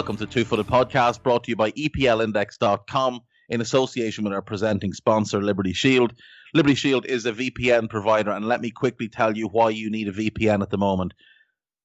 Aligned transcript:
Welcome 0.00 0.16
to 0.16 0.24
Two 0.24 0.46
Footed 0.46 0.66
Podcast, 0.66 1.22
brought 1.22 1.44
to 1.44 1.50
you 1.50 1.56
by 1.56 1.72
EPLindex.com 1.72 3.20
in 3.50 3.60
association 3.60 4.24
with 4.24 4.32
our 4.32 4.40
presenting 4.40 4.94
sponsor, 4.94 5.42
Liberty 5.42 5.74
Shield. 5.74 6.14
Liberty 6.54 6.74
Shield 6.74 7.04
is 7.04 7.26
a 7.26 7.34
VPN 7.34 7.90
provider, 7.90 8.30
and 8.30 8.48
let 8.48 8.62
me 8.62 8.70
quickly 8.70 9.08
tell 9.08 9.36
you 9.36 9.46
why 9.48 9.68
you 9.68 9.90
need 9.90 10.08
a 10.08 10.12
VPN 10.12 10.62
at 10.62 10.70
the 10.70 10.78
moment. 10.78 11.12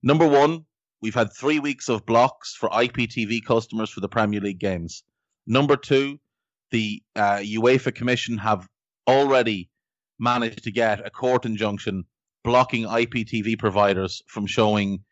Number 0.02 0.25
one, 0.25 0.63
we've 1.02 1.13
had 1.13 1.33
three 1.33 1.59
weeks 1.59 1.89
of 1.89 2.05
blocks 2.05 2.55
for 2.55 2.69
IPTV 2.69 3.43
customers 3.43 3.89
for 3.89 3.99
the 3.99 4.08
Premier 4.08 4.39
League 4.39 4.59
games. 4.59 5.03
Number 5.45 5.75
two, 5.75 6.17
the 6.71 7.03
uh, 7.17 7.39
UEFA 7.39 7.93
Commission 7.93 8.38
have 8.38 8.66
already 9.09 9.69
managed 10.19 10.63
to 10.63 10.71
get 10.71 11.05
a 11.05 11.09
court 11.09 11.45
injunction 11.45 12.05
blocking 12.45 12.86
IPTV 12.86 13.59
providers 13.59 14.23
from 14.25 14.47
showing 14.47 15.03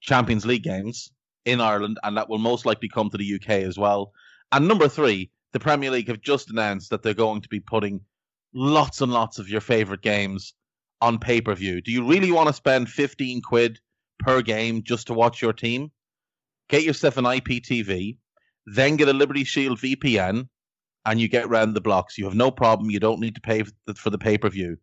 Champions 0.00 0.46
League 0.46 0.62
games 0.62 1.10
in 1.48 1.60
Ireland, 1.60 1.98
and 2.02 2.16
that 2.16 2.28
will 2.28 2.38
most 2.38 2.66
likely 2.66 2.88
come 2.88 3.10
to 3.10 3.18
the 3.18 3.34
UK 3.34 3.50
as 3.50 3.78
well. 3.78 4.12
And 4.52 4.68
number 4.68 4.88
three, 4.88 5.30
the 5.52 5.60
Premier 5.60 5.90
League 5.90 6.08
have 6.08 6.20
just 6.20 6.50
announced 6.50 6.90
that 6.90 7.02
they're 7.02 7.14
going 7.14 7.42
to 7.42 7.48
be 7.48 7.60
putting 7.60 8.00
lots 8.54 9.00
and 9.00 9.12
lots 9.12 9.38
of 9.38 9.48
your 9.48 9.60
favorite 9.60 10.02
games 10.02 10.54
on 11.00 11.18
pay 11.18 11.40
per 11.40 11.54
view. 11.54 11.80
Do 11.80 11.92
you 11.92 12.06
really 12.06 12.32
want 12.32 12.48
to 12.48 12.52
spend 12.52 12.88
15 12.88 13.42
quid 13.42 13.80
per 14.18 14.42
game 14.42 14.82
just 14.82 15.06
to 15.08 15.14
watch 15.14 15.40
your 15.40 15.52
team? 15.52 15.90
Get 16.68 16.82
yourself 16.82 17.16
an 17.16 17.24
IPTV, 17.24 18.18
then 18.66 18.96
get 18.96 19.08
a 19.08 19.12
Liberty 19.12 19.44
Shield 19.44 19.78
VPN, 19.78 20.48
and 21.06 21.20
you 21.20 21.28
get 21.28 21.48
round 21.48 21.74
the 21.74 21.80
blocks. 21.80 22.18
You 22.18 22.24
have 22.26 22.34
no 22.34 22.50
problem. 22.50 22.90
You 22.90 23.00
don't 23.00 23.20
need 23.20 23.36
to 23.36 23.40
pay 23.40 23.62
for 23.96 24.10
the 24.10 24.18
pay 24.18 24.36
per 24.36 24.50
view. 24.50 24.76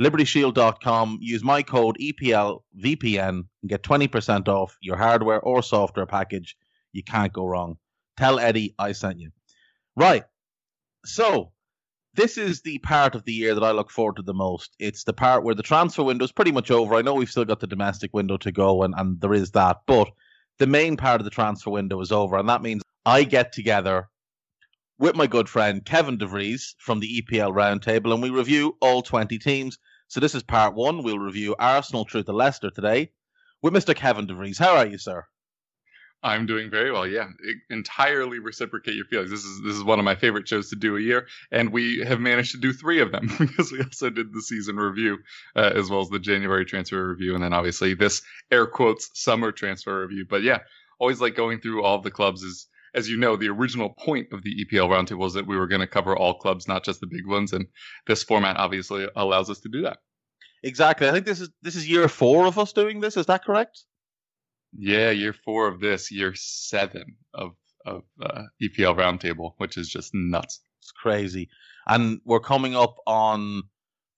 LibertyShield.com. 0.00 1.18
Use 1.20 1.44
my 1.44 1.62
code 1.62 1.96
EPLVPN 2.00 3.28
and 3.28 3.68
get 3.68 3.82
20% 3.82 4.48
off 4.48 4.76
your 4.80 4.96
hardware 4.96 5.40
or 5.40 5.62
software 5.62 6.06
package. 6.06 6.56
You 6.92 7.02
can't 7.02 7.32
go 7.32 7.46
wrong. 7.46 7.76
Tell 8.16 8.38
Eddie 8.38 8.74
I 8.78 8.92
sent 8.92 9.18
you. 9.18 9.30
Right. 9.96 10.24
So, 11.04 11.52
this 12.14 12.38
is 12.38 12.62
the 12.62 12.78
part 12.78 13.14
of 13.14 13.24
the 13.24 13.32
year 13.32 13.54
that 13.54 13.64
I 13.64 13.72
look 13.72 13.90
forward 13.90 14.16
to 14.16 14.22
the 14.22 14.34
most. 14.34 14.74
It's 14.78 15.04
the 15.04 15.12
part 15.12 15.42
where 15.42 15.54
the 15.54 15.62
transfer 15.62 16.04
window 16.04 16.24
is 16.24 16.32
pretty 16.32 16.52
much 16.52 16.70
over. 16.70 16.94
I 16.94 17.02
know 17.02 17.14
we've 17.14 17.30
still 17.30 17.44
got 17.44 17.60
the 17.60 17.66
domestic 17.66 18.14
window 18.14 18.36
to 18.38 18.52
go, 18.52 18.84
and, 18.84 18.94
and 18.96 19.20
there 19.20 19.34
is 19.34 19.50
that, 19.52 19.78
but 19.86 20.08
the 20.58 20.66
main 20.68 20.96
part 20.96 21.20
of 21.20 21.24
the 21.24 21.30
transfer 21.30 21.70
window 21.70 22.00
is 22.00 22.12
over, 22.12 22.36
and 22.36 22.48
that 22.48 22.62
means 22.62 22.82
I 23.04 23.24
get 23.24 23.52
together 23.52 24.08
with 24.98 25.16
my 25.16 25.26
good 25.26 25.48
friend 25.48 25.84
Kevin 25.84 26.18
DeVries 26.18 26.74
from 26.78 27.00
the 27.00 27.22
EPL 27.22 27.52
Roundtable, 27.52 28.12
and 28.12 28.22
we 28.22 28.30
review 28.30 28.76
all 28.80 29.02
20 29.02 29.38
teams. 29.38 29.78
So 30.08 30.20
this 30.20 30.34
is 30.34 30.42
part 30.42 30.74
one. 30.74 31.02
We'll 31.02 31.18
review 31.18 31.56
Arsenal 31.58 32.04
through 32.04 32.24
to 32.24 32.32
Leicester 32.32 32.70
today 32.70 33.10
with 33.62 33.74
Mr. 33.74 33.94
Kevin 33.94 34.26
DeVries. 34.26 34.58
How 34.58 34.76
are 34.76 34.86
you, 34.86 34.98
sir? 34.98 35.24
I'm 36.22 36.46
doing 36.46 36.70
very 36.70 36.90
well. 36.90 37.06
Yeah, 37.06 37.28
entirely 37.68 38.38
reciprocate 38.38 38.94
your 38.94 39.04
feelings. 39.04 39.30
This 39.30 39.44
is 39.44 39.62
this 39.62 39.76
is 39.76 39.84
one 39.84 39.98
of 39.98 40.06
my 40.06 40.14
favorite 40.14 40.48
shows 40.48 40.70
to 40.70 40.76
do 40.76 40.96
a 40.96 41.00
year, 41.00 41.26
and 41.52 41.70
we 41.70 41.98
have 41.98 42.18
managed 42.18 42.52
to 42.52 42.58
do 42.58 42.72
three 42.72 43.00
of 43.00 43.12
them 43.12 43.30
because 43.38 43.70
we 43.70 43.82
also 43.82 44.08
did 44.08 44.32
the 44.32 44.40
season 44.40 44.76
review 44.76 45.18
uh, 45.54 45.72
as 45.74 45.90
well 45.90 46.00
as 46.00 46.08
the 46.08 46.18
January 46.18 46.64
transfer 46.64 47.08
review, 47.08 47.34
and 47.34 47.44
then 47.44 47.52
obviously 47.52 47.92
this 47.92 48.22
air 48.50 48.66
quotes 48.66 49.10
summer 49.12 49.52
transfer 49.52 50.00
review. 50.00 50.24
But 50.24 50.42
yeah, 50.42 50.60
always 50.98 51.20
like 51.20 51.34
going 51.34 51.60
through 51.60 51.82
all 51.82 51.98
the 51.98 52.10
clubs 52.10 52.42
is 52.42 52.68
as 52.94 53.08
you 53.08 53.16
know, 53.16 53.36
the 53.36 53.48
original 53.48 53.90
point 53.90 54.28
of 54.32 54.42
the 54.42 54.64
EPL 54.64 54.88
roundtable 54.88 55.18
was 55.18 55.34
that 55.34 55.46
we 55.46 55.56
were 55.56 55.66
going 55.66 55.80
to 55.80 55.86
cover 55.86 56.16
all 56.16 56.34
clubs, 56.34 56.68
not 56.68 56.84
just 56.84 57.00
the 57.00 57.06
big 57.06 57.26
ones, 57.26 57.52
and 57.52 57.66
this 58.06 58.22
format 58.22 58.56
obviously 58.56 59.06
allows 59.16 59.50
us 59.50 59.60
to 59.60 59.68
do 59.68 59.82
that. 59.82 59.98
Exactly. 60.62 61.08
I 61.08 61.12
think 61.12 61.26
this 61.26 61.40
is 61.40 61.50
this 61.62 61.76
is 61.76 61.88
year 61.88 62.08
four 62.08 62.46
of 62.46 62.58
us 62.58 62.72
doing 62.72 63.00
this. 63.00 63.16
Is 63.16 63.26
that 63.26 63.44
correct? 63.44 63.84
Yeah, 64.72 65.10
year 65.10 65.34
four 65.34 65.68
of 65.68 65.80
this, 65.80 66.10
year 66.10 66.32
seven 66.34 67.16
of 67.34 67.52
of 67.84 68.02
uh, 68.22 68.44
EPL 68.62 68.96
roundtable, 68.96 69.52
which 69.58 69.76
is 69.76 69.88
just 69.88 70.12
nuts. 70.14 70.60
It's 70.80 70.90
crazy, 70.90 71.50
and 71.86 72.20
we're 72.24 72.40
coming 72.40 72.74
up 72.74 72.96
on 73.06 73.64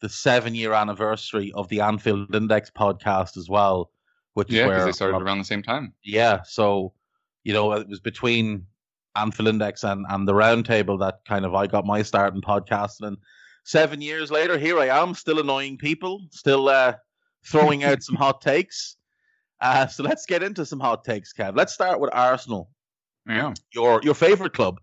the 0.01 0.09
seven 0.09 0.55
year 0.55 0.73
anniversary 0.73 1.51
of 1.55 1.69
the 1.69 1.81
Anfield 1.81 2.35
Index 2.35 2.71
podcast 2.71 3.37
as 3.37 3.49
well, 3.49 3.91
which 4.35 4.51
yeah, 4.51 4.63
is 4.63 4.69
where 4.69 4.85
they 4.85 4.93
started 4.93 5.23
around 5.23 5.39
the 5.39 5.45
same 5.45 5.63
time. 5.63 5.95
Yeah, 6.05 6.43
so 6.45 6.93
you 7.47 7.53
know, 7.53 7.73
it 7.75 7.89
was 7.89 8.01
between 8.01 8.67
Anfield 9.15 9.49
Index 9.49 9.85
and, 9.85 10.05
and 10.09 10.27
the 10.27 10.33
Roundtable 10.33 10.99
that 10.99 11.21
kind 11.29 11.45
of 11.45 11.55
I 11.55 11.69
got 11.69 11.87
my 11.87 12.03
start 12.03 12.35
in 12.35 12.41
podcasting. 12.41 13.07
And 13.07 13.17
seven 13.63 14.01
years 14.01 14.33
later, 14.33 14.59
here 14.59 14.81
I 14.81 14.87
am, 14.87 15.15
still 15.15 15.39
annoying 15.39 15.79
people, 15.79 16.27
still 16.33 16.69
uh, 16.69 16.95
throwing 17.47 17.85
out 17.85 18.03
some 18.03 18.17
hot 18.17 18.41
takes. 18.41 18.97
Uh, 19.61 19.87
so 19.87 20.03
let's 20.03 20.27
get 20.27 20.43
into 20.43 20.67
some 20.67 20.81
hot 20.81 21.05
takes, 21.05 21.33
Kev. 21.33 21.57
Let's 21.57 21.73
start 21.73 22.01
with 22.01 22.11
Arsenal. 22.13 22.69
Yeah, 23.29 23.55
your 23.73 24.01
your 24.03 24.15
favorite 24.15 24.53
club. 24.53 24.81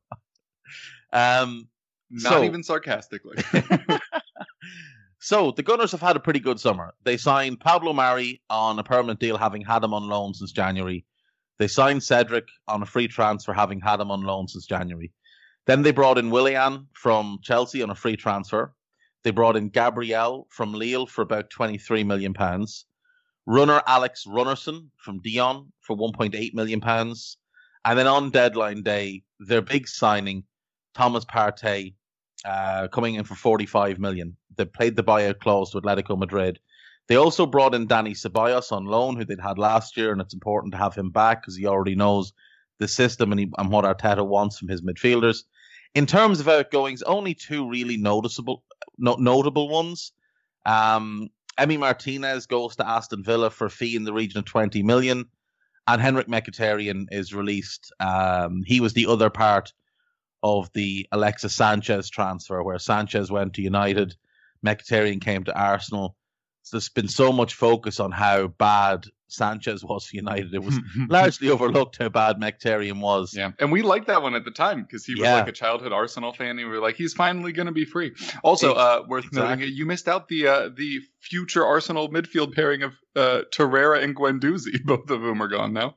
Um, 1.12 1.68
not 2.10 2.32
so, 2.32 2.44
even 2.46 2.64
sarcastically. 2.64 3.44
so 5.20 5.52
the 5.52 5.64
Gunners 5.64 5.92
have 5.92 6.02
had 6.02 6.16
a 6.16 6.22
pretty 6.22 6.40
good 6.40 6.62
summer. 6.62 6.94
They 7.04 7.18
signed 7.18 7.60
Pablo 7.60 7.92
Mari 7.92 8.42
on 8.50 8.80
a 8.80 8.84
permanent 8.84 9.20
deal, 9.20 9.38
having 9.38 9.62
had 9.62 9.84
him 9.84 9.94
on 9.94 10.08
loan 10.08 10.34
since 10.34 10.54
January. 10.54 11.06
They 11.60 11.68
signed 11.68 12.04
Cedric 12.04 12.48
on 12.68 12.82
a 12.82 12.86
free 12.86 13.08
transfer, 13.08 13.54
having 13.54 13.80
had 13.80 14.00
him 14.00 14.12
on 14.12 14.22
loan 14.22 14.48
since 14.48 14.66
January. 14.66 15.12
Then 15.66 15.82
they 15.82 15.92
brought 15.92 16.18
in 16.18 16.30
Willian 16.30 16.88
from 16.94 17.40
Chelsea 17.42 17.82
on 17.82 17.90
a 17.90 17.96
free 17.96 18.18
transfer. 18.18 18.74
They 19.24 19.32
brought 19.32 19.56
in 19.56 19.70
Gabriel 19.70 20.48
from 20.50 20.74
Lille 20.74 21.06
for 21.08 21.22
about 21.22 21.50
£23 21.50 22.06
million. 22.06 22.34
Rúnar 23.48 23.82
Alex 23.88 24.26
Rúnarsson 24.28 24.90
from 24.98 25.22
Dijon 25.22 25.72
for 25.82 25.96
£1.8 25.96 26.54
million. 26.54 26.82
And 27.86 28.00
then 28.00 28.08
on 28.08 28.32
deadline 28.32 28.84
day, 28.84 29.24
their 29.40 29.62
big 29.62 29.88
signing, 29.88 30.44
Thomas 30.94 31.26
Partey, 31.26 31.96
uh, 32.46 32.88
coming 32.90 33.16
in 33.16 33.24
for 33.24 33.36
£45 33.36 34.00
million. 34.00 34.36
They 34.58 34.66
played 34.66 34.96
the 34.96 35.04
buyout 35.04 35.40
clause 35.40 35.72
to 35.72 35.82
Atletico 35.82 36.18
Madrid. 36.18 36.60
They 37.08 37.16
also 37.16 37.46
brought 37.46 37.76
in 37.76 37.88
Dani 37.88 38.12
Ceballos 38.12 38.72
on 38.72 38.86
loan, 38.86 39.18
who 39.18 39.26
they'd 39.26 39.40
had 39.40 39.58
last 39.58 39.98
year, 39.98 40.12
and 40.12 40.22
it's 40.22 40.34
important 40.34 40.74
to 40.74 40.78
have 40.78 40.96
him 40.96 41.10
back 41.10 41.42
because 41.42 41.58
he 41.58 41.68
already 41.68 41.96
knows 41.96 42.34
the 42.80 42.88
system 42.88 43.32
and, 43.32 43.40
he, 43.40 43.52
and 43.58 43.70
what 43.70 43.86
Arteta 43.86 44.26
wants 44.26 44.58
from 44.58 44.70
his 44.70 44.82
midfielders. 44.82 45.44
In 45.96 46.06
terms 46.06 46.40
of 46.40 46.48
outgoings, 46.48 47.04
only 47.04 47.34
two 47.34 47.70
really 47.70 47.98
noticeable, 47.98 48.64
no, 48.98 49.16
notable 49.16 49.70
ones. 49.70 50.12
Um, 50.66 51.30
Emi 51.60 51.78
Martinez 51.78 52.48
goes 52.48 52.76
to 52.78 52.88
Aston 52.88 53.24
Villa 53.24 53.50
for 53.50 53.66
a 53.66 53.70
fee 53.70 53.96
in 53.96 54.06
the 54.06 54.14
region 54.14 54.40
of 54.40 54.46
20 54.46 54.82
million, 54.82 55.26
and 55.88 56.02
Henrikh 56.02 56.28
Mkhitaryan 56.28 57.08
is 57.12 57.34
released. 57.34 57.92
Um, 58.00 58.64
he 58.66 58.80
was 58.80 58.94
the 58.94 59.08
other 59.08 59.30
part 59.30 59.74
of 60.42 60.72
the 60.74 61.08
Alexis 61.12 61.54
Sanchez 61.54 62.10
transfer, 62.10 62.64
where 62.64 62.80
Sanchez 62.80 63.30
went 63.30 63.54
to 63.54 63.62
United, 63.62 64.16
Mkhitaryan 64.66 65.22
came 65.22 65.44
to 65.44 65.58
Arsenal. 65.58 66.16
There's 66.72 66.90
been 66.90 67.08
so 67.08 67.32
much 67.32 67.54
focus 67.56 68.00
on 68.00 68.12
how 68.12 68.48
bad 68.48 69.06
Sanchez 69.28 69.84
was 69.84 70.06
for 70.06 70.16
United. 70.16 70.54
It 70.54 70.64
was 70.64 70.80
largely 71.10 71.50
overlooked 71.50 71.98
how 72.00 72.10
bad 72.10 72.38
Mkhitaryan 72.38 73.00
was. 73.02 73.34
Yeah, 73.36 73.52
and 73.60 73.72
we 73.72 73.82
liked 73.82 74.08
that 74.08 74.22
one 74.22 74.36
at 74.36 74.46
the 74.46 74.52
time 74.52 74.84
because 74.84 75.06
he 75.06 75.14
was 75.16 75.22
Yeah. 75.24 75.36
like 75.36 75.48
a 75.48 75.52
childhood 75.54 75.92
Arsenal 75.92 76.34
fan. 76.34 76.50
And 76.50 76.60
we 76.60 76.66
were 76.66 76.80
like, 76.80 76.96
he's 76.96 77.14
finally 77.14 77.52
going 77.52 77.66
to 77.66 77.72
be 77.72 77.86
free. 77.86 78.14
Also, 78.44 78.74
uh, 78.74 79.04
worth 79.08 79.26
Exactly. 79.26 79.66
noting, 79.66 79.76
you 79.76 79.86
missed 79.86 80.08
out 80.08 80.28
the 80.28 80.48
uh, 80.48 80.70
the 80.76 81.00
future 81.20 81.66
Arsenal 81.66 82.10
midfield 82.10 82.54
pairing 82.54 82.84
of 82.84 82.94
uh, 83.16 83.42
Torreira 83.52 84.04
and 84.04 84.16
Guendouzi. 84.16 84.82
Both 84.86 85.10
of 85.10 85.22
whom 85.22 85.42
are 85.42 85.48
gone 85.48 85.74
now. 85.74 85.96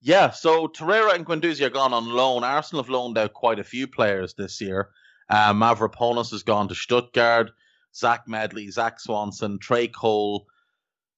Yeah, 0.00 0.30
so 0.30 0.66
Torreira 0.66 1.14
and 1.14 1.24
Guendouzi 1.24 1.64
are 1.64 1.70
gone 1.70 1.92
on 1.94 2.08
loan. 2.08 2.42
Arsenal 2.42 2.82
have 2.82 2.90
loaned 2.90 3.16
out 3.16 3.32
quite 3.34 3.60
a 3.60 3.64
few 3.64 3.86
players 3.86 4.34
this 4.34 4.60
year. 4.60 4.88
Uh, 5.30 5.54
has 5.54 6.42
gone 6.42 6.68
to 6.68 6.74
Stuttgart. 6.74 7.52
Zech 7.94 8.22
Medley, 8.26 8.70
Zach 8.70 9.00
Swanson, 9.00 9.58
Trey 9.58 9.88
Cole, 9.88 10.46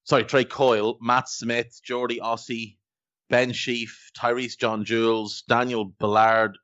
sorry, 0.03 0.23
Trae 0.23 0.47
Coyle, 0.47 0.97
Matt 1.01 1.29
Smith, 1.29 1.79
Jordy 1.83 2.19
Ossie, 2.19 2.77
Ben 3.29 3.51
Sheaf, 3.51 4.11
Tyreece 4.17 4.57
John 4.57 4.85
Jules, 4.85 5.43
Daniel 5.47 5.85
Ballard, 5.85 6.57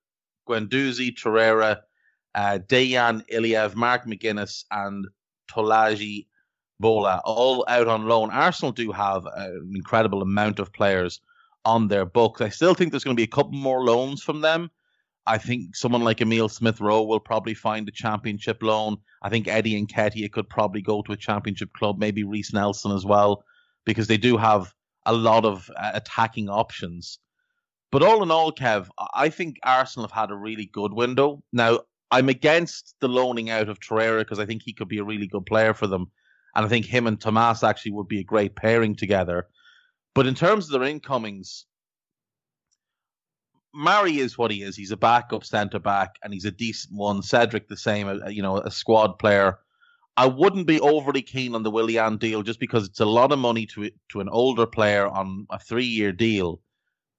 Guendouzi, 0.48 1.16
Torreira, 1.16 1.78
uh, 2.36 2.60
Dejan 2.68 3.24
Iliev, 3.30 3.76
Mark 3.76 4.06
McGuinness, 4.06 4.64
and 4.72 5.08
Tolaji 5.50 6.28
Bola, 6.80 7.22
all 7.26 7.66
out 7.68 7.88
on 7.88 8.08
loan. 8.08 8.32
Arsenal 8.32 8.72
do 8.72 8.92
have 8.92 9.26
an 9.36 9.72
incredible 9.76 10.22
amount 10.22 10.60
of 10.60 10.74
players 10.74 11.22
on 11.66 11.88
their 11.88 12.06
books. 12.06 12.42
I 12.42 12.50
still 12.50 12.74
think 12.74 12.92
there's 12.92 13.04
going 13.04 13.16
to 13.16 13.20
be 13.20 13.26
a 13.26 13.28
couple 13.28 13.54
more 13.54 13.84
loans 13.84 14.24
from 14.24 14.42
them. 14.42 14.72
I 15.28 15.38
think 15.38 15.76
someone 15.76 16.04
like 16.04 16.22
Emile 16.22 16.50
Smith 16.50 16.82
Rowe 16.82 17.04
will 17.04 17.20
probably 17.20 17.54
find 17.54 17.88
a 17.88 17.92
championship 17.92 18.64
loan. 18.64 18.98
I 19.22 19.30
think 19.30 19.48
Eddie 19.48 19.80
Nketiah 19.86 20.32
could 20.32 20.50
probably 20.50 20.82
go 20.82 21.02
to 21.04 21.12
a 21.12 21.18
championship 21.18 21.72
club, 21.74 22.00
maybe 22.00 22.24
Reiss 22.24 22.54
Nelson 22.54 22.92
as 22.92 23.06
well, 23.06 23.44
because 23.86 24.08
they 24.08 24.18
do 24.18 24.38
have 24.38 24.74
a 25.06 25.14
lot 25.14 25.46
of 25.46 25.70
uh, 25.78 25.92
attacking 25.94 26.50
options. 26.50 27.20
But 27.92 28.04
all 28.04 28.24
in 28.24 28.32
all, 28.32 28.52
Kev, 28.52 28.88
I 29.14 29.30
think 29.30 29.58
Arsenal 29.64 30.08
have 30.08 30.18
had 30.18 30.32
a 30.32 30.36
really 30.36 30.66
good 30.66 30.94
window. 30.94 31.44
Now, 31.52 31.82
I'm 32.10 32.30
against 32.30 32.96
the 33.00 33.08
loaning 33.08 33.50
out 33.50 33.70
of 33.70 33.80
Torreira 33.80 34.20
because 34.20 34.40
I 34.40 34.46
think 34.46 34.64
he 34.64 34.74
could 34.74 34.88
be 34.88 34.98
a 34.98 35.04
really 35.04 35.28
good 35.28 35.46
player 35.46 35.74
for 35.74 35.88
them. 35.88 36.10
And 36.56 36.66
I 36.66 36.70
think 36.70 36.86
him 36.86 37.08
and 37.08 37.20
Tomas 37.20 37.64
actually 37.64 37.92
would 37.94 38.08
be 38.08 38.20
a 38.20 38.24
great 38.24 38.56
pairing 38.56 38.96
together. 38.96 39.48
But 40.14 40.28
in 40.28 40.36
terms 40.36 40.66
of 40.66 40.72
their 40.72 40.90
incomings, 40.90 41.66
Mari 43.74 44.18
is 44.20 44.38
what 44.38 44.52
he 44.52 44.64
is. 44.64 44.76
He's 44.76 44.92
a 44.92 44.98
backup 44.98 45.44
centre 45.44 45.80
back, 45.80 46.16
and 46.24 46.34
he's 46.34 46.46
a 46.46 46.52
decent 46.52 46.96
one. 46.96 47.22
Cedric 47.22 47.68
the 47.68 47.78
same, 47.78 48.08
uh, 48.08 48.28
you 48.28 48.42
know, 48.42 48.58
a 48.58 48.72
squad 48.72 49.18
player. 49.18 49.60
I 50.18 50.26
wouldn't 50.26 50.68
be 50.68 50.80
overly 50.80 51.22
keen 51.22 51.56
on 51.56 51.64
the 51.64 51.72
Willian 51.72 52.18
deal 52.18 52.44
just 52.44 52.60
because 52.60 52.88
it's 52.88 53.00
a 53.00 53.06
lot 53.06 53.32
of 53.32 53.40
money 53.40 53.66
to 53.68 53.90
to 54.10 54.20
an 54.20 54.30
older 54.30 54.66
player 54.66 55.08
on 55.08 55.48
a 55.50 55.58
three 55.58 55.86
year 55.86 56.12
deal. 56.12 56.62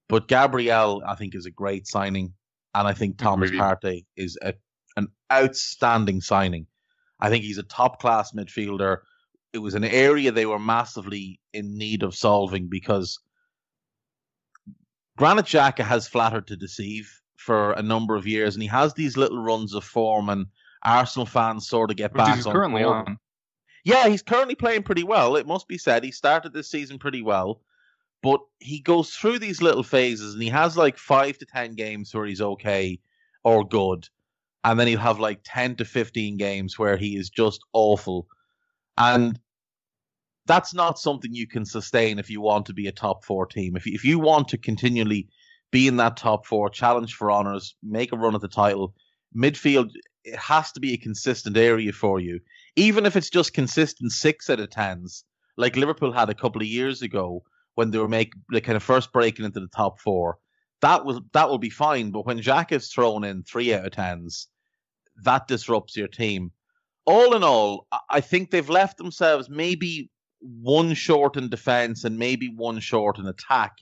But 0.08 0.28
Gabriel, 0.28 1.02
I 1.06 1.14
think, 1.14 1.34
is 1.34 1.46
a 1.46 1.50
great 1.50 1.87
signing, 1.87 2.34
and 2.75 2.87
I 2.87 2.93
think 2.93 3.16
Thomas 3.16 3.48
Agreed. 3.48 3.60
Partey 3.60 4.05
is 4.16 4.37
a, 4.43 4.52
an 4.96 5.08
outstanding 5.32 6.20
signing. 6.20 6.66
I 7.19 7.31
think 7.31 7.44
he's 7.44 7.58
a 7.58 7.62
top 7.62 8.00
class 8.00 8.32
midfielder. 8.32 8.98
It 9.55 9.58
was 9.58 9.75
an 9.75 9.84
area 9.84 10.32
they 10.32 10.46
were 10.46 10.58
massively 10.58 11.40
in 11.52 11.78
need 11.78 12.02
of 12.02 12.14
solving 12.14 12.69
because 12.69 13.19
Granit 15.17 15.47
Xhaka 15.47 15.85
has 15.85 16.09
flattered 16.09 16.47
to 16.49 16.56
deceive 16.56 17.20
for 17.37 17.73
a 17.73 17.82
number 17.82 18.14
of 18.14 18.26
years, 18.26 18.55
and 18.55 18.62
he 18.62 18.69
has 18.69 18.94
these 18.94 19.17
little 19.17 19.43
runs 19.43 19.75
of 19.75 19.85
form, 19.85 20.29
and 20.29 20.47
Arsenal 20.85 21.26
fans 21.26 21.69
sort 21.69 21.91
of 21.91 21.97
get 21.97 22.12
Which 22.12 22.19
back 22.19 22.37
he's 22.37 22.47
on 22.47 22.53
currently 22.53 22.82
board. 22.82 23.09
on. 23.09 23.19
Yeah, 23.85 24.09
he's 24.09 24.23
currently 24.23 24.55
playing 24.55 24.85
pretty 24.85 25.03
well. 25.03 25.37
It 25.37 25.47
must 25.47 25.67
be 25.69 25.76
said. 25.79 26.05
He 26.05 26.12
started 26.12 26.53
this 26.53 26.70
season 26.70 26.99
pretty 26.99 27.20
well, 27.20 27.61
but 28.23 28.41
he 28.61 28.79
goes 28.81 29.11
through 29.11 29.41
these 29.41 29.61
little 29.61 29.82
phases, 29.82 30.35
and 30.35 30.43
he 30.43 30.49
has 30.49 30.76
like 30.76 30.97
five 30.97 31.37
to 31.38 31.47
ten 31.47 31.75
games 31.75 32.15
where 32.15 32.26
he's 32.26 32.41
okay 32.41 33.00
or 33.44 33.67
good, 33.67 34.08
and 34.65 34.79
then 34.79 34.87
he'll 34.87 35.00
have 35.00 35.19
like 35.19 35.41
ten 35.44 35.75
to 35.76 35.85
fifteen 35.85 36.37
games 36.37 36.79
where 36.79 36.97
he 36.97 37.17
is 37.17 37.29
just 37.29 37.61
awful, 37.73 38.29
and 38.97 39.38
that's 40.47 40.75
not 40.75 40.99
something 40.99 41.33
you 41.33 41.47
can 41.47 41.65
sustain 41.65 42.19
if 42.19 42.29
you 42.31 42.41
want 42.41 42.67
to 42.67 42.75
be 42.75 42.87
a 42.87 42.93
top 42.93 43.25
four 43.25 43.47
team. 43.47 43.77
If 43.77 43.87
you, 43.87 43.94
if 43.94 44.05
you 44.05 44.19
want 44.19 44.49
to 44.49 44.59
continually 44.59 45.29
be 45.71 45.87
in 45.87 45.97
that 45.97 46.17
top 46.17 46.47
four, 46.47 46.69
challenge 46.69 47.15
for 47.15 47.31
honors, 47.31 47.77
make 47.83 48.12
a 48.12 48.17
run 48.17 48.35
at 48.35 48.41
the 48.41 48.49
title, 48.49 48.94
midfield 49.37 49.91
it 50.25 50.37
has 50.37 50.71
to 50.73 50.81
be 50.81 50.93
a 50.93 50.99
consistent 50.99 51.56
area 51.56 51.93
for 51.93 52.21
you 52.21 52.39
even 52.77 53.06
if 53.06 53.17
it's 53.17 53.31
just 53.31 53.53
consistent 53.53 54.12
six 54.12 54.49
out 54.49 54.61
of 54.61 54.71
tens, 54.71 55.25
like 55.56 55.77
Liverpool 55.77 56.12
had 56.12 56.31
a 56.31 56.35
couple 56.35 56.62
of 56.62 56.69
years 56.69 57.03
ago 57.03 57.43
when 57.75 57.91
they 57.91 57.99
were 57.99 58.09
making 58.09 58.43
the 58.49 58.61
kind 58.61 58.77
of 58.77 58.83
first 58.83 59.12
breaking 59.12 59.44
into 59.44 59.61
the 59.61 59.69
top 59.69 60.00
four, 60.00 60.39
that 60.81 61.05
will 61.05 61.23
that 61.33 61.49
will 61.49 61.59
be 61.59 61.71
fine. 61.71 62.11
But 62.11 62.27
when 62.27 62.41
Xhaka's 62.41 62.89
thrown 62.89 63.25
in 63.25 63.43
three 63.43 63.73
out 63.75 63.85
of 63.87 63.93
tens, 63.93 64.49
that 65.23 65.47
disrupts 65.47 65.97
your 65.97 66.09
team. 66.09 66.50
All 67.05 67.35
in 67.35 67.43
all, 67.44 67.87
I 68.09 68.21
think 68.21 68.50
they've 68.50 68.69
left 68.69 68.97
themselves 68.97 69.50
maybe 69.50 70.09
one 70.43 70.94
short 70.94 71.37
in 71.37 71.49
defence 71.49 72.05
and 72.05 72.19
maybe 72.19 72.49
one 72.49 72.81
short 72.81 73.19
in 73.19 73.27
attack. 73.27 73.73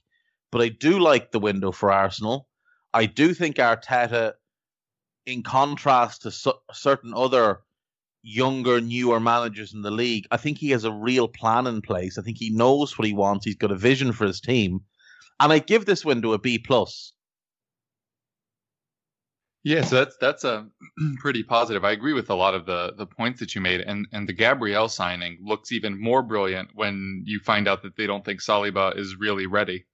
But 0.53 0.63
I 0.63 0.69
do 0.69 0.99
like 0.99 1.31
the 1.31 1.39
window 1.39 1.73
for 1.73 1.91
Arsenal. 1.91 2.49
I 2.93 3.07
do 3.07 3.35
think 3.35 3.57
Arteta, 3.57 4.35
in 5.27 5.43
contrast 5.43 6.23
to 6.23 6.31
su- 6.31 6.53
certain 6.73 7.15
other 7.15 7.61
younger, 8.23 8.81
newer 8.81 9.21
managers 9.21 9.73
in 9.73 9.83
the 9.83 9.91
league, 9.91 10.27
I 10.31 10.37
think 10.37 10.59
he 10.59 10.71
has 10.71 10.85
a 10.85 10.93
real 10.93 11.29
plan 11.29 11.67
in 11.67 11.83
place. 11.83 12.19
I 12.19 12.23
think 12.23 12.37
he 12.39 12.51
knows 12.51 12.99
what 12.99 13.07
he 13.07 13.15
wants. 13.15 13.45
He's 13.45 13.57
got 13.57 13.71
a 13.71 13.77
vision 13.77 14.13
for 14.13 14.27
his 14.27 14.41
team, 14.41 14.81
and 15.39 15.53
I 15.53 15.59
give 15.61 15.87
this 15.87 16.05
window 16.05 16.33
a 16.33 16.39
B 16.39 16.59
plus. 16.59 17.13
Yeah, 19.63 19.83
so 19.83 19.97
that's 19.97 20.17
that's 20.17 20.45
a 20.45 20.69
pretty 21.19 21.43
positive. 21.43 21.85
I 21.85 21.93
agree 21.93 22.15
with 22.15 22.31
a 22.31 22.35
lot 22.35 22.55
of 22.55 22.65
the 22.67 22.95
the 22.97 23.07
points 23.07 23.41
that 23.41 23.55
you 23.55 23.61
made, 23.61 23.81
and 23.81 24.07
and 24.13 24.29
the 24.29 24.33
Gabriel 24.33 24.89
signing 24.89 25.39
looks 25.43 25.71
even 25.73 26.01
more 26.01 26.23
brilliant 26.23 26.71
when 26.75 27.23
you 27.27 27.41
find 27.41 27.69
out 27.69 27.83
that 27.83 27.97
they 27.97 28.07
don't 28.07 28.25
think 28.25 28.41
Saliba 28.41 28.97
is 28.97 29.17
really 29.19 29.47
ready 29.47 29.85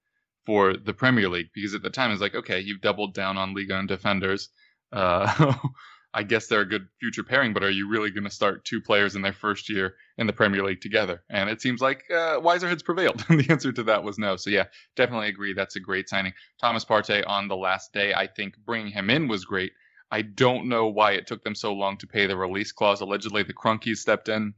for 0.45 0.77
the 0.77 0.95
Premier 0.95 1.29
League 1.29 1.49
because 1.53 1.75
at 1.75 1.83
the 1.83 1.91
time 1.91 2.13
it's 2.13 2.21
like, 2.21 2.37
okay, 2.37 2.61
you've 2.61 2.81
doubled 2.81 3.15
down 3.15 3.37
on 3.37 3.55
Liga 3.55 3.77
and 3.77 3.89
defenders. 3.89 4.49
Uh, 4.93 5.53
I 6.17 6.23
guess 6.23 6.47
they're 6.47 6.63
a 6.63 6.69
good 6.69 6.89
future 6.99 7.23
pairing, 7.23 7.53
but 7.53 7.63
are 7.63 7.71
you 7.71 7.91
really 7.91 8.11
going 8.11 8.25
to 8.25 8.31
start 8.31 8.65
two 8.65 8.81
players 8.81 9.17
in 9.17 9.21
their 9.21 9.35
first 9.35 9.69
year 9.69 9.97
in 10.17 10.27
the 10.27 10.33
Premier 10.33 10.65
League 10.65 10.81
together? 10.81 11.23
And 11.29 11.51
it 11.51 11.61
seems 11.61 11.83
like 11.83 12.05
uh, 12.11 12.41
wiser 12.43 12.71
heads 12.71 12.83
prevailed. 12.83 13.23
The 13.29 13.47
answer 13.51 13.71
to 13.71 13.83
that 13.83 14.03
was 14.03 14.19
no. 14.19 14.37
So 14.37 14.49
yeah, 14.49 14.65
definitely 14.97 15.29
agree. 15.29 15.53
That's 15.53 15.77
a 15.77 15.81
great 15.81 16.09
signing. 16.09 16.33
Thomas 16.59 16.87
Partey 16.87 17.23
on 17.27 17.49
the 17.49 17.57
last 17.57 17.93
day, 17.93 18.15
I 18.15 18.29
think 18.29 18.55
bringing 18.65 18.91
him 18.91 19.11
in 19.11 19.29
was 19.29 19.45
great. 19.45 19.73
I 20.11 20.23
don't 20.23 20.71
know 20.71 20.87
why 20.87 21.13
it 21.13 21.27
took 21.27 21.45
them 21.45 21.55
so 21.55 21.75
long 21.75 21.99
to 21.99 22.07
pay 22.07 22.27
the 22.27 22.37
release 22.37 22.73
clause. 22.73 23.03
Allegedly, 23.03 23.43
the 23.43 23.53
Kroenkes 23.53 23.99
stepped 23.99 24.31
in 24.31 24.55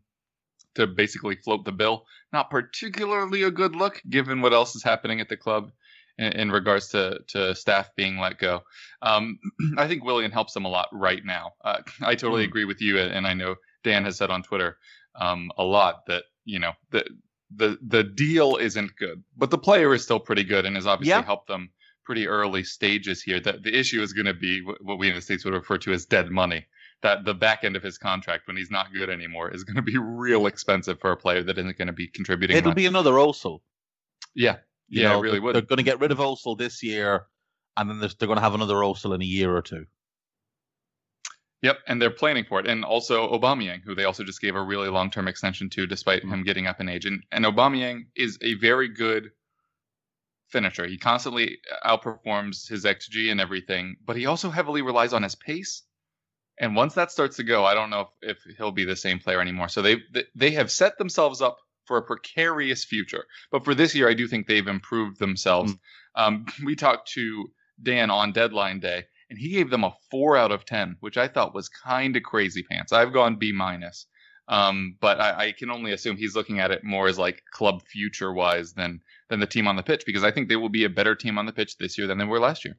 to 0.76 0.86
basically 0.86 1.34
float 1.34 1.64
the 1.64 1.72
bill. 1.72 2.06
Not 2.32 2.50
particularly 2.50 3.42
a 3.42 3.50
good 3.50 3.74
look, 3.74 4.00
given 4.08 4.42
what 4.42 4.52
else 4.52 4.76
is 4.76 4.84
happening 4.84 5.20
at 5.20 5.28
the 5.28 5.36
club 5.36 5.72
in, 6.18 6.32
in 6.32 6.50
regards 6.50 6.88
to, 6.88 7.20
to 7.28 7.54
staff 7.54 7.90
being 7.96 8.18
let 8.18 8.38
go. 8.38 8.62
Um, 9.02 9.38
I 9.78 9.86
think 9.88 10.04
Willian 10.04 10.30
helps 10.30 10.52
them 10.54 10.64
a 10.64 10.68
lot 10.68 10.88
right 10.92 11.24
now. 11.24 11.52
Uh, 11.64 11.80
I 12.02 12.14
totally 12.14 12.44
Mm. 12.44 12.48
agree 12.48 12.64
with 12.64 12.80
you, 12.80 12.98
and 12.98 13.26
I 13.26 13.34
know 13.34 13.56
Dan 13.84 14.04
has 14.04 14.16
said 14.16 14.30
on 14.30 14.42
Twitter 14.42 14.78
um, 15.14 15.50
a 15.58 15.64
lot 15.64 16.06
that 16.06 16.24
you 16.44 16.58
know 16.58 16.72
the 16.90 17.04
the 17.54 17.78
the 17.86 18.02
deal 18.04 18.56
isn't 18.56 18.94
good, 18.96 19.22
but 19.36 19.50
the 19.50 19.58
player 19.58 19.94
is 19.94 20.02
still 20.04 20.20
pretty 20.20 20.44
good 20.44 20.66
and 20.66 20.76
has 20.76 20.86
obviously 20.86 21.10
Yeah. 21.10 21.24
helped 21.24 21.48
them 21.48 21.70
pretty 22.04 22.26
early 22.26 22.64
stages 22.64 23.22
here. 23.22 23.40
That 23.40 23.62
the 23.62 23.76
issue 23.78 24.02
is 24.02 24.12
going 24.12 24.26
to 24.26 24.34
be 24.34 24.60
what 24.80 24.98
we 24.98 25.08
in 25.08 25.14
the 25.14 25.20
states 25.20 25.44
would 25.44 25.54
refer 25.54 25.78
to 25.78 25.92
as 25.92 26.04
dead 26.06 26.30
money. 26.30 26.66
That 27.02 27.24
the 27.24 27.34
back 27.34 27.62
end 27.64 27.76
of 27.76 27.82
his 27.82 27.96
contract, 27.96 28.48
when 28.48 28.56
he's 28.56 28.70
not 28.72 28.92
good 28.92 29.08
anymore, 29.08 29.54
is 29.54 29.62
going 29.64 29.76
to 29.76 29.82
be 29.82 29.96
real 30.00 30.46
expensive 30.46 30.98
for 31.00 31.12
a 31.12 31.16
player 31.16 31.42
that 31.44 31.56
isn't 31.58 31.78
going 31.78 31.86
to 31.86 31.92
be 31.92 32.08
contributing. 32.08 32.56
It'll 32.56 32.70
much. 32.70 32.76
be 32.76 32.86
another 32.86 33.18
also. 33.18 33.62
yeah, 34.34 34.56
You 34.88 35.02
yeah, 35.02 35.08
know, 35.10 35.20
really 35.20 35.34
they're, 35.34 35.42
would. 35.42 35.54
They're 35.54 35.62
going 35.62 35.78
to 35.78 35.82
get 35.82 36.00
rid 36.00 36.12
of 36.12 36.18
Özil 36.18 36.56
this 36.58 36.82
year, 36.82 37.26
and 37.76 37.88
then 37.90 38.00
they're 38.00 38.26
going 38.28 38.36
to 38.36 38.42
have 38.42 38.54
another 38.54 38.74
Özil 38.76 39.14
in 39.14 39.22
a 39.22 39.24
year 39.24 39.54
or 39.54 39.62
two. 39.62 39.86
Yep, 41.62 41.78
and 41.88 42.00
they're 42.00 42.10
planning 42.10 42.44
for 42.44 42.60
it. 42.60 42.66
And 42.68 42.84
also 42.84 43.32
Aubameyang, 43.36 43.82
who 43.82 43.94
they 43.94 44.04
also 44.04 44.22
just 44.24 44.40
gave 44.40 44.54
a 44.54 44.62
really 44.62 44.88
long-term 44.88 45.26
extension 45.26 45.68
to, 45.70 45.86
despite 45.86 46.22
Mhm. 46.22 46.32
him 46.32 46.42
getting 46.44 46.66
up 46.66 46.80
in 46.80 46.88
age. 46.88 47.04
And, 47.04 47.24
and 47.32 47.44
Aubameyang 47.44 48.06
is 48.14 48.38
a 48.42 48.54
very 48.54 48.88
good 48.88 49.32
finisher. 50.48 50.86
He 50.86 50.98
constantly 50.98 51.58
outperforms 51.84 52.68
his 52.68 52.84
XG 52.84 53.30
and 53.30 53.40
everything, 53.40 53.96
but 54.04 54.16
he 54.16 54.26
also 54.26 54.50
heavily 54.50 54.82
relies 54.82 55.12
on 55.12 55.22
his 55.22 55.34
pace. 55.34 55.82
And 56.58 56.74
once 56.76 56.94
that 56.94 57.12
starts 57.12 57.36
to 57.36 57.44
go, 57.44 57.64
I 57.64 57.74
don't 57.74 57.90
know 57.90 58.10
if, 58.22 58.38
if 58.46 58.56
he'll 58.56 58.72
be 58.72 58.84
the 58.84 58.96
same 58.96 59.18
player 59.18 59.40
anymore. 59.40 59.68
So 59.68 59.82
they 59.82 60.02
they 60.34 60.52
have 60.52 60.70
set 60.70 60.98
themselves 60.98 61.40
up 61.42 61.58
for 61.88 61.96
a 61.96 62.02
precarious 62.02 62.84
future. 62.84 63.24
But 63.50 63.64
for 63.64 63.74
this 63.74 63.94
year, 63.94 64.08
I 64.08 64.14
do 64.14 64.28
think 64.28 64.46
they've 64.46 64.68
improved 64.68 65.18
themselves. 65.18 65.74
Um, 66.14 66.46
we 66.64 66.76
talked 66.76 67.10
to 67.12 67.46
Dan 67.82 68.10
on 68.10 68.32
deadline 68.32 68.78
day, 68.78 69.04
and 69.30 69.38
he 69.38 69.50
gave 69.50 69.70
them 69.70 69.84
a 69.84 69.94
four 70.10 70.36
out 70.36 70.52
of 70.52 70.64
ten, 70.64 70.96
which 71.00 71.16
I 71.16 71.26
thought 71.26 71.54
was 71.54 71.68
kind 71.68 72.16
of 72.16 72.22
crazy 72.22 72.62
pants. 72.62 72.92
I've 72.92 73.12
gone 73.12 73.36
B 73.36 73.50
minus. 73.50 74.06
Um, 74.48 74.96
but 75.00 75.20
I, 75.20 75.48
I, 75.48 75.52
can 75.52 75.70
only 75.70 75.92
assume 75.92 76.16
he's 76.16 76.34
looking 76.34 76.58
at 76.58 76.70
it 76.70 76.82
more 76.82 77.06
as 77.06 77.18
like 77.18 77.42
club 77.52 77.82
future 77.82 78.32
wise 78.32 78.72
than 78.72 79.02
than 79.28 79.40
the 79.40 79.46
team 79.46 79.68
on 79.68 79.76
the 79.76 79.82
pitch 79.82 80.04
because 80.06 80.24
I 80.24 80.30
think 80.30 80.48
they 80.48 80.56
will 80.56 80.70
be 80.70 80.84
a 80.84 80.88
better 80.88 81.14
team 81.14 81.36
on 81.36 81.44
the 81.44 81.52
pitch 81.52 81.76
this 81.76 81.98
year 81.98 82.06
than 82.06 82.16
they 82.16 82.24
were 82.24 82.40
last 82.40 82.64
year. 82.64 82.74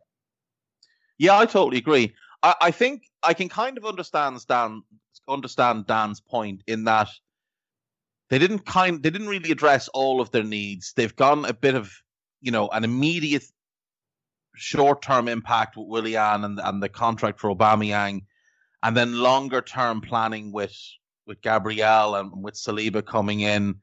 Yeah, 1.20 1.38
I 1.38 1.46
totally 1.46 1.78
agree. 1.78 2.16
I, 2.42 2.56
I 2.60 2.72
think 2.72 3.04
I 3.22 3.36
can 3.36 3.50
kind 3.50 3.78
of 3.78 3.86
understand 3.86 4.44
Dan 4.48 4.82
understand 5.28 5.86
Dan's 5.86 6.20
point 6.20 6.64
in 6.66 6.86
that 6.86 7.10
they 8.30 8.40
didn't 8.40 8.66
kind 8.66 9.02
they 9.02 9.10
didn't 9.10 9.28
really 9.28 9.52
address 9.52 9.88
all 9.90 10.22
of 10.22 10.32
their 10.32 10.44
needs. 10.44 10.94
They've 10.94 11.16
gone 11.16 11.46
a 11.46 11.54
bit 11.54 11.76
of 11.76 11.92
you 12.42 12.52
know 12.52 12.70
an 12.70 12.84
immediate 12.84 13.44
short 14.56 15.02
term 15.02 15.28
impact 15.28 15.78
with 15.78 15.88
Willian 15.88 16.44
and 16.44 16.60
and 16.60 16.82
the 16.82 16.90
contract 16.90 17.40
for 17.40 17.54
Aubameyang, 17.54 18.22
and 18.84 18.96
then 18.96 19.20
longer 19.20 19.62
term 19.62 20.02
planning 20.02 20.52
with 20.52 20.76
with 21.26 21.42
Gabriel 21.42 22.16
and 22.16 22.44
with 22.44 22.56
Saliba 22.56 23.06
coming 23.06 23.42
in, 23.42 23.76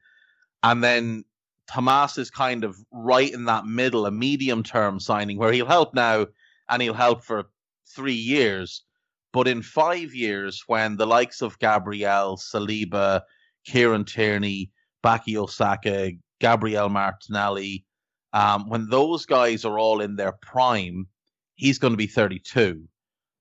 and 0.63 0.83
then 0.83 1.23
Tomas 1.67 2.17
is 2.17 2.29
kind 2.29 2.63
of 2.63 2.77
right 2.91 3.31
in 3.31 3.45
that 3.45 3.65
middle, 3.65 4.05
a 4.05 4.11
medium 4.11 4.63
term 4.63 4.99
signing 4.99 5.37
where 5.37 5.51
he'll 5.51 5.65
help 5.65 5.93
now 5.93 6.27
and 6.69 6.81
he'll 6.81 6.93
help 6.93 7.23
for 7.23 7.49
three 7.85 8.13
years. 8.13 8.83
But 9.33 9.47
in 9.47 9.61
five 9.61 10.15
years, 10.15 10.63
when 10.67 10.95
the 10.95 11.05
likes 11.05 11.41
of 11.41 11.59
Gabriel, 11.59 12.37
Saliba, 12.37 13.23
Kieran 13.67 14.05
Tierney, 14.05 14.71
Bukayo 15.03 15.49
Saka, 15.49 16.11
Gabriel 16.39 16.89
Martinelli, 16.89 17.85
um, 18.33 18.69
when 18.69 18.89
those 18.89 19.25
guys 19.25 19.65
are 19.65 19.79
all 19.79 20.01
in 20.01 20.15
their 20.15 20.31
prime, 20.31 21.07
he's 21.55 21.79
going 21.79 21.93
to 21.93 21.97
be 21.97 22.07
32. 22.07 22.83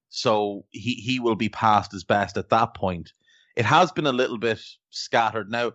So 0.08 0.64
he, 0.70 0.94
he 0.94 1.20
will 1.20 1.36
be 1.36 1.48
past 1.48 1.92
his 1.92 2.04
best 2.04 2.36
at 2.36 2.50
that 2.50 2.74
point. 2.74 3.12
It 3.56 3.64
has 3.64 3.92
been 3.92 4.06
a 4.06 4.12
little 4.12 4.38
bit 4.38 4.60
scattered. 4.90 5.50
Now, 5.50 5.72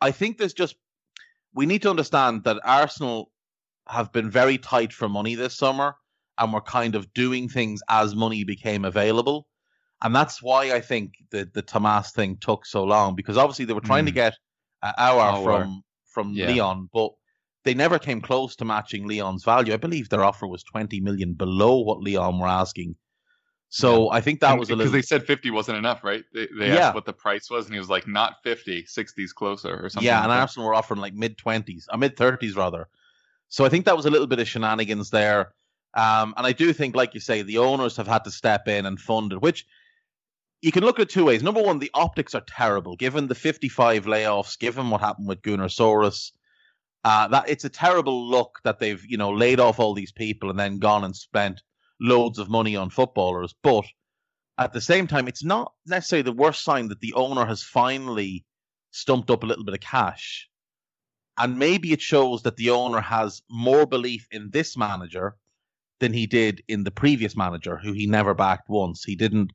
I 0.00 0.10
think 0.10 0.38
there's 0.38 0.52
just, 0.54 0.76
we 1.54 1.66
need 1.66 1.82
to 1.82 1.90
understand 1.90 2.44
that 2.44 2.60
Arsenal 2.64 3.30
have 3.88 4.12
been 4.12 4.30
very 4.30 4.58
tight 4.58 4.92
for 4.92 5.08
money 5.08 5.34
this 5.34 5.56
summer 5.56 5.96
and 6.38 6.52
were 6.52 6.60
kind 6.60 6.94
of 6.94 7.12
doing 7.14 7.48
things 7.48 7.82
as 7.88 8.14
money 8.14 8.44
became 8.44 8.84
available. 8.84 9.46
And 10.02 10.14
that's 10.14 10.42
why 10.42 10.72
I 10.72 10.80
think 10.80 11.14
the, 11.30 11.48
the 11.52 11.62
Tomas 11.62 12.10
thing 12.10 12.36
took 12.38 12.66
so 12.66 12.82
long 12.84 13.14
because 13.14 13.38
obviously 13.38 13.64
they 13.64 13.72
were 13.72 13.80
trying 13.80 14.04
mm. 14.04 14.08
to 14.08 14.14
get 14.14 14.34
uh, 14.82 14.92
Aouar 14.98 15.44
from 15.44 15.82
from 16.04 16.32
yeah. 16.34 16.50
Lyon, 16.50 16.88
but 16.92 17.12
they 17.64 17.74
never 17.74 17.98
came 17.98 18.20
close 18.20 18.56
to 18.56 18.64
matching 18.64 19.08
Lyon's 19.08 19.44
value. 19.44 19.72
I 19.72 19.76
believe 19.76 20.08
their 20.08 20.24
offer 20.24 20.46
was 20.46 20.62
20 20.64 21.00
million 21.00 21.34
below 21.34 21.80
what 21.80 22.00
Leon 22.00 22.38
were 22.38 22.48
asking. 22.48 22.96
So 23.68 24.04
yeah. 24.04 24.18
I 24.18 24.20
think 24.20 24.40
that 24.40 24.50
and, 24.50 24.60
was 24.60 24.68
a 24.68 24.76
little 24.76 24.92
because 24.92 25.08
they 25.08 25.16
said 25.16 25.26
50 25.26 25.50
wasn't 25.50 25.78
enough, 25.78 26.04
right? 26.04 26.24
They, 26.34 26.46
they 26.58 26.68
yeah. 26.68 26.88
asked 26.88 26.94
what 26.94 27.06
the 27.06 27.12
price 27.14 27.48
was, 27.48 27.64
and 27.64 27.74
he 27.74 27.78
was 27.78 27.88
like, 27.88 28.06
"Not 28.06 28.34
50, 28.42 28.82
60's 28.82 29.32
closer 29.32 29.82
or 29.82 29.88
something." 29.88 30.06
Yeah, 30.06 30.16
like 30.16 30.24
and 30.24 30.32
that. 30.32 30.40
Arsenal 30.40 30.68
were 30.68 30.74
offering 30.74 31.00
like 31.00 31.14
mid 31.14 31.38
20s, 31.38 31.84
uh, 31.88 31.96
mid 31.96 32.16
30s 32.16 32.54
rather. 32.54 32.88
So 33.48 33.64
I 33.64 33.70
think 33.70 33.86
that 33.86 33.96
was 33.96 34.04
a 34.04 34.10
little 34.10 34.26
bit 34.26 34.40
of 34.40 34.48
shenanigans 34.48 35.08
there. 35.08 35.54
Um, 35.94 36.34
and 36.36 36.46
I 36.46 36.52
do 36.52 36.72
think, 36.72 36.94
like 36.94 37.14
you 37.14 37.20
say, 37.20 37.42
the 37.42 37.58
owners 37.58 37.96
have 37.96 38.06
had 38.06 38.24
to 38.24 38.30
step 38.30 38.68
in 38.68 38.84
and 38.84 39.00
fund 39.00 39.32
it, 39.32 39.40
which 39.40 39.66
you 40.62 40.70
can 40.70 40.84
look 40.84 41.00
at 41.00 41.02
it 41.02 41.10
two 41.10 41.24
ways. 41.24 41.42
Number 41.42 41.60
one, 41.60 41.80
the 41.80 41.90
optics 41.92 42.34
are 42.34 42.44
terrible, 42.46 42.94
given 42.94 43.26
the 43.26 43.34
55 43.34 44.06
layoffs, 44.06 44.58
given 44.58 44.88
what 44.88 45.00
happened 45.00 45.28
with 45.28 45.42
Gunnersaurus. 45.42 46.30
Uh, 47.04 47.26
that 47.28 47.48
it's 47.48 47.64
a 47.64 47.68
terrible 47.68 48.30
look 48.30 48.60
that 48.62 48.78
they've 48.78 49.04
you 49.04 49.16
know 49.16 49.32
laid 49.32 49.58
off 49.58 49.80
all 49.80 49.92
these 49.92 50.12
people 50.12 50.50
and 50.50 50.58
then 50.58 50.78
gone 50.78 51.02
and 51.02 51.16
spent 51.16 51.60
loads 52.00 52.38
of 52.38 52.48
money 52.48 52.76
on 52.76 52.90
footballers. 52.90 53.52
But 53.64 53.84
at 54.56 54.72
the 54.72 54.80
same 54.80 55.08
time, 55.08 55.26
it's 55.26 55.42
not 55.42 55.72
necessarily 55.84 56.22
the 56.22 56.32
worst 56.32 56.62
sign 56.62 56.88
that 56.88 57.00
the 57.00 57.14
owner 57.14 57.44
has 57.44 57.64
finally 57.64 58.44
stumped 58.92 59.30
up 59.30 59.42
a 59.42 59.46
little 59.46 59.64
bit 59.64 59.74
of 59.74 59.80
cash. 59.80 60.48
And 61.38 61.58
maybe 61.58 61.92
it 61.92 62.00
shows 62.00 62.42
that 62.42 62.56
the 62.56 62.70
owner 62.70 63.00
has 63.00 63.42
more 63.50 63.84
belief 63.84 64.28
in 64.30 64.50
this 64.50 64.76
manager 64.76 65.34
than 65.98 66.12
he 66.12 66.26
did 66.26 66.62
in 66.68 66.84
the 66.84 66.90
previous 66.92 67.36
manager, 67.36 67.78
who 67.78 67.92
he 67.92 68.06
never 68.06 68.34
backed 68.34 68.68
once. 68.68 69.02
He 69.02 69.16
didn't 69.16 69.52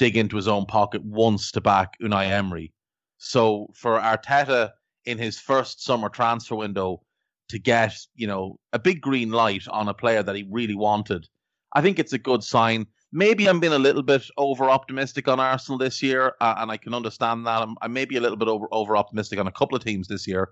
dig 0.00 0.16
into 0.16 0.36
his 0.36 0.48
own 0.48 0.64
pocket 0.64 1.04
once 1.04 1.52
to 1.52 1.60
back 1.60 1.92
Unai 2.02 2.26
Emery. 2.30 2.72
So 3.18 3.68
for 3.74 4.00
Arteta 4.00 4.70
in 5.04 5.18
his 5.18 5.38
first 5.38 5.84
summer 5.84 6.08
transfer 6.08 6.56
window 6.56 7.02
to 7.50 7.58
get, 7.58 7.94
you 8.14 8.26
know, 8.26 8.58
a 8.72 8.78
big 8.78 9.02
green 9.02 9.30
light 9.30 9.68
on 9.68 9.88
a 9.88 9.94
player 9.94 10.22
that 10.22 10.34
he 10.34 10.48
really 10.50 10.74
wanted, 10.74 11.28
I 11.74 11.82
think 11.82 11.98
it's 11.98 12.14
a 12.14 12.18
good 12.18 12.42
sign. 12.42 12.86
Maybe 13.12 13.46
I'm 13.46 13.60
being 13.60 13.74
a 13.74 13.78
little 13.78 14.02
bit 14.02 14.24
over 14.38 14.70
optimistic 14.70 15.28
on 15.28 15.38
Arsenal 15.38 15.76
this 15.76 16.02
year, 16.02 16.32
uh, 16.40 16.54
and 16.56 16.70
I 16.70 16.78
can 16.78 16.94
understand 16.94 17.46
that. 17.46 17.60
I'm, 17.60 17.76
I 17.82 17.88
may 17.88 18.06
be 18.06 18.16
a 18.16 18.22
little 18.22 18.38
bit 18.38 18.48
over 18.48 18.68
over 18.72 18.96
optimistic 18.96 19.38
on 19.38 19.48
a 19.48 19.52
couple 19.52 19.76
of 19.76 19.84
teams 19.84 20.08
this 20.08 20.26
year, 20.26 20.48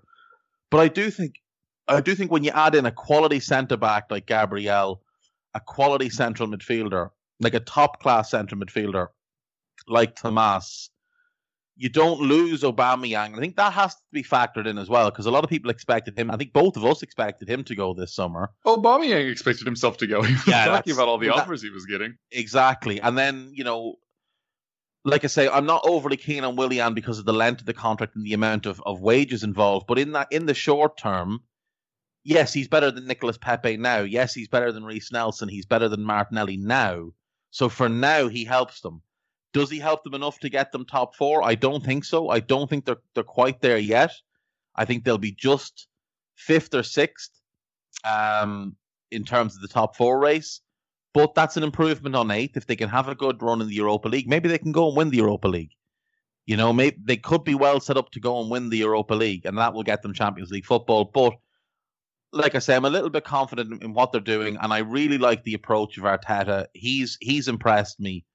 but 0.69 0.79
I 0.79 0.89
do 0.89 1.09
think 1.09 1.41
I 1.87 2.01
do 2.01 2.13
think 2.13 2.31
when 2.31 2.43
you 2.43 2.51
add 2.51 2.75
in 2.75 2.85
a 2.85 2.91
quality 2.91 3.39
centre 3.39 3.77
back 3.77 4.11
like 4.11 4.27
Gabriel 4.27 5.01
a 5.55 5.59
quality 5.59 6.09
central 6.09 6.47
midfielder, 6.47 7.09
like 7.39 7.55
a 7.55 7.61
top 7.61 7.99
class 7.99 8.29
central 8.29 8.61
midfielder, 8.61 9.07
like 9.87 10.15
Tomas, 10.15 10.89
you 11.79 11.87
don't 11.87 12.19
lose 12.19 12.61
Aubameyang. 12.61 13.37
I 13.37 13.39
think 13.39 13.55
that 13.55 13.71
has 13.71 13.95
to 13.95 14.01
be 14.11 14.21
factored 14.21 14.67
in 14.67 14.77
as 14.77 14.89
well 14.89 15.09
because 15.09 15.25
a 15.25 15.31
lot 15.31 15.45
of 15.45 15.49
people 15.49 15.71
expected 15.71 16.17
him. 16.17 16.29
I 16.29 16.35
think 16.35 16.51
both 16.51 16.75
of 16.75 16.85
us 16.85 17.01
expected 17.01 17.49
him 17.49 17.63
to 17.63 17.75
go 17.75 17.93
this 17.93 18.13
summer. 18.13 18.51
Aubameyang 18.65 19.31
expected 19.31 19.65
himself 19.65 19.95
to 19.97 20.07
go. 20.07 20.21
He 20.29 20.33
was 20.33 20.47
yeah, 20.47 20.65
talking 20.65 20.93
about 20.93 21.07
all 21.07 21.17
the 21.17 21.27
that, 21.27 21.37
offers 21.37 21.61
he 21.61 21.69
was 21.69 21.85
getting. 21.85 22.17
Exactly, 22.31 22.99
and 22.99 23.17
then 23.17 23.51
you 23.53 23.63
know, 23.63 23.95
like 25.05 25.23
I 25.23 25.27
say, 25.27 25.47
I'm 25.47 25.65
not 25.65 25.81
overly 25.85 26.17
keen 26.17 26.43
on 26.43 26.57
Willian 26.57 26.93
because 26.93 27.17
of 27.17 27.25
the 27.25 27.33
length 27.33 27.61
of 27.61 27.65
the 27.65 27.73
contract 27.73 28.15
and 28.15 28.25
the 28.25 28.33
amount 28.33 28.65
of, 28.65 28.81
of 28.85 28.99
wages 28.99 29.43
involved. 29.43 29.87
But 29.87 29.99
in 29.99 30.11
that, 30.11 30.27
in 30.31 30.47
the 30.47 30.53
short 30.53 30.97
term, 30.97 31.39
yes, 32.25 32.51
he's 32.51 32.67
better 32.67 32.91
than 32.91 33.07
Nicolas 33.07 33.37
Pepe 33.37 33.77
now. 33.77 33.99
Yes, 33.99 34.33
he's 34.33 34.49
better 34.49 34.73
than 34.73 34.83
Reiss 34.83 35.13
Nelson. 35.13 35.47
He's 35.47 35.65
better 35.65 35.87
than 35.87 36.03
Martinelli 36.03 36.57
now. 36.57 37.11
So 37.51 37.69
for 37.69 37.87
now, 37.87 38.27
he 38.27 38.43
helps 38.43 38.81
them. 38.81 39.01
Does 39.53 39.69
he 39.69 39.79
help 39.79 40.03
them 40.03 40.13
enough 40.13 40.39
to 40.39 40.49
get 40.49 40.71
them 40.71 40.85
top 40.85 41.15
four? 41.15 41.43
I 41.43 41.55
don't 41.55 41.83
think 41.83 42.05
so. 42.05 42.29
I 42.29 42.39
don't 42.39 42.69
think 42.69 42.85
they're 42.85 43.01
they're 43.15 43.23
quite 43.23 43.61
there 43.61 43.77
yet. 43.77 44.11
I 44.75 44.85
think 44.85 45.03
they'll 45.03 45.17
be 45.17 45.31
just 45.31 45.87
fifth 46.35 46.73
or 46.73 46.83
sixth 46.83 47.31
um, 48.03 48.75
in 49.11 49.23
terms 49.23 49.55
of 49.55 49.61
the 49.61 49.67
top 49.67 49.95
four 49.95 50.19
race. 50.19 50.61
But 51.13 51.33
that's 51.33 51.57
an 51.57 51.63
improvement 51.63 52.15
on 52.15 52.29
eighth. 52.29 52.55
If 52.55 52.67
they 52.67 52.75
can 52.75 52.89
have 52.89 53.07
a 53.07 53.15
good 53.15 53.41
run 53.41 53.61
in 53.61 53.67
the 53.67 53.75
Europa 53.75 54.07
League, 54.07 54.29
maybe 54.29 54.47
they 54.47 54.59
can 54.59 54.71
go 54.71 54.87
and 54.87 54.97
win 54.97 55.09
the 55.09 55.17
Europa 55.17 55.47
League. 55.47 55.71
You 56.45 56.55
know, 56.55 56.71
maybe 56.71 56.97
they 57.03 57.17
could 57.17 57.43
be 57.43 57.55
well 57.55 57.79
set 57.79 57.97
up 57.97 58.11
to 58.11 58.19
go 58.19 58.39
and 58.39 58.49
win 58.49 58.69
the 58.69 58.77
Europa 58.77 59.13
League, 59.13 59.45
and 59.45 59.57
that 59.57 59.73
will 59.73 59.83
get 59.83 60.01
them 60.01 60.13
Champions 60.13 60.51
League 60.51 60.65
football. 60.65 61.05
But 61.05 61.33
like 62.31 62.55
I 62.55 62.59
say, 62.59 62.75
I'm 62.75 62.85
a 62.85 62.89
little 62.89 63.09
bit 63.09 63.23
confident 63.23 63.83
in 63.83 63.93
what 63.93 64.11
they're 64.11 64.21
doing, 64.21 64.57
and 64.61 64.71
I 64.71 64.79
really 64.79 65.17
like 65.17 65.43
the 65.43 65.55
approach 65.55 65.97
of 65.97 66.03
Arteta. 66.03 66.67
He's 66.73 67.17
he's 67.21 67.47
impressed 67.47 67.99
me. 67.99 68.25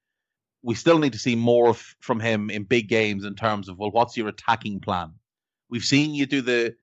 We 0.65 0.73
still 0.73 0.97
need 0.97 1.13
to 1.13 1.19
see 1.19 1.35
more 1.35 1.69
f- 1.69 1.95
from 1.99 2.19
him 2.19 2.49
in 2.49 2.63
big 2.63 2.89
games 2.89 3.23
in 3.23 3.35
terms 3.35 3.69
of 3.69 3.77
well, 3.77 3.91
what's 3.91 4.17
your 4.17 4.27
attacking 4.27 4.79
plan? 4.79 5.11
We've 5.69 5.83
seen 5.83 6.15
you 6.15 6.25
do 6.25 6.41
the 6.41 6.75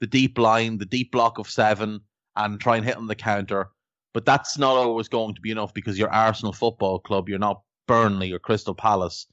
the 0.00 0.06
deep 0.06 0.38
line, 0.38 0.78
the 0.78 0.84
deep 0.84 1.10
block 1.12 1.38
of 1.38 1.48
seven, 1.48 2.00
and 2.36 2.60
try 2.60 2.76
and 2.76 2.84
hit 2.84 2.96
on 2.96 3.06
the 3.06 3.14
counter, 3.14 3.70
but 4.12 4.26
that's 4.26 4.58
not 4.58 4.76
always 4.76 5.08
going 5.08 5.34
to 5.34 5.40
be 5.40 5.50
enough 5.50 5.72
because 5.74 5.98
you're 5.98 6.12
Arsenal 6.12 6.52
Football 6.52 6.98
Club, 7.00 7.28
you're 7.28 7.38
not 7.38 7.62
Burnley 7.86 8.32
or 8.32 8.38
Crystal 8.38 8.74
Palace. 8.74 9.26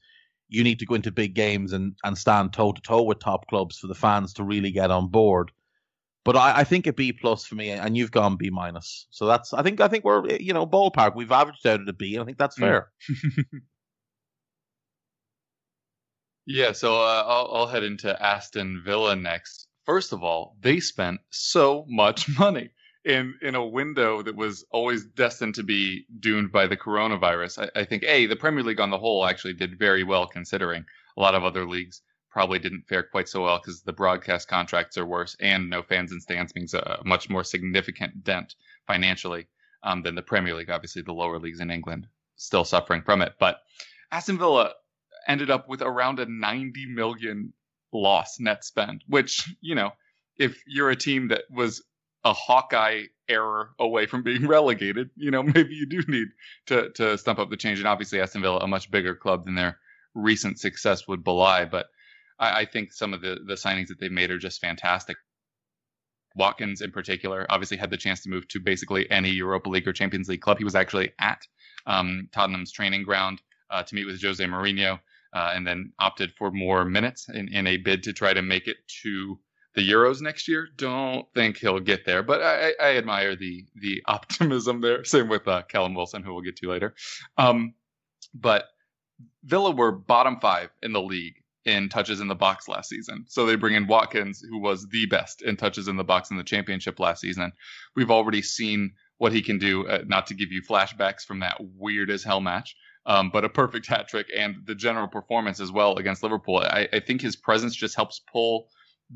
You 0.48 0.64
need 0.64 0.78
to 0.78 0.86
go 0.86 0.94
into 0.94 1.10
big 1.10 1.34
games 1.34 1.72
and, 1.72 1.94
and 2.04 2.16
stand 2.16 2.52
toe 2.52 2.72
to 2.72 2.80
toe 2.80 3.02
with 3.02 3.18
top 3.18 3.46
clubs 3.48 3.78
for 3.78 3.86
the 3.86 3.94
fans 3.94 4.32
to 4.34 4.44
really 4.44 4.70
get 4.70 4.90
on 4.90 5.08
board. 5.08 5.52
But 6.24 6.36
I, 6.36 6.58
I 6.58 6.64
think 6.64 6.86
a 6.86 6.92
B 6.92 7.12
plus 7.12 7.44
for 7.44 7.54
me, 7.54 7.70
and 7.70 7.96
you've 7.96 8.10
gone 8.10 8.36
B 8.36 8.50
minus. 8.50 9.06
So 9.10 9.26
that's 9.26 9.54
I 9.54 9.62
think 9.62 9.80
I 9.80 9.88
think 9.88 10.04
we're 10.04 10.26
you 10.36 10.52
know 10.52 10.66
ballpark. 10.66 11.14
We've 11.14 11.32
averaged 11.32 11.66
out 11.66 11.80
at 11.80 11.88
a 11.88 11.92
B, 11.92 12.14
and 12.14 12.22
I 12.22 12.26
think 12.26 12.38
that's 12.38 12.58
fair. 12.58 12.90
yeah. 16.48 16.72
So 16.72 16.96
uh, 16.96 17.24
I'll, 17.26 17.50
I'll 17.52 17.66
head 17.66 17.84
into 17.84 18.20
Aston 18.20 18.82
Villa 18.84 19.14
next. 19.14 19.68
First 19.84 20.12
of 20.12 20.22
all, 20.22 20.56
they 20.60 20.80
spent 20.80 21.20
so 21.30 21.84
much 21.88 22.28
money 22.38 22.70
in 23.04 23.34
in 23.42 23.54
a 23.54 23.64
window 23.64 24.22
that 24.22 24.34
was 24.34 24.64
always 24.70 25.04
destined 25.04 25.54
to 25.54 25.62
be 25.62 26.04
doomed 26.20 26.50
by 26.50 26.66
the 26.66 26.76
coronavirus. 26.76 27.70
I, 27.74 27.80
I, 27.80 27.84
think 27.84 28.02
a 28.04 28.26
the 28.26 28.36
Premier 28.36 28.64
League 28.64 28.80
on 28.80 28.90
the 28.90 28.98
whole 28.98 29.24
actually 29.24 29.54
did 29.54 29.78
very 29.78 30.04
well 30.04 30.26
considering 30.26 30.84
a 31.16 31.20
lot 31.20 31.34
of 31.34 31.44
other 31.44 31.66
leagues 31.66 32.02
probably 32.30 32.58
didn't 32.58 32.86
fare 32.88 33.02
quite 33.02 33.28
so 33.28 33.44
well 33.44 33.58
because 33.58 33.82
the 33.82 33.92
broadcast 33.92 34.48
contracts 34.48 34.98
are 34.98 35.06
worse 35.06 35.36
and 35.40 35.70
no 35.70 35.82
fans 35.82 36.12
and 36.12 36.22
stands 36.22 36.54
means 36.54 36.74
a 36.74 37.00
much 37.04 37.30
more 37.30 37.44
significant 37.44 38.24
dent 38.24 38.54
financially 38.86 39.46
um, 39.82 40.02
than 40.02 40.14
the 40.14 40.22
Premier 40.22 40.54
League. 40.54 40.70
Obviously, 40.70 41.02
the 41.02 41.12
lower 41.12 41.38
leagues 41.38 41.60
in 41.60 41.70
England 41.70 42.06
still 42.36 42.64
suffering 42.64 43.02
from 43.02 43.22
it. 43.22 43.34
But 43.38 43.60
Aston 44.10 44.38
Villa 44.38 44.72
ended 45.28 45.50
up 45.50 45.68
with 45.68 45.82
around 45.82 46.18
a 46.18 46.26
90 46.26 46.86
million 46.86 47.52
loss 47.92 48.40
net 48.40 48.64
spend, 48.64 49.04
which, 49.06 49.54
you 49.60 49.74
know, 49.74 49.92
if 50.38 50.60
you're 50.66 50.90
a 50.90 50.96
team 50.96 51.28
that 51.28 51.44
was 51.50 51.82
a 52.24 52.32
Hawkeye 52.32 53.04
error 53.28 53.70
away 53.78 54.06
from 54.06 54.22
being 54.22 54.46
relegated, 54.48 55.10
you 55.16 55.30
know, 55.30 55.42
maybe 55.42 55.74
you 55.74 55.86
do 55.86 56.02
need 56.08 56.28
to 56.66 56.90
to 56.90 57.18
stump 57.18 57.38
up 57.38 57.50
the 57.50 57.56
change. 57.56 57.78
And 57.78 57.88
obviously, 57.88 58.20
Aston 58.20 58.42
Villa, 58.42 58.58
a 58.58 58.66
much 58.66 58.90
bigger 58.90 59.14
club 59.14 59.44
than 59.44 59.54
their 59.54 59.78
recent 60.14 60.58
success 60.58 61.06
would 61.06 61.22
belie. 61.22 61.66
But 61.66 61.86
I, 62.38 62.60
I 62.60 62.64
think 62.64 62.92
some 62.92 63.14
of 63.14 63.20
the 63.20 63.38
the 63.46 63.54
signings 63.54 63.88
that 63.88 64.00
they 64.00 64.08
made 64.08 64.30
are 64.30 64.38
just 64.38 64.60
fantastic. 64.60 65.16
Watkins, 66.34 66.82
in 66.82 66.92
particular, 66.92 67.46
obviously 67.48 67.76
had 67.76 67.90
the 67.90 67.96
chance 67.96 68.22
to 68.22 68.28
move 68.28 68.46
to 68.48 68.60
basically 68.60 69.10
any 69.10 69.30
Europa 69.30 69.68
League 69.68 69.88
or 69.88 69.92
Champions 69.92 70.28
League 70.28 70.40
club. 70.40 70.58
He 70.58 70.64
was 70.64 70.76
actually 70.76 71.12
at 71.18 71.40
um, 71.86 72.28
Tottenham's 72.32 72.70
training 72.70 73.02
ground 73.02 73.42
uh, 73.70 73.82
to 73.82 73.94
meet 73.94 74.06
with 74.06 74.22
Jose 74.22 74.44
Mourinho, 74.44 75.00
uh, 75.32 75.52
and 75.54 75.66
then 75.66 75.92
opted 75.98 76.32
for 76.38 76.50
more 76.50 76.84
minutes 76.84 77.28
in, 77.28 77.48
in 77.48 77.66
a 77.66 77.76
bid 77.76 78.02
to 78.04 78.12
try 78.12 78.32
to 78.32 78.42
make 78.42 78.66
it 78.66 78.76
to 79.02 79.38
the 79.74 79.88
Euros 79.88 80.20
next 80.20 80.48
year. 80.48 80.68
Don't 80.76 81.26
think 81.34 81.58
he'll 81.58 81.80
get 81.80 82.04
there, 82.04 82.22
but 82.22 82.42
I, 82.42 82.72
I 82.80 82.96
admire 82.96 83.36
the 83.36 83.64
the 83.76 84.02
optimism 84.06 84.80
there. 84.80 85.04
Same 85.04 85.28
with 85.28 85.46
uh, 85.46 85.62
Callum 85.62 85.94
Wilson, 85.94 86.22
who 86.22 86.34
we'll 86.34 86.42
get 86.42 86.56
to 86.56 86.70
later. 86.70 86.94
Um, 87.36 87.74
but 88.34 88.64
Villa 89.44 89.70
were 89.70 89.92
bottom 89.92 90.38
five 90.40 90.70
in 90.82 90.92
the 90.92 91.02
league 91.02 91.34
in 91.64 91.88
touches 91.88 92.20
in 92.20 92.28
the 92.28 92.34
box 92.34 92.66
last 92.66 92.88
season. 92.88 93.24
So 93.28 93.44
they 93.44 93.56
bring 93.56 93.74
in 93.74 93.86
Watkins, 93.86 94.40
who 94.40 94.58
was 94.58 94.86
the 94.88 95.06
best 95.06 95.42
in 95.42 95.56
touches 95.56 95.86
in 95.86 95.96
the 95.96 96.04
box 96.04 96.30
in 96.30 96.36
the 96.36 96.44
championship 96.44 96.98
last 96.98 97.20
season. 97.20 97.52
We've 97.94 98.10
already 98.10 98.42
seen 98.42 98.92
what 99.18 99.32
he 99.32 99.42
can 99.42 99.58
do. 99.58 99.86
Uh, 99.86 100.02
not 100.06 100.26
to 100.28 100.34
give 100.34 100.50
you 100.50 100.62
flashbacks 100.62 101.24
from 101.24 101.40
that 101.40 101.58
weird 101.60 102.10
as 102.10 102.24
hell 102.24 102.40
match, 102.40 102.74
um, 103.06 103.30
but 103.30 103.44
a 103.44 103.48
perfect 103.48 103.86
hat 103.86 104.08
trick 104.08 104.26
and 104.36 104.56
the 104.66 104.74
general 104.74 105.08
performance 105.08 105.60
as 105.60 105.72
well 105.72 105.96
against 105.96 106.22
Liverpool. 106.22 106.58
I, 106.58 106.88
I 106.92 107.00
think 107.00 107.20
his 107.20 107.36
presence 107.36 107.74
just 107.74 107.96
helps 107.96 108.20
pull 108.30 108.68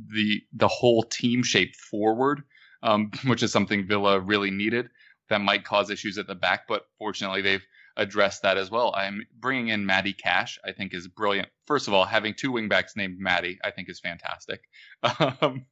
the 0.08 0.42
the 0.54 0.68
whole 0.68 1.02
team 1.02 1.42
shape 1.42 1.74
forward, 1.76 2.42
um, 2.82 3.10
which 3.26 3.42
is 3.42 3.52
something 3.52 3.86
Villa 3.86 4.20
really 4.20 4.50
needed. 4.50 4.88
That 5.28 5.40
might 5.40 5.64
cause 5.64 5.90
issues 5.90 6.18
at 6.18 6.26
the 6.26 6.34
back, 6.34 6.66
but 6.68 6.86
fortunately 6.98 7.42
they've 7.42 7.64
addressed 7.96 8.42
that 8.42 8.56
as 8.56 8.70
well. 8.70 8.94
I'm 8.96 9.26
bringing 9.38 9.68
in 9.68 9.84
Matty 9.86 10.12
Cash. 10.12 10.58
I 10.64 10.72
think 10.72 10.94
is 10.94 11.08
brilliant. 11.08 11.48
First 11.66 11.88
of 11.88 11.94
all, 11.94 12.04
having 12.04 12.34
two 12.34 12.52
wingbacks 12.52 12.96
named 12.96 13.18
Matty, 13.18 13.58
I 13.64 13.70
think 13.70 13.88
is 13.88 14.00
fantastic. 14.00 14.62
Um, 15.40 15.66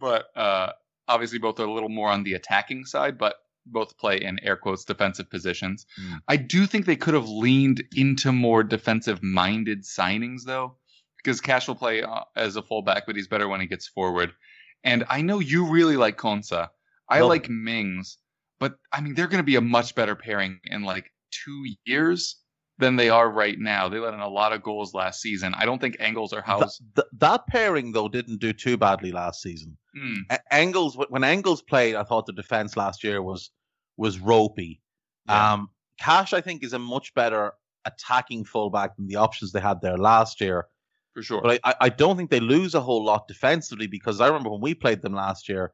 but 0.00 0.26
uh, 0.36 0.72
obviously, 1.08 1.38
both 1.38 1.60
are 1.60 1.64
a 1.64 1.72
little 1.72 1.88
more 1.88 2.10
on 2.10 2.24
the 2.24 2.34
attacking 2.34 2.84
side, 2.84 3.16
but 3.16 3.36
both 3.66 3.96
play 3.98 4.18
in 4.18 4.38
air 4.42 4.56
quotes 4.56 4.84
defensive 4.84 5.30
positions. 5.30 5.86
Mm. 6.00 6.20
I 6.28 6.36
do 6.36 6.66
think 6.66 6.86
they 6.86 6.96
could 6.96 7.14
have 7.14 7.28
leaned 7.28 7.82
into 7.96 8.32
more 8.32 8.62
defensive 8.62 9.22
minded 9.22 9.82
signings 9.82 10.44
though, 10.44 10.76
because 11.16 11.40
Cash 11.40 11.68
will 11.68 11.74
play 11.74 12.02
uh, 12.02 12.20
as 12.36 12.56
a 12.56 12.62
fullback, 12.62 13.04
but 13.06 13.16
he's 13.16 13.28
better 13.28 13.48
when 13.48 13.60
he 13.60 13.66
gets 13.66 13.88
forward. 13.88 14.32
And 14.82 15.04
I 15.08 15.22
know 15.22 15.38
you 15.38 15.66
really 15.66 15.96
like 15.96 16.18
Konsa. 16.18 16.68
I 17.08 17.20
well, 17.20 17.28
like 17.28 17.48
Mings, 17.48 18.18
but 18.60 18.76
I 18.92 19.00
mean 19.00 19.14
they're 19.14 19.28
going 19.28 19.38
to 19.38 19.44
be 19.44 19.56
a 19.56 19.60
much 19.60 19.94
better 19.94 20.14
pairing 20.14 20.60
in 20.64 20.82
like 20.82 21.10
two 21.30 21.64
years 21.84 22.36
than 22.78 22.96
they 22.96 23.08
are 23.08 23.30
right 23.30 23.58
now. 23.58 23.88
They 23.88 23.98
let 23.98 24.14
in 24.14 24.20
a 24.20 24.28
lot 24.28 24.52
of 24.52 24.62
goals 24.62 24.94
last 24.94 25.20
season. 25.20 25.54
I 25.54 25.64
don't 25.64 25.80
think 25.80 25.96
Engels 26.00 26.32
or 26.32 26.40
Hause. 26.40 26.82
Th- 26.96 27.06
that 27.18 27.46
pairing 27.46 27.92
though 27.92 28.08
didn't 28.08 28.40
do 28.40 28.52
too 28.52 28.76
badly 28.76 29.12
last 29.12 29.42
season. 29.42 29.76
Mm. 29.96 30.22
A- 30.30 30.54
Engels 30.54 30.96
when 31.08 31.24
Engels 31.24 31.62
played, 31.62 31.94
I 31.94 32.02
thought 32.02 32.26
the 32.26 32.32
defense 32.32 32.76
last 32.76 33.04
year 33.04 33.22
was 33.22 33.50
was 33.96 34.18
ropey. 34.18 34.80
Yeah. 35.28 35.54
Um, 35.54 35.68
Cash, 36.00 36.32
I 36.32 36.40
think, 36.40 36.64
is 36.64 36.72
a 36.72 36.78
much 36.78 37.14
better 37.14 37.52
attacking 37.84 38.44
fullback 38.44 38.96
than 38.96 39.06
the 39.06 39.16
options 39.16 39.52
they 39.52 39.60
had 39.60 39.80
there 39.80 39.96
last 39.96 40.40
year. 40.40 40.66
For 41.14 41.22
sure. 41.22 41.40
But 41.42 41.60
I, 41.62 41.74
I 41.82 41.88
don't 41.88 42.16
think 42.16 42.30
they 42.30 42.40
lose 42.40 42.74
a 42.74 42.80
whole 42.80 43.04
lot 43.04 43.28
defensively 43.28 43.86
because 43.86 44.20
I 44.20 44.26
remember 44.26 44.50
when 44.50 44.60
we 44.60 44.74
played 44.74 45.02
them 45.02 45.14
last 45.14 45.48
year, 45.48 45.72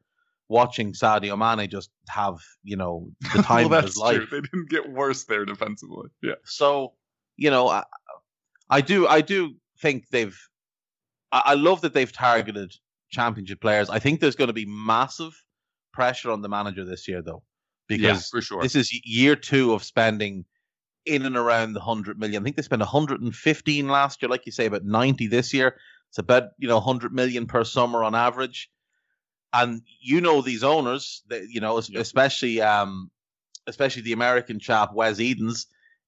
watching 0.50 0.92
Sadio 0.92 1.38
Mane 1.38 1.70
just 1.70 1.90
have 2.08 2.36
you 2.62 2.76
know 2.76 3.10
the 3.34 3.42
time 3.42 3.70
well, 3.70 3.78
of 3.78 3.84
his 3.84 3.96
life. 3.96 4.16
True. 4.16 4.26
They 4.30 4.40
didn't 4.40 4.68
get 4.68 4.92
worse 4.92 5.24
there 5.24 5.46
defensively. 5.46 6.10
Yeah. 6.22 6.34
So 6.44 6.92
you 7.36 7.50
know, 7.50 7.68
I, 7.68 7.84
I 8.68 8.82
do 8.82 9.06
I 9.06 9.22
do 9.22 9.54
think 9.80 10.08
they've. 10.10 10.36
I, 11.32 11.42
I 11.46 11.54
love 11.54 11.80
that 11.80 11.94
they've 11.94 12.12
targeted 12.12 12.74
championship 13.10 13.60
players. 13.60 13.88
I 13.88 13.98
think 13.98 14.20
there's 14.20 14.36
going 14.36 14.48
to 14.48 14.54
be 14.54 14.66
massive 14.66 15.32
pressure 15.92 16.30
on 16.30 16.42
the 16.42 16.48
manager 16.48 16.84
this 16.84 17.08
year, 17.08 17.22
though, 17.22 17.42
because 17.88 18.02
yeah, 18.04 18.18
for 18.30 18.42
sure. 18.42 18.62
this 18.62 18.74
is 18.74 18.92
year 19.04 19.36
two 19.36 19.72
of 19.72 19.82
spending 19.82 20.44
in 21.06 21.24
and 21.24 21.36
around 21.36 21.72
the 21.72 21.80
hundred 21.80 22.18
million. 22.18 22.42
I 22.42 22.44
think 22.44 22.56
they 22.56 22.62
spent 22.62 22.80
115 22.80 23.88
last 23.88 24.20
year, 24.20 24.28
like 24.28 24.44
you 24.44 24.52
say, 24.52 24.66
about 24.66 24.84
90 24.84 25.28
this 25.28 25.54
year. 25.54 25.76
It's 26.10 26.18
about 26.18 26.50
you 26.58 26.68
know 26.68 26.76
100 26.76 27.12
million 27.12 27.46
per 27.46 27.62
summer 27.62 28.02
on 28.02 28.16
average 28.16 28.68
and 29.52 29.82
you 30.00 30.20
know 30.20 30.42
these 30.42 30.62
owners, 30.62 31.22
you 31.48 31.60
know, 31.60 31.80
yep. 31.80 32.00
especially 32.00 32.60
um, 32.60 33.10
especially 33.66 34.02
the 34.02 34.12
American 34.12 34.58
chap 34.58 34.92
Wes 34.94 35.18
Edens, 35.18 35.66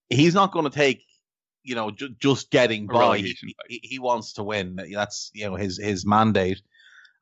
he's 0.09 0.35
not 0.35 0.53
going 0.53 0.65
to 0.65 0.71
take 0.71 1.05
you 1.63 1.75
know 1.75 1.91
ju- 1.91 2.15
just 2.19 2.51
getting 2.51 2.87
by. 2.87 3.19
He, 3.19 3.37
he, 3.69 3.81
he, 3.83 3.99
wants 3.99 4.35
to 4.35 4.43
win. 4.43 4.79
That's 4.93 5.31
you 5.35 5.47
know 5.47 5.57
his 5.57 5.79
his 5.79 6.07
mandate. 6.07 6.63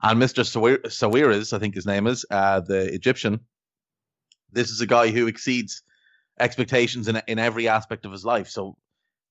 And 0.03 0.21
Mr. 0.21 0.45
Sawiris, 0.45 1.53
I 1.53 1.59
think 1.59 1.75
his 1.75 1.85
name 1.85 2.07
is, 2.07 2.25
uh, 2.31 2.61
the 2.61 2.93
Egyptian. 2.95 3.41
This 4.51 4.71
is 4.71 4.81
a 4.81 4.87
guy 4.87 5.09
who 5.09 5.27
exceeds 5.27 5.83
expectations 6.39 7.09
in 7.09 7.21
in 7.27 7.39
every 7.39 7.69
aspect 7.69 8.05
of 8.05 8.13
his 8.13 8.25
life. 8.25 8.49
So 8.49 8.77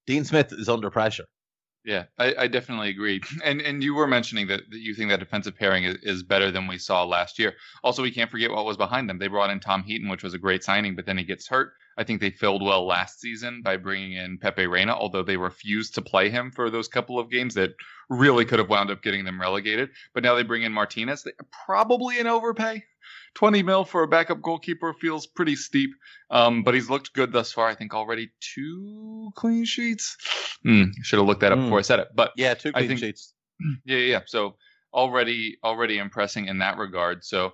Dean 0.05 0.25
Smith 0.25 0.53
is 0.53 0.69
under 0.69 0.89
pressure. 0.89 1.25
Yeah, 1.85 2.05
I, 2.17 2.35
I, 2.37 2.47
definitely 2.47 2.89
agree. 2.89 3.21
And 3.43 3.61
and 3.61 3.81
you 3.81 3.95
were 3.95 4.07
mentioning 4.07 4.47
that, 4.47 4.61
that 4.69 4.79
you 4.79 4.93
think 4.93 5.09
that 5.09 5.19
defensive 5.19 5.55
pairing 5.55 5.85
is, 5.85 5.97
is, 6.03 6.23
better 6.23 6.51
than 6.51 6.67
we 6.67 6.77
saw 6.77 7.05
last 7.05 7.39
year. 7.39 7.53
Also, 7.83 8.01
we 8.01 8.11
can't 8.11 8.29
forget 8.29 8.51
what 8.51 8.65
was 8.65 8.77
behind 8.77 9.09
them. 9.09 9.17
They 9.17 9.27
brought 9.27 9.49
in 9.49 9.59
Tom 9.59 9.83
Heaton, 9.83 10.09
which 10.09 10.23
was 10.23 10.33
a 10.33 10.37
great 10.37 10.63
signing, 10.63 10.95
but 10.95 11.05
then 11.05 11.17
he 11.17 11.23
gets 11.23 11.47
hurt. 11.47 11.71
I 11.97 12.03
think 12.03 12.21
they 12.21 12.31
filled 12.31 12.63
well 12.63 12.85
last 12.85 13.19
season 13.19 13.61
by 13.61 13.77
bringing 13.77 14.13
in 14.13 14.37
Pepe 14.37 14.67
Reina, 14.67 14.93
although 14.93 15.23
they 15.23 15.35
refused 15.35 15.95
to 15.95 16.01
play 16.01 16.29
him 16.29 16.51
for 16.51 16.69
those 16.69 16.87
couple 16.87 17.19
of 17.19 17.29
games 17.29 17.55
that 17.55 17.71
really 18.09 18.45
could 18.45 18.59
have 18.59 18.69
wound 18.69 18.89
up 18.89 19.01
getting 19.01 19.25
them 19.25 19.39
relegated. 19.39 19.89
But 20.13 20.23
now 20.23 20.35
they 20.35 20.43
bring 20.43 20.63
in 20.63 20.71
Martinez, 20.71 21.27
probably 21.65 22.19
an 22.19 22.27
overpay. 22.27 22.83
20 23.35 23.63
mil 23.63 23.85
for 23.85 24.03
a 24.03 24.07
backup 24.07 24.41
goalkeeper 24.41 24.93
feels 24.93 25.25
pretty 25.27 25.55
steep, 25.55 25.91
um, 26.29 26.63
but 26.63 26.73
he's 26.73 26.89
looked 26.89 27.13
good 27.13 27.31
thus 27.31 27.51
far. 27.51 27.67
I 27.67 27.75
think 27.75 27.93
already 27.93 28.31
two 28.39 29.31
clean 29.35 29.65
sheets. 29.65 30.17
Mm, 30.65 30.91
should 31.01 31.19
have 31.19 31.27
looked 31.27 31.41
that 31.41 31.51
up 31.51 31.59
mm. 31.59 31.65
before 31.65 31.79
I 31.79 31.83
said 31.83 31.99
it. 31.99 32.09
But 32.13 32.31
yeah, 32.35 32.53
two 32.53 32.71
clean 32.71 32.87
think, 32.87 32.99
sheets. 32.99 33.33
Yeah, 33.85 33.97
yeah. 33.97 34.19
So 34.25 34.55
already, 34.93 35.57
already 35.63 35.97
impressing 35.97 36.47
in 36.47 36.59
that 36.59 36.77
regard. 36.77 37.25
So 37.25 37.53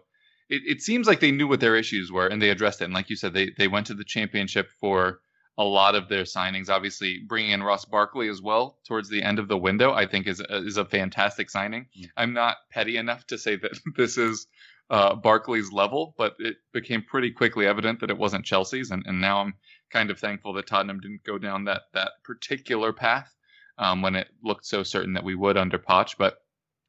it, 0.50 0.62
it 0.66 0.82
seems 0.82 1.08
like 1.08 1.20
they 1.20 1.32
knew 1.32 1.48
what 1.48 1.60
their 1.60 1.76
issues 1.76 2.12
were 2.12 2.28
and 2.28 2.42
they 2.42 2.50
addressed 2.50 2.82
it. 2.82 2.86
And 2.86 2.94
like 2.94 3.10
you 3.10 3.16
said, 3.16 3.34
they 3.34 3.52
they 3.58 3.68
went 3.68 3.88
to 3.88 3.94
the 3.94 4.04
championship 4.04 4.70
for 4.80 5.20
a 5.58 5.64
lot 5.64 5.96
of 5.96 6.10
their 6.10 6.24
signings. 6.24 6.70
Obviously, 6.70 7.22
bringing 7.26 7.52
in 7.52 7.64
Ross 7.64 7.86
Barkley 7.86 8.30
as 8.30 8.42
well 8.42 8.78
towards 8.88 9.10
the 9.10 9.24
end 9.24 9.40
of 9.40 9.48
the 9.48 9.58
window, 9.58 9.94
I 9.94 10.06
think 10.06 10.28
is 10.28 10.42
a, 10.42 10.58
is 10.58 10.78
a 10.78 10.86
fantastic 10.86 11.50
signing. 11.50 11.88
Mm. 11.98 12.10
I'm 12.18 12.34
not 12.34 12.58
petty 12.72 12.98
enough 12.98 13.26
to 13.28 13.38
say 13.38 13.56
that 13.56 13.80
this 13.98 14.18
is 14.18 14.48
uh, 14.90 15.16
Barkley's 15.16 15.72
level, 15.72 16.14
but 16.18 16.36
it 16.40 16.58
became 16.74 17.02
pretty 17.02 17.32
quickly 17.32 17.66
evident 17.66 18.00
that 18.00 18.10
it 18.10 18.18
wasn't 18.18 18.46
Chelsea's, 18.46 18.92
and, 18.92 19.04
and 19.06 19.20
now 19.20 19.42
I'm 19.42 19.56
kind 19.92 20.12
of 20.12 20.20
thankful 20.20 20.54
that 20.54 20.68
Tottenham 20.68 21.00
didn't 21.00 21.24
go 21.24 21.38
down 21.38 21.66
that 21.66 21.84
that 21.94 22.12
particular 22.24 22.94
path 22.94 23.34
um, 23.78 24.02
when 24.02 24.16
it 24.16 24.28
looked 24.44 24.66
so 24.66 24.84
certain 24.84 25.14
that 25.14 25.24
we 25.24 25.36
would 25.36 25.58
under 25.58 25.80
Poch. 25.80 26.16
But 26.18 26.38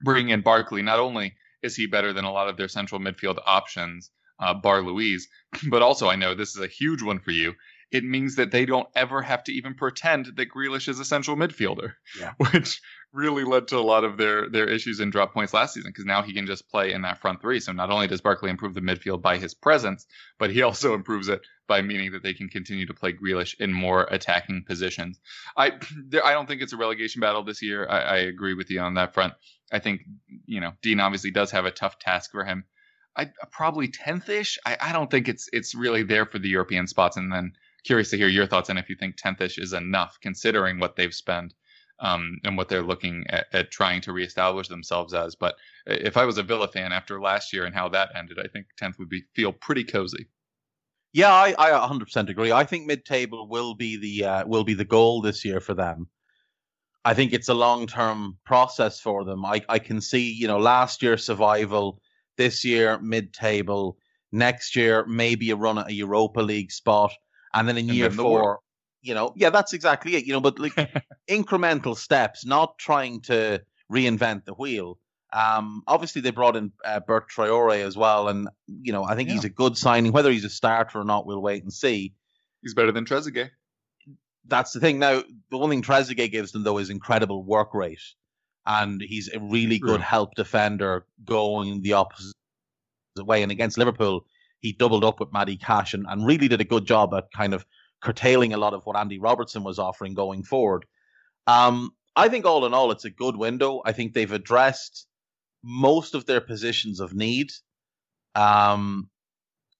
bringing 0.02 0.30
in 0.30 0.42
Barkley, 0.42 0.82
not 0.82 0.98
only 0.98 1.34
is 1.62 1.76
he 1.76 1.86
better 1.86 2.12
than 2.12 2.24
a 2.24 2.32
lot 2.32 2.48
of 2.48 2.56
their 2.56 2.68
central 2.68 3.00
midfield 3.00 3.38
options, 3.46 4.10
uh, 4.38 4.54
Bar 4.54 4.82
Luiz, 4.82 5.28
but 5.70 5.82
also 5.82 6.08
I 6.08 6.16
know 6.16 6.34
this 6.34 6.54
is 6.54 6.62
a 6.62 6.68
huge 6.68 7.02
one 7.02 7.20
for 7.20 7.30
you 7.30 7.54
it 7.92 8.04
means 8.04 8.36
that 8.36 8.50
they 8.50 8.66
don't 8.66 8.88
ever 8.94 9.22
have 9.22 9.44
to 9.44 9.52
even 9.52 9.74
pretend 9.74 10.32
that 10.36 10.50
Grealish 10.50 10.88
is 10.88 10.98
a 10.98 11.04
central 11.04 11.36
midfielder, 11.36 11.92
yeah. 12.18 12.32
which 12.52 12.80
really 13.16 13.44
led 13.44 13.66
to 13.68 13.78
a 13.78 13.80
lot 13.80 14.04
of 14.04 14.18
their 14.18 14.48
their 14.48 14.68
issues 14.68 15.00
in 15.00 15.10
drop 15.10 15.32
points 15.32 15.54
last 15.54 15.72
season 15.74 15.90
because 15.90 16.04
now 16.04 16.22
he 16.22 16.34
can 16.34 16.46
just 16.46 16.68
play 16.68 16.92
in 16.92 17.02
that 17.02 17.18
front 17.18 17.40
three. 17.40 17.58
So 17.58 17.72
not 17.72 17.90
only 17.90 18.06
does 18.06 18.20
Barkley 18.20 18.50
improve 18.50 18.74
the 18.74 18.82
midfield 18.82 19.22
by 19.22 19.38
his 19.38 19.54
presence, 19.54 20.06
but 20.38 20.50
he 20.50 20.62
also 20.68 20.94
improves 20.94 21.28
it 21.28 21.40
by 21.66 21.80
meaning 21.82 22.12
that 22.12 22.22
they 22.22 22.34
can 22.34 22.48
continue 22.48 22.86
to 22.86 22.94
play 22.94 23.12
Grealish 23.12 23.58
in 23.58 23.72
more 23.72 24.06
attacking 24.10 24.64
positions. 24.64 25.18
I 25.56 25.72
I 26.24 26.32
don't 26.32 26.46
think 26.46 26.62
it's 26.62 26.74
a 26.74 26.76
relegation 26.76 27.20
battle 27.20 27.42
this 27.42 27.62
year. 27.62 27.88
I, 27.88 28.00
I 28.00 28.16
agree 28.18 28.54
with 28.54 28.70
you 28.70 28.80
on 28.80 28.94
that 28.94 29.14
front. 29.14 29.32
I 29.72 29.78
think 29.78 30.02
you 30.44 30.60
know 30.60 30.72
Dean 30.82 31.00
obviously 31.00 31.30
does 31.30 31.50
have 31.52 31.64
a 31.64 31.70
tough 31.70 31.98
task 31.98 32.30
for 32.30 32.44
him. 32.44 32.64
I 33.16 33.30
probably 33.50 33.88
tenth 33.88 34.28
ish. 34.28 34.58
I, 34.66 34.76
I 34.78 34.92
don't 34.92 35.10
think 35.10 35.28
it's 35.28 35.48
it's 35.52 35.74
really 35.74 36.02
there 36.02 36.26
for 36.26 36.38
the 36.38 36.50
European 36.50 36.86
spots, 36.86 37.16
and 37.16 37.32
then 37.32 37.54
curious 37.86 38.10
to 38.10 38.18
hear 38.18 38.28
your 38.28 38.46
thoughts 38.46 38.68
on 38.68 38.76
if 38.76 38.90
you 38.90 38.96
think 38.96 39.16
10th-ish 39.16 39.58
is 39.58 39.72
enough 39.72 40.18
considering 40.20 40.80
what 40.80 40.96
they've 40.96 41.14
spent 41.14 41.54
um, 42.00 42.38
and 42.44 42.56
what 42.56 42.68
they're 42.68 42.82
looking 42.82 43.24
at, 43.28 43.46
at, 43.52 43.70
trying 43.70 44.00
to 44.02 44.12
reestablish 44.12 44.68
themselves 44.68 45.14
as. 45.14 45.34
But 45.34 45.54
if 45.86 46.16
I 46.16 46.24
was 46.24 46.38
a 46.38 46.42
Villa 46.42 46.68
fan 46.68 46.92
after 46.92 47.20
last 47.20 47.52
year 47.52 47.64
and 47.64 47.74
how 47.74 47.88
that 47.90 48.10
ended, 48.14 48.38
I 48.38 48.48
think 48.48 48.66
10th 48.80 48.98
would 48.98 49.08
be 49.08 49.24
feel 49.34 49.52
pretty 49.52 49.84
cozy. 49.84 50.26
Yeah, 51.12 51.32
I, 51.32 51.54
I 51.58 51.70
100% 51.70 52.28
agree. 52.28 52.52
I 52.52 52.64
think 52.64 52.86
mid-table 52.86 53.48
will 53.48 53.74
be 53.74 53.96
the 53.96 54.26
uh, 54.26 54.46
will 54.46 54.64
be 54.64 54.74
the 54.74 54.84
goal 54.84 55.22
this 55.22 55.44
year 55.44 55.60
for 55.60 55.72
them. 55.72 56.08
I 57.06 57.14
think 57.14 57.32
it's 57.32 57.48
a 57.48 57.54
long-term 57.54 58.36
process 58.44 59.00
for 59.00 59.24
them. 59.24 59.44
I, 59.46 59.62
I 59.68 59.78
can 59.78 60.00
see, 60.00 60.32
you 60.32 60.48
know, 60.48 60.58
last 60.58 61.02
year 61.02 61.16
survival, 61.16 62.00
this 62.36 62.64
year 62.64 62.98
mid-table, 62.98 63.96
next 64.32 64.76
year 64.76 65.06
maybe 65.06 65.50
a 65.50 65.56
run 65.56 65.78
at 65.78 65.88
a 65.88 65.94
Europa 65.94 66.40
League 66.40 66.72
spot 66.72 67.12
and 67.54 67.66
then 67.66 67.78
in 67.78 67.88
and 67.88 67.96
year 67.96 68.08
then 68.08 68.18
four, 68.18 68.60
You 69.06 69.14
know, 69.14 69.32
yeah, 69.36 69.50
that's 69.50 69.72
exactly 69.72 70.16
it. 70.16 70.24
You 70.24 70.32
know, 70.32 70.40
but 70.40 70.58
like 70.58 70.74
incremental 71.30 71.96
steps, 71.96 72.44
not 72.44 72.76
trying 72.76 73.20
to 73.22 73.62
reinvent 73.90 74.44
the 74.44 74.54
wheel. 74.54 74.98
Um, 75.32 75.84
obviously, 75.86 76.22
they 76.22 76.32
brought 76.32 76.56
in 76.56 76.72
uh, 76.84 76.98
Bertrand 77.00 77.50
Traore 77.50 77.84
as 77.84 77.96
well, 77.96 78.26
and 78.28 78.48
you 78.66 78.92
know, 78.92 79.04
I 79.04 79.14
think 79.14 79.28
yeah. 79.28 79.36
he's 79.36 79.44
a 79.44 79.48
good 79.48 79.76
signing. 79.76 80.10
Whether 80.10 80.32
he's 80.32 80.44
a 80.44 80.50
starter 80.50 80.98
or 80.98 81.04
not, 81.04 81.24
we'll 81.24 81.40
wait 81.40 81.62
and 81.62 81.72
see. 81.72 82.14
He's 82.62 82.74
better 82.74 82.90
than 82.90 83.04
Trezeguet. 83.04 83.50
That's 84.48 84.72
the 84.72 84.80
thing. 84.80 84.98
Now, 84.98 85.22
the 85.50 85.58
one 85.58 85.70
thing 85.70 85.82
Trezeguet 85.82 86.32
gives 86.32 86.50
them 86.50 86.64
though 86.64 86.78
is 86.78 86.90
incredible 86.90 87.44
work 87.44 87.74
rate, 87.74 88.02
and 88.66 89.00
he's 89.00 89.30
a 89.32 89.38
really 89.38 89.78
good 89.78 90.00
help 90.00 90.34
defender 90.34 91.06
going 91.24 91.82
the 91.82 91.92
opposite 91.92 92.34
way. 93.18 93.44
And 93.44 93.52
against 93.52 93.78
Liverpool, 93.78 94.26
he 94.58 94.72
doubled 94.72 95.04
up 95.04 95.20
with 95.20 95.32
Matty 95.32 95.56
Cash 95.56 95.94
and, 95.94 96.06
and 96.08 96.26
really 96.26 96.48
did 96.48 96.60
a 96.60 96.64
good 96.64 96.86
job 96.86 97.14
at 97.14 97.30
kind 97.32 97.54
of 97.54 97.64
curtailing 98.06 98.52
a 98.52 98.56
lot 98.56 98.72
of 98.72 98.86
what 98.86 98.96
Andy 98.96 99.18
Robertson 99.18 99.64
was 99.64 99.80
offering 99.80 100.14
going 100.14 100.44
forward. 100.44 100.86
Um, 101.48 101.90
I 102.14 102.28
think 102.28 102.46
all 102.46 102.64
in 102.64 102.72
all, 102.72 102.92
it's 102.92 103.04
a 103.04 103.10
good 103.10 103.34
window. 103.34 103.82
I 103.84 103.90
think 103.90 104.14
they've 104.14 104.30
addressed 104.30 105.08
most 105.64 106.14
of 106.14 106.24
their 106.24 106.40
positions 106.40 107.00
of 107.00 107.14
need. 107.14 107.50
Um, 108.36 109.10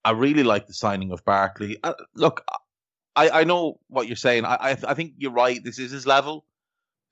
I 0.05 0.11
really 0.11 0.43
like 0.43 0.67
the 0.67 0.75
signing 0.75 1.13
of 1.13 1.25
Barkley. 1.25 1.79
Uh, 1.85 1.95
look, 2.17 2.45
I, 3.15 3.31
I 3.31 3.45
know 3.45 3.79
what 3.87 4.09
you're 4.09 4.17
saying. 4.17 4.45
I, 4.45 4.55
I, 4.55 4.71
I 4.71 4.95
think 4.95 5.13
you're 5.19 5.31
right. 5.31 5.63
This 5.63 5.79
is 5.79 5.93
his 5.93 6.05
level, 6.05 6.45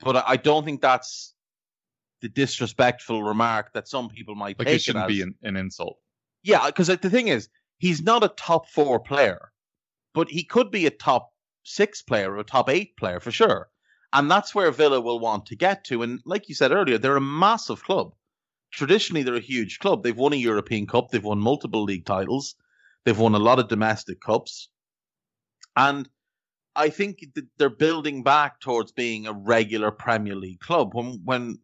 but 0.00 0.16
I, 0.16 0.22
I 0.26 0.36
don't 0.36 0.64
think 0.64 0.80
that's 0.80 1.32
the 2.22 2.28
disrespectful 2.28 3.22
remark 3.22 3.72
that 3.74 3.86
some 3.86 4.08
people 4.08 4.34
might 4.34 4.58
like 4.58 4.66
take. 4.66 4.76
It 4.76 4.82
shouldn't 4.82 5.04
it 5.04 5.08
be 5.08 5.22
an, 5.22 5.36
an 5.44 5.56
insult. 5.56 5.98
Yeah, 6.42 6.66
because 6.66 6.88
the 6.88 7.10
thing 7.10 7.28
is, 7.28 7.48
he's 7.78 8.02
not 8.02 8.24
a 8.24 8.28
top 8.28 8.68
four 8.68 8.98
player, 8.98 9.52
but 10.14 10.30
he 10.30 10.44
could 10.44 10.70
be 10.70 10.86
a 10.86 10.90
top 10.90 11.32
six 11.64 12.02
player 12.02 12.32
or 12.32 12.38
a 12.38 12.44
top 12.44 12.68
eight 12.70 12.96
player 12.96 13.20
for 13.20 13.30
sure. 13.30 13.68
And 14.12 14.30
that's 14.30 14.54
where 14.54 14.70
Villa 14.70 15.00
will 15.00 15.18
want 15.18 15.46
to 15.46 15.56
get 15.56 15.84
to. 15.86 16.02
And 16.02 16.20
like 16.24 16.48
you 16.48 16.54
said 16.54 16.70
earlier, 16.70 16.98
they're 16.98 17.16
a 17.16 17.20
massive 17.20 17.82
club. 17.82 18.14
Traditionally, 18.72 19.22
they're 19.22 19.34
a 19.34 19.40
huge 19.40 19.80
club. 19.80 20.02
They've 20.02 20.16
won 20.16 20.32
a 20.32 20.36
European 20.36 20.86
Cup, 20.86 21.10
they've 21.10 21.22
won 21.22 21.38
multiple 21.38 21.82
league 21.82 22.06
titles, 22.06 22.54
they've 23.04 23.18
won 23.18 23.34
a 23.34 23.38
lot 23.38 23.58
of 23.58 23.68
domestic 23.68 24.20
cups. 24.20 24.68
And 25.76 26.08
I 26.76 26.90
think 26.90 27.24
they're 27.56 27.70
building 27.70 28.22
back 28.22 28.60
towards 28.60 28.92
being 28.92 29.26
a 29.26 29.32
regular 29.32 29.90
Premier 29.90 30.34
League 30.36 30.60
club. 30.60 30.94
When 30.94 31.20
when 31.24 31.58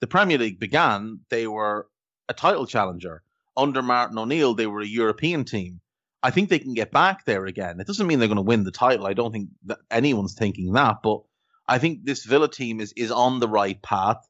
the 0.00 0.06
Premier 0.06 0.38
League 0.38 0.60
began, 0.60 1.20
they 1.30 1.46
were 1.46 1.88
a 2.28 2.34
title 2.34 2.66
challenger 2.66 3.22
under 3.56 3.82
Martin 3.82 4.18
O'Neill, 4.18 4.54
they 4.54 4.66
were 4.66 4.80
a 4.80 4.86
European 4.86 5.44
team. 5.44 5.80
I 6.26 6.30
think 6.30 6.48
they 6.48 6.58
can 6.58 6.74
get 6.74 6.90
back 6.90 7.24
there 7.24 7.46
again. 7.46 7.78
It 7.78 7.86
doesn't 7.86 8.04
mean 8.04 8.18
they're 8.18 8.26
going 8.26 8.34
to 8.34 8.42
win 8.42 8.64
the 8.64 8.72
title. 8.72 9.06
I 9.06 9.12
don't 9.12 9.30
think 9.30 9.50
that 9.66 9.78
anyone's 9.92 10.34
thinking 10.34 10.72
that, 10.72 10.96
but 11.00 11.20
I 11.68 11.78
think 11.78 12.04
this 12.04 12.24
Villa 12.24 12.50
team 12.50 12.80
is 12.80 12.92
is 12.96 13.12
on 13.12 13.38
the 13.38 13.46
right 13.46 13.80
path. 13.80 14.28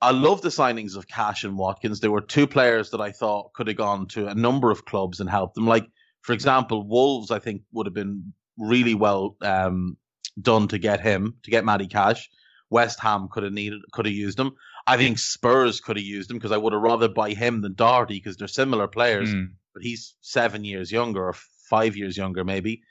I 0.00 0.12
love 0.12 0.42
the 0.42 0.50
signings 0.50 0.94
of 0.96 1.08
Cash 1.08 1.42
and 1.42 1.58
Watkins. 1.58 1.98
There 1.98 2.12
were 2.12 2.20
two 2.20 2.46
players 2.46 2.90
that 2.90 3.00
I 3.00 3.10
thought 3.10 3.52
could 3.52 3.66
have 3.66 3.76
gone 3.76 4.06
to 4.08 4.28
a 4.28 4.34
number 4.36 4.70
of 4.70 4.84
clubs 4.84 5.18
and 5.18 5.28
helped 5.28 5.56
them. 5.56 5.66
Like, 5.66 5.88
for 6.20 6.34
example, 6.34 6.86
Wolves, 6.86 7.32
I 7.32 7.40
think 7.40 7.62
would 7.72 7.86
have 7.86 7.94
been 7.94 8.32
really 8.56 8.94
well 8.94 9.36
um, 9.40 9.96
done 10.40 10.68
to 10.68 10.78
get 10.78 11.00
him 11.00 11.34
to 11.42 11.50
get 11.50 11.64
Matty 11.64 11.88
Cash. 11.88 12.30
West 12.70 13.00
Ham 13.00 13.28
could 13.28 13.42
have 13.42 13.52
needed 13.52 13.80
could 13.90 14.06
have 14.06 14.14
used 14.14 14.38
him. 14.38 14.52
I 14.86 14.96
think 14.96 15.18
Spurs 15.18 15.80
could 15.80 15.96
have 15.96 16.06
used 16.06 16.30
him 16.30 16.36
because 16.36 16.52
I 16.52 16.58
would 16.58 16.72
have 16.72 16.82
rather 16.82 17.08
buy 17.08 17.30
him 17.30 17.60
than 17.60 17.74
Doherty 17.74 18.14
because 18.14 18.36
they're 18.36 18.46
similar 18.46 18.86
players, 18.86 19.34
mm. 19.34 19.48
But 19.76 19.82
he's 19.82 20.14
seven 20.22 20.64
years 20.64 20.90
younger 20.90 21.28
or 21.28 21.34
five 21.68 21.96
years 21.96 22.16
younger 22.16 22.44
maybe. 22.44 22.82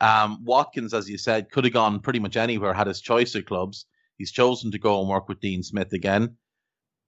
Um, 0.00 0.44
Watkins, 0.44 0.92
as 0.92 1.08
you 1.08 1.16
said, 1.16 1.52
could 1.52 1.64
have 1.64 1.72
gone 1.72 2.00
pretty 2.00 2.18
much 2.18 2.36
anywhere, 2.36 2.74
had 2.74 2.88
his 2.88 3.00
choice 3.00 3.36
of 3.36 3.46
clubs. 3.46 3.86
He's 4.18 4.32
chosen 4.32 4.72
to 4.72 4.78
go 4.78 5.00
and 5.00 5.08
work 5.08 5.28
with 5.28 5.40
Dean 5.40 5.62
Smith 5.62 5.92
again. 5.92 6.36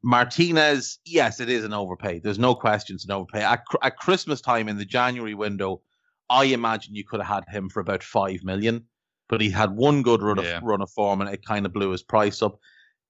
Martinez, 0.02 0.98
yes, 1.04 1.40
it 1.40 1.48
is 1.48 1.64
an 1.64 1.72
overpay. 1.72 2.20
There's 2.20 2.38
no 2.38 2.54
question 2.54 2.94
it's 2.94 3.06
an 3.06 3.10
overpay. 3.10 3.42
At, 3.42 3.64
at 3.82 3.96
Christmas 3.96 4.40
time 4.40 4.68
in 4.68 4.76
the 4.76 4.84
January 4.84 5.34
window, 5.34 5.82
I 6.30 6.44
imagine 6.44 6.94
you 6.94 7.04
could 7.04 7.20
have 7.20 7.34
had 7.34 7.44
him 7.48 7.68
for 7.68 7.80
about 7.80 8.04
five 8.04 8.44
million 8.44 8.86
but 9.28 9.40
he 9.40 9.50
had 9.50 9.76
one 9.76 10.02
good 10.02 10.22
run 10.22 10.38
of, 10.38 10.62
run 10.62 10.82
of 10.82 10.90
form 10.90 11.20
and 11.20 11.30
it 11.30 11.44
kind 11.44 11.66
of 11.66 11.72
blew 11.72 11.90
his 11.90 12.02
price 12.02 12.42
up. 12.42 12.58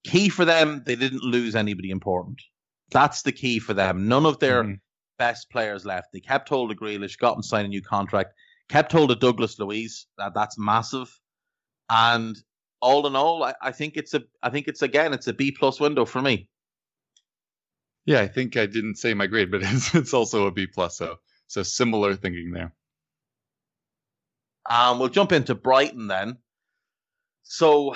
Key 0.05 0.29
for 0.29 0.45
them, 0.45 0.83
they 0.87 0.97
didn't 0.97 1.23
lose 1.23 1.57
anybody 1.57 1.91
important. 1.91 2.41
That's 2.91 3.23
the 3.23 3.33
key 3.33 3.59
for 3.59 3.75
them. 3.75 4.07
None 4.07 4.27
of 4.27 4.39
their 4.39 4.63
mm-hmm. 4.63 4.75
Best 5.19 5.51
players 5.51 5.85
left. 5.85 6.09
They 6.13 6.21
kept 6.21 6.49
hold 6.49 6.71
of 6.71 6.77
Grealish, 6.77 7.19
got 7.19 7.37
him 7.37 7.43
signed 7.43 7.67
a 7.67 7.69
new 7.69 7.83
contract, 7.83 8.35
kept 8.69 8.93
hold 8.93 9.11
of 9.11 9.21
Douglas 9.21 9.59
Luiz. 9.59 10.07
That, 10.19 10.35
that's 10.35 10.59
massive. 10.59 11.09
And 11.89 12.37
all 12.81 13.07
in 13.07 13.17
all, 13.17 13.45
I, 13.45 13.55
I 13.63 13.73
think 13.73 13.97
it's 13.97 14.15
a 14.15 14.23
I 14.43 14.51
think 14.51 14.69
it's 14.69 14.83
again 14.83 15.15
it's 15.15 15.29
a 15.29 15.33
B 15.33 15.53
plus 15.53 15.81
window 15.81 16.05
for 16.05 16.21
me. 16.21 16.49
Yeah, 18.07 18.21
I 18.21 18.29
think 18.29 18.57
I 18.57 18.67
didn't 18.67 18.97
say 18.97 19.15
my 19.15 19.27
grade, 19.27 19.51
but 19.51 19.63
it's, 19.65 19.95
it's 19.95 20.15
also 20.15 20.47
a 20.47 20.51
B 20.51 20.67
plus. 20.67 20.99
So 20.99 21.17
so 21.47 21.63
similar 21.63 22.17
thinking 22.17 22.53
there. 22.53 22.75
Um, 24.69 24.99
we'll 24.99 25.09
jump 25.09 25.33
into 25.33 25.55
Brighton 25.55 26.07
then. 26.07 26.39
So, 27.43 27.95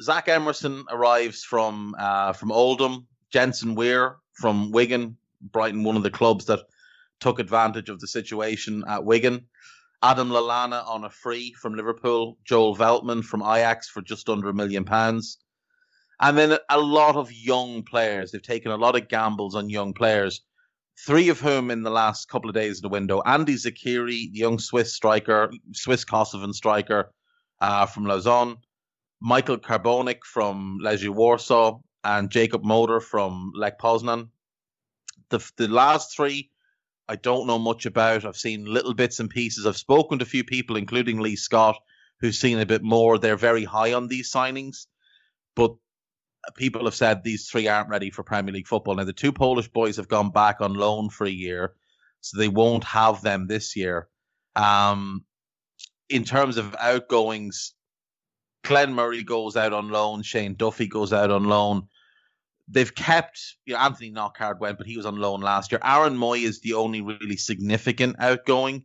Zak 0.00 0.28
Emmerson 0.28 0.84
arrives 0.88 1.42
from 1.42 1.96
uh, 1.98 2.32
from 2.32 2.52
Oldham. 2.52 3.08
Jensen 3.30 3.74
Weir 3.74 4.16
from 4.34 4.70
Wigan. 4.70 5.16
Brighton, 5.52 5.84
one 5.84 5.96
of 5.96 6.02
the 6.02 6.10
clubs 6.10 6.46
that 6.46 6.60
took 7.20 7.38
advantage 7.38 7.88
of 7.88 8.00
the 8.00 8.08
situation 8.08 8.84
at 8.88 9.04
Wigan. 9.04 9.46
Adam 10.02 10.28
Lallana 10.28 10.86
on 10.86 11.04
a 11.04 11.10
free 11.10 11.54
from 11.54 11.74
Liverpool. 11.74 12.36
Joel 12.44 12.76
Veltman 12.76 13.24
from 13.24 13.42
Ajax 13.42 13.88
for 13.88 14.02
just 14.02 14.28
under 14.28 14.48
a 14.48 14.54
million 14.54 14.84
pounds. 14.84 15.38
And 16.20 16.36
then 16.36 16.58
a 16.68 16.78
lot 16.78 17.16
of 17.16 17.32
young 17.32 17.82
players. 17.82 18.30
They've 18.30 18.42
taken 18.42 18.70
a 18.70 18.76
lot 18.76 18.96
of 18.96 19.08
gambles 19.08 19.54
on 19.54 19.68
young 19.68 19.94
players 19.94 20.42
three 20.98 21.28
of 21.28 21.40
whom 21.40 21.70
in 21.70 21.82
the 21.82 21.90
last 21.90 22.28
couple 22.28 22.48
of 22.48 22.54
days 22.54 22.78
in 22.78 22.82
the 22.82 22.88
window. 22.88 23.20
Andi 23.22 23.54
Zeqiri, 23.54 24.32
the 24.32 24.38
young 24.38 24.58
Swiss 24.58 24.94
striker, 24.94 25.50
Swiss 25.72 26.04
Kosovan 26.04 26.52
striker 26.52 27.12
uh, 27.60 27.86
from 27.86 28.04
Lausanne, 28.06 28.56
Michał 29.22 29.56
Karbownik 29.56 30.24
from 30.24 30.78
Legia 30.82 31.10
Warsaw, 31.10 31.78
and 32.04 32.30
Jakub 32.30 32.62
Moder 32.62 33.00
from 33.00 33.52
Lech 33.54 33.78
Poznan. 33.78 34.28
The, 35.30 35.52
the 35.56 35.68
last 35.68 36.14
three, 36.16 36.50
I 37.08 37.16
don't 37.16 37.46
know 37.46 37.58
much 37.58 37.86
about. 37.86 38.24
I've 38.24 38.36
seen 38.36 38.64
little 38.64 38.94
bits 38.94 39.20
and 39.20 39.28
pieces. 39.28 39.66
I've 39.66 39.76
spoken 39.76 40.18
to 40.18 40.24
a 40.24 40.28
few 40.28 40.44
people, 40.44 40.76
including 40.76 41.20
Lee 41.20 41.36
Scott, 41.36 41.76
who's 42.20 42.38
seen 42.38 42.58
a 42.58 42.66
bit 42.66 42.82
more. 42.82 43.18
They're 43.18 43.36
very 43.36 43.64
high 43.64 43.92
on 43.92 44.08
these 44.08 44.32
signings, 44.32 44.86
but 45.54 45.74
people 46.56 46.84
have 46.84 46.94
said 46.94 47.22
these 47.22 47.48
three 47.48 47.68
aren't 47.68 47.88
ready 47.88 48.10
for 48.10 48.22
Premier 48.22 48.52
League 48.52 48.68
football. 48.68 48.94
Now, 48.94 49.04
the 49.04 49.12
two 49.12 49.32
Polish 49.32 49.68
boys 49.68 49.96
have 49.96 50.08
gone 50.08 50.30
back 50.30 50.60
on 50.60 50.74
loan 50.74 51.10
for 51.10 51.26
a 51.26 51.30
year, 51.30 51.74
so 52.20 52.38
they 52.38 52.48
won't 52.48 52.84
have 52.84 53.22
them 53.22 53.46
this 53.46 53.76
year. 53.76 54.08
Um, 54.56 55.24
in 56.08 56.24
terms 56.24 56.56
of 56.56 56.74
outgoings, 56.78 57.74
Glenn 58.62 58.94
Murray 58.94 59.22
goes 59.22 59.56
out 59.56 59.72
on 59.72 59.90
loan, 59.90 60.22
Shane 60.22 60.54
Duffy 60.54 60.86
goes 60.86 61.12
out 61.12 61.30
on 61.30 61.44
loan. 61.44 61.88
They've 62.68 62.94
kept 62.94 63.40
you 63.66 63.74
know, 63.74 63.80
Anthony 63.80 64.10
Knockaert 64.10 64.60
went, 64.60 64.78
but 64.78 64.86
he 64.86 64.96
was 64.96 65.06
on 65.06 65.16
loan 65.16 65.40
last 65.40 65.70
year. 65.70 65.80
Aaron 65.84 66.16
Mooy 66.16 66.42
is 66.42 66.60
the 66.60 66.74
only 66.74 67.02
really 67.02 67.36
significant 67.36 68.16
outgoing. 68.18 68.84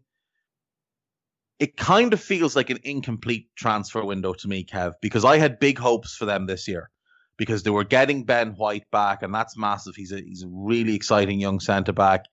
It 1.60 1.78
kind 1.78 2.14
of 2.14 2.22
feels 2.22 2.56
like 2.56 2.70
an 2.70 2.80
incomplete 2.84 3.50
transfer 3.58 4.04
window 4.04 4.34
to 4.34 4.48
me, 4.48 4.64
Kev, 4.64 4.94
because 5.02 5.26
I 5.26 5.38
had 5.38 5.60
big 5.60 5.78
hopes 5.78 6.16
for 6.16 6.26
them 6.26 6.46
this 6.46 6.68
year 6.68 6.90
because 7.38 7.64
they 7.64 7.70
were 7.70 7.86
getting 7.86 8.26
Ben 8.26 8.52
White 8.52 8.90
back, 8.92 9.24
and 9.24 9.34
that's 9.34 9.58
massive. 9.58 9.96
He's 9.96 10.12
a 10.12 10.22
he's 10.22 10.44
a 10.44 10.50
really 10.50 10.94
exciting 10.94 11.40
young 11.40 11.60
centre 11.60 11.94
back. 11.94 12.26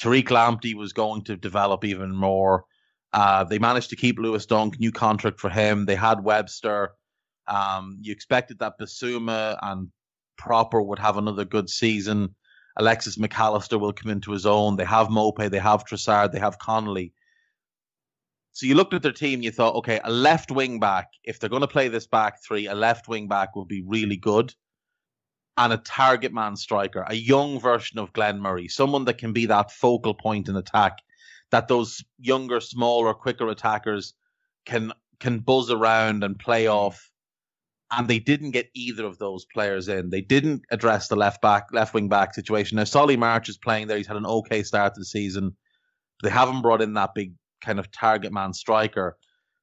Tariq 0.00 0.28
Lamptey 0.28 0.74
was 0.74 0.92
going 0.92 1.24
to 1.24 1.36
develop 1.36 1.84
even 1.84 2.14
more. 2.14 2.64
Uh, 3.12 3.44
they 3.44 3.58
managed 3.58 3.90
to 3.90 3.96
keep 3.96 4.18
Lewis 4.18 4.46
Dunk, 4.46 4.78
new 4.78 4.92
contract 4.92 5.40
for 5.40 5.50
him. 5.50 5.84
They 5.84 5.94
had 5.94 6.22
Webster. 6.22 6.90
Um, 7.48 7.98
you 8.02 8.12
expected 8.12 8.58
that 8.58 8.78
Bissouma 8.78 9.58
and 9.62 9.88
Pröpper 10.36 10.84
would 10.84 10.98
have 10.98 11.16
another 11.16 11.44
good 11.44 11.68
season. 11.68 12.34
Alexis 12.76 13.18
Mac 13.18 13.38
Allister 13.38 13.78
will 13.78 13.92
come 13.92 14.10
into 14.10 14.32
his 14.32 14.46
own. 14.46 14.76
They 14.76 14.84
have 14.84 15.08
Maupay, 15.08 15.50
they 15.50 15.58
have 15.58 15.84
Trossard, 15.84 16.32
they 16.32 16.38
have 16.38 16.58
Connolly. 16.58 17.12
So 18.52 18.66
you 18.66 18.74
looked 18.74 18.94
at 18.94 19.02
their 19.02 19.12
team, 19.12 19.42
you 19.42 19.50
thought, 19.50 19.74
okay, 19.74 20.00
a 20.02 20.10
left 20.10 20.50
wing 20.50 20.80
back, 20.80 21.10
if 21.24 21.38
they're 21.38 21.50
going 21.50 21.60
to 21.60 21.68
play 21.68 21.88
this 21.88 22.06
back 22.06 22.42
three, 22.42 22.66
a 22.66 22.74
left 22.74 23.06
wing 23.06 23.28
back 23.28 23.54
would 23.54 23.68
be 23.68 23.82
really 23.82 24.16
good. 24.16 24.54
And 25.58 25.72
a 25.72 25.78
target 25.78 26.32
man 26.32 26.56
striker, 26.56 27.04
a 27.06 27.14
young 27.14 27.60
version 27.60 27.98
of 27.98 28.12
Glenn 28.12 28.40
Murray, 28.40 28.68
someone 28.68 29.04
that 29.06 29.18
can 29.18 29.32
be 29.32 29.46
that 29.46 29.72
focal 29.72 30.14
point 30.14 30.48
in 30.48 30.56
attack, 30.56 30.98
that 31.50 31.68
those 31.68 32.02
younger, 32.18 32.60
smaller, 32.60 33.14
quicker 33.14 33.48
attackers 33.48 34.14
can 34.64 34.92
can 35.18 35.38
buzz 35.38 35.70
around 35.70 36.24
and 36.24 36.38
play 36.38 36.66
off. 36.66 37.10
And 37.96 38.08
they 38.08 38.18
didn't 38.18 38.50
get 38.50 38.68
either 38.74 39.06
of 39.06 39.18
those 39.18 39.46
players 39.46 39.88
in. 39.88 40.10
They 40.10 40.20
didn't 40.20 40.62
address 40.70 41.08
the 41.08 41.16
left 41.16 41.40
back, 41.40 41.68
left 41.72 41.94
wing 41.94 42.08
back 42.08 42.34
situation. 42.34 42.76
Now 42.76 42.84
Solly 42.84 43.16
March 43.16 43.48
is 43.48 43.56
playing 43.56 43.86
there. 43.86 43.96
He's 43.96 44.06
had 44.06 44.18
an 44.18 44.26
okay 44.26 44.62
start 44.62 44.94
to 44.94 45.00
the 45.00 45.06
season. 45.06 45.56
They 46.22 46.30
haven't 46.30 46.62
brought 46.62 46.82
in 46.82 46.94
that 46.94 47.14
big 47.14 47.32
kind 47.62 47.78
of 47.78 47.90
target 47.90 48.32
man 48.32 48.52
striker. 48.52 49.16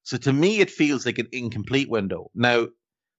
So 0.04 0.18
to 0.18 0.34
me, 0.34 0.60
it 0.60 0.72
feels 0.72 1.06
like 1.06 1.20
an 1.20 1.30
incomplete 1.32 1.90
window. 1.90 2.30
Now, 2.36 2.68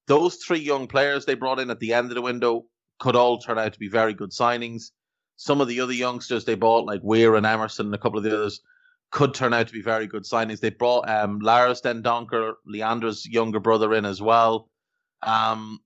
those 0.07 0.37
three 0.37 0.59
young 0.59 0.87
players 0.87 1.24
they 1.24 1.35
brought 1.35 1.61
in 1.61 1.70
at 1.70 1.81
the 1.81 1.94
end 1.94 2.11
of 2.11 2.14
the 2.14 2.22
window 2.22 2.64
could 2.98 3.16
all 3.16 3.38
turn 3.38 3.59
out 3.59 3.72
to 3.72 3.79
be 3.79 3.88
very 3.88 4.14
good 4.14 4.31
signings. 4.31 4.90
Some 5.37 5.61
of 5.61 5.68
the 5.68 5.81
other 5.81 5.92
youngsters 5.92 6.44
they 6.44 6.55
bought, 6.55 6.87
like 6.87 7.00
Weir 7.03 7.35
and 7.37 7.46
Emerson, 7.46 7.87
and 7.87 7.94
a 7.94 7.98
couple 7.98 8.18
of 8.18 8.24
the 8.24 8.35
others, 8.35 8.61
could 9.11 9.33
turn 9.33 9.55
out 9.55 9.66
to 9.68 9.72
be 9.72 9.83
very 9.83 10.07
good 10.07 10.24
signings. 10.24 10.61
They 10.61 10.70
brought 10.70 11.09
um, 11.09 11.38
Lars 11.38 11.81
Dendoncker, 11.81 12.55
Leander's 12.68 13.27
younger 13.27 13.61
brother, 13.61 13.94
in 13.94 14.05
as 14.05 14.20
well. 14.20 14.68
Um, 15.24 15.80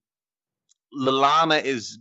Lallana 0.95 1.63
is 1.63 1.99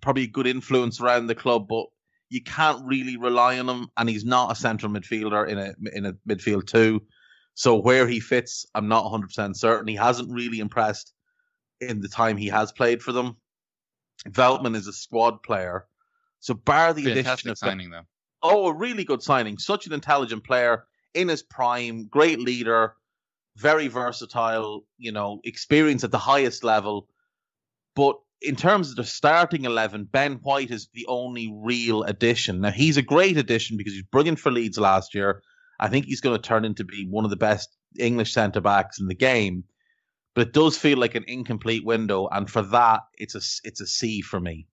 probably 0.00 0.24
a 0.24 0.28
good 0.28 0.46
influence 0.46 1.00
around 1.00 1.26
the 1.26 1.34
club, 1.34 1.68
but 1.68 1.86
you 2.28 2.42
can't 2.42 2.84
really 2.84 3.16
rely 3.16 3.58
on 3.58 3.68
him, 3.68 3.88
and 3.96 4.08
he's 4.08 4.24
not 4.24 4.52
a 4.52 4.54
central 4.54 4.92
midfielder 4.92 5.48
in 5.48 5.58
a 5.58 5.74
in 5.94 6.06
a 6.06 6.12
midfield 6.28 6.66
two. 6.66 7.02
So 7.54 7.76
where 7.76 8.06
he 8.06 8.20
fits, 8.20 8.66
I'm 8.74 8.88
not 8.88 9.04
100 9.04 9.28
percent 9.28 9.56
certain. 9.56 9.88
He 9.88 9.96
hasn't 9.96 10.32
really 10.32 10.58
impressed 10.58 11.12
in 11.80 12.00
the 12.00 12.08
time 12.08 12.36
he 12.36 12.48
has 12.48 12.72
played 12.72 13.02
for 13.02 13.12
them. 13.12 13.36
Veltman 14.28 14.74
is 14.74 14.86
a 14.86 14.92
squad 14.92 15.42
player, 15.42 15.86
so 16.40 16.54
bar 16.54 16.92
the 16.92 17.04
Fantastic 17.04 17.26
addition 17.26 17.50
of 17.50 17.58
signing 17.58 17.90
though. 17.90 18.06
Oh, 18.42 18.68
a 18.68 18.74
really 18.74 19.04
good 19.04 19.22
signing. 19.22 19.58
Such 19.58 19.86
an 19.86 19.92
intelligent 19.92 20.44
player 20.44 20.84
in 21.14 21.28
his 21.28 21.42
prime, 21.42 22.06
great 22.06 22.38
leader, 22.38 22.94
very 23.56 23.88
versatile, 23.88 24.84
you 24.98 25.12
know, 25.12 25.40
experience 25.44 26.04
at 26.04 26.10
the 26.10 26.18
highest 26.18 26.62
level. 26.62 27.08
But 27.94 28.16
in 28.42 28.56
terms 28.56 28.90
of 28.90 28.96
the 28.96 29.04
starting 29.04 29.64
11, 29.64 30.08
Ben 30.12 30.34
White 30.42 30.70
is 30.70 30.88
the 30.92 31.06
only 31.08 31.52
real 31.54 32.02
addition. 32.02 32.60
Now, 32.60 32.70
he's 32.70 32.96
a 32.96 33.02
great 33.02 33.36
addition 33.36 33.76
because 33.76 33.94
he's 33.94 34.02
brilliant 34.02 34.38
for 34.38 34.52
Leeds 34.52 34.78
last 34.78 35.14
year. 35.14 35.42
I 35.80 35.88
think 35.88 36.06
he's 36.06 36.20
going 36.20 36.36
to 36.36 36.48
turn 36.48 36.64
into 36.64 36.84
be 36.84 37.06
one 37.08 37.24
of 37.24 37.30
the 37.30 37.36
best 37.36 37.70
English 37.98 38.32
centre 38.32 38.60
backs 38.60 39.00
in 39.00 39.08
the 39.08 39.14
game. 39.14 39.64
But 40.34 40.48
it 40.48 40.52
does 40.52 40.76
feel 40.76 40.98
like 40.98 41.14
an 41.14 41.24
incomplete 41.26 41.84
window, 41.84 42.28
and 42.30 42.48
for 42.50 42.60
that, 42.60 43.00
it's 43.14 43.34
a 43.34 43.40
it's 43.66 43.80
a 43.80 43.86
C 43.86 44.20
for 44.20 44.38
me. 44.38 44.66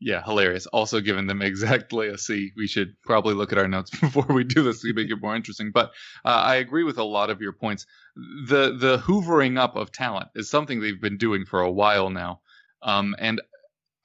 Yeah, 0.00 0.22
hilarious. 0.22 0.66
Also 0.66 1.00
giving 1.00 1.26
them 1.26 1.42
exactly 1.42 2.08
a 2.08 2.18
C. 2.18 2.52
We 2.56 2.66
should 2.66 2.94
probably 3.02 3.34
look 3.34 3.52
at 3.52 3.58
our 3.58 3.68
notes 3.68 3.90
before 4.00 4.26
we 4.28 4.44
do 4.44 4.62
this 4.62 4.82
to 4.82 4.92
make 4.92 5.10
it 5.10 5.20
more 5.20 5.36
interesting. 5.36 5.70
But 5.72 5.92
uh, 6.24 6.28
I 6.28 6.56
agree 6.56 6.84
with 6.84 6.98
a 6.98 7.04
lot 7.04 7.30
of 7.30 7.40
your 7.40 7.52
points. 7.52 7.86
The 8.16 8.76
the 8.76 8.98
hoovering 8.98 9.58
up 9.58 9.76
of 9.76 9.92
talent 9.92 10.28
is 10.34 10.50
something 10.50 10.80
they've 10.80 11.00
been 11.00 11.18
doing 11.18 11.44
for 11.44 11.60
a 11.60 11.72
while 11.72 12.10
now, 12.10 12.40
um, 12.82 13.14
and 13.18 13.40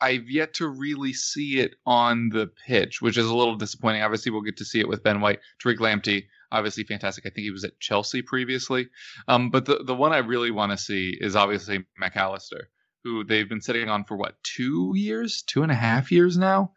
I've 0.01 0.29
yet 0.29 0.53
to 0.55 0.67
really 0.67 1.13
see 1.13 1.59
it 1.59 1.75
on 1.85 2.29
the 2.29 2.47
pitch, 2.65 3.01
which 3.01 3.17
is 3.17 3.25
a 3.25 3.35
little 3.35 3.55
disappointing. 3.55 4.01
Obviously, 4.01 4.31
we'll 4.31 4.41
get 4.41 4.57
to 4.57 4.65
see 4.65 4.79
it 4.79 4.87
with 4.87 5.03
Ben 5.03 5.19
White, 5.19 5.39
Tariq 5.61 5.77
Lamptey, 5.77 6.25
obviously 6.51 6.83
fantastic. 6.83 7.25
I 7.25 7.29
think 7.29 7.43
he 7.43 7.51
was 7.51 7.63
at 7.63 7.79
Chelsea 7.79 8.21
previously. 8.21 8.89
Um, 9.27 9.49
but 9.49 9.65
the 9.65 9.83
the 9.83 9.95
one 9.95 10.13
I 10.13 10.19
really 10.19 10.51
want 10.51 10.71
to 10.71 10.77
see 10.77 11.17
is 11.19 11.35
obviously 11.35 11.85
Mac 11.97 12.15
Allister 12.15 12.69
who 13.03 13.23
they've 13.23 13.49
been 13.49 13.61
sitting 13.61 13.89
on 13.89 14.03
for 14.03 14.17
what 14.17 14.35
two 14.43 14.93
years, 14.95 15.43
two 15.43 15.63
and 15.63 15.71
a 15.71 15.75
half 15.75 16.11
years 16.11 16.37
now, 16.37 16.73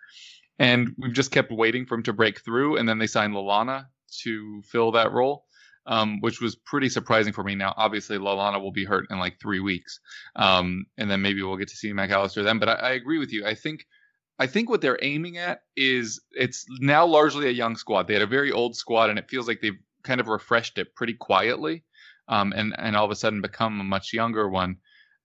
and 0.58 0.94
we've 0.98 1.12
just 1.12 1.30
kept 1.30 1.52
waiting 1.52 1.87
for 1.87 1.94
him 1.94 2.02
to 2.04 2.12
break 2.12 2.40
through, 2.40 2.76
and 2.76 2.88
then 2.88 2.98
they 2.98 3.06
signed 3.06 3.35
Lallana 3.35 3.87
to 4.22 4.62
fill 4.62 4.92
that 4.92 5.12
role. 5.12 5.44
Um, 5.85 6.20
which 6.20 6.40
was 6.40 6.54
pretty 6.54 6.88
surprising 6.88 7.32
for 7.32 7.42
me. 7.42 7.56
Now, 7.56 7.74
obviously, 7.76 8.16
Lallana 8.16 8.62
will 8.62 8.70
be 8.70 8.85
hurt 8.85 9.08
in 9.11 9.18
like 9.18 9.40
three 9.40 9.58
weeks, 9.58 9.98
um, 10.37 10.87
and 10.96 11.11
then 11.11 11.22
maybe 11.22 11.42
we'll 11.42 11.56
get 11.56 11.66
to 11.70 11.76
see 11.76 11.92
Mac 11.92 12.11
Allister 12.11 12.44
then. 12.44 12.61
But 12.61 12.68
I, 12.68 12.74
I 12.74 12.90
agree 12.92 13.18
with 13.18 13.32
you. 13.32 13.44
I 13.44 13.56
think 13.56 13.85
I 14.38 14.46
think 14.46 14.68
what 14.68 14.80
they're 14.80 14.98
aiming 15.02 15.38
at 15.38 15.62
is 15.76 16.20
it's 16.32 16.66
now 16.80 17.06
largely 17.06 17.48
a 17.48 17.52
young 17.52 17.76
squad. 17.76 18.06
They 18.06 18.14
had 18.14 18.22
a 18.22 18.26
very 18.26 18.50
old 18.50 18.76
squad, 18.76 19.11
and 19.11 19.18
it 19.18 19.28
feels 19.28 19.46
like 19.46 19.61
they've 19.61 19.78
kind 20.02 20.20
of 20.20 20.28
refreshed 20.28 20.78
it 20.78 20.94
pretty 20.94 21.14
quietly, 21.14 21.85
um, 22.28 22.52
and 22.56 22.74
and 22.78 22.96
all 22.96 23.04
of 23.04 23.11
a 23.11 23.16
sudden 23.16 23.40
become 23.40 23.80
a 23.80 23.85
much 23.85 24.12
younger 24.12 24.48
one. 24.48 24.78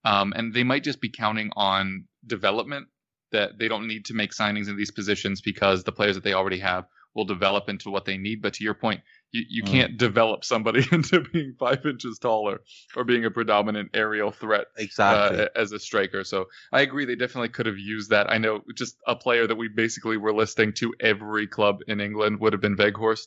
Um, 0.04 0.32
and 0.34 0.54
they 0.54 0.64
might 0.64 0.84
just 0.84 1.00
be 1.00 1.10
counting 1.10 1.50
on 1.56 2.04
development 2.26 2.88
that 3.32 3.58
they 3.58 3.68
don't 3.68 3.86
need 3.86 4.06
to 4.06 4.14
make 4.14 4.32
signings 4.32 4.68
in 4.68 4.76
these 4.76 4.90
positions 4.90 5.40
because 5.40 5.84
the 5.84 5.92
players 5.92 6.14
that 6.14 6.24
they 6.24 6.32
already 6.32 6.60
have 6.60 6.86
will 7.14 7.24
develop 7.24 7.68
into 7.68 7.90
what 7.90 8.04
they 8.04 8.16
need. 8.16 8.40
But 8.40 8.54
to 8.54 8.64
your 8.64 8.74
point, 8.74 9.00
you, 9.32 9.42
you 9.48 9.62
mm. 9.64 9.70
can't 9.70 9.98
develop 9.98 10.44
somebody 10.44 10.86
into 10.92 11.20
being 11.20 11.54
five 11.58 11.84
inches 11.84 12.18
taller 12.18 12.60
or 12.96 13.04
being 13.04 13.24
a 13.24 13.30
predominant 13.30 13.90
aerial 13.94 14.30
threat 14.30 14.66
exactly. 14.76 15.40
uh, 15.40 15.48
as 15.56 15.72
a 15.72 15.78
striker. 15.78 16.24
So 16.24 16.46
I 16.72 16.82
agree, 16.82 17.04
they 17.04 17.16
definitely 17.16 17.50
could 17.50 17.66
have 17.66 17.78
used 17.78 18.10
that. 18.10 18.30
I 18.30 18.38
know 18.38 18.60
just 18.76 18.96
a 19.06 19.16
player 19.16 19.46
that 19.46 19.56
we 19.56 19.68
basically 19.68 20.16
were 20.16 20.32
listing 20.32 20.72
to 20.74 20.94
every 21.00 21.46
club 21.46 21.80
in 21.86 22.00
England 22.00 22.40
would 22.40 22.52
have 22.52 22.62
been 22.62 22.76
Weghorst. 22.76 23.26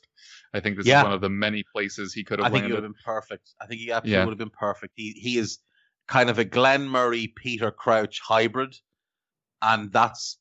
I 0.54 0.60
think 0.60 0.78
this 0.78 0.86
yeah. 0.86 1.00
is 1.00 1.04
one 1.04 1.14
of 1.14 1.22
the 1.22 1.30
many 1.30 1.64
places 1.72 2.14
he 2.14 2.24
could 2.24 2.40
have 2.40 2.48
I 2.48 2.50
think 2.50 2.66
he 2.66 2.72
would 2.72 2.84
have 2.84 2.92
been 2.92 3.04
perfect. 3.06 3.50
I 3.62 3.68
think 3.68 3.82
he 3.82 3.92
absolutely 3.92 4.12
yeah. 4.12 4.26
would 4.26 4.32
have 4.32 4.38
been 4.38 4.50
perfect. 4.50 4.94
He 4.96 5.12
he 5.12 5.38
is 5.38 5.60
kind 6.12 6.30
of 6.30 6.38
a 6.38 6.44
Glenn 6.44 6.90
Murray 6.90 7.34
Peter 7.38 7.72
Crouch 7.72 8.20
hybrid, 8.20 8.76
and 9.62 9.94
that's 9.94 10.38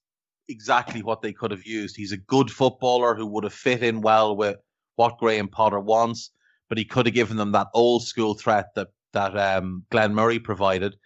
exactly 0.49 1.01
what 1.01 1.23
they 1.23 1.33
could 1.33 1.53
have 1.53 1.65
used. 1.65 1.97
He's 1.97 2.11
a 2.11 2.17
good 2.17 2.51
footballer 2.51 3.15
who 3.15 3.25
would 3.29 3.45
have 3.45 3.55
fit 3.55 3.85
in 3.85 4.01
well 4.01 4.37
with 4.37 4.57
what 4.97 5.19
Graham 5.19 5.47
Potter 5.47 5.79
wants, 5.79 6.33
but 6.69 6.77
he 6.77 6.85
could 6.85 7.07
have 7.07 7.15
given 7.15 7.37
them 7.37 7.53
that 7.53 7.69
old 7.73 8.03
school 8.03 8.35
threat 8.35 8.67
that 8.75 8.89
that 9.13 9.39
um, 9.39 9.85
Glenn 9.91 10.13
Murray 10.13 10.41
provided. 10.41 10.97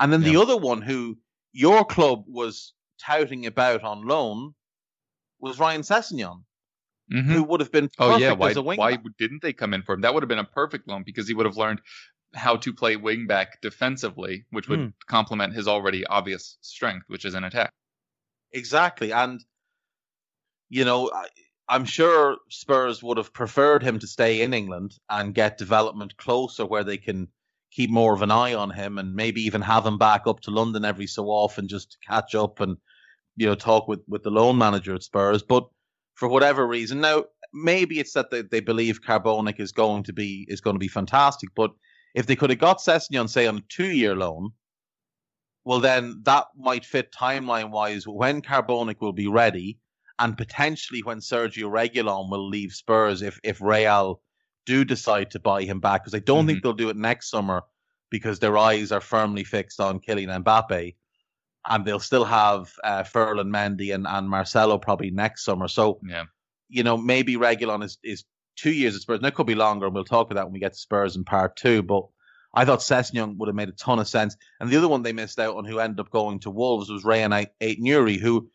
And 0.00 0.10
then 0.10 0.22
yeah. 0.22 0.32
the 0.32 0.40
other 0.40 0.56
one 0.56 0.80
who 0.80 1.18
your 1.52 1.84
club 1.84 2.24
was 2.26 2.72
touting 2.98 3.44
about 3.44 3.84
on 3.84 4.06
loan 4.06 4.54
was 5.38 5.58
Ryan 5.58 5.82
Sessegnon. 5.82 6.44
Mm-hmm. 7.12 7.30
Who 7.30 7.42
would 7.44 7.60
have 7.60 7.70
been 7.70 7.90
oh 7.98 8.16
yeah 8.16 8.32
why, 8.32 8.54
why 8.54 8.96
didn't 9.18 9.42
they 9.42 9.52
come 9.52 9.74
in 9.74 9.82
for 9.82 9.92
him 9.92 10.00
that 10.00 10.14
would 10.14 10.22
have 10.22 10.28
been 10.28 10.38
a 10.38 10.44
perfect 10.44 10.88
loan 10.88 11.02
because 11.04 11.28
he 11.28 11.34
would 11.34 11.44
have 11.44 11.58
learned 11.58 11.82
how 12.34 12.56
to 12.56 12.72
play 12.72 12.96
wingback 12.96 13.46
defensively, 13.62 14.44
which 14.50 14.68
would 14.68 14.80
mm. 14.80 14.92
complement 15.06 15.54
his 15.54 15.68
already 15.68 16.04
obvious 16.06 16.58
strength, 16.60 17.04
which 17.08 17.24
is 17.24 17.34
an 17.34 17.44
attack. 17.44 17.72
Exactly, 18.52 19.12
and 19.12 19.44
you 20.68 20.84
know, 20.84 21.10
I, 21.68 21.76
am 21.76 21.84
sure 21.84 22.36
Spurs 22.48 23.02
would 23.02 23.16
have 23.16 23.32
preferred 23.32 23.82
him 23.82 23.98
to 23.98 24.06
stay 24.06 24.42
in 24.42 24.54
England 24.54 24.94
and 25.08 25.34
get 25.34 25.58
development 25.58 26.16
closer, 26.16 26.66
where 26.66 26.84
they 26.84 26.98
can 26.98 27.28
keep 27.70 27.90
more 27.90 28.14
of 28.14 28.22
an 28.22 28.30
eye 28.30 28.54
on 28.54 28.70
him, 28.70 28.98
and 28.98 29.14
maybe 29.14 29.42
even 29.42 29.62
have 29.62 29.86
him 29.86 29.98
back 29.98 30.26
up 30.26 30.40
to 30.40 30.50
London 30.50 30.84
every 30.84 31.06
so 31.06 31.26
often 31.26 31.68
just 31.68 31.92
to 31.92 31.98
catch 32.08 32.34
up 32.34 32.60
and 32.60 32.76
you 33.36 33.46
know 33.46 33.54
talk 33.54 33.88
with 33.88 34.00
with 34.08 34.22
the 34.22 34.30
loan 34.30 34.58
manager 34.58 34.94
at 34.94 35.02
Spurs. 35.02 35.42
But 35.42 35.68
for 36.14 36.28
whatever 36.28 36.66
reason, 36.66 37.00
now 37.00 37.24
maybe 37.52 38.00
it's 38.00 38.12
that 38.12 38.30
they, 38.30 38.42
they 38.42 38.60
believe 38.60 39.02
Karbownik 39.02 39.60
is 39.60 39.72
going 39.72 40.04
to 40.04 40.12
be 40.12 40.46
is 40.48 40.60
going 40.60 40.74
to 40.76 40.80
be 40.80 40.88
fantastic, 40.88 41.50
but 41.54 41.70
if 42.14 42.26
they 42.26 42.36
could 42.36 42.50
have 42.50 42.58
got 42.58 42.78
Sessegnon, 42.78 43.28
say, 43.28 43.46
on 43.46 43.58
a 43.58 43.62
two 43.68 43.90
year 43.90 44.14
loan, 44.14 44.50
well, 45.64 45.80
then 45.80 46.20
that 46.24 46.46
might 46.56 46.84
fit 46.84 47.12
timeline 47.12 47.70
wise 47.70 48.06
when 48.06 48.42
Karbownik 48.42 49.00
will 49.00 49.12
be 49.12 49.26
ready 49.26 49.78
and 50.18 50.36
potentially 50.36 51.02
when 51.02 51.18
Sergio 51.18 51.70
Reguilon 51.70 52.30
will 52.30 52.48
leave 52.48 52.72
Spurs 52.72 53.22
if, 53.22 53.40
if 53.42 53.60
Real 53.60 54.20
do 54.66 54.84
decide 54.84 55.30
to 55.32 55.40
buy 55.40 55.62
him 55.62 55.80
back. 55.80 56.02
Because 56.02 56.14
I 56.14 56.20
don't 56.20 56.40
mm-hmm. 56.40 56.48
think 56.48 56.62
they'll 56.62 56.72
do 56.72 56.90
it 56.90 56.96
next 56.96 57.30
summer 57.30 57.62
because 58.10 58.38
their 58.38 58.56
eyes 58.56 58.92
are 58.92 59.00
firmly 59.00 59.42
fixed 59.42 59.80
on 59.80 60.00
Kylian 60.00 60.44
Mbappe. 60.44 60.94
And 61.66 61.84
they'll 61.84 61.98
still 61.98 62.26
have 62.26 62.70
uh, 62.84 63.02
Ferland 63.04 63.52
Mendy 63.52 63.94
and, 63.94 64.06
and 64.06 64.28
Marcelo 64.28 64.76
probably 64.76 65.10
next 65.10 65.44
summer. 65.44 65.66
So, 65.66 65.98
yeah. 66.06 66.24
you 66.68 66.82
know, 66.82 66.98
maybe 66.98 67.36
Reguilon 67.36 67.82
is, 67.82 67.98
is 68.04 68.24
two 68.56 68.72
years 68.72 68.94
at 68.94 69.02
Spurs. 69.02 69.18
And 69.18 69.26
it 69.26 69.34
could 69.34 69.46
be 69.46 69.54
longer, 69.54 69.86
and 69.86 69.94
we'll 69.94 70.04
talk 70.04 70.30
about 70.30 70.40
that 70.40 70.46
when 70.46 70.52
we 70.52 70.60
get 70.60 70.72
to 70.72 70.78
Spurs 70.78 71.16
in 71.16 71.24
part 71.24 71.56
two. 71.56 71.82
But 71.82 72.04
I 72.54 72.64
thought 72.64 72.80
Sessegnon 72.80 73.36
would 73.36 73.48
have 73.48 73.56
made 73.56 73.68
a 73.68 73.72
ton 73.72 73.98
of 73.98 74.08
sense. 74.08 74.36
And 74.60 74.70
the 74.70 74.76
other 74.76 74.88
one 74.88 75.02
they 75.02 75.12
missed 75.12 75.38
out 75.38 75.56
on, 75.56 75.64
who 75.64 75.78
ended 75.78 76.00
up 76.00 76.10
going 76.10 76.40
to 76.40 76.50
Wolves, 76.50 76.90
was 76.90 77.04
Rayan 77.04 77.48
Aït-Nouri, 77.60 78.18
who 78.18 78.50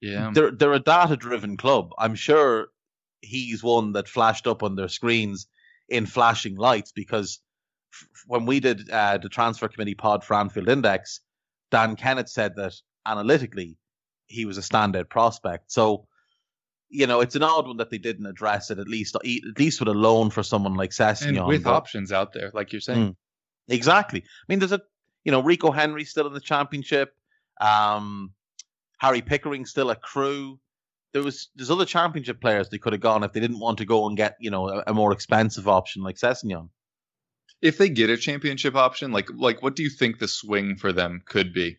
yeah, 0.00 0.30
they're 0.32 0.50
they're 0.50 0.72
a 0.72 0.80
data 0.80 1.16
driven 1.16 1.56
club. 1.56 1.90
I'm 1.98 2.14
sure 2.14 2.68
he's 3.20 3.62
one 3.62 3.92
that 3.92 4.08
flashed 4.08 4.46
up 4.46 4.62
on 4.62 4.76
their 4.76 4.88
screens 4.88 5.46
in 5.88 6.06
flashing 6.06 6.56
lights 6.56 6.92
because 6.92 7.40
f- 7.92 8.08
when 8.26 8.46
we 8.46 8.60
did 8.60 8.88
uh, 8.90 9.18
the 9.18 9.28
transfer 9.28 9.68
committee 9.68 9.94
pod 9.94 10.24
for 10.24 10.34
Anfield 10.34 10.68
Index, 10.68 11.20
Dan 11.70 11.96
Kennett 11.96 12.28
said 12.28 12.56
that 12.56 12.74
analytically 13.04 13.76
he 14.26 14.44
was 14.44 14.56
a 14.56 14.62
standout 14.62 15.10
prospect. 15.10 15.70
So 15.70 16.06
you 16.90 17.06
know, 17.06 17.20
it's 17.20 17.36
an 17.36 17.42
odd 17.42 17.68
one 17.68 17.76
that 17.76 17.90
they 17.90 17.98
didn't 17.98 18.26
address 18.26 18.70
it 18.70 18.78
at 18.78 18.88
least, 18.88 19.14
at 19.14 19.58
least 19.58 19.80
with 19.80 19.88
a 19.88 19.94
loan 19.94 20.28
for 20.30 20.42
someone 20.42 20.74
like 20.74 20.90
Sessegnon. 20.90 21.38
And 21.38 21.46
with 21.46 21.64
but, 21.64 21.74
options 21.74 22.12
out 22.12 22.32
there, 22.32 22.50
like 22.52 22.72
you're 22.72 22.80
saying. 22.80 23.10
Mm, 23.10 23.16
exactly. 23.68 24.20
I 24.20 24.44
mean, 24.48 24.58
there's 24.58 24.72
a, 24.72 24.82
you 25.24 25.30
know, 25.30 25.42
Rico 25.42 25.70
Henry 25.70 26.04
still 26.04 26.26
in 26.26 26.32
the 26.32 26.40
championship. 26.40 27.14
Um, 27.60 28.32
Harry 28.98 29.22
Pickering 29.22 29.66
still 29.66 29.90
a 29.90 29.96
Crewe. 29.96 30.58
There 31.12 31.22
was 31.22 31.48
there's 31.54 31.70
other 31.70 31.84
championship 31.84 32.40
players 32.40 32.68
they 32.68 32.78
could 32.78 32.92
have 32.92 33.02
gone 33.02 33.24
if 33.24 33.32
they 33.32 33.40
didn't 33.40 33.60
want 33.60 33.78
to 33.78 33.84
go 33.84 34.06
and 34.06 34.16
get 34.16 34.36
you 34.40 34.50
know 34.50 34.68
a, 34.68 34.84
a 34.88 34.94
more 34.94 35.12
expensive 35.12 35.68
option 35.68 36.02
like 36.02 36.16
Sessegnon. 36.16 36.68
If 37.62 37.78
they 37.78 37.88
get 37.88 38.10
a 38.10 38.16
championship 38.16 38.74
option, 38.74 39.12
like 39.12 39.28
like 39.34 39.62
what 39.62 39.76
do 39.76 39.82
you 39.82 39.90
think 39.90 40.18
the 40.18 40.28
swing 40.28 40.76
for 40.76 40.92
them 40.92 41.22
could 41.26 41.52
be? 41.52 41.78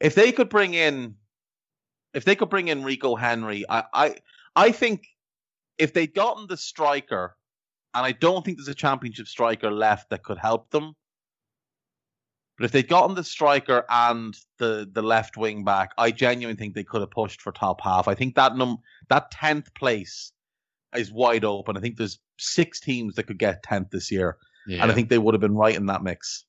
If 0.00 0.14
they 0.14 0.32
could 0.32 0.48
bring 0.48 0.74
in 0.74 1.16
if 2.14 2.24
they 2.24 2.34
could 2.34 2.50
bring 2.50 2.68
in 2.68 2.84
Rico 2.84 3.14
Henry, 3.14 3.64
I, 3.68 3.84
I, 3.92 4.14
I 4.56 4.72
think 4.72 5.06
if 5.78 5.92
they'd 5.92 6.14
gotten 6.14 6.46
the 6.46 6.56
striker 6.56 7.36
and 7.94 8.06
I 8.06 8.12
don't 8.12 8.44
think 8.44 8.58
there's 8.58 8.68
a 8.68 8.74
championship 8.74 9.26
striker 9.26 9.70
left 9.70 10.10
that 10.10 10.22
could 10.22 10.38
help 10.38 10.70
them. 10.70 10.94
But 12.56 12.66
if 12.66 12.72
they'd 12.72 12.88
gotten 12.88 13.16
the 13.16 13.24
striker 13.24 13.84
and 13.88 14.36
the 14.58 14.88
the 14.92 15.02
left 15.02 15.38
wing 15.38 15.64
back, 15.64 15.92
I 15.96 16.10
genuinely 16.10 16.58
think 16.58 16.74
they 16.74 16.84
could 16.84 17.00
have 17.00 17.10
pushed 17.10 17.40
for 17.40 17.52
top 17.52 17.80
half. 17.80 18.06
I 18.06 18.14
think 18.14 18.34
that 18.34 18.54
num 18.54 18.78
that 19.08 19.30
tenth 19.30 19.72
place 19.74 20.32
is 20.94 21.10
wide 21.10 21.44
open. 21.44 21.78
I 21.78 21.80
think 21.80 21.96
there's 21.96 22.18
six 22.38 22.78
teams 22.78 23.14
that 23.14 23.22
could 23.22 23.38
get 23.38 23.62
tenth 23.62 23.88
this 23.90 24.12
year, 24.12 24.36
yeah. 24.66 24.82
and 24.82 24.92
I 24.92 24.94
think 24.94 25.08
they 25.08 25.16
would 25.16 25.32
have 25.32 25.40
been 25.40 25.56
right 25.56 25.74
in 25.74 25.86
that 25.86 26.02
mix. 26.02 26.44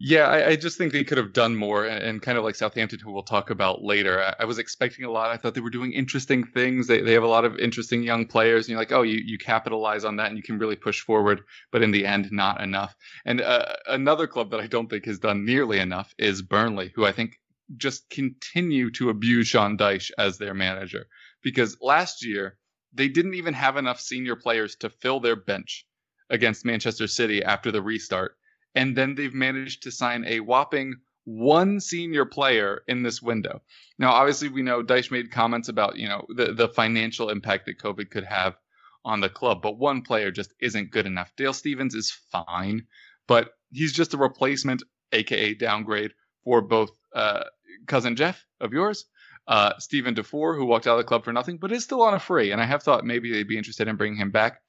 Yeah, 0.00 0.28
I, 0.28 0.50
I, 0.50 0.56
just 0.56 0.78
think 0.78 0.92
they 0.92 1.02
could 1.02 1.18
have 1.18 1.32
done 1.32 1.56
more, 1.56 1.84
and, 1.84 2.22
kind 2.22 2.38
of 2.38 2.44
like 2.44 2.54
Southampton, 2.54 3.00
who 3.00 3.10
we'll 3.10 3.24
talk 3.24 3.50
about 3.50 3.82
later. 3.82 4.22
I, 4.22 4.42
I, 4.42 4.44
was 4.44 4.60
expecting 4.60 5.04
a 5.04 5.10
lot. 5.10 5.30
I 5.30 5.36
thought 5.36 5.54
they 5.54 5.60
were 5.60 5.70
doing 5.70 5.92
interesting 5.92 6.44
things. 6.44 6.86
They 6.86 7.00
they 7.00 7.14
have 7.14 7.24
a 7.24 7.28
lot 7.28 7.44
of 7.44 7.58
interesting 7.58 8.04
young 8.04 8.24
players, 8.24 8.66
and 8.66 8.70
you're 8.70 8.78
like, 8.78 8.92
oh, 8.92 9.02
you 9.02 9.20
you 9.24 9.38
capitalize 9.38 10.04
on 10.04 10.16
that, 10.16 10.28
and 10.28 10.36
you 10.36 10.42
can 10.42 10.58
really 10.58 10.76
push 10.76 11.00
forward. 11.00 11.42
But 11.72 11.82
in 11.82 11.90
the 11.90 12.06
end, 12.06 12.30
not 12.30 12.60
enough. 12.60 12.94
And 13.24 13.40
uh, 13.40 13.66
another 13.88 14.28
club 14.28 14.52
that 14.52 14.60
I 14.60 14.68
don't 14.68 14.88
think 14.88 15.04
has 15.06 15.18
done 15.18 15.44
nearly 15.44 15.80
enough 15.80 16.14
is 16.16 16.42
Burnley, 16.42 16.92
who 16.94 17.04
I 17.04 17.10
think 17.10 17.40
just 17.76 18.08
continue 18.08 18.92
to 18.92 19.10
abuse 19.10 19.48
Sean 19.48 19.76
Dyche 19.76 20.12
as 20.16 20.38
their 20.38 20.54
manager 20.54 21.06
because 21.42 21.76
last 21.80 22.24
year 22.24 22.56
they 22.92 23.08
didn't 23.08 23.34
even 23.34 23.54
have 23.54 23.76
enough 23.76 24.00
senior 24.00 24.36
players 24.36 24.76
to 24.76 24.90
fill 24.90 25.20
their 25.20 25.36
bench 25.36 25.86
against 26.30 26.64
Manchester 26.64 27.06
City 27.06 27.42
after 27.42 27.70
the 27.70 27.82
restart 27.82 28.37
and 28.74 28.96
then 28.96 29.14
they've 29.14 29.34
managed 29.34 29.82
to 29.82 29.90
sign 29.90 30.24
a 30.26 30.40
whopping 30.40 30.94
one 31.24 31.78
senior 31.78 32.24
player 32.24 32.82
in 32.88 33.02
this 33.02 33.20
window. 33.20 33.60
Now, 33.98 34.12
obviously, 34.12 34.48
we 34.48 34.62
know 34.62 34.82
Dyche 34.82 35.10
made 35.10 35.30
comments 35.30 35.68
about 35.68 35.96
you 35.96 36.08
know 36.08 36.24
the 36.28 36.52
the 36.54 36.68
financial 36.68 37.28
impact 37.28 37.66
that 37.66 37.78
COVID 37.78 38.10
could 38.10 38.24
have 38.24 38.56
on 39.04 39.20
the 39.20 39.28
club, 39.28 39.60
but 39.62 39.78
one 39.78 40.02
player 40.02 40.30
just 40.30 40.54
isn't 40.60 40.90
good 40.90 41.06
enough. 41.06 41.32
Dale 41.36 41.52
Stephens 41.52 41.94
is 41.94 42.10
fine, 42.10 42.86
but 43.26 43.50
he's 43.70 43.92
just 43.92 44.14
a 44.14 44.18
replacement, 44.18 44.82
aka 45.12 45.54
downgrade 45.54 46.12
for 46.44 46.62
both 46.62 46.90
uh, 47.14 47.44
cousin 47.86 48.16
Jeff 48.16 48.44
of 48.60 48.72
yours. 48.72 49.04
Uh, 49.46 49.72
Steven 49.78 50.14
Defour, 50.14 50.54
who 50.54 50.66
walked 50.66 50.86
out 50.86 50.98
of 50.98 50.98
the 50.98 51.08
club 51.08 51.24
for 51.24 51.32
nothing, 51.32 51.56
but 51.56 51.72
is 51.72 51.84
still 51.84 52.02
on 52.02 52.14
a 52.14 52.18
free. 52.18 52.52
And 52.52 52.60
I 52.60 52.66
have 52.66 52.82
thought 52.82 53.04
maybe 53.04 53.32
they'd 53.32 53.48
be 53.48 53.56
interested 53.56 53.88
in 53.88 53.96
bringing 53.96 54.18
him 54.18 54.30
back. 54.30 54.60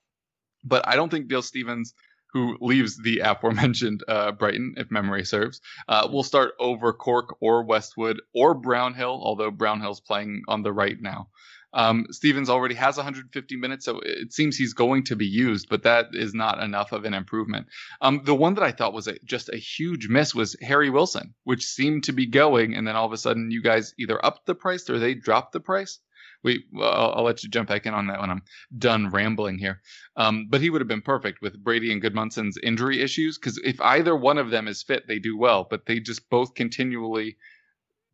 But 0.63 0.87
I 0.87 0.95
don't 0.95 1.09
think 1.09 1.27
Dale 1.27 1.41
Stephens 1.41 1.93
who 2.33 2.57
leaves 2.61 2.97
the 2.97 3.19
aforementioned 3.19 4.03
uh, 4.07 4.31
Brighton, 4.31 4.75
if 4.77 4.91
memory 4.91 5.25
serves, 5.25 5.61
uh, 5.87 6.07
will 6.11 6.23
start 6.23 6.53
over 6.59 6.93
Cork 6.93 7.37
or 7.41 7.63
Westwood 7.63 8.21
or 8.33 8.53
Brownhill, 8.53 9.19
although 9.23 9.51
Brownhill's 9.51 9.99
playing 9.99 10.43
on 10.47 10.63
the 10.63 10.73
right 10.73 10.99
now. 10.99 11.29
Um, 11.73 12.07
Stephens 12.09 12.49
already 12.49 12.75
has 12.75 12.97
150 12.97 13.55
minutes, 13.55 13.85
so 13.85 13.99
it 14.03 14.33
seems 14.33 14.57
he's 14.57 14.73
going 14.73 15.03
to 15.05 15.15
be 15.15 15.27
used, 15.27 15.69
but 15.69 15.83
that 15.83 16.07
is 16.13 16.33
not 16.33 16.61
enough 16.63 16.91
of 16.91 17.05
an 17.05 17.13
improvement. 17.13 17.67
Um, 18.01 18.21
the 18.23 18.33
one 18.33 18.55
that 18.55 18.63
I 18.63 18.71
thought 18.71 18.93
was 18.93 19.07
a, 19.07 19.19
just 19.23 19.49
a 19.49 19.57
huge 19.57 20.07
miss 20.07 20.33
was 20.33 20.55
Harry 20.61 20.89
Wilson, 20.89 21.35
which 21.43 21.65
seemed 21.65 22.05
to 22.05 22.11
be 22.11 22.25
going, 22.25 22.75
and 22.75 22.87
then 22.87 22.95
all 22.95 23.05
of 23.05 23.13
a 23.13 23.17
sudden 23.17 23.51
you 23.51 23.61
guys 23.61 23.93
either 23.99 24.23
upped 24.23 24.47
the 24.47 24.55
price 24.55 24.89
or 24.89 24.97
they 24.97 25.13
dropped 25.13 25.53
the 25.53 25.59
price. 25.59 25.99
We, 26.43 26.63
I'll, 26.77 27.13
I'll, 27.17 27.23
let 27.23 27.43
you 27.43 27.49
jump 27.49 27.67
back 27.67 27.85
in 27.85 27.93
on 27.93 28.07
that 28.07 28.21
when 28.21 28.29
I'm 28.29 28.43
done 28.77 29.09
rambling 29.09 29.57
here. 29.57 29.81
Um, 30.15 30.47
but 30.49 30.61
he 30.61 30.69
would 30.69 30.81
have 30.81 30.87
been 30.87 31.01
perfect 31.01 31.41
with 31.41 31.61
Brady 31.61 31.91
and 31.91 32.01
Gudmundsson's 32.01 32.57
injury 32.63 33.01
issues 33.01 33.37
because 33.37 33.59
if 33.63 33.79
either 33.81 34.15
one 34.15 34.37
of 34.37 34.49
them 34.49 34.67
is 34.67 34.81
fit, 34.81 35.07
they 35.07 35.19
do 35.19 35.37
well. 35.37 35.67
But 35.69 35.85
they 35.85 35.99
just 35.99 36.29
both 36.29 36.53
continually 36.53 37.37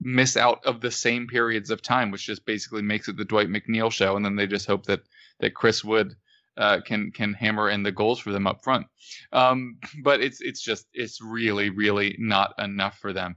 miss 0.01 0.35
out 0.35 0.65
of 0.65 0.81
the 0.81 0.91
same 0.91 1.27
periods 1.27 1.69
of 1.69 1.81
time, 1.81 2.11
which 2.11 2.25
just 2.25 2.45
basically 2.45 2.81
makes 2.81 3.07
it 3.07 3.17
the 3.17 3.25
Dwight 3.25 3.47
McNeil 3.47 3.91
show. 3.91 4.15
And 4.15 4.25
then 4.25 4.35
they 4.35 4.47
just 4.47 4.67
hope 4.67 4.85
that 4.85 5.01
that 5.39 5.53
Chris 5.53 5.83
Wood 5.83 6.15
uh, 6.57 6.81
can 6.81 7.11
can 7.11 7.33
hammer 7.33 7.69
in 7.69 7.83
the 7.83 7.91
goals 7.91 8.19
for 8.19 8.31
them 8.31 8.47
up 8.47 8.63
front. 8.63 8.87
Um, 9.33 9.77
but 10.03 10.21
it's 10.21 10.41
it's 10.41 10.61
just 10.61 10.87
it's 10.93 11.21
really 11.21 11.69
really 11.69 12.15
not 12.17 12.53
enough 12.57 12.97
for 12.97 13.13
them. 13.13 13.35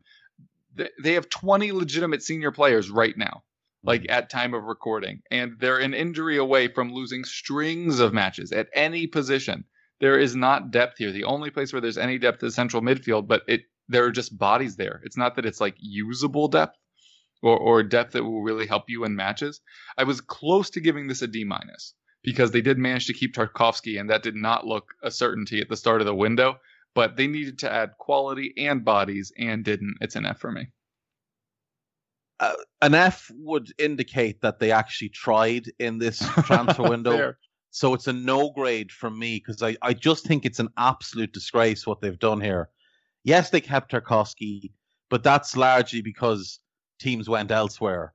They 1.02 1.14
have 1.14 1.28
20 1.28 1.72
legitimate 1.72 2.22
senior 2.22 2.52
players 2.52 2.88
right 2.88 3.16
now 3.18 3.42
like 3.88 4.04
at 4.10 4.28
time 4.28 4.52
of 4.52 4.64
recording 4.64 5.22
and 5.30 5.56
they're 5.58 5.78
an 5.78 5.94
injury 5.94 6.36
away 6.36 6.68
from 6.68 6.92
losing 6.92 7.24
strings 7.24 8.00
of 8.00 8.12
matches 8.12 8.52
at 8.52 8.68
any 8.74 9.06
position. 9.06 9.64
There 9.98 10.18
is 10.18 10.36
not 10.36 10.70
depth 10.70 10.98
here. 10.98 11.10
The 11.10 11.24
only 11.24 11.48
place 11.48 11.72
where 11.72 11.80
there's 11.80 11.96
any 11.96 12.18
depth 12.18 12.42
is 12.42 12.54
central 12.54 12.82
midfield 12.82 13.26
but 13.26 13.44
it 13.48 13.62
there 13.88 14.04
are 14.04 14.12
just 14.12 14.36
bodies 14.36 14.76
there. 14.76 15.00
It's 15.04 15.16
not 15.16 15.36
that 15.36 15.46
it's 15.46 15.62
like 15.62 15.74
usable 15.78 16.48
depth 16.48 16.76
or, 17.42 17.56
or 17.56 17.82
depth 17.82 18.12
that 18.12 18.24
will 18.24 18.42
really 18.42 18.66
help 18.66 18.84
you 18.88 19.04
in 19.04 19.16
matches. 19.16 19.62
I 19.96 20.04
was 20.04 20.20
close 20.20 20.68
to 20.70 20.82
giving 20.82 21.08
this 21.08 21.22
a 21.22 21.26
d 21.26 21.44
minus 21.44 21.94
because 22.22 22.50
they 22.50 22.60
did 22.60 22.76
manage 22.76 23.06
to 23.06 23.14
keep 23.14 23.34
Tarkowski 23.34 23.98
and 23.98 24.10
that 24.10 24.22
did 24.22 24.36
not 24.36 24.66
look 24.66 24.92
a 25.02 25.10
certainty 25.10 25.62
at 25.62 25.70
the 25.70 25.78
start 25.78 26.02
of 26.02 26.06
the 26.06 26.14
window 26.14 26.58
but 26.94 27.16
they 27.16 27.26
needed 27.26 27.60
to 27.60 27.72
add 27.72 27.96
quality 27.98 28.52
and 28.58 28.84
bodies 28.84 29.32
and 29.38 29.64
didn't. 29.64 29.96
It's 30.02 30.16
an 30.16 30.26
f 30.26 30.40
for 30.40 30.52
me 30.52 30.66
uh, 32.40 32.54
an 32.82 32.94
F 32.94 33.30
would 33.34 33.72
indicate 33.78 34.40
that 34.40 34.58
they 34.58 34.70
actually 34.70 35.08
tried 35.08 35.70
in 35.78 35.98
this 35.98 36.18
transfer 36.44 36.82
window. 36.88 37.34
So 37.70 37.94
it's 37.94 38.06
a 38.06 38.12
no 38.12 38.50
grade 38.50 38.90
from 38.90 39.18
me 39.18 39.36
because 39.36 39.62
I, 39.62 39.76
I 39.82 39.92
just 39.92 40.26
think 40.26 40.44
it's 40.44 40.60
an 40.60 40.70
absolute 40.78 41.32
disgrace 41.32 41.86
what 41.86 42.00
they've 42.00 42.18
done 42.18 42.40
here. 42.40 42.70
Yes, 43.24 43.50
they 43.50 43.60
kept 43.60 43.92
Tarkowski, 43.92 44.72
but 45.10 45.22
that's 45.22 45.56
largely 45.56 46.00
because 46.00 46.60
teams 46.98 47.28
went 47.28 47.50
elsewhere. 47.50 48.14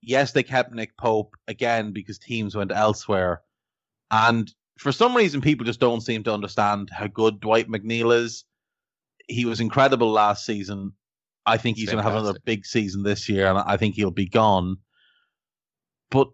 Yes, 0.00 0.32
they 0.32 0.42
kept 0.42 0.72
Nick 0.72 0.96
Pope 0.96 1.34
again 1.48 1.92
because 1.92 2.18
teams 2.18 2.56
went 2.56 2.72
elsewhere. 2.72 3.42
And 4.10 4.50
for 4.78 4.92
some 4.92 5.14
reason, 5.14 5.40
people 5.40 5.66
just 5.66 5.80
don't 5.80 6.00
seem 6.00 6.22
to 6.24 6.32
understand 6.32 6.88
how 6.92 7.08
good 7.08 7.40
Dwight 7.40 7.68
McNeil 7.68 8.14
is. 8.14 8.44
He 9.26 9.44
was 9.44 9.60
incredible 9.60 10.10
last 10.10 10.46
season. 10.46 10.92
I 11.48 11.56
think 11.56 11.78
he's 11.78 11.90
going 11.90 11.98
to 11.98 12.02
have 12.02 12.20
another 12.20 12.38
big 12.44 12.66
season 12.66 13.02
this 13.02 13.28
year, 13.28 13.46
and 13.46 13.58
I 13.58 13.76
think 13.76 13.94
he'll 13.94 14.10
be 14.10 14.28
gone. 14.28 14.76
But 16.10 16.28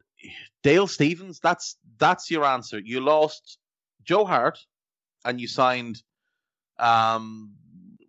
Dale 0.63 0.87
Stephens, 0.87 1.41
that's 1.41 1.77
that's 1.99 2.31
your 2.31 2.45
answer. 2.45 2.79
You 2.79 3.01
lost 3.01 3.59
Joe 4.03 4.25
Hart, 4.25 4.59
and 5.25 5.41
you 5.41 5.47
signed 5.47 6.03
um, 6.79 7.53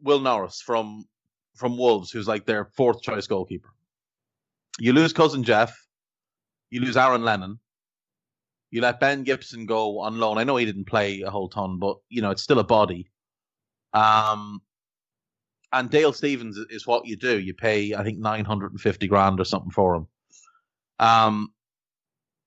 Will 0.02 0.20
Norris 0.20 0.62
from 0.62 1.06
from 1.54 1.78
Wolves, 1.78 2.12
who's 2.12 2.28
like 2.28 2.46
their 2.46 2.66
fourth 2.66 3.02
choice 3.02 3.28
goalkeeper. 3.28 3.70
You 4.80 4.94
lose 4.94 5.14
cousin 5.14 5.44
Jeff, 5.44 5.88
you 6.70 6.82
lose 6.82 6.98
Aaron 6.98 7.24
Lennon, 7.24 7.60
you 8.72 8.82
let 8.82 9.00
Ben 9.00 9.24
Gibson 9.24 9.66
go 9.66 10.00
on 10.00 10.20
loan. 10.20 10.38
I 10.38 10.44
know 10.44 10.58
he 10.58 10.66
didn't 10.66 10.86
play 10.86 11.22
a 11.22 11.30
whole 11.30 11.50
ton, 11.50 11.78
but 11.80 11.98
you 12.10 12.22
know 12.22 12.32
it's 12.32 12.42
still 12.42 12.60
a 12.60 12.64
body. 12.64 13.10
Um, 13.94 14.62
and 15.76 15.90
Dale 15.90 16.14
Stephens 16.14 16.58
is 16.70 16.88
what 16.88 17.06
you 17.06 17.18
do. 17.18 17.38
You 17.38 17.54
pay, 17.54 17.94
I 17.94 18.04
think, 18.04 18.18
nine 18.18 18.46
hundred 18.46 18.72
and 18.72 18.80
fifty 18.80 19.08
grand 19.08 19.42
or 19.42 19.44
something 19.44 19.72
for 19.72 19.96
him. 19.96 20.08
Um, 21.00 21.50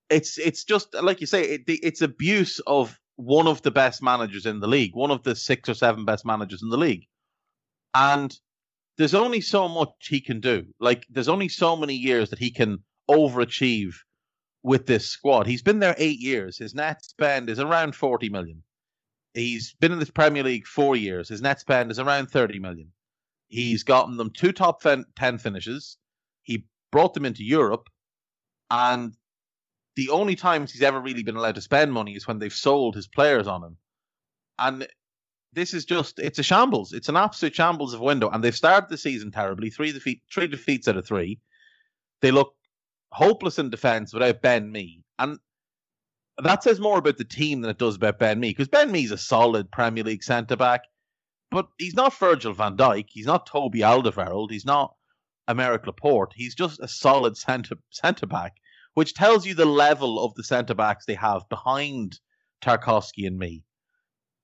it's 0.09 0.39
it's 0.39 0.63
just 0.63 0.95
like 0.95 1.21
you 1.21 1.27
say, 1.27 1.43
it, 1.43 1.61
it's 1.67 2.01
abuse 2.01 2.59
of 2.65 2.99
one 3.17 3.47
of 3.47 3.61
the 3.61 3.69
best 3.69 4.01
managers 4.01 4.47
in 4.47 4.59
the 4.59 4.67
league, 4.67 4.95
one 4.95 5.11
of 5.11 5.21
the 5.21 5.35
six 5.35 5.69
or 5.69 5.75
seven 5.75 6.05
best 6.05 6.25
managers 6.25 6.63
in 6.63 6.69
the 6.69 6.77
league, 6.77 7.05
and 7.93 8.35
there's 8.97 9.13
only 9.13 9.41
so 9.41 9.67
much 9.67 9.89
he 10.01 10.19
can 10.19 10.39
do. 10.39 10.65
Like 10.79 11.05
there's 11.09 11.29
only 11.29 11.49
so 11.49 11.75
many 11.75 11.93
years 11.93 12.31
that 12.31 12.39
he 12.39 12.49
can 12.49 12.79
overachieve 13.07 13.93
with 14.63 14.87
this 14.87 15.07
squad. 15.07 15.45
He's 15.45 15.61
been 15.61 15.79
there 15.79 15.95
eight 15.99 16.19
years. 16.19 16.57
His 16.57 16.73
net 16.73 17.05
spend 17.05 17.47
is 17.47 17.59
around 17.59 17.95
forty 17.95 18.29
million. 18.29 18.63
He's 19.35 19.75
been 19.79 19.91
in 19.91 19.99
this 19.99 20.09
Premier 20.09 20.41
League 20.41 20.65
four 20.65 20.95
years. 20.95 21.29
His 21.29 21.43
net 21.43 21.59
spend 21.59 21.91
is 21.91 21.99
around 21.99 22.31
thirty 22.31 22.57
million. 22.57 22.91
He's 23.49 23.83
gotten 23.83 24.17
them 24.17 24.29
two 24.29 24.51
top 24.51 24.81
10 24.81 25.05
finishes. 25.39 25.97
He 26.43 26.65
brought 26.91 27.13
them 27.15 27.25
into 27.25 27.43
Europe. 27.43 27.89
And 28.71 29.15
the 29.95 30.09
only 30.09 30.35
times 30.35 30.71
he's 30.71 30.83
ever 30.83 31.01
really 31.01 31.23
been 31.23 31.35
allowed 31.35 31.55
to 31.55 31.61
spend 31.61 31.91
money 31.91 32.15
is 32.15 32.27
when 32.27 32.37
they've 32.37 32.53
sold 32.53 32.95
his 32.95 33.07
players 33.07 33.47
on 33.47 33.63
him. 33.63 33.77
And 34.59 34.87
this 35.53 35.73
is 35.73 35.85
just, 35.85 36.19
it's 36.19 36.37
a 36.37 36.43
shambles. 36.43 36.93
It's 36.93 37.09
an 37.09 37.17
absolute 37.17 37.55
shambles 37.55 37.95
of 37.95 38.01
window. 38.01 38.29
And 38.29 38.43
they've 38.43 38.55
started 38.55 38.89
the 38.89 38.97
season 38.97 39.31
terribly. 39.31 39.71
Three, 39.71 39.91
defeat, 39.91 40.21
three 40.31 40.47
defeats 40.47 40.87
out 40.87 40.97
of 40.97 41.07
three. 41.07 41.39
They 42.21 42.29
look 42.29 42.53
hopeless 43.11 43.57
in 43.57 43.71
defense 43.71 44.13
without 44.13 44.43
Ben 44.43 44.71
Mee. 44.71 45.01
And 45.17 45.39
that 46.37 46.63
says 46.63 46.79
more 46.79 46.99
about 46.99 47.17
the 47.17 47.25
team 47.25 47.61
than 47.61 47.71
it 47.71 47.79
does 47.79 47.95
about 47.95 48.19
Ben 48.19 48.39
Mee 48.39 48.51
because 48.51 48.67
Ben 48.67 48.91
Mee's 48.91 49.11
a 49.11 49.17
solid 49.17 49.71
Premier 49.71 50.03
League 50.03 50.23
centre 50.23 50.55
back 50.55 50.81
but 51.51 51.67
he's 51.77 51.95
not 51.95 52.17
Virgil 52.17 52.53
van 52.53 52.77
Dijk. 52.77 53.05
He's 53.09 53.25
not 53.25 53.45
Toby 53.45 53.79
Alderweireld. 53.79 54.51
He's 54.51 54.65
not 54.65 54.95
Aymeric 55.49 55.85
Laporte. 55.85 56.33
He's 56.35 56.55
just 56.55 56.79
a 56.79 56.87
solid 56.87 57.37
centre 57.37 57.77
centre 57.89 58.27
back, 58.27 58.57
which 58.93 59.13
tells 59.13 59.45
you 59.45 59.55
the 59.55 59.65
level 59.65 60.23
of 60.23 60.33
the 60.35 60.43
centre 60.43 60.75
backs 60.75 61.05
they 61.05 61.15
have 61.15 61.47
behind 61.49 62.19
Tarkowski 62.61 63.25
and 63.25 63.37
Mee. 63.37 63.63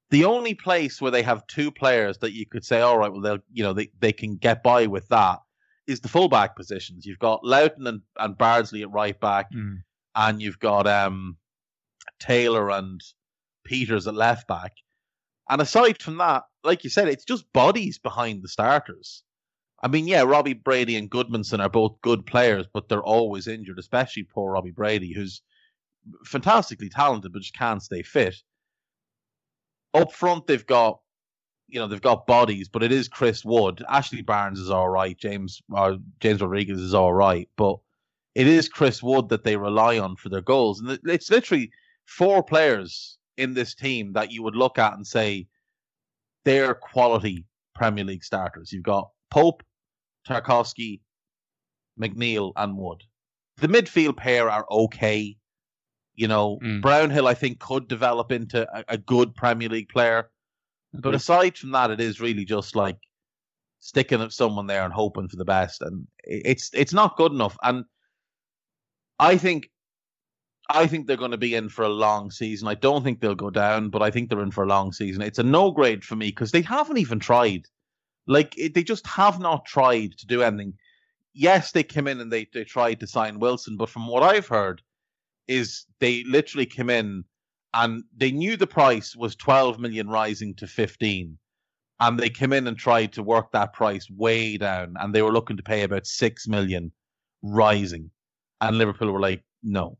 The 0.09 0.25
only 0.25 0.53
place 0.53 1.01
where 1.01 1.11
they 1.11 1.23
have 1.23 1.47
two 1.47 1.71
players 1.71 2.19
that 2.19 2.33
you 2.33 2.45
could 2.45 2.63
say, 2.63 2.81
all 2.81 2.97
right, 2.97 3.11
well, 3.11 3.21
they'll 3.21 3.39
you 3.51 3.63
know 3.63 3.73
they, 3.73 3.89
they 3.99 4.13
can 4.13 4.37
get 4.37 4.63
by 4.63 4.87
with 4.87 5.07
that 5.09 5.39
is 5.87 5.99
the 5.99 6.07
fullback 6.07 6.55
positions. 6.55 7.05
You've 7.05 7.19
got 7.19 7.43
Lowton 7.43 7.85
and, 7.85 8.01
and 8.17 8.37
Bardsley 8.37 8.81
at 8.81 8.91
right 8.91 9.19
back, 9.19 9.51
mm. 9.51 9.77
and 10.15 10.41
you've 10.41 10.59
got 10.59 10.87
um 10.87 11.37
Taylor 12.19 12.71
and 12.71 13.01
Peters 13.63 14.07
at 14.07 14.15
left 14.15 14.47
back. 14.47 14.71
And 15.49 15.61
aside 15.61 16.01
from 16.01 16.17
that, 16.17 16.43
like 16.65 16.83
you 16.83 16.89
said, 16.89 17.07
it's 17.07 17.25
just 17.25 17.51
bodies 17.53 17.97
behind 17.97 18.43
the 18.43 18.47
starters. 18.47 19.23
I 19.81 19.87
mean, 19.87 20.07
yeah, 20.07 20.23
Robbie 20.23 20.53
Brady 20.53 20.95
and 20.95 21.11
Gudmundsson 21.11 21.59
are 21.59 21.69
both 21.69 22.01
good 22.01 22.25
players, 22.25 22.65
but 22.73 22.89
they're 22.89 23.03
always 23.03 23.47
injured, 23.47 23.77
especially 23.77 24.23
poor 24.23 24.51
Robbie 24.53 24.71
Brady, 24.71 25.13
who's 25.13 25.41
fantastically 26.23 26.89
talented 26.89 27.33
but 27.33 27.41
just 27.41 27.55
can't 27.55 27.83
stay 27.83 28.01
fit. 28.01 28.35
Up 29.93 30.11
front, 30.11 30.47
they've 30.47 30.65
got, 30.65 30.99
you 31.67 31.79
know, 31.79 31.87
they've 31.87 32.01
got 32.01 32.27
bodies, 32.27 32.69
but 32.69 32.83
it 32.83 32.91
is 32.91 33.07
Chris 33.07 33.45
Wood. 33.45 33.83
Ashley 33.87 34.21
Barnes 34.21 34.59
is 34.59 34.69
all 34.69 34.89
right. 34.89 35.17
James 35.17 35.61
uh, 35.73 35.95
Jay 36.19 36.33
Rodriguez 36.33 36.79
is 36.79 36.93
all 36.93 37.13
right, 37.13 37.49
but 37.57 37.77
it 38.33 38.47
is 38.47 38.67
Chris 38.67 39.01
Wood 39.01 39.29
that 39.29 39.43
they 39.43 39.55
rely 39.55 39.97
on 39.97 40.15
for 40.15 40.29
their 40.29 40.41
goals, 40.41 40.81
and 40.81 40.99
it's 41.05 41.29
literally 41.29 41.71
four 42.05 42.43
players 42.43 43.17
in 43.37 43.53
this 43.53 43.75
team 43.75 44.13
that 44.13 44.31
you 44.31 44.43
would 44.43 44.55
look 44.55 44.77
at 44.77 44.93
and 44.93 45.05
say 45.05 45.47
they're 46.45 46.75
quality 46.75 47.45
Premier 47.73 48.05
League 48.05 48.23
starters. 48.23 48.71
You've 48.71 48.83
got 48.83 49.09
Pope, 49.29 49.63
Tarkowski, 50.27 51.01
McNeil, 51.99 52.53
and 52.55 52.77
Wood. 52.77 53.03
The 53.57 53.67
midfield 53.67 54.17
pair 54.17 54.49
are 54.49 54.65
okay. 54.69 55.35
You 56.13 56.27
know, 56.29 56.59
mm. 56.63 56.81
Brownhill, 56.81 57.27
I 57.27 57.33
think, 57.33 57.59
could 57.59 57.87
develop 57.87 58.31
into 58.31 58.65
a, 58.73 58.85
a 58.89 58.97
good 58.97 59.35
Premier 59.35 59.67
League 59.67 59.89
player. 59.89 60.29
But 60.93 61.13
aside 61.13 61.57
from 61.57 61.71
that, 61.71 61.91
it 61.91 61.99
is 61.99 62.21
really 62.21 62.45
just 62.45 62.73
like 62.73 62.97
sticking 63.81 64.21
at 64.21 64.31
someone 64.31 64.67
there 64.67 64.83
and 64.83 64.93
hoping 64.93 65.27
for 65.27 65.35
the 65.35 65.43
best, 65.43 65.81
and 65.81 66.07
it's 66.23 66.69
it's 66.73 66.93
not 66.93 67.17
good 67.17 67.33
enough. 67.33 67.57
And 67.63 67.83
I 69.19 69.37
think 69.37 69.69
I 70.69 70.87
think 70.87 71.05
they're 71.05 71.17
going 71.17 71.31
to 71.31 71.37
be 71.37 71.53
in 71.53 71.69
for 71.69 71.83
a 71.83 71.89
long 71.89 72.31
season. 72.31 72.67
I 72.67 72.73
don't 72.73 73.03
think 73.03 73.19
they'll 73.19 73.35
go 73.35 73.51
down, 73.51 73.89
but 73.89 74.01
I 74.01 74.09
think 74.09 74.29
they're 74.29 74.41
in 74.41 74.51
for 74.51 74.63
a 74.63 74.67
long 74.67 74.91
season. 74.91 75.21
It's 75.21 75.39
a 75.39 75.43
no 75.43 75.71
grade 75.71 76.03
for 76.03 76.15
me 76.15 76.29
because 76.29 76.51
they 76.51 76.61
haven't 76.61 76.97
even 76.97 77.19
tried. 77.19 77.67
Like 78.27 78.57
it, 78.57 78.73
they 78.73 78.83
just 78.83 79.05
have 79.05 79.39
not 79.39 79.65
tried 79.65 80.17
to 80.17 80.25
do 80.25 80.41
anything. 80.41 80.73
Yes, 81.33 81.71
they 81.71 81.83
came 81.83 82.07
in 82.07 82.19
and 82.19 82.31
they 82.31 82.47
they 82.53 82.63
tried 82.63 82.99
to 83.01 83.07
sign 83.07 83.39
Wilson, 83.39 83.77
but 83.77 83.89
from 83.89 84.07
what 84.07 84.23
I've 84.23 84.47
heard, 84.47 84.81
is 85.47 85.85
they 85.99 86.23
literally 86.23 86.65
came 86.65 86.89
in 86.89 87.23
and 87.73 88.03
they 88.15 88.31
knew 88.31 88.57
the 88.57 88.65
price 88.65 89.15
was 89.15 89.35
12 89.35 89.79
million 89.79 90.07
rising 90.07 90.55
to 90.55 90.65
15 90.65 91.37
and 91.99 92.19
they 92.19 92.29
came 92.29 92.53
in 92.53 92.67
and 92.67 92.77
tried 92.77 93.13
to 93.13 93.23
work 93.23 93.51
that 93.51 93.73
price 93.73 94.09
way 94.09 94.57
down 94.57 94.95
and 94.99 95.13
they 95.13 95.21
were 95.21 95.31
looking 95.31 95.57
to 95.57 95.63
pay 95.63 95.83
about 95.83 96.07
6 96.07 96.47
million 96.47 96.91
rising 97.43 98.09
and 98.61 98.77
liverpool 98.77 99.11
were 99.11 99.19
like 99.19 99.43
no 99.61 99.97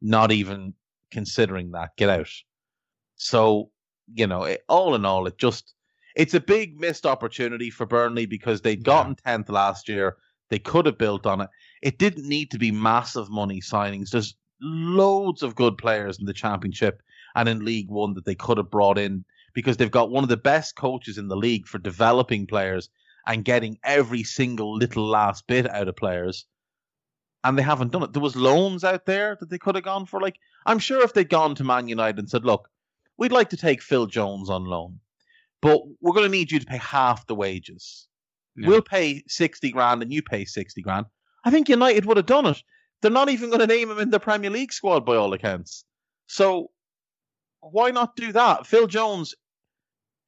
not 0.00 0.32
even 0.32 0.74
considering 1.10 1.72
that. 1.72 1.90
Get 1.96 2.10
out. 2.10 2.30
So 3.16 3.70
you 4.14 4.26
know 4.26 4.44
it, 4.44 4.62
all 4.68 4.94
in 4.94 5.04
all 5.04 5.26
it 5.26 5.38
just 5.38 5.74
it's 6.16 6.34
a 6.34 6.40
big 6.40 6.80
missed 6.80 7.06
opportunity 7.06 7.70
for 7.70 7.86
burnley 7.86 8.26
because 8.26 8.60
they'd 8.60 8.84
gotten 8.84 9.16
yeah. 9.24 9.36
10th 9.36 9.50
last 9.50 9.88
year. 9.88 10.16
They 10.50 10.58
could 10.58 10.86
have 10.86 10.98
built 10.98 11.26
on 11.26 11.42
it. 11.42 11.48
It 11.82 11.98
didn't 11.98 12.28
need 12.28 12.50
to 12.50 12.58
be 12.58 12.72
massive 12.72 13.30
money 13.30 13.60
signings. 13.60 14.10
There's 14.10 14.34
loads 14.60 15.42
of 15.42 15.54
good 15.54 15.78
players 15.78 16.18
in 16.18 16.24
the 16.24 16.32
championship 16.32 17.02
and 17.36 17.48
in 17.48 17.64
League 17.64 17.90
One 17.90 18.14
that 18.14 18.24
they 18.24 18.34
could 18.34 18.56
have 18.56 18.70
brought 18.70 18.98
in 18.98 19.24
because 19.54 19.76
they've 19.76 19.90
got 19.90 20.10
one 20.10 20.24
of 20.24 20.30
the 20.30 20.36
best 20.36 20.74
coaches 20.74 21.18
in 21.18 21.28
the 21.28 21.36
league 21.36 21.66
for 21.66 21.78
developing 21.78 22.46
players 22.46 22.88
and 23.26 23.44
getting 23.44 23.78
every 23.84 24.24
single 24.24 24.74
little 24.74 25.06
last 25.06 25.46
bit 25.46 25.70
out 25.70 25.88
of 25.88 25.96
players. 25.96 26.46
And 27.44 27.56
they 27.56 27.62
haven't 27.62 27.92
done 27.92 28.02
it. 28.02 28.12
There 28.12 28.22
was 28.22 28.36
loans 28.36 28.82
out 28.84 29.06
there 29.06 29.36
that 29.38 29.48
they 29.48 29.58
could 29.58 29.76
have 29.76 29.84
gone 29.84 30.06
for. 30.06 30.20
Like, 30.20 30.36
I'm 30.66 30.78
sure 30.78 31.02
if 31.02 31.14
they'd 31.14 31.28
gone 31.28 31.54
to 31.56 31.64
Man 31.64 31.88
United 31.88 32.18
and 32.18 32.28
said, 32.28 32.44
look, 32.44 32.68
we'd 33.16 33.32
like 33.32 33.50
to 33.50 33.56
take 33.56 33.80
Phil 33.80 34.06
Jones 34.06 34.50
on 34.50 34.64
loan, 34.64 34.98
but 35.62 35.80
we're 36.00 36.14
going 36.14 36.26
to 36.26 36.36
need 36.36 36.50
you 36.50 36.58
to 36.58 36.66
pay 36.66 36.78
half 36.78 37.26
the 37.26 37.36
wages. 37.36 38.08
Yeah. 38.56 38.68
We'll 38.68 38.82
pay 38.82 39.22
60 39.28 39.70
grand 39.70 40.02
and 40.02 40.12
you 40.12 40.22
pay 40.22 40.44
60 40.44 40.82
grand. 40.82 41.06
I 41.44 41.50
think 41.50 41.68
United 41.68 42.06
would 42.06 42.16
have 42.16 42.26
done 42.26 42.46
it 42.46 42.62
they're 43.00 43.10
not 43.10 43.28
even 43.28 43.50
going 43.50 43.60
to 43.60 43.66
name 43.66 43.90
him 43.90 43.98
in 43.98 44.10
the 44.10 44.20
Premier 44.20 44.50
League 44.50 44.72
squad 44.72 45.06
by 45.06 45.16
all 45.16 45.32
accounts. 45.32 45.84
So 46.26 46.70
why 47.60 47.90
not 47.90 48.16
do 48.16 48.32
that? 48.32 48.66
Phil 48.66 48.86
Jones 48.86 49.34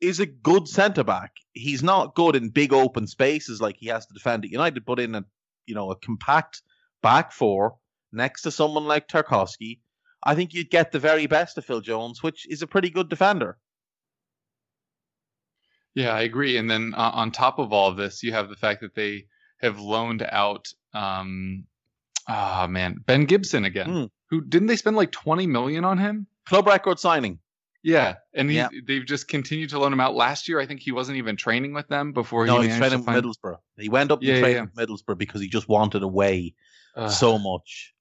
is 0.01 0.21
a 0.21 0.27
good 0.27 0.69
centre 0.69 1.05
back. 1.05 1.33
He's 1.53 1.83
not 1.83 2.15
good 2.15 2.37
in 2.37 2.49
big 2.51 2.73
open 2.73 3.07
spaces 3.07 3.61
like 3.61 3.77
he 3.77 3.89
has 3.89 4.07
to 4.07 4.15
defend 4.15 4.45
at 4.45 4.51
United, 4.51 4.85
but 4.85 5.01
in 5.01 5.15
a 5.15 5.25
you 5.67 5.75
know 5.75 5.91
a 5.91 5.97
compact 5.97 6.63
back 7.03 7.33
four 7.33 7.77
next 8.13 8.43
to 8.43 8.51
someone 8.51 8.85
like 8.85 9.09
Tarkowski, 9.09 9.81
I 10.23 10.35
think 10.35 10.53
you'd 10.53 10.71
get 10.71 10.93
the 10.93 10.99
very 10.99 11.27
best 11.27 11.59
of 11.59 11.65
Phil 11.65 11.81
Jones, 11.81 12.23
which 12.23 12.47
is 12.51 12.63
a 12.63 12.67
pretty 12.67 12.91
good 12.91 13.09
defender. 13.09 13.59
Yeah, 15.95 16.15
I 16.15 16.23
agree. 16.23 16.57
And 16.57 16.71
then 16.71 16.95
uh, 16.97 17.11
on 17.15 17.31
top 17.31 17.59
of 17.59 17.73
all 17.73 17.89
of 17.89 17.97
this, 17.97 18.23
you 18.23 18.33
have 18.33 18.49
the 18.49 18.57
fact 18.57 18.81
that 18.83 18.95
they 18.95 19.27
have 19.61 19.81
loaned 19.81 20.23
out 20.23 20.69
um, 20.95 21.65
Ah, 22.33 22.65
oh, 22.65 22.69
man, 22.69 23.03
Ben 23.07 23.25
Gibson 23.25 23.65
again. 23.65 23.89
Mm. 23.89 24.11
Who 24.29 24.41
didn't 24.41 24.69
they 24.69 24.77
spend 24.77 24.97
like 24.97 25.11
twenty 25.11 25.47
million 25.47 25.85
on 25.85 25.99
him? 25.99 26.29
Club 26.47 26.67
record 26.67 27.01
signing. 27.01 27.41
Yeah, 27.83 28.17
and 28.35 28.51
he, 28.51 28.57
yeah. 28.57 28.69
they've 28.87 29.05
just 29.05 29.27
continued 29.27 29.71
to 29.71 29.81
loan 29.81 29.93
him 29.93 30.01
out. 30.01 30.15
Last 30.15 30.49
year, 30.49 30.61
I 30.61 30.67
think 30.67 30.81
he 30.81 30.93
wasn't 30.93 31.17
even 31.17 31.35
training 31.35 31.73
with 31.73 31.89
them 31.89 32.13
before 32.13 32.47
no, 32.47 32.61
he. 32.61 32.69
No, 32.69 32.69
he's 32.69 32.79
training 32.79 33.03
find... 33.03 33.25
Middlesbrough. 33.25 33.57
He 33.79 33.89
went 33.89 34.13
up 34.13 34.23
yeah, 34.23 34.35
and 34.35 34.43
trained 34.43 34.57
yeah. 34.57 34.63
with 34.63 34.89
Middlesbrough 34.89 35.19
because 35.19 35.41
he 35.41 35.49
just 35.49 35.69
wanted 35.69 36.03
away 36.03 36.55
uh, 36.97 37.09
so 37.09 37.39
much. 37.39 37.95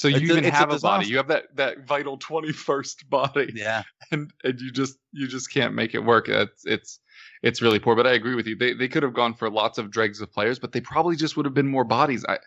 So 0.00 0.08
you 0.08 0.16
it's 0.16 0.30
even 0.30 0.44
a, 0.46 0.50
have 0.50 0.72
a, 0.72 0.76
a 0.76 0.80
body. 0.80 1.08
You 1.08 1.18
have 1.18 1.28
that 1.28 1.54
that 1.56 1.86
vital 1.86 2.16
twenty 2.16 2.52
first 2.52 3.10
body. 3.10 3.52
Yeah, 3.54 3.82
and 4.10 4.32
and 4.42 4.58
you 4.58 4.72
just 4.72 4.96
you 5.12 5.28
just 5.28 5.52
can't 5.52 5.74
make 5.74 5.94
it 5.94 5.98
work. 5.98 6.28
It's 6.30 6.64
it's 6.64 7.00
it's 7.42 7.60
really 7.60 7.78
poor. 7.78 7.94
But 7.94 8.06
I 8.06 8.12
agree 8.12 8.34
with 8.34 8.46
you. 8.46 8.56
They 8.56 8.72
they 8.72 8.88
could 8.88 9.02
have 9.02 9.12
gone 9.12 9.34
for 9.34 9.50
lots 9.50 9.76
of 9.76 9.90
dregs 9.90 10.22
of 10.22 10.32
players, 10.32 10.58
but 10.58 10.72
they 10.72 10.80
probably 10.80 11.16
just 11.16 11.36
would 11.36 11.44
have 11.44 11.52
been 11.52 11.68
more 11.68 11.84
bodies. 11.84 12.24
I 12.26 12.38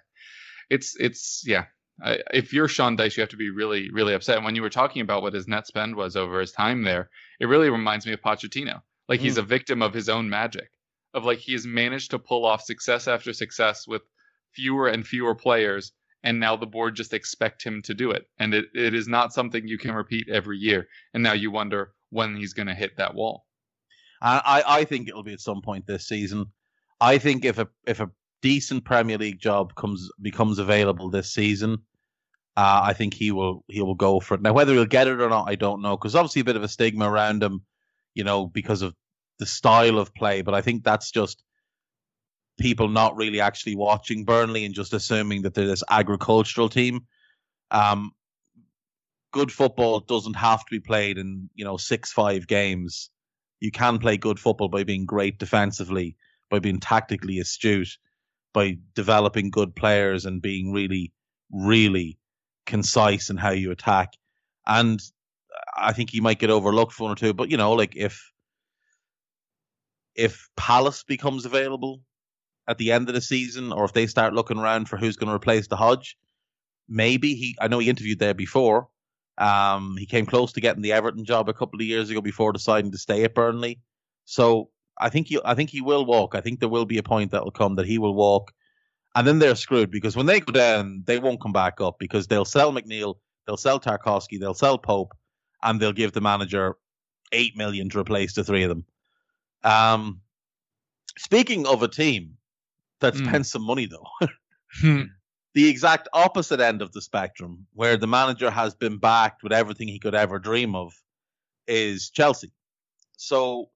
it's 0.72 0.96
it's 1.00 1.44
yeah. 1.46 1.66
I, 2.04 2.18
if 2.34 2.54
you're 2.54 2.68
Sean 2.68 2.98
Dyche, 2.98 3.18
you 3.18 3.22
have 3.22 3.30
to 3.30 3.38
be 3.38 3.52
really 3.52 3.92
really 3.92 4.16
upset. 4.16 4.38
And 4.38 4.46
when 4.46 4.56
you 4.56 4.64
were 4.64 4.72
talking 4.72 5.04
about 5.04 5.22
what 5.22 5.34
his 5.34 5.48
net 5.48 5.68
spend 5.68 5.96
was 5.96 6.16
over 6.16 6.40
his 6.40 6.54
time 6.54 6.82
there, 6.82 7.12
it 7.40 7.46
really 7.46 7.70
reminds 7.70 8.08
me 8.08 8.14
of 8.14 8.22
Pochettino. 8.22 8.82
Like 9.08 9.20
mm. 9.20 9.24
he's 9.24 9.38
a 9.38 9.44
victim 9.44 9.84
of 9.84 9.94
his 9.94 10.10
own 10.10 10.28
magic. 10.28 10.72
Of 11.14 11.24
like 11.26 11.38
he 11.38 11.52
has 11.52 11.68
managed 11.68 12.10
to 12.12 12.18
pull 12.18 12.46
off 12.46 12.64
success 12.64 13.08
after 13.08 13.32
success 13.32 13.88
with 13.88 14.02
fewer 14.54 14.88
and 14.88 15.06
fewer 15.06 15.36
players, 15.36 15.92
and 16.24 16.40
now 16.40 16.56
the 16.56 16.66
board 16.66 16.96
just 16.96 17.14
expect 17.14 17.64
him 17.64 17.82
to 17.84 17.94
do 17.94 18.12
it. 18.12 18.28
And 18.40 18.54
it, 18.54 18.66
it 18.74 18.94
is 18.94 19.08
not 19.08 19.34
something 19.34 19.68
you 19.68 19.78
can 19.78 19.94
repeat 19.94 20.30
every 20.30 20.58
year. 20.58 20.88
And 21.14 21.24
now 21.24 21.34
you 21.34 21.52
wonder 21.52 21.94
when 22.10 22.36
he's 22.36 22.54
going 22.54 22.68
to 22.68 22.76
hit 22.76 22.98
that 22.98 23.16
wall. 23.16 23.46
I, 24.22 24.64
I 24.66 24.84
think 24.86 25.10
it'll 25.10 25.24
be 25.24 25.34
at 25.34 25.42
some 25.42 25.62
point 25.62 25.86
this 25.86 26.08
season. 26.08 26.46
I 27.02 27.18
think 27.18 27.44
if 27.44 27.58
a 27.58 27.68
if 27.86 28.00
a 28.00 28.10
decent 28.42 28.86
Premier 28.86 29.18
League 29.18 29.40
job 29.40 29.76
comes 29.76 30.10
becomes 30.22 30.60
available 30.60 31.10
this 31.10 31.34
season, 31.34 31.80
uh, 32.56 32.82
I 32.86 32.94
think 32.94 33.14
he 33.14 33.32
will 33.32 33.66
he 33.68 33.82
will 33.82 33.96
go 33.96 34.22
for 34.22 34.36
it. 34.36 34.42
Now, 34.42 34.54
whether 34.54 34.74
he'll 34.74 34.86
get 34.86 35.08
it 35.08 35.20
or 35.20 35.28
not, 35.28 35.50
I 35.50 35.56
don't 35.56 35.82
know, 35.82 35.98
because 35.98 36.16
obviously 36.16 36.42
a 36.42 36.46
bit 36.46 36.56
of 36.56 36.64
a 36.64 36.70
stigma 36.70 37.10
around 37.10 37.44
him, 37.44 37.66
you 38.14 38.24
know, 38.24 38.46
because 38.46 38.82
of 38.82 38.96
the 39.40 39.46
style 39.46 40.00
of 40.00 40.14
play. 40.14 40.42
But 40.42 40.54
I 40.54 40.62
think 40.62 40.84
that's 40.84 41.12
just 41.12 41.44
people 42.60 42.88
not 42.88 43.16
really 43.16 43.40
actually 43.40 43.76
watching 43.76 44.26
Burnley 44.26 44.66
and 44.66 44.76
just 44.76 44.94
assuming 44.94 45.42
that 45.44 45.54
they're 45.54 45.68
this 45.68 45.84
agricultural 45.90 46.70
team. 46.70 47.06
Um, 47.72 48.12
good 49.32 49.52
football 49.52 50.00
doesn't 50.00 50.36
have 50.36 50.60
to 50.60 50.72
be 50.72 50.80
played 50.80 51.18
in 51.18 51.50
you 51.56 51.66
know 51.66 51.78
six 51.78 52.12
five 52.12 52.48
games. 52.48 53.10
You 53.60 53.72
can 53.72 53.98
play 53.98 54.18
good 54.18 54.40
football 54.40 54.68
by 54.68 54.84
being 54.84 55.06
great 55.06 55.40
defensively, 55.40 56.16
by 56.50 56.60
being 56.60 56.80
tactically 56.80 57.40
astute, 57.40 57.98
by 58.54 58.78
developing 58.94 59.50
good 59.50 59.76
players 59.76 60.26
and 60.26 60.42
being 60.42 60.72
really, 60.72 61.14
really 61.52 62.20
concise 62.66 63.30
in 63.30 63.38
how 63.38 63.52
you 63.52 63.72
attack. 63.72 64.14
And 64.66 65.02
I 65.76 65.94
think 65.94 66.14
you 66.14 66.22
might 66.22 66.40
get 66.40 66.50
overlooked 66.50 66.94
for 66.94 67.04
one 67.04 67.14
or 67.14 67.16
two. 67.16 67.34
But 67.34 67.50
you 67.50 67.58
know, 67.58 67.74
like 67.74 67.96
if 67.96 68.32
if 70.16 70.50
Palace 70.56 71.04
becomes 71.04 71.46
available 71.46 72.02
at 72.68 72.78
the 72.78 72.92
end 72.92 73.10
of 73.10 73.16
the 73.16 73.22
season, 73.22 73.72
or 73.74 73.86
if 73.86 73.94
they 73.94 74.08
start 74.08 74.34
looking 74.34 74.58
around 74.58 74.88
for 74.88 74.98
who's 74.98 75.18
going 75.18 75.30
to 75.30 75.36
replace 75.36 75.68
the 75.68 75.76
Hodge, 75.76 76.18
maybe 76.88 77.36
he. 77.36 77.56
I 77.60 77.68
know 77.68 77.80
he 77.80 77.90
interviewed 77.90 78.20
there 78.20 78.34
before. 78.34 78.88
Um, 79.38 79.98
he 79.98 80.06
came 80.06 80.26
close 80.26 80.54
to 80.54 80.62
getting 80.62 80.84
the 80.84 80.94
Everton 80.94 81.26
job 81.26 81.50
a 81.50 81.54
couple 81.54 81.80
of 81.80 81.86
years 81.86 82.10
ago 82.10 82.22
before 82.22 82.54
deciding 82.54 82.92
to 82.92 82.98
stay 82.98 83.24
at 83.24 83.34
Burnley. 83.34 83.82
So 84.26 84.70
I 84.98 85.10
think 85.10 85.28
he 85.28 85.40
I 85.44 85.56
think 85.56 85.70
he 85.70 85.82
will 85.82 86.06
walk. 86.06 86.36
I 86.36 86.42
think 86.42 86.60
there 86.60 86.70
will 86.70 86.86
be 86.86 86.98
a 86.98 87.04
point 87.04 87.32
that 87.32 87.44
will 87.44 87.52
come 87.52 87.76
that 87.76 87.88
he 87.88 87.98
will 87.98 88.14
walk, 88.14 88.54
and 89.16 89.28
then 89.28 89.40
they're 89.40 89.56
screwed 89.56 89.92
because 89.92 90.16
when 90.16 90.28
they 90.28 90.40
go 90.40 90.54
down, 90.54 91.04
they 91.06 91.20
won't 91.20 91.42
come 91.42 91.54
back 91.54 91.82
up 91.82 91.98
because 92.00 92.28
they'll 92.28 92.46
sell 92.46 92.72
McNeil, 92.72 93.16
they'll 93.46 93.58
sell 93.58 93.80
Tarkowski, 93.80 94.40
they'll 94.40 94.54
sell 94.54 94.78
Pope, 94.78 95.14
and 95.64 95.80
they'll 95.80 95.94
give 95.94 96.14
the 96.14 96.22
manager 96.22 96.76
eight 97.32 97.58
million 97.58 97.90
to 97.90 98.00
replace 98.00 98.34
the 98.34 98.44
three 98.44 98.64
of 98.64 98.70
them. 98.70 98.86
Um, 99.64 100.22
speaking 101.18 101.66
of 101.66 101.82
a 101.82 101.88
team 101.88 102.38
that 103.04 103.14
mm. 103.14 103.28
spent 103.28 103.46
some 103.46 103.62
money 103.62 103.86
though, 103.86 104.08
hmm. 104.82 105.04
the 105.54 105.70
exact 105.70 106.08
opposite 106.14 106.60
end 106.60 106.82
of 106.82 106.92
the 106.94 107.02
spectrum, 107.02 107.68
where 107.74 107.98
the 107.98 108.08
manager 108.08 108.50
has 108.50 108.74
been 108.74 108.98
backed 108.98 109.44
with 109.44 109.54
everything 109.54 109.88
he 109.88 110.00
could 110.00 110.16
ever 110.16 110.40
dream 110.40 110.74
of, 110.74 110.94
is 111.68 112.10
Chelsea. 112.10 112.52
So 113.18 113.70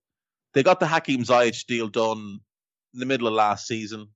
they 0.53 0.63
got 0.63 0.79
the 0.79 0.87
Hakim 0.87 1.23
Ziyech 1.23 1.65
deal 1.67 1.87
done 1.87 2.39
in 2.93 2.99
the 2.99 3.05
middle 3.05 3.27
of 3.27 3.33
last 3.33 3.67
season. 3.67 4.07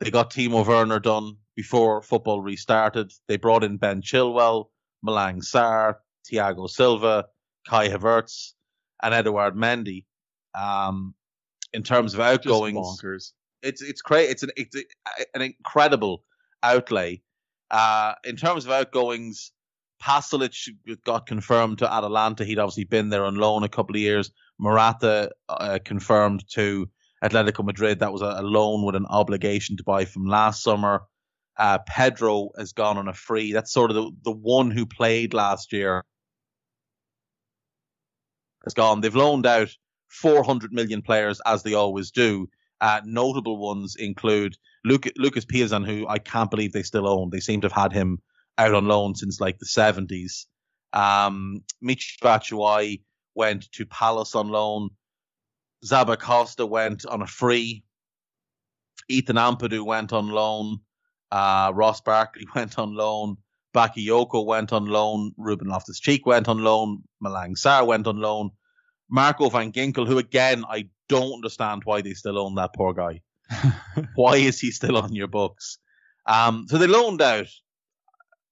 They 0.00 0.10
got 0.10 0.30
Timo 0.30 0.66
Werner 0.66 1.00
done 1.00 1.36
before 1.54 2.00
football 2.00 2.40
restarted. 2.40 3.12
They 3.28 3.36
brought 3.36 3.64
in 3.64 3.76
Ben 3.76 4.02
Chilwell, 4.02 4.66
Malang 5.04 5.42
Sarr, 5.42 5.96
Thiago 6.30 6.70
Silva, 6.70 7.26
Kai 7.68 7.88
Havertz, 7.88 8.52
and 9.02 9.12
Edouard 9.12 9.54
Mendy. 9.54 10.06
Um, 10.54 11.14
in 11.72 11.82
terms 11.82 12.14
of 12.14 12.20
outgoings, 12.20 12.78
bonkers. 12.78 13.32
It's 13.62 13.82
it's 13.82 14.02
crazy. 14.02 14.30
It's 14.30 14.42
an 14.42 14.50
it's 14.56 14.76
a, 14.76 14.82
an 15.34 15.42
incredible 15.42 16.24
outlay. 16.62 17.22
Uh, 17.70 18.14
in 18.24 18.36
terms 18.36 18.64
of 18.64 18.70
outgoings, 18.70 19.52
Pasalic 20.02 20.68
got 21.04 21.26
confirmed 21.26 21.78
to 21.78 21.92
Atalanta. 21.92 22.44
He'd 22.44 22.58
obviously 22.58 22.84
been 22.84 23.08
there 23.08 23.24
on 23.24 23.36
loan 23.36 23.62
a 23.62 23.68
couple 23.68 23.96
of 23.96 24.00
years. 24.00 24.30
Morata 24.58 25.30
uh, 25.48 25.78
confirmed 25.84 26.44
to 26.54 26.88
Atletico 27.24 27.64
Madrid. 27.64 28.00
That 28.00 28.12
was 28.12 28.22
a, 28.22 28.26
a, 28.26 28.42
loan 28.42 28.84
with 28.84 28.96
an 28.96 29.06
obligation 29.06 29.76
to 29.76 29.84
buy 29.84 30.04
from 30.04 30.26
last 30.26 30.62
summer. 30.62 31.02
Uh, 31.56 31.78
Pedro 31.86 32.50
has 32.58 32.72
gone 32.72 32.98
on 32.98 33.08
a 33.08 33.14
free. 33.14 33.52
That's 33.52 33.72
sort 33.72 33.90
of 33.90 33.96
the, 33.96 34.10
the 34.24 34.32
one 34.32 34.70
who 34.70 34.86
played 34.86 35.34
last 35.34 35.72
year. 35.72 36.04
Has 38.64 38.74
gone. 38.74 39.00
They've 39.00 39.14
loaned 39.14 39.46
out 39.46 39.68
400 40.08 40.72
million 40.72 41.02
players 41.02 41.40
as 41.44 41.62
they 41.62 41.74
always 41.74 42.10
do. 42.10 42.48
Uh, 42.82 43.00
notable 43.04 43.58
ones 43.58 43.94
include 43.94 44.56
Luke, 44.84 45.06
Lucas 45.16 45.44
Piazon, 45.44 45.86
who 45.86 46.06
I 46.08 46.18
can't 46.18 46.50
believe 46.50 46.72
they 46.72 46.82
still 46.82 47.08
own. 47.08 47.30
They 47.30 47.38
seem 47.38 47.60
to 47.60 47.66
have 47.66 47.80
had 47.80 47.92
him 47.92 48.18
out 48.58 48.74
on 48.74 48.86
loan 48.86 49.14
since 49.14 49.40
like 49.40 49.58
the 49.60 49.66
70s. 49.66 50.46
Um, 50.92 51.62
Michy 51.82 52.18
Batshuayi 52.20 53.02
went 53.36 53.70
to 53.72 53.86
Palace 53.86 54.34
on 54.34 54.48
loan. 54.48 54.90
Zappacosta 55.86 56.68
went 56.68 57.06
on 57.06 57.22
a 57.22 57.26
free. 57.26 57.84
Ethan 59.08 59.36
Ampadu 59.36 59.84
went 59.86 60.12
on 60.12 60.28
loan. 60.28 60.78
Uh, 61.30 61.70
Ross 61.72 62.00
Barkley 62.00 62.46
went 62.54 62.80
on 62.80 62.96
loan. 62.96 63.36
Bakayoko 63.74 64.44
went 64.44 64.72
on 64.72 64.86
loan. 64.86 65.32
Ruben 65.36 65.68
Loftus 65.68 66.00
Cheek 66.00 66.26
went 66.26 66.48
on 66.48 66.64
loan. 66.64 67.04
Malang 67.22 67.54
Sarr 67.54 67.86
went 67.86 68.08
on 68.08 68.16
loan. 68.16 68.50
Marco 69.12 69.50
van 69.50 69.70
Ginkel, 69.72 70.06
who 70.06 70.16
again, 70.16 70.64
I 70.70 70.88
don't 71.10 71.34
understand 71.34 71.82
why 71.84 72.00
they 72.00 72.14
still 72.14 72.38
own 72.38 72.54
that 72.54 72.74
poor 72.74 72.94
guy. 72.94 73.20
why 74.14 74.36
is 74.36 74.58
he 74.58 74.70
still 74.70 74.96
on 74.96 75.14
your 75.14 75.26
books? 75.28 75.76
Um, 76.24 76.66
so 76.66 76.78
they 76.78 76.86
loaned 76.86 77.20
out 77.20 77.48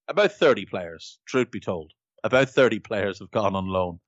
about 0.06 0.32
30 0.32 0.66
players, 0.66 1.18
truth 1.24 1.50
be 1.50 1.61
told. 1.61 1.92
About 2.24 2.50
30 2.50 2.78
players 2.80 3.20
have 3.20 3.30
gone 3.30 3.56
on 3.56 3.68
loan. 3.68 4.00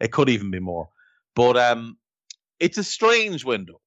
It 0.00 0.10
could 0.10 0.28
even 0.28 0.50
be 0.50 0.58
more. 0.58 0.88
But 1.36 1.56
um, 1.56 1.96
it's 2.58 2.78
a 2.78 2.82
strange 2.82 3.44
window. 3.44 3.80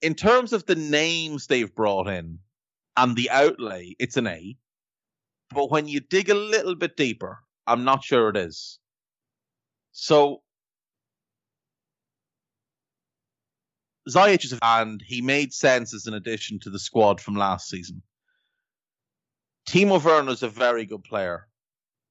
In 0.00 0.14
terms 0.14 0.54
of 0.54 0.64
the 0.64 0.74
names 0.74 1.46
they've 1.46 1.74
brought 1.74 2.08
in 2.08 2.38
and 2.96 3.14
the 3.14 3.28
outlay, 3.30 3.94
it's 3.98 4.16
an 4.16 4.26
A. 4.26 4.56
But 5.50 5.70
when 5.70 5.86
you 5.86 6.00
dig 6.00 6.30
a 6.30 6.34
little 6.34 6.74
bit 6.74 6.96
deeper, 6.96 7.40
I'm 7.66 7.84
not 7.84 8.02
sure 8.02 8.30
it 8.30 8.38
is. 8.38 8.78
So 9.92 10.40
Ziyech 14.08 14.44
is 14.44 14.52
a 14.52 14.58
and 14.62 15.02
he 15.02 15.22
made 15.22 15.52
sense 15.52 15.94
as 15.94 16.06
an 16.06 16.14
addition 16.14 16.58
to 16.60 16.70
the 16.70 16.78
squad 16.78 17.20
from 17.20 17.36
last 17.36 17.68
season. 17.68 18.02
Timo 19.68 20.02
Werner 20.02 20.32
is 20.32 20.42
a 20.42 20.48
very 20.48 20.84
good 20.84 21.04
player. 21.04 21.48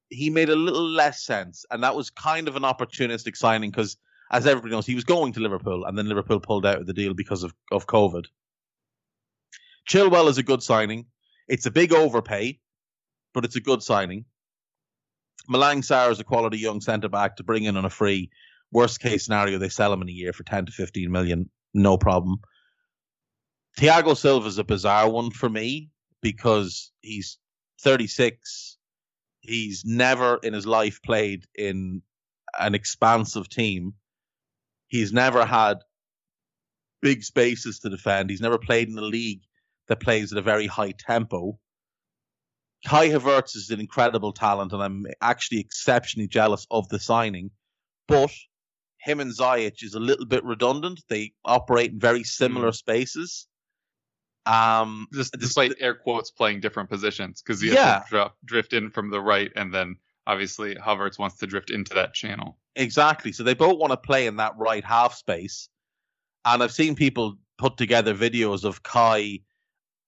He 0.09 0.29
made 0.29 0.49
a 0.49 0.55
little 0.55 0.87
less 0.87 1.23
sense, 1.23 1.65
and 1.69 1.83
that 1.83 1.95
was 1.95 2.09
kind 2.09 2.47
of 2.47 2.55
an 2.55 2.63
opportunistic 2.63 3.35
signing 3.35 3.69
because 3.69 3.97
as 4.31 4.47
everybody 4.47 4.71
knows, 4.71 4.87
he 4.87 4.95
was 4.95 5.03
going 5.03 5.33
to 5.33 5.39
Liverpool, 5.39 5.85
and 5.85 5.95
then 5.97 6.07
Liverpool 6.07 6.39
pulled 6.39 6.65
out 6.65 6.79
of 6.79 6.87
the 6.87 6.93
deal 6.93 7.13
because 7.13 7.43
of, 7.43 7.53
of 7.71 7.85
COVID. 7.85 8.25
Chilwell 9.87 10.29
is 10.29 10.39
a 10.39 10.43
good 10.43 10.63
signing. 10.63 11.05
It's 11.47 11.67
a 11.67 11.71
big 11.71 11.93
overpay, 11.93 12.59
but 13.33 13.45
it's 13.45 13.55
a 13.55 13.61
good 13.61 13.83
signing. 13.83 14.25
Malang 15.47 15.83
Sarr 15.83 16.11
is 16.11 16.19
a 16.19 16.23
quality 16.23 16.57
young 16.57 16.81
centre 16.81 17.09
back 17.09 17.35
to 17.35 17.43
bring 17.43 17.65
in 17.65 17.77
on 17.77 17.85
a 17.85 17.89
free. 17.89 18.31
Worst 18.71 18.99
case 19.01 19.25
scenario, 19.25 19.59
they 19.59 19.69
sell 19.69 19.93
him 19.93 20.01
in 20.01 20.09
a 20.09 20.11
year 20.11 20.33
for 20.33 20.43
10 20.43 20.65
to 20.65 20.71
15 20.71 21.11
million, 21.11 21.49
no 21.73 21.97
problem. 21.97 22.37
Thiago 23.79 24.15
Silva 24.15 24.47
is 24.47 24.57
a 24.57 24.63
bizarre 24.63 25.09
one 25.09 25.31
for 25.31 25.49
me 25.49 25.89
because 26.21 26.91
he's 27.01 27.37
36. 27.81 28.77
He's 29.41 29.83
never 29.85 30.37
in 30.37 30.53
his 30.53 30.65
life 30.65 31.01
played 31.03 31.45
in 31.55 32.01
an 32.57 32.75
expansive 32.75 33.49
team. 33.49 33.93
He's 34.87 35.11
never 35.11 35.45
had 35.45 35.79
big 37.01 37.23
spaces 37.23 37.79
to 37.79 37.89
defend. 37.89 38.29
He's 38.29 38.41
never 38.41 38.57
played 38.57 38.89
in 38.89 38.97
a 38.97 39.01
league 39.01 39.41
that 39.87 39.99
plays 39.99 40.31
at 40.31 40.37
a 40.37 40.43
very 40.43 40.67
high 40.67 40.93
tempo. 40.97 41.59
Kai 42.85 43.09
Havertz 43.09 43.55
is 43.55 43.69
an 43.69 43.79
incredible 43.79 44.33
talent, 44.33 44.71
and 44.71 44.81
I'm 44.81 45.05
actually 45.21 45.59
exceptionally 45.59 46.27
jealous 46.27 46.67
of 46.69 46.87
the 46.89 46.99
signing. 46.99 47.51
But 48.07 48.31
him 49.03 49.19
and 49.19 49.31
Ziyech 49.31 49.83
is 49.83 49.95
a 49.95 49.99
little 49.99 50.25
bit 50.25 50.43
redundant. 50.43 51.01
They 51.09 51.33
operate 51.43 51.91
in 51.91 51.99
very 51.99 52.23
similar 52.23 52.69
mm. 52.69 52.75
spaces. 52.75 53.47
Um, 54.45 55.07
Just, 55.13 55.37
despite 55.37 55.71
this, 55.71 55.81
air 55.81 55.95
quotes 55.95 56.31
playing 56.31 56.61
different 56.61 56.89
positions, 56.89 57.41
because 57.41 57.61
you 57.61 57.73
yeah. 57.73 57.99
have 57.99 58.09
to 58.09 58.31
drift 58.45 58.73
in 58.73 58.89
from 58.89 59.09
the 59.09 59.21
right, 59.21 59.51
and 59.55 59.73
then 59.73 59.97
obviously 60.25 60.75
Havertz 60.75 61.19
wants 61.19 61.37
to 61.37 61.47
drift 61.47 61.69
into 61.69 61.93
that 61.95 62.13
channel. 62.13 62.57
Exactly. 62.75 63.31
So 63.31 63.43
they 63.43 63.53
both 63.53 63.77
want 63.77 63.91
to 63.91 63.97
play 63.97 64.25
in 64.25 64.37
that 64.37 64.57
right 64.57 64.83
half 64.83 65.13
space. 65.15 65.69
And 66.45 66.63
I've 66.63 66.71
seen 66.71 66.95
people 66.95 67.37
put 67.57 67.77
together 67.77 68.13
videos 68.13 68.63
of 68.63 68.83
Kai 68.83 69.39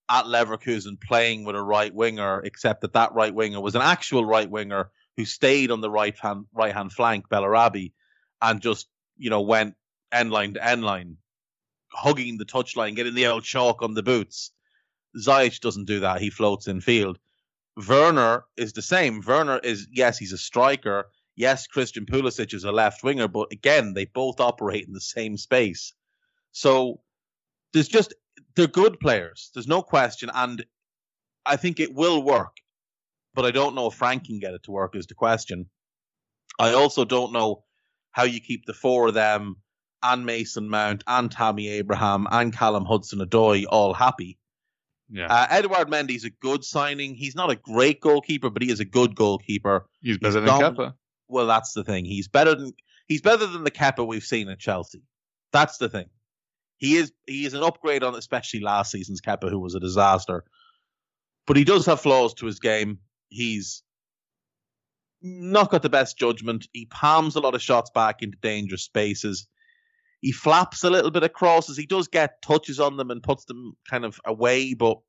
at 0.10 0.26
Leverkusen 0.26 1.00
playing 1.02 1.46
with 1.46 1.56
a 1.56 1.62
right 1.62 1.94
winger, 1.94 2.42
except 2.44 2.82
that 2.82 2.94
that 2.94 3.14
right 3.14 3.34
winger 3.34 3.62
was 3.62 3.76
an 3.76 3.82
actual 3.82 4.26
right 4.26 4.50
winger 4.50 4.90
who 5.18 5.26
stayed 5.26 5.72
on 5.72 5.82
the 5.82 5.90
right 5.90 6.18
hand 6.18 6.46
right 6.54 6.74
hand 6.74 6.92
flank, 6.92 7.30
Bellarabi, 7.30 7.94
and 8.42 8.62
just 8.62 8.88
you 9.18 9.30
know 9.30 9.42
went 9.42 9.76
end 10.12 10.32
line 10.32 10.54
to 10.54 10.66
end 10.66 10.84
line, 10.84 11.18
hugging 11.92 12.38
the 12.38 12.46
touchline, 12.46 12.96
getting 12.96 13.16
the 13.16 13.28
old 13.28 13.44
chalk 13.44 13.82
on 13.82 13.94
the 13.94 14.04
boots. 14.04 14.52
Ziyech 15.18 15.60
doesn't 15.60 15.86
do 15.86 16.00
that; 16.02 16.22
he 16.22 16.30
floats 16.30 16.68
in 16.68 16.82
field. 16.82 17.20
Werner 17.88 18.46
is 18.58 18.74
the 18.74 18.82
same. 18.82 19.22
Werner 19.26 19.60
is 19.60 19.88
yes, 19.92 20.18
he's 20.18 20.34
a 20.34 20.38
striker. 20.38 21.10
Yes, 21.36 21.68
Christian 21.68 22.06
Pulisic 22.06 22.54
is 22.54 22.64
a 22.64 22.72
left 22.72 23.04
winger, 23.04 23.28
but 23.28 23.52
again, 23.52 23.94
they 23.94 24.06
both 24.06 24.40
operate 24.40 24.88
in 24.88 24.94
the 24.94 25.02
same 25.02 25.36
space. 25.36 25.94
So 26.54 27.02
there's 27.74 27.90
just 27.90 28.14
they're 28.56 28.68
good 28.68 29.00
players. 29.02 29.52
There's 29.54 29.68
no 29.68 29.82
question, 29.82 30.32
and 30.34 30.66
I 31.46 31.58
think 31.58 31.80
it 31.80 31.94
will 31.94 32.24
work. 32.24 32.58
But 33.34 33.46
I 33.46 33.52
don't 33.52 33.76
know 33.76 33.88
if 33.88 33.96
Frank 33.96 34.28
can 34.28 34.40
get 34.40 34.54
it 34.54 34.64
to 34.64 34.72
work. 34.72 34.96
Is 34.96 35.08
the 35.08 35.14
question. 35.14 35.70
I 36.58 36.74
also 36.74 37.04
don't 37.04 37.34
know 37.34 37.65
how 38.16 38.24
you 38.24 38.40
keep 38.40 38.66
the 38.66 38.74
four 38.74 39.10
of 39.10 39.14
them 39.14 39.58
and 40.02 40.26
Mason 40.26 40.70
Mount 40.70 41.04
and 41.06 41.32
Tammy 41.32 41.68
Abraham 41.68 42.28
and 42.32 42.54
Callum 42.54 42.86
Hudson 42.86 43.20
Odoi 43.20 43.66
all 43.70 43.94
happy 43.94 44.38
yeah. 45.10 45.28
Uh, 45.28 45.48
Edouard 45.50 45.90
Mendy's 45.90 46.24
a 46.24 46.30
good 46.30 46.64
signing. 46.64 47.16
He's 47.16 47.36
not 47.36 47.52
a 47.52 47.56
great 47.56 48.02
goalkeeper, 48.02 48.50
but 48.50 48.62
he 48.62 48.72
is 48.72 48.80
a 48.80 48.86
good 48.86 49.16
goalkeeper. 49.16 49.88
He's 50.02 50.18
better 50.18 50.42
he's 50.42 50.50
than 50.50 50.76
Kepa. 50.76 50.94
Well, 51.28 51.48
that's 51.48 51.74
the 51.74 51.84
thing. 51.84 52.06
He's 52.06 52.28
better 52.28 52.56
than 52.56 52.74
he's 53.08 53.22
better 53.22 53.46
than 53.46 53.64
the 53.64 53.72
Kepa 53.72 54.06
we've 54.06 54.24
seen 54.24 54.50
at 54.50 54.60
Chelsea. 54.60 55.04
That's 55.52 55.78
the 55.78 55.90
thing. 55.90 56.08
He 56.78 56.96
is 56.96 57.12
he 57.28 57.46
is 57.46 57.54
an 57.54 57.64
upgrade 57.64 58.04
on 58.04 58.16
especially 58.16 58.62
last 58.62 58.92
season's 58.92 59.22
Kepa, 59.22 59.50
who 59.50 59.60
was 59.60 59.76
a 59.76 59.80
disaster. 59.80 60.44
But 61.48 61.58
he 61.58 61.64
does 61.64 61.86
have 61.86 62.02
flaws 62.02 62.34
to 62.36 62.48
his 62.48 62.60
game. 62.60 63.00
He's 63.30 63.84
not 65.26 65.72
got 65.72 65.82
the 65.82 65.90
best 65.90 66.18
judgment. 66.18 66.68
He 66.72 66.86
palms 66.86 67.36
a 67.36 67.40
lot 67.40 67.56
of 67.56 67.62
shots 67.62 67.90
back 67.90 68.22
into 68.22 68.38
dangerous 68.42 68.84
spaces. 68.84 69.48
He 70.22 70.32
flaps 70.32 70.84
a 70.84 70.90
little 70.90 71.12
bit 71.12 71.24
of 71.24 71.34
crosses. 71.34 71.78
He 71.78 71.86
does 71.86 72.08
get 72.08 72.42
touches 72.42 72.80
on 72.80 72.98
them 72.98 73.12
and 73.12 73.22
puts 73.22 73.46
them 73.46 73.76
kind 73.90 74.06
of 74.06 74.20
away, 74.26 74.74
but 74.74 75.00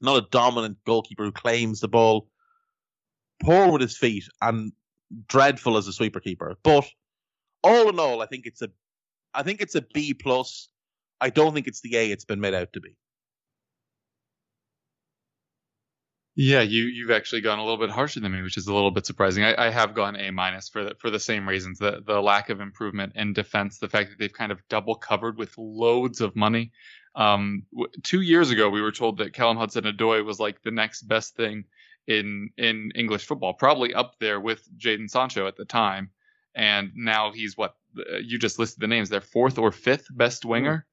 not 0.00 0.16
a 0.16 0.28
dominant 0.30 0.78
goalkeeper 0.84 1.24
who 1.24 1.32
claims 1.32 1.80
the 1.80 1.88
ball. 1.88 2.28
Poor 3.42 3.70
with 3.70 3.82
his 3.82 3.96
feet 3.96 4.24
and 4.40 4.72
dreadful 5.28 5.76
as 5.76 5.86
a 5.86 5.92
sweeper 5.92 6.20
keeper. 6.20 6.56
But 6.62 6.86
all 7.62 7.88
in 7.88 7.98
all, 7.98 8.22
I 8.22 8.26
think 8.26 8.46
it's 8.46 8.62
a 8.62 8.70
I 9.34 9.42
think 9.42 9.60
it's 9.60 9.74
a 9.74 9.82
B 9.82 10.14
plus. 10.14 10.68
I 11.20 11.30
don't 11.30 11.54
think 11.54 11.66
it's 11.66 11.80
the 11.80 11.96
A 11.96 12.10
it's 12.10 12.24
been 12.24 12.40
made 12.40 12.54
out 12.54 12.72
to 12.72 12.80
be. 12.80 12.96
Yeah, 16.34 16.62
you 16.62 16.84
you've 16.84 17.10
actually 17.10 17.42
gone 17.42 17.58
a 17.58 17.62
little 17.62 17.78
bit 17.78 17.90
harsher 17.90 18.20
than 18.20 18.32
me, 18.32 18.40
which 18.40 18.56
is 18.56 18.66
a 18.66 18.72
little 18.72 18.90
bit 18.90 19.04
surprising. 19.04 19.44
I, 19.44 19.66
I 19.66 19.70
have 19.70 19.94
gone 19.94 20.16
A 20.16 20.30
minus 20.30 20.68
for 20.70 20.84
the, 20.84 20.94
for 20.98 21.10
the 21.10 21.20
same 21.20 21.46
reasons 21.46 21.78
the 21.78 22.02
the 22.04 22.22
lack 22.22 22.48
of 22.48 22.60
improvement 22.60 23.12
in 23.16 23.34
defense, 23.34 23.78
the 23.78 23.88
fact 23.88 24.10
that 24.10 24.18
they've 24.18 24.32
kind 24.32 24.50
of 24.50 24.66
double 24.68 24.94
covered 24.94 25.36
with 25.36 25.52
loads 25.58 26.22
of 26.22 26.34
money. 26.34 26.72
Um, 27.14 27.64
w- 27.70 27.92
two 28.02 28.22
years 28.22 28.50
ago, 28.50 28.70
we 28.70 28.80
were 28.80 28.92
told 28.92 29.18
that 29.18 29.34
Callum 29.34 29.58
Hudson-Odoi 29.58 30.24
was 30.24 30.40
like 30.40 30.62
the 30.62 30.70
next 30.70 31.02
best 31.02 31.36
thing 31.36 31.64
in 32.06 32.48
in 32.56 32.92
English 32.94 33.26
football, 33.26 33.52
probably 33.52 33.92
up 33.92 34.14
there 34.18 34.40
with 34.40 34.66
Jadon 34.78 35.10
Sancho 35.10 35.46
at 35.46 35.56
the 35.56 35.66
time. 35.66 36.10
And 36.54 36.92
now 36.94 37.32
he's 37.32 37.58
what 37.58 37.74
you 38.22 38.38
just 38.38 38.58
listed 38.58 38.80
the 38.80 38.86
names. 38.88 39.10
Their 39.10 39.20
fourth 39.20 39.58
or 39.58 39.70
fifth 39.70 40.06
best 40.10 40.46
winger. 40.46 40.86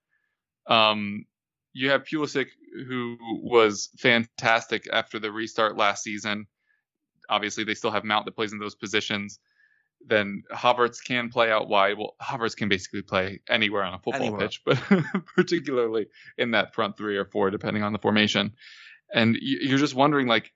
Um, 0.67 1.25
you 1.79 1.89
have 1.91 2.03
Pulisic, 2.03 2.47
who 2.87 3.17
was 3.41 3.89
fantastic 3.97 4.87
after 4.91 5.17
the 5.19 5.31
restart 5.31 5.77
last 5.77 6.03
season. 6.03 6.45
Obviously, 7.29 7.63
they 7.63 7.73
still 7.75 7.91
have 7.91 8.03
Mount 8.03 8.25
that 8.25 8.35
plays 8.35 8.51
in 8.53 8.59
those 8.59 8.75
positions. 8.75 9.39
Then 10.05 10.43
Havertz 10.53 11.03
can 11.03 11.29
play 11.29 11.51
out 11.51 11.69
wide. 11.69 11.97
Well, 11.97 12.15
Havertz 12.21 12.55
can 12.55 12.69
basically 12.69 13.01
play 13.01 13.39
anywhere 13.49 13.83
on 13.83 13.93
a 13.93 13.99
football 13.99 14.21
Anywhere. 14.23 14.47
pitch, 14.47 14.61
but 14.65 14.77
particularly 15.35 16.07
in 16.37 16.51
that 16.51 16.73
front 16.73 16.97
three 16.97 17.17
or 17.17 17.25
four, 17.25 17.49
depending 17.49 17.83
on 17.83 17.93
the 17.93 17.99
formation. 17.99 18.53
And 19.13 19.35
you- 19.39 19.59
you're 19.69 19.77
just 19.77 19.95
wondering, 19.95 20.27
like, 20.27 20.51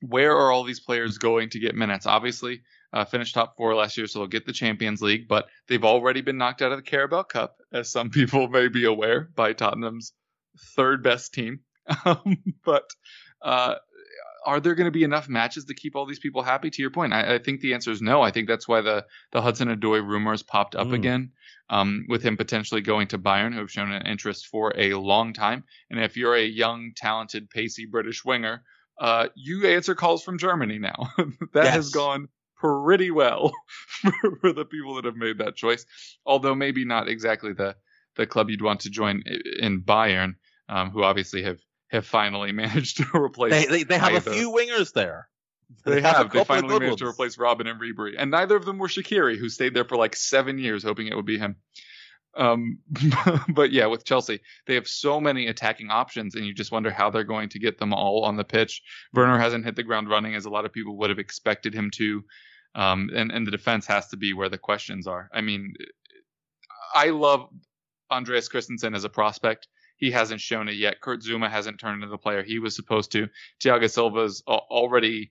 where 0.00 0.36
are 0.36 0.50
all 0.52 0.64
these 0.64 0.80
players 0.80 1.18
going 1.18 1.50
to 1.50 1.58
get 1.58 1.74
minutes? 1.74 2.06
Obviously, 2.06 2.62
uh, 2.92 3.04
finished 3.04 3.34
top 3.34 3.56
four 3.56 3.74
last 3.74 3.96
year, 3.96 4.06
so 4.06 4.18
they'll 4.20 4.28
get 4.28 4.46
the 4.46 4.52
Champions 4.52 5.02
League, 5.02 5.28
but 5.28 5.48
they've 5.68 5.84
already 5.84 6.20
been 6.22 6.38
knocked 6.38 6.62
out 6.62 6.72
of 6.72 6.78
the 6.78 6.82
Carabao 6.82 7.22
Cup, 7.24 7.56
as 7.72 7.90
some 7.90 8.10
people 8.18 8.48
may 8.48 8.68
be 8.68 8.84
aware, 8.84 9.28
by 9.34 9.52
Tottenham's 9.52 10.12
third 10.76 11.02
best 11.02 11.34
team. 11.34 11.60
Um, 12.04 12.36
but 12.64 12.88
uh, 13.42 13.74
are 14.46 14.60
there 14.60 14.76
going 14.76 14.86
to 14.86 14.92
be 14.92 15.02
enough 15.02 15.28
matches 15.28 15.64
to 15.64 15.74
keep 15.74 15.96
all 15.96 16.06
these 16.06 16.20
people 16.20 16.42
happy? 16.42 16.70
To 16.70 16.82
your 16.82 16.90
point, 16.90 17.12
I, 17.12 17.34
I 17.34 17.38
think 17.38 17.60
the 17.60 17.74
answer 17.74 17.90
is 17.90 18.00
no. 18.00 18.22
I 18.22 18.30
think 18.30 18.46
that's 18.46 18.68
why 18.68 18.80
the 18.80 19.06
the 19.32 19.42
Hudson 19.42 19.68
Odoi 19.68 20.06
rumors 20.06 20.42
popped 20.42 20.76
up 20.76 20.88
Mm. 20.88 20.94
again, 20.94 21.32
um, 21.68 22.06
with 22.08 22.22
him 22.22 22.36
potentially 22.36 22.80
going 22.80 23.08
to 23.08 23.18
Bayern, 23.18 23.52
who 23.52 23.58
have 23.58 23.70
shown 23.72 23.90
an 23.90 24.06
interest 24.06 24.46
for 24.46 24.72
a 24.76 24.94
long 24.94 25.32
time. 25.32 25.64
And 25.90 25.98
if 25.98 26.16
you're 26.16 26.36
a 26.36 26.44
young, 26.44 26.92
talented, 26.94 27.50
pacey 27.50 27.86
British 27.86 28.24
winger, 28.24 28.62
uh, 29.00 29.28
you 29.34 29.66
answer 29.66 29.94
calls 29.96 30.22
from 30.22 30.38
Germany 30.38 30.78
now. 30.78 31.10
that 31.54 31.72
has 31.72 31.90
gone 31.90 32.28
pretty 32.56 33.10
well 33.10 33.52
for, 33.88 34.12
for 34.40 34.52
the 34.52 34.64
people 34.64 34.94
that 34.94 35.06
have 35.06 35.16
made 35.16 35.38
that 35.38 35.56
choice. 35.56 35.86
Although 36.24 36.54
maybe 36.54 36.84
not 36.84 37.08
exactly 37.08 37.52
the 37.52 37.74
the 38.16 38.26
club 38.26 38.50
you'd 38.50 38.62
want 38.62 38.80
to 38.80 38.90
join 38.90 39.22
in 39.60 39.82
Bayern, 39.82 40.34
um, 40.70 40.90
who 40.90 41.02
obviously 41.02 41.42
have 41.42 41.58
have 41.90 42.06
finally 42.06 42.52
managed 42.64 42.98
to 42.98 43.04
replace. 43.14 43.52
They, 43.52 43.66
they, 43.66 43.82
they 43.82 43.98
have 43.98 44.26
a 44.26 44.30
few 44.30 44.50
wingers 44.50 44.92
there. 44.92 45.28
They 45.84 45.98
a 45.98 46.02
have. 46.02 46.14
couple 46.14 46.40
They 46.40 46.44
finally 46.44 46.78
managed 46.78 46.98
to 46.98 47.06
replace 47.06 47.36
Robben 47.36 47.68
and 47.68 47.80
Ribery, 47.80 48.14
and 48.16 48.30
neither 48.30 48.56
of 48.56 48.64
them 48.64 48.78
were 48.78 48.88
Shaqiri, 48.88 49.36
who 49.36 49.48
stayed 49.48 49.74
there 49.74 49.84
for 49.84 49.96
like 49.96 50.16
seven 50.16 50.58
years, 50.58 50.82
hoping 50.82 51.08
it 51.08 51.16
would 51.16 51.26
be 51.26 51.38
him. 51.38 51.56
Um, 52.36 52.78
but 53.48 53.72
yeah, 53.72 53.86
with 53.86 54.04
Chelsea, 54.04 54.40
they 54.66 54.74
have 54.74 54.86
so 54.86 55.20
many 55.20 55.48
attacking 55.48 55.90
options, 55.90 56.34
and 56.34 56.44
you 56.44 56.54
just 56.54 56.72
wonder 56.72 56.90
how 56.90 57.10
they're 57.10 57.24
going 57.24 57.48
to 57.50 57.58
get 57.58 57.78
them 57.78 57.92
all 57.92 58.24
on 58.24 58.36
the 58.36 58.44
pitch. 58.44 58.82
Werner 59.12 59.38
hasn't 59.38 59.64
hit 59.64 59.76
the 59.76 59.82
ground 59.82 60.08
running 60.08 60.34
as 60.34 60.44
a 60.44 60.50
lot 60.50 60.64
of 60.64 60.72
people 60.72 60.96
would 60.98 61.10
have 61.10 61.18
expected 61.18 61.74
him 61.74 61.90
to, 61.94 62.24
um, 62.74 63.10
and 63.14 63.30
and 63.30 63.46
the 63.46 63.50
defense 63.52 63.86
has 63.86 64.08
to 64.08 64.16
be 64.16 64.32
where 64.32 64.48
the 64.48 64.58
questions 64.58 65.06
are. 65.06 65.28
I 65.32 65.40
mean, 65.40 65.74
I 66.94 67.10
love 67.10 67.48
Andreas 68.10 68.48
Christensen 68.48 68.94
as 68.94 69.04
a 69.04 69.08
prospect. 69.08 69.68
He 70.00 70.10
hasn't 70.10 70.40
shown 70.40 70.68
it 70.68 70.74
yet. 70.76 71.00
Kurt 71.00 71.20
Zouma 71.22 71.50
hasn't 71.50 71.78
turned 71.78 71.96
into 72.02 72.08
the 72.08 72.18
player 72.18 72.42
he 72.42 72.58
was 72.58 72.74
supposed 72.74 73.12
to. 73.12 73.28
Thiago 73.62 73.84
Silva's 73.84 74.42
al- 74.48 74.66
already. 74.70 75.30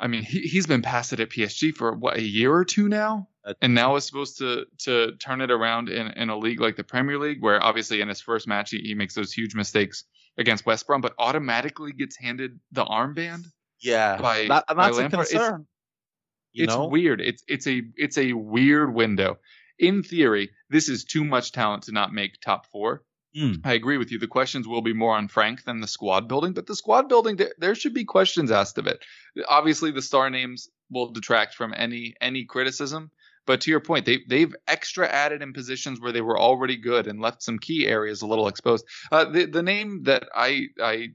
I 0.00 0.08
mean, 0.08 0.22
he, 0.22 0.40
he's 0.40 0.66
been 0.66 0.82
past 0.82 1.12
it 1.12 1.20
at 1.20 1.28
PSG 1.30 1.74
for 1.74 1.92
what 1.94 2.16
a 2.16 2.22
year 2.22 2.52
or 2.52 2.64
two 2.64 2.88
now, 2.88 3.28
and 3.60 3.74
now 3.74 3.94
is 3.96 4.04
supposed 4.06 4.38
to 4.38 4.64
to 4.80 5.12
turn 5.16 5.40
it 5.42 5.50
around 5.50 5.90
in, 5.90 6.08
in 6.12 6.30
a 6.30 6.36
league 6.36 6.60
like 6.60 6.76
the 6.76 6.82
Premier 6.82 7.18
League, 7.18 7.42
where 7.42 7.62
obviously 7.62 8.00
in 8.00 8.08
his 8.08 8.20
first 8.20 8.48
match 8.48 8.70
he, 8.70 8.78
he 8.78 8.94
makes 8.94 9.14
those 9.14 9.32
huge 9.32 9.54
mistakes 9.54 10.04
against 10.38 10.64
West 10.66 10.86
Brom, 10.86 11.02
but 11.02 11.14
automatically 11.18 11.92
gets 11.92 12.16
handed 12.16 12.58
the 12.72 12.84
armband. 12.84 13.44
Yeah, 13.80 14.16
By- 14.16 14.46
that, 14.48 14.64
and 14.68 14.76
by 14.76 14.86
that's 14.86 14.96
a 14.96 15.00
Lampard. 15.02 15.26
It's- 15.26 15.32
concern. 15.32 15.66
you 16.52 16.64
it's 16.64 16.74
know? 16.74 16.86
weird. 16.86 17.20
It's 17.20 17.44
it's 17.46 17.66
a 17.66 17.82
it's 17.96 18.16
a 18.16 18.32
weird 18.32 18.94
window. 18.94 19.38
In 19.78 20.02
theory, 20.02 20.50
this 20.70 20.88
is 20.88 21.04
too 21.04 21.22
much 21.24 21.52
talent 21.52 21.82
to 21.84 21.92
not 21.92 22.12
make 22.14 22.40
top 22.40 22.66
four. 22.66 23.02
Mm. 23.36 23.60
I 23.64 23.72
agree 23.72 23.96
with 23.96 24.12
you. 24.12 24.18
The 24.18 24.26
questions 24.26 24.68
will 24.68 24.82
be 24.82 24.92
more 24.92 25.16
on 25.16 25.28
Frank 25.28 25.64
than 25.64 25.80
the 25.80 25.86
squad 25.86 26.28
building, 26.28 26.52
but 26.52 26.66
the 26.66 26.76
squad 26.76 27.08
building 27.08 27.36
there, 27.36 27.52
there 27.58 27.74
should 27.74 27.94
be 27.94 28.04
questions 28.04 28.50
asked 28.50 28.76
of 28.78 28.86
it. 28.86 29.04
Obviously, 29.48 29.90
the 29.90 30.02
star 30.02 30.28
names 30.28 30.68
will 30.90 31.10
detract 31.10 31.54
from 31.54 31.72
any 31.76 32.14
any 32.20 32.44
criticism. 32.44 33.10
But 33.46 33.62
to 33.62 33.70
your 33.70 33.80
point, 33.80 34.06
they 34.06 34.20
they've 34.28 34.54
extra 34.68 35.08
added 35.08 35.42
in 35.42 35.52
positions 35.52 36.00
where 36.00 36.12
they 36.12 36.20
were 36.20 36.38
already 36.38 36.76
good 36.76 37.06
and 37.06 37.20
left 37.20 37.42
some 37.42 37.58
key 37.58 37.86
areas 37.86 38.22
a 38.22 38.26
little 38.26 38.48
exposed. 38.48 38.84
Uh, 39.10 39.24
the 39.24 39.46
the 39.46 39.62
name 39.62 40.02
that 40.04 40.24
I 40.34 40.66
I 40.80 41.08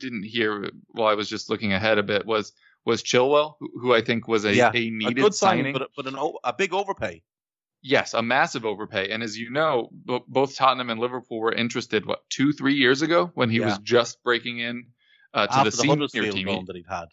didn't 0.00 0.24
hear 0.24 0.70
while 0.88 1.08
I 1.08 1.14
was 1.14 1.28
just 1.28 1.50
looking 1.50 1.72
ahead 1.72 1.98
a 1.98 2.02
bit 2.02 2.24
was 2.26 2.52
was 2.84 3.02
Chilwell, 3.02 3.56
who, 3.60 3.70
who 3.80 3.94
I 3.94 4.00
think 4.00 4.26
was 4.26 4.44
a, 4.44 4.54
Yeah, 4.54 4.70
a 4.72 4.78
a 4.78 4.90
needed 4.90 5.16
good 5.16 5.34
signing. 5.34 5.64
signing, 5.64 5.72
but 5.74 5.90
but 5.94 6.06
an 6.06 6.16
a 6.44 6.52
big 6.52 6.72
overpay. 6.72 7.22
Yes, 7.82 8.14
a 8.14 8.22
massive 8.22 8.64
overpay. 8.64 9.10
And 9.10 9.22
as 9.22 9.38
you 9.38 9.50
know, 9.50 9.90
b- 10.04 10.20
both 10.26 10.56
Tottenham 10.56 10.90
and 10.90 11.00
Liverpool 11.00 11.38
were 11.38 11.52
interested, 11.52 12.06
what, 12.06 12.28
two, 12.28 12.52
three 12.52 12.74
years 12.74 13.02
ago 13.02 13.30
when 13.34 13.50
he 13.50 13.60
was 13.60 13.78
just 13.78 14.22
breaking 14.24 14.58
in 14.58 14.88
uh, 15.32 15.46
to 15.46 15.52
after 15.52 15.70
the 15.70 15.76
the 15.76 16.08
senior 16.08 16.32
team. 16.32 16.64
that 16.66 16.76
he'd 16.76 16.86
had. 16.88 17.06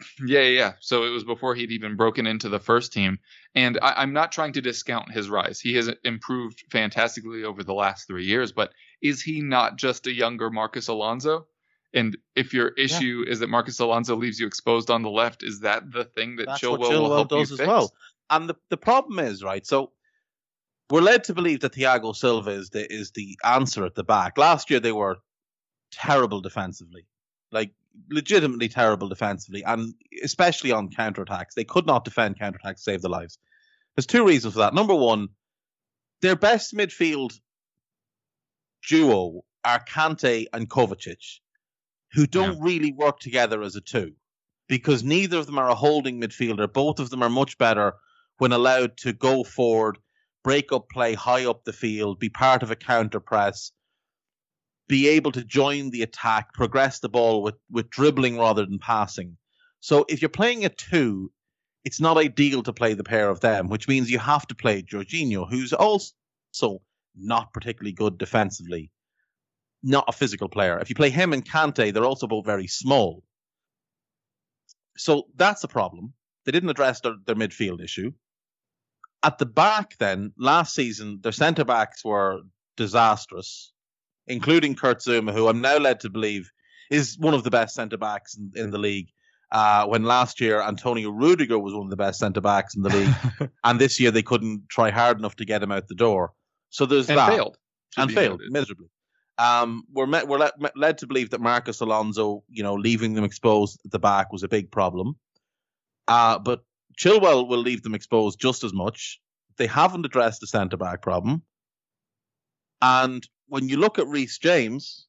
Yeah, 0.26 0.40
yeah, 0.40 0.58
yeah. 0.58 0.72
So 0.80 1.04
it 1.04 1.10
was 1.10 1.24
before 1.24 1.54
he'd 1.54 1.72
even 1.72 1.96
broken 1.96 2.26
into 2.26 2.48
the 2.48 2.58
first 2.58 2.92
team. 2.92 3.18
And 3.54 3.78
I, 3.82 3.94
I'm 3.98 4.14
not 4.14 4.32
trying 4.32 4.54
to 4.54 4.62
discount 4.62 5.12
his 5.12 5.28
rise. 5.28 5.60
He 5.60 5.74
has 5.74 5.90
improved 6.04 6.64
fantastically 6.70 7.44
over 7.44 7.62
the 7.62 7.74
last 7.74 8.06
three 8.06 8.24
years, 8.24 8.50
but 8.52 8.72
is 9.02 9.20
he 9.22 9.42
not 9.42 9.76
just 9.76 10.06
a 10.06 10.12
younger 10.12 10.48
Marcos 10.50 10.88
Alonso? 10.88 11.46
And 11.92 12.16
if 12.36 12.54
your 12.54 12.68
issue 12.68 13.24
is 13.26 13.40
that 13.40 13.48
Marcos 13.48 13.80
Alonso 13.80 14.16
leaves 14.16 14.38
you 14.38 14.46
exposed 14.46 14.90
on 14.90 15.02
the 15.02 15.10
left, 15.10 15.42
is 15.42 15.60
that 15.60 15.90
the 15.90 16.04
thing 16.04 16.36
that 16.36 16.46
That's 16.46 16.60
Chilwell, 16.62 16.78
what 16.78 16.92
will 16.92 17.14
help 17.14 17.28
does 17.28 17.50
you 17.50 17.54
as 17.54 17.58
fix? 17.58 17.68
well. 17.68 17.92
And 18.30 18.48
the, 18.48 18.54
the 18.70 18.76
problem 18.76 19.18
is, 19.18 19.42
right, 19.42 19.66
so 19.66 19.92
we're 20.90 21.00
led 21.00 21.24
to 21.24 21.34
believe 21.34 21.60
that 21.60 21.72
Thiago 21.72 22.14
Silva 22.14 22.50
is 22.50 22.70
the 22.70 22.92
is 22.92 23.12
the 23.12 23.38
answer 23.44 23.84
at 23.84 23.94
the 23.94 24.04
back. 24.04 24.38
Last 24.38 24.70
year 24.70 24.80
they 24.80 24.92
were 24.92 25.16
terrible 25.92 26.40
defensively. 26.40 27.06
Like 27.52 27.72
legitimately 28.08 28.68
terrible 28.68 29.08
defensively 29.08 29.64
and 29.64 29.94
especially 30.22 30.72
on 30.72 30.90
counterattacks. 30.90 31.54
They 31.54 31.64
could 31.64 31.86
not 31.86 32.04
defend 32.04 32.38
counterattacks 32.38 32.80
save 32.80 33.02
their 33.02 33.10
lives. 33.10 33.38
There's 33.96 34.06
two 34.06 34.26
reasons 34.26 34.54
for 34.54 34.60
that. 34.60 34.74
Number 34.74 34.94
one, 34.94 35.28
their 36.22 36.36
best 36.36 36.74
midfield 36.74 37.38
duo 38.88 39.42
are 39.64 39.84
Kante 39.84 40.46
and 40.52 40.70
Kovacic, 40.70 41.40
who 42.12 42.26
don't 42.26 42.60
really 42.60 42.92
work 42.92 43.18
together 43.18 43.62
as 43.62 43.76
a 43.76 43.80
two 43.80 44.12
because 44.68 45.02
neither 45.02 45.38
of 45.38 45.46
them 45.46 45.58
are 45.58 45.68
a 45.68 45.74
holding 45.74 46.20
midfielder. 46.20 46.72
Both 46.72 47.00
of 47.00 47.10
them 47.10 47.22
are 47.22 47.28
much 47.28 47.58
better 47.58 47.94
when 48.40 48.52
allowed 48.52 48.96
to 48.96 49.12
go 49.12 49.44
forward, 49.44 49.98
break 50.42 50.72
up 50.72 50.88
play 50.88 51.12
high 51.12 51.44
up 51.44 51.62
the 51.64 51.72
field, 51.74 52.18
be 52.18 52.30
part 52.30 52.62
of 52.62 52.70
a 52.70 52.76
counter 52.76 53.20
press, 53.20 53.70
be 54.88 55.08
able 55.08 55.30
to 55.30 55.44
join 55.44 55.90
the 55.90 56.02
attack, 56.02 56.54
progress 56.54 57.00
the 57.00 57.08
ball 57.08 57.42
with, 57.42 57.56
with 57.70 57.90
dribbling 57.90 58.38
rather 58.38 58.64
than 58.64 58.78
passing. 58.78 59.36
So 59.80 60.06
if 60.08 60.22
you're 60.22 60.30
playing 60.30 60.64
a 60.64 60.70
two, 60.70 61.30
it's 61.84 62.00
not 62.00 62.16
ideal 62.16 62.62
to 62.62 62.72
play 62.72 62.94
the 62.94 63.04
pair 63.04 63.28
of 63.28 63.40
them, 63.40 63.68
which 63.68 63.88
means 63.88 64.10
you 64.10 64.18
have 64.18 64.46
to 64.46 64.54
play 64.54 64.82
Jorginho, 64.82 65.48
who's 65.48 65.74
also 65.74 66.80
not 67.14 67.52
particularly 67.52 67.92
good 67.92 68.16
defensively, 68.16 68.90
not 69.82 70.06
a 70.08 70.12
physical 70.12 70.48
player. 70.48 70.78
If 70.78 70.88
you 70.88 70.96
play 70.96 71.10
him 71.10 71.34
and 71.34 71.44
Kante, 71.44 71.92
they're 71.92 72.04
also 72.04 72.26
both 72.26 72.46
very 72.46 72.68
small. 72.68 73.22
So 74.96 75.26
that's 75.36 75.62
a 75.62 75.68
problem. 75.68 76.14
They 76.46 76.52
didn't 76.52 76.70
address 76.70 77.00
their, 77.00 77.16
their 77.26 77.36
midfield 77.36 77.84
issue. 77.84 78.12
At 79.22 79.38
the 79.38 79.46
back, 79.46 79.96
then, 79.98 80.32
last 80.38 80.74
season, 80.74 81.20
their 81.22 81.32
centre 81.32 81.64
backs 81.64 82.04
were 82.04 82.40
disastrous, 82.76 83.72
including 84.26 84.74
Kurt 84.74 85.00
Zouma, 85.00 85.32
who 85.32 85.48
I'm 85.48 85.60
now 85.60 85.76
led 85.76 86.00
to 86.00 86.10
believe 86.10 86.50
is 86.90 87.18
one 87.18 87.34
of 87.34 87.44
the 87.44 87.50
best 87.50 87.74
centre 87.74 87.96
backs 87.96 88.36
in, 88.36 88.52
in 88.56 88.70
the 88.70 88.78
league. 88.78 89.08
Uh, 89.52 89.84
when 89.86 90.04
last 90.04 90.40
year 90.40 90.62
Antonio 90.62 91.10
Rudiger 91.10 91.58
was 91.58 91.74
one 91.74 91.84
of 91.84 91.90
the 91.90 91.96
best 91.96 92.20
centre 92.20 92.40
backs 92.40 92.74
in 92.74 92.82
the 92.82 92.88
league, 92.88 93.50
and 93.64 93.80
this 93.80 93.98
year 93.98 94.10
they 94.10 94.22
couldn't 94.22 94.68
try 94.68 94.90
hard 94.90 95.18
enough 95.18 95.36
to 95.36 95.44
get 95.44 95.62
him 95.62 95.72
out 95.72 95.88
the 95.88 95.94
door. 95.94 96.32
So 96.70 96.86
there's 96.86 97.08
and 97.08 97.18
that 97.18 97.30
failed. 97.30 97.58
and 97.96 98.12
failed 98.12 98.40
noted. 98.40 98.52
miserably. 98.52 98.86
Um, 99.38 99.84
we're 99.92 100.06
met, 100.06 100.28
we're 100.28 100.38
led, 100.38 100.52
led 100.76 100.98
to 100.98 101.06
believe 101.06 101.30
that 101.30 101.40
Marcos 101.40 101.80
Alonso, 101.80 102.44
you 102.48 102.62
know, 102.62 102.74
leaving 102.74 103.14
them 103.14 103.24
exposed 103.24 103.80
at 103.84 103.90
the 103.90 103.98
back 103.98 104.32
was 104.32 104.42
a 104.42 104.48
big 104.48 104.70
problem. 104.70 105.16
Uh, 106.06 106.38
but 106.38 106.62
Chilwell 106.98 107.48
will 107.48 107.58
leave 107.58 107.82
them 107.82 107.94
exposed 107.94 108.40
just 108.40 108.64
as 108.64 108.72
much. 108.72 109.20
They 109.56 109.66
haven't 109.66 110.06
addressed 110.06 110.40
the 110.40 110.46
centre 110.46 110.76
back 110.76 111.02
problem. 111.02 111.42
And 112.82 113.26
when 113.48 113.68
you 113.68 113.76
look 113.76 113.98
at 113.98 114.06
Reece 114.06 114.38
James, 114.38 115.06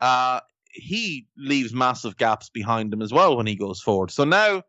uh, 0.00 0.40
he 0.70 1.26
leaves 1.36 1.72
massive 1.72 2.16
gaps 2.16 2.50
behind 2.50 2.92
him 2.92 3.02
as 3.02 3.12
well 3.12 3.36
when 3.36 3.46
he 3.46 3.56
goes 3.56 3.80
forward. 3.80 4.10
So 4.10 4.24
now 4.24 4.62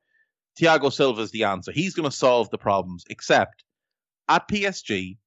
Thiago 0.59 0.91
Silva 0.91 1.21
is 1.21 1.31
the 1.31 1.45
answer. 1.45 1.71
He's 1.71 1.93
going 1.93 2.09
to 2.09 2.15
solve 2.15 2.49
the 2.49 2.57
problems, 2.57 3.05
except 3.09 3.63
at 4.27 4.47
PSG, 4.47 5.17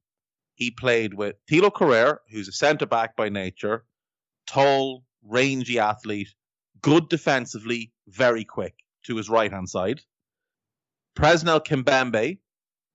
he 0.55 0.71
played 0.71 1.15
with 1.15 1.37
Thilo 1.51 1.71
Kehrer, 1.71 2.19
who's 2.31 2.49
a 2.49 2.53
centre 2.53 2.87
back 2.87 3.17
by 3.17 3.29
nature, 3.29 3.85
tall, 4.47 5.05
rangy 5.25 5.79
athlete, 5.79 6.35
good 6.83 7.09
defensively, 7.09 7.93
very 8.09 8.45
quick 8.45 8.75
to 9.05 9.17
his 9.17 9.29
right 9.29 9.51
hand 9.53 9.69
side. 9.69 10.01
Presnel 11.17 11.65
Kimpembe, 11.65 12.39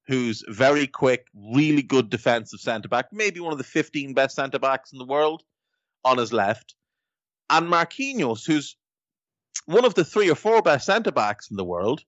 who's 0.07 0.43
very 0.47 0.87
quick, 0.87 1.27
really 1.33 1.81
good 1.81 2.09
defensive 2.09 2.59
centre 2.59 2.89
back, 2.89 3.07
maybe 3.11 3.39
one 3.39 3.51
of 3.51 3.57
the 3.57 3.63
15 3.63 4.13
best 4.13 4.35
centre 4.35 4.59
backs 4.59 4.91
in 4.91 4.99
the 4.99 5.05
world 5.05 5.43
on 6.03 6.17
his 6.17 6.33
left. 6.33 6.75
And 7.49 7.67
Marquinhos, 7.67 8.45
who's 8.45 8.75
one 9.65 9.85
of 9.85 9.95
the 9.95 10.05
three 10.05 10.29
or 10.29 10.35
four 10.35 10.61
best 10.61 10.85
centre 10.85 11.11
backs 11.11 11.49
in 11.49 11.57
the 11.57 11.65
world, 11.65 12.03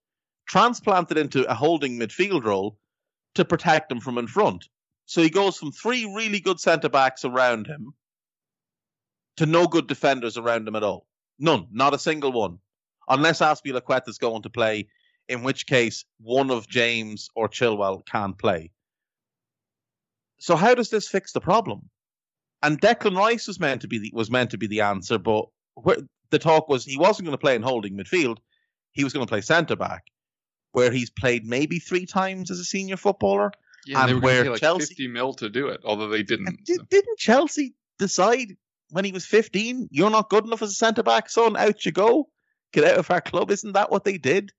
transplanted 0.48 1.18
into 1.18 1.50
a 1.50 1.54
holding 1.54 2.00
midfield 2.00 2.44
role 2.44 2.78
to 3.36 3.46
protect 3.46 3.92
him 3.92 4.00
from 4.00 4.18
in 4.18 4.28
front. 4.28 4.68
So 5.06 5.22
he 5.22 5.30
goes 5.30 5.58
from 5.58 5.72
three 5.72 6.06
really 6.06 6.40
good 6.40 6.60
centre 6.60 6.90
backs 6.90 7.26
around 7.26 7.68
him 7.68 7.94
to 9.38 9.46
no 9.46 9.68
good 9.68 9.88
defenders 9.88 10.38
around 10.38 10.68
him 10.68 10.76
at 10.76 10.84
all. 10.84 11.06
None, 11.38 11.68
not 11.72 11.94
a 11.94 12.00
single 12.00 12.32
one. 12.32 12.60
Unless 13.08 13.40
Azpilicueta 13.40 14.10
is 14.10 14.18
going 14.18 14.42
to 14.44 14.50
play, 14.50 14.88
in 15.30 15.44
which 15.44 15.68
case 15.68 16.04
one 16.20 16.50
of 16.50 16.68
James 16.68 17.30
or 17.36 17.48
Chilwell 17.48 18.06
can't 18.06 18.38
play. 18.38 18.72
So 20.40 20.56
how 20.56 20.74
does 20.74 20.90
this 20.90 21.08
fix 21.08 21.32
the 21.32 21.40
problem? 21.40 21.90
And 22.62 22.82
Declan 22.82 23.16
Rice 23.16 23.48
was 23.48 23.60
meant 23.60 23.82
to 23.82 23.88
be 23.88 24.00
the, 24.00 24.12
was 24.14 24.32
meant 24.32 24.52
to 24.52 24.58
be 24.58 24.68
the 24.68 24.82
answer, 24.82 25.18
but 25.18 25.46
where, 25.76 25.98
the 26.32 26.40
talk 26.40 26.68
was 26.68 26.84
he 26.84 26.98
wasn't 26.98 27.26
going 27.26 27.38
to 27.38 27.42
play 27.42 27.56
in 27.56 27.62
holding 27.62 27.96
midfield. 27.96 28.38
He 28.92 29.04
was 29.04 29.14
going 29.14 29.26
to 29.26 29.30
play 29.30 29.42
centre 29.42 29.76
back, 29.76 30.04
where 30.72 30.92
he's 30.92 31.10
played 31.10 31.46
maybe 31.46 31.80
three 31.80 32.06
times 32.06 32.52
as 32.52 32.60
a 32.60 32.66
senior 32.66 32.98
footballer. 32.98 33.52
Yeah, 33.86 34.02
and 34.02 34.10
and 34.10 34.10
they 34.10 34.14
were 34.16 34.22
where 34.22 34.52
like 34.52 34.60
Chelsea- 34.60 34.88
50 34.88 35.08
mil 35.08 35.34
to 35.36 35.50
do 35.50 35.68
it, 35.68 35.82
although 35.86 36.10
they 36.10 36.24
didn't. 36.24 36.66
Did, 36.66 36.78
so. 36.78 36.86
didn't 36.90 37.18
Chelsea 37.18 37.76
decide 37.98 38.58
when 38.90 39.06
he 39.06 39.12
was 39.12 39.26
15, 39.26 39.90
you're 39.92 40.10
not 40.10 40.30
good 40.30 40.46
enough 40.46 40.62
as 40.62 40.72
a 40.72 40.76
centre 40.76 41.04
back, 41.04 41.30
son? 41.30 41.56
Out 41.56 41.86
you 41.86 41.92
go. 41.92 42.30
Get 42.74 42.84
out 42.84 42.98
of 42.98 43.12
our 43.12 43.22
club. 43.22 43.52
Isn't 43.52 43.74
that 43.74 43.92
what 43.92 44.04
they 44.04 44.18
did? 44.18 44.52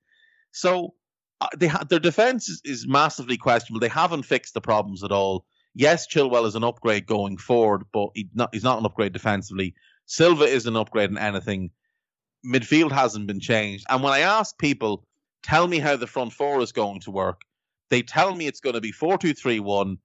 So 0.52 0.94
uh, 1.40 1.48
they 1.56 1.68
ha- 1.68 1.84
their 1.88 1.98
defence 1.98 2.48
is, 2.48 2.60
is 2.64 2.88
massively 2.88 3.36
questionable. 3.36 3.80
They 3.80 3.88
haven't 3.88 4.24
fixed 4.24 4.54
the 4.54 4.60
problems 4.60 5.02
at 5.04 5.12
all. 5.12 5.46
Yes, 5.74 6.06
Chilwell 6.06 6.46
is 6.46 6.56
an 6.56 6.64
upgrade 6.64 7.06
going 7.06 7.36
forward, 7.36 7.84
but 7.92 8.10
he 8.14 8.28
not, 8.34 8.50
he's 8.52 8.64
not 8.64 8.78
an 8.78 8.86
upgrade 8.86 9.12
defensively. 9.12 9.74
Silva 10.06 10.44
is 10.44 10.66
an 10.66 10.76
upgrade 10.76 11.10
in 11.10 11.18
anything. 11.18 11.70
Midfield 12.44 12.90
hasn't 12.90 13.26
been 13.26 13.40
changed. 13.40 13.86
And 13.88 14.02
when 14.02 14.12
I 14.12 14.20
ask 14.20 14.58
people, 14.58 15.04
tell 15.42 15.68
me 15.68 15.78
how 15.78 15.96
the 15.96 16.06
front 16.06 16.32
four 16.32 16.60
is 16.60 16.72
going 16.72 17.00
to 17.00 17.10
work, 17.10 17.42
they 17.90 18.02
tell 18.02 18.34
me 18.34 18.46
it's 18.46 18.60
going 18.60 18.74
to 18.74 18.80
be 18.80 18.92
4 18.92 19.18
2 19.18 19.34
3 19.34 19.60
1 19.60 19.98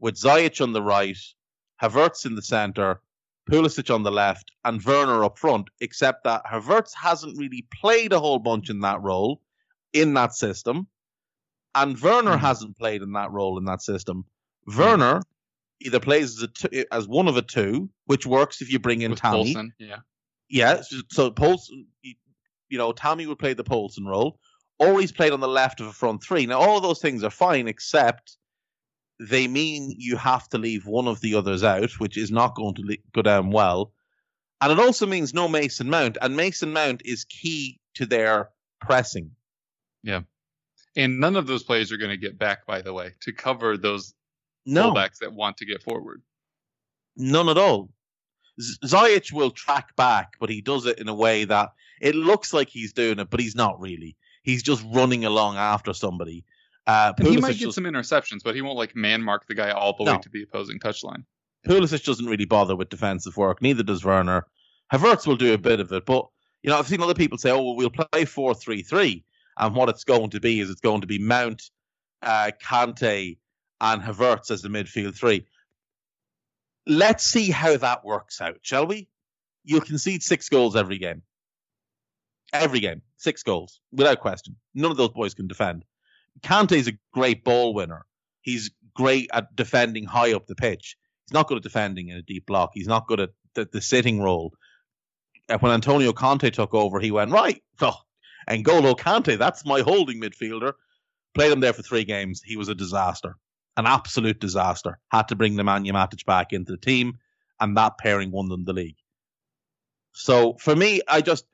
with 0.00 0.16
Ziyech 0.16 0.60
on 0.60 0.72
the 0.72 0.82
right, 0.82 1.16
Havertz 1.82 2.26
in 2.26 2.34
the 2.34 2.42
centre, 2.42 3.00
Pulisic 3.50 3.92
on 3.92 4.02
the 4.02 4.12
left, 4.12 4.52
and 4.64 4.82
Werner 4.84 5.24
up 5.24 5.38
front, 5.38 5.68
except 5.80 6.24
that 6.24 6.44
Havertz 6.44 6.92
hasn't 6.94 7.38
really 7.38 7.66
played 7.80 8.12
a 8.12 8.20
whole 8.20 8.38
bunch 8.38 8.70
in 8.70 8.80
that 8.80 9.02
role, 9.02 9.40
in 9.92 10.14
that 10.14 10.34
system. 10.34 10.86
And 11.74 12.00
Werner 12.00 12.36
Mhm. 12.36 12.40
hasn't 12.40 12.76
played 12.76 13.02
in 13.02 13.12
that 13.12 13.30
role 13.30 13.58
in 13.58 13.64
that 13.66 13.82
system. 13.82 14.24
Werner 14.66 15.22
either 15.80 16.00
plays 16.00 16.36
as, 16.36 16.42
a 16.42 16.48
two, 16.48 16.84
as 16.90 17.06
one 17.06 17.28
of 17.28 17.36
a 17.36 17.42
two, 17.42 17.88
which 18.06 18.26
works 18.26 18.60
if 18.60 18.70
you 18.72 18.78
bring 18.78 19.02
in 19.02 19.12
With 19.12 19.20
Tammy. 19.20 19.54
Poulsen, 19.54 19.70
yeah. 19.78 19.98
Yeah, 20.48 20.80
so, 20.80 20.96
so 21.10 21.30
Poulsen, 21.30 21.86
you, 22.02 22.78
know, 22.78 22.92
Tommy 22.92 23.26
would 23.26 23.38
play 23.38 23.52
the 23.54 23.64
Poulsen 23.64 24.06
role, 24.06 24.40
or 24.78 24.98
he's 25.00 25.12
played 25.12 25.32
on 25.32 25.40
the 25.40 25.48
left 25.48 25.80
of 25.80 25.86
a 25.86 25.92
front 25.92 26.22
three. 26.22 26.46
Now, 26.46 26.58
all 26.58 26.80
those 26.80 27.00
things 27.00 27.22
are 27.22 27.30
fine, 27.30 27.68
except 27.68 28.36
they 29.20 29.46
mean 29.46 29.94
you 29.98 30.16
have 30.16 30.48
to 30.48 30.58
leave 30.58 30.86
one 30.86 31.06
of 31.06 31.20
the 31.20 31.34
others 31.34 31.62
out, 31.62 31.90
which 32.00 32.16
is 32.16 32.30
not 32.30 32.54
going 32.54 32.74
to 32.76 32.96
go 33.14 33.22
down 33.22 33.50
well. 33.50 33.92
And 34.60 34.72
it 34.72 34.80
also 34.80 35.06
means 35.06 35.34
no 35.34 35.48
Mason 35.48 35.90
Mount, 35.90 36.18
and 36.20 36.36
Mason 36.36 36.72
Mount 36.72 37.02
is 37.04 37.24
key 37.24 37.78
to 37.94 38.06
their 38.06 38.50
pressing. 38.80 39.32
And 40.96 41.20
none 41.20 41.36
of 41.36 41.46
those 41.46 41.62
players 41.62 41.92
are 41.92 41.96
going 41.96 42.10
to 42.10 42.16
get 42.16 42.38
back, 42.38 42.66
by 42.66 42.80
the 42.82 42.92
way, 42.92 43.12
to 43.20 43.32
cover 43.32 43.76
those 43.76 44.14
No, 44.66 44.90
fullbacks 44.92 45.18
that 45.18 45.32
want 45.32 45.56
to 45.58 45.66
get 45.66 45.82
forward. 45.82 46.22
none 47.16 47.48
at 47.48 47.58
all. 47.58 47.90
Z- 48.60 48.78
Ziyech 48.84 49.32
will 49.32 49.50
track 49.52 49.94
back, 49.96 50.32
but 50.40 50.50
he 50.50 50.60
does 50.60 50.86
it 50.86 50.98
in 50.98 51.08
a 51.08 51.14
way 51.14 51.44
that 51.44 51.70
it 52.00 52.14
looks 52.14 52.52
like 52.52 52.68
he's 52.68 52.92
doing 52.92 53.18
it, 53.20 53.30
but 53.30 53.38
he's 53.40 53.54
not 53.54 53.78
really. 53.80 54.16
He's 54.42 54.62
just 54.62 54.84
running 54.92 55.24
along 55.24 55.56
after 55.56 55.92
somebody. 55.92 56.44
Uh, 56.86 57.12
And 57.18 57.28
he 57.28 57.36
might 57.36 57.52
get 57.52 57.58
just- 57.66 57.74
some 57.76 57.84
interceptions, 57.84 58.40
but 58.42 58.54
he 58.56 58.62
won't 58.62 58.78
like 58.78 58.96
man 58.96 59.22
mark 59.22 59.46
the 59.46 59.54
guy 59.54 59.70
all 59.70 59.94
the 59.96 60.04
No. 60.04 60.12
way 60.14 60.18
to 60.22 60.28
the 60.28 60.42
opposing 60.42 60.78
touchline. 60.80 61.24
Pulisic 61.66 62.04
doesn't 62.04 62.26
really 62.26 62.46
bother 62.46 62.74
with 62.74 62.88
defensive 62.88 63.36
work. 63.36 63.60
Neither 63.60 63.82
does 63.82 64.04
Werner. 64.04 64.46
Havertz 64.92 65.26
will 65.26 65.36
do 65.36 65.52
a 65.52 65.58
bit 65.58 65.80
of 65.80 65.92
it, 65.92 66.06
but 66.06 66.26
you 66.62 66.70
know 66.70 66.78
I've 66.78 66.88
seen 66.88 67.02
other 67.02 67.14
people 67.14 67.36
say, 67.36 67.50
"Oh, 67.50 67.62
well, 67.62 67.76
we'll 67.76 67.90
play 67.90 68.24
four-three-three," 68.24 69.22
and 69.58 69.74
what 69.74 69.88
it's 69.88 70.04
going 70.04 70.30
to 70.30 70.40
be 70.40 70.60
is 70.60 70.70
it's 70.70 70.80
going 70.80 71.00
to 71.00 71.06
be 71.06 71.18
Mount, 71.18 71.70
uh, 72.22 72.52
Kante, 72.64 73.38
and 73.80 74.02
Havertz 74.02 74.50
as 74.50 74.62
the 74.62 74.68
midfield 74.68 75.16
three. 75.16 75.46
Let's 76.86 77.24
see 77.24 77.50
how 77.50 77.76
that 77.76 78.04
works 78.04 78.40
out, 78.40 78.58
shall 78.62 78.86
we? 78.86 79.08
You'll 79.64 79.82
concede 79.82 80.22
six 80.22 80.48
goals 80.48 80.74
every 80.74 80.98
game. 80.98 81.22
Every 82.52 82.80
game, 82.80 83.02
six 83.18 83.42
goals 83.42 83.80
without 83.92 84.20
question. 84.20 84.56
None 84.74 84.90
of 84.90 84.96
those 84.96 85.10
boys 85.10 85.34
can 85.34 85.48
defend. 85.48 85.84
Kante's 86.42 86.88
a 86.88 86.98
great 87.12 87.44
ball 87.44 87.74
winner. 87.74 88.06
He's 88.40 88.70
great 88.94 89.28
at 89.32 89.54
defending 89.54 90.04
high 90.04 90.32
up 90.32 90.46
the 90.46 90.54
pitch. 90.54 90.96
He's 91.26 91.34
not 91.34 91.46
good 91.46 91.58
at 91.58 91.62
defending 91.62 92.08
in 92.08 92.16
a 92.16 92.22
deep 92.22 92.46
block. 92.46 92.70
He's 92.72 92.86
not 92.88 93.06
good 93.06 93.20
at 93.20 93.30
the, 93.54 93.68
the 93.70 93.82
sitting 93.82 94.20
role. 94.22 94.54
Uh, 95.48 95.58
When 95.58 95.72
Antonio 95.72 96.12
Conte 96.12 96.48
took 96.50 96.72
over, 96.72 97.00
he 97.00 97.10
went 97.10 97.32
right. 97.32 97.62
Oh, 97.82 98.00
N'Golo 98.48 98.98
Kante, 98.98 99.38
that's 99.38 99.64
my 99.64 99.80
holding 99.80 100.20
midfielder. 100.20 100.72
Played 101.34 101.52
him 101.52 101.60
there 101.60 101.72
for 101.72 101.82
three 101.82 102.04
games. 102.04 102.42
He 102.42 102.56
was 102.56 102.68
a 102.68 102.74
disaster, 102.74 103.36
an 103.76 103.86
absolute 103.86 104.40
disaster. 104.40 104.98
Had 105.10 105.28
to 105.28 105.36
bring 105.36 105.54
Nemanja 105.54 105.92
Matic 105.92 106.24
back 106.24 106.52
into 106.52 106.72
the 106.72 106.78
team, 106.78 107.18
and 107.60 107.76
that 107.76 107.98
pairing 107.98 108.30
won 108.30 108.48
them 108.48 108.64
the 108.64 108.72
league. 108.72 108.96
So 110.12 110.54
for 110.54 110.74
me, 110.74 111.00
I 111.06 111.20
just 111.20 111.44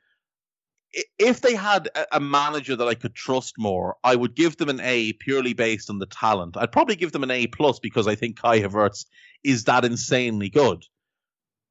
if 1.18 1.40
they 1.40 1.54
had 1.54 1.88
a 2.12 2.20
manager 2.20 2.76
that 2.76 2.86
I 2.86 2.94
could 2.94 3.14
trust 3.14 3.54
more, 3.58 3.96
I 4.04 4.14
would 4.14 4.34
give 4.34 4.56
them 4.56 4.68
an 4.68 4.80
A 4.80 5.12
purely 5.14 5.52
based 5.52 5.90
on 5.90 5.98
the 5.98 6.06
talent. 6.06 6.56
I'd 6.56 6.72
probably 6.72 6.96
give 6.96 7.12
them 7.12 7.24
an 7.24 7.30
A 7.30 7.46
plus 7.48 7.78
because 7.78 8.06
I 8.06 8.14
think 8.14 8.40
Kai 8.40 8.60
Havertz 8.60 9.06
is 9.42 9.64
that 9.64 9.84
insanely 9.84 10.50
good. 10.50 10.84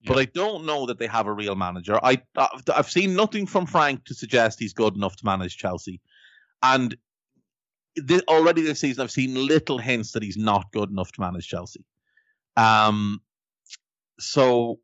But 0.06 0.18
I 0.18 0.26
don't 0.26 0.66
know 0.66 0.86
that 0.88 1.00
they 1.00 1.08
have 1.08 1.28
a 1.28 1.34
real 1.34 1.56
manager. 1.56 2.00
I 2.04 2.22
I've 2.36 2.92
seen 2.92 3.16
nothing 3.16 3.46
from 3.46 3.66
Frank 3.66 4.06
to 4.06 4.14
suggest 4.14 4.60
he's 4.60 4.74
good 4.74 4.96
enough 4.96 5.16
to 5.18 5.26
manage 5.26 5.58
Chelsea, 5.58 6.02
and 6.62 6.96
already 8.28 8.62
this 8.62 8.80
season 8.80 9.04
I've 9.04 9.12
seen 9.12 9.48
little 9.48 9.78
hints 9.78 10.12
that 10.14 10.24
he's 10.24 10.38
not 10.38 10.72
good 10.72 10.90
enough 10.90 11.12
to 11.14 11.22
manage 11.22 11.48
Chelsea. 11.48 11.86
Um, 12.58 13.22
so 14.20 14.80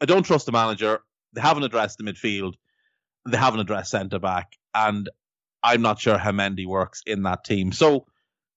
I 0.00 0.04
don't 0.06 0.24
trust 0.24 0.46
the 0.46 0.52
manager. 0.52 1.00
They 1.34 1.40
haven't 1.40 1.64
addressed 1.64 1.98
the 1.98 2.04
midfield. 2.04 2.54
They 3.28 3.36
haven't 3.36 3.60
addressed 3.60 3.90
centre 3.90 4.18
back, 4.18 4.56
and 4.74 5.08
I'm 5.62 5.82
not 5.82 6.00
sure 6.00 6.18
how 6.18 6.32
Mendy 6.32 6.66
works 6.66 7.02
in 7.06 7.22
that 7.24 7.44
team. 7.44 7.72
So 7.72 8.06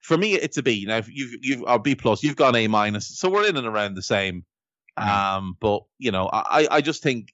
for 0.02 0.18
me, 0.18 0.34
it's 0.34 0.58
a 0.58 0.64
B. 0.64 0.86
Now 0.88 1.02
you've 1.08 1.36
you've 1.42 1.64
or 1.64 1.80
B 1.80 1.96
plus. 1.96 2.24
You've 2.24 2.36
gone 2.36 2.56
A 2.56 2.68
minus, 2.68 3.20
so 3.20 3.30
we're 3.30 3.48
in 3.48 3.58
and 3.58 3.68
around 3.68 3.96
the 3.96 4.02
same. 4.02 4.46
Um, 4.98 5.58
but 5.60 5.84
you 5.98 6.12
know, 6.12 6.30
I 6.32 6.68
I 6.70 6.82
just 6.82 7.02
think 7.02 7.34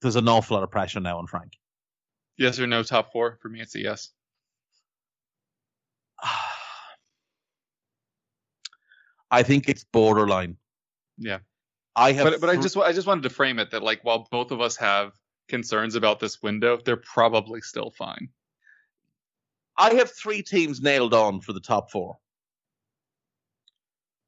there's 0.00 0.16
an 0.16 0.28
awful 0.28 0.56
lot 0.56 0.64
of 0.64 0.70
pressure 0.70 1.00
now 1.00 1.18
on 1.18 1.26
Frank. 1.26 1.52
Yes 2.36 2.58
or 2.60 2.66
no 2.66 2.82
top 2.82 3.12
four? 3.12 3.38
For 3.42 3.48
me, 3.48 3.60
it's 3.60 3.74
a 3.74 3.80
yes. 3.80 4.10
I 9.30 9.42
think 9.42 9.68
it's 9.68 9.84
borderline. 9.84 10.56
Yeah. 11.18 11.38
I 11.94 12.12
have, 12.12 12.24
But 12.24 12.40
but 12.40 12.48
I 12.48 12.56
just 12.56 12.76
I 12.76 12.92
just 12.92 13.06
wanted 13.08 13.24
to 13.24 13.30
frame 13.30 13.58
it 13.58 13.72
that 13.72 13.82
like 13.82 14.04
while 14.04 14.28
both 14.30 14.52
of 14.52 14.60
us 14.60 14.76
have 14.76 15.12
concerns 15.48 15.96
about 15.96 16.20
this 16.20 16.40
window, 16.42 16.78
they're 16.84 16.96
probably 16.96 17.60
still 17.60 17.90
fine. 17.90 18.28
I 19.76 19.94
have 19.94 20.10
three 20.10 20.42
teams 20.42 20.80
nailed 20.80 21.12
on 21.12 21.40
for 21.40 21.52
the 21.52 21.60
top 21.60 21.90
four. 21.90 22.18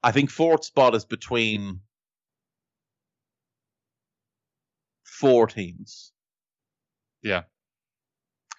I 0.02 0.12
think 0.12 0.30
fourth 0.30 0.64
spot 0.64 0.94
is 0.94 1.04
between 1.04 1.80
four 5.20 5.46
teams. 5.46 6.12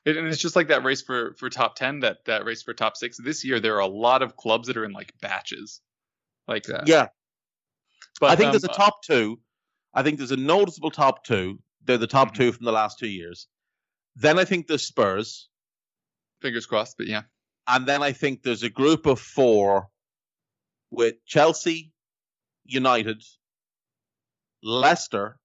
It, 0.03 0.17
and 0.17 0.27
it's 0.27 0.39
just 0.39 0.55
like 0.55 0.69
that 0.69 0.83
race 0.83 1.01
for 1.01 1.35
for 1.35 1.49
top 1.49 1.75
ten, 1.75 1.99
that 1.99 2.25
that 2.25 2.43
race 2.43 2.63
for 2.63 2.73
top 2.73 2.97
six. 2.97 3.17
This 3.17 3.45
year, 3.45 3.59
there 3.59 3.75
are 3.75 3.81
a 3.81 3.87
lot 3.87 4.23
of 4.23 4.35
clubs 4.35 4.67
that 4.67 4.77
are 4.77 4.85
in 4.85 4.93
like 4.93 5.13
batches, 5.21 5.79
like 6.47 6.63
that. 6.63 6.87
Yeah, 6.87 7.09
but 8.19 8.31
I 8.31 8.35
think 8.35 8.47
um, 8.47 8.51
there's 8.53 8.63
a 8.63 8.69
top 8.69 9.03
two. 9.03 9.39
I 9.93 10.01
think 10.01 10.17
there's 10.17 10.31
a 10.31 10.37
noticeable 10.37 10.89
top 10.89 11.23
two. 11.23 11.59
They're 11.85 11.97
the 11.99 12.07
top 12.07 12.29
Mm-hmm. 12.29 12.37
two 12.37 12.51
from 12.51 12.65
the 12.65 12.71
last 12.71 12.97
two 12.97 13.09
years. 13.09 13.47
Then 14.15 14.39
I 14.39 14.45
think 14.45 14.67
there's 14.67 14.85
Spurs. 14.85 15.49
Fingers 16.41 16.65
crossed, 16.65 16.97
but 16.97 17.07
yeah. 17.07 17.23
And 17.67 17.85
then 17.85 18.01
I 18.01 18.11
think 18.11 18.41
there's 18.41 18.63
a 18.63 18.69
group 18.69 19.05
of 19.05 19.19
four 19.19 19.87
with 20.89 21.23
Chelsea, 21.25 21.93
United, 22.65 23.21
Leicester, 24.63 25.37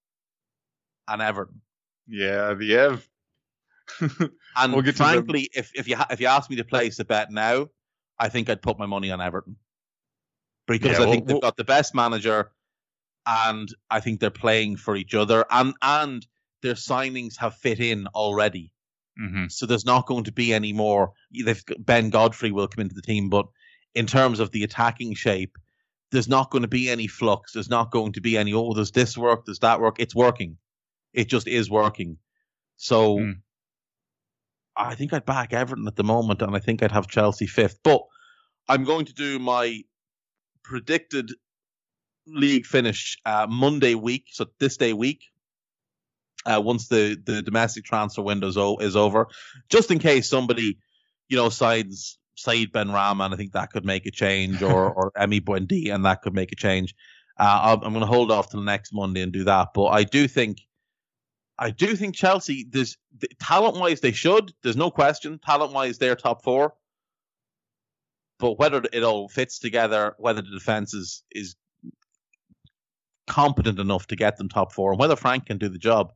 and 1.08 1.22
Everton. 1.22 1.60
Yeah, 2.08 2.54
the 2.54 2.74
Ev. 2.76 3.08
And 4.58 4.72
We'll 4.72 4.90
frankly, 4.92 5.50
if 5.54 5.70
if 5.74 5.86
you 5.86 5.96
if 6.10 6.20
you 6.20 6.28
ask 6.28 6.48
me 6.48 6.56
to 6.56 6.64
place 6.64 6.98
a 6.98 7.04
bet 7.04 7.30
now, 7.30 7.68
I 8.18 8.28
think 8.30 8.48
I'd 8.48 8.62
put 8.62 8.78
my 8.78 8.86
money 8.86 9.10
on 9.10 9.20
Everton 9.20 9.56
because 10.66 10.92
Yeah, 10.92 10.96
I 10.96 11.00
well- 11.00 11.10
think 11.10 11.26
they've 11.26 11.34
well- 11.34 11.40
got 11.42 11.56
the 11.56 11.64
best 11.64 11.94
manager, 11.94 12.50
and 13.26 13.68
I 13.90 14.00
think 14.00 14.20
they're 14.20 14.30
playing 14.30 14.76
for 14.76 14.96
each 14.96 15.14
other, 15.14 15.44
and 15.50 15.74
and 15.82 16.26
their 16.62 16.74
signings 16.74 17.36
have 17.38 17.54
fit 17.56 17.80
in 17.80 18.06
already. 18.08 18.72
hmm 19.18 19.46
So 19.48 19.66
there's 19.66 19.84
not 19.84 20.06
going 20.06 20.24
to 20.24 20.32
be 20.32 20.54
any 20.54 20.72
more. 20.72 21.12
They've 21.44 21.62
Ben 21.78 22.08
Godfrey 22.10 22.50
will 22.50 22.68
come 22.68 22.82
into 22.82 22.94
the 22.94 23.02
team, 23.02 23.28
but 23.28 23.46
in 23.94 24.06
terms 24.06 24.40
of 24.40 24.50
the 24.52 24.64
attacking 24.64 25.14
shape, 25.14 25.56
there's 26.12 26.28
not 26.28 26.50
going 26.50 26.62
to 26.62 26.68
be 26.68 26.88
any 26.88 27.06
flux. 27.08 27.52
There's 27.52 27.68
not 27.70 27.90
going 27.90 28.14
to 28.14 28.20
be 28.22 28.38
any. 28.38 28.54
Oh, 28.54 28.72
does 28.72 28.90
this 28.92 29.18
work? 29.18 29.44
Does 29.44 29.58
that 29.60 29.80
work? 29.80 29.96
It's 30.00 30.14
working. 30.14 30.56
It 31.16 31.28
just 31.28 31.48
is 31.48 31.68
working. 31.68 32.18
So 32.76 33.18
Hmm. 33.18 33.30
I 34.76 34.94
think 34.94 35.12
I'd 35.14 35.24
back 35.24 35.52
Everton 35.54 35.88
at 35.88 35.96
the 35.96 36.04
moment, 36.04 36.42
and 36.42 36.54
I 36.54 36.58
think 36.60 36.82
I'd 36.82 36.92
have 36.92 37.08
Chelsea 37.08 37.46
fifth. 37.46 37.78
But 37.82 38.02
I'm 38.68 38.84
going 38.84 39.06
to 39.06 39.14
do 39.14 39.38
my 39.38 39.80
predicted 40.62 41.30
league 42.26 42.66
finish 42.66 43.16
uh, 43.24 43.46
Monday 43.48 43.94
week, 43.94 44.24
so 44.30 44.46
this 44.60 44.76
day 44.76 44.92
week. 44.92 45.24
Uh, 46.44 46.60
once 46.62 46.86
the, 46.88 47.20
the 47.24 47.42
domestic 47.42 47.84
transfer 47.84 48.22
window 48.22 48.46
is, 48.46 48.56
o- 48.56 48.76
is 48.76 48.94
over, 48.94 49.26
just 49.68 49.90
in 49.90 49.98
case 49.98 50.28
somebody, 50.28 50.78
you 51.28 51.36
know, 51.36 51.48
signs 51.48 52.18
Said 52.36 52.70
Benrahma, 52.70 53.32
I 53.32 53.36
think 53.36 53.52
that 53.52 53.70
could 53.72 53.84
make 53.84 54.06
a 54.06 54.10
change, 54.12 54.62
or 54.62 54.92
or 54.96 55.10
Emi 55.12 55.40
Buendia, 55.40 55.94
and 55.94 56.04
that 56.04 56.22
could 56.22 56.34
make 56.34 56.52
a 56.52 56.56
change. 56.56 56.94
Uh, 57.38 57.78
I'm 57.82 57.92
going 57.92 58.00
to 58.00 58.06
hold 58.06 58.30
off 58.30 58.50
till 58.50 58.62
next 58.62 58.92
Monday 58.92 59.22
and 59.22 59.32
do 59.32 59.44
that. 59.44 59.68
But 59.74 59.86
I 59.86 60.04
do 60.04 60.28
think, 60.28 60.58
I 61.58 61.70
do 61.70 61.96
think 61.96 62.14
Chelsea, 62.14 62.66
there's 62.68 62.98
talent 63.40 63.76
wise, 63.76 64.00
they 64.00 64.12
should. 64.12 64.52
There's 64.62 64.76
no 64.76 64.90
question. 64.90 65.38
Talent 65.38 65.72
wise, 65.72 65.98
they're 65.98 66.16
top 66.16 66.44
four. 66.44 66.74
But 68.38 68.58
whether 68.58 68.82
it 68.92 69.02
all 69.02 69.28
fits 69.28 69.58
together, 69.58 70.14
whether 70.18 70.42
the 70.42 70.50
defense 70.50 70.92
is 70.92 71.22
is 71.30 71.56
competent 73.26 73.78
enough 73.78 74.06
to 74.08 74.16
get 74.16 74.36
them 74.36 74.48
top 74.48 74.72
four, 74.72 74.92
and 74.92 75.00
whether 75.00 75.16
Frank 75.16 75.46
can 75.46 75.56
do 75.56 75.68
the 75.70 75.78
job, 75.78 76.12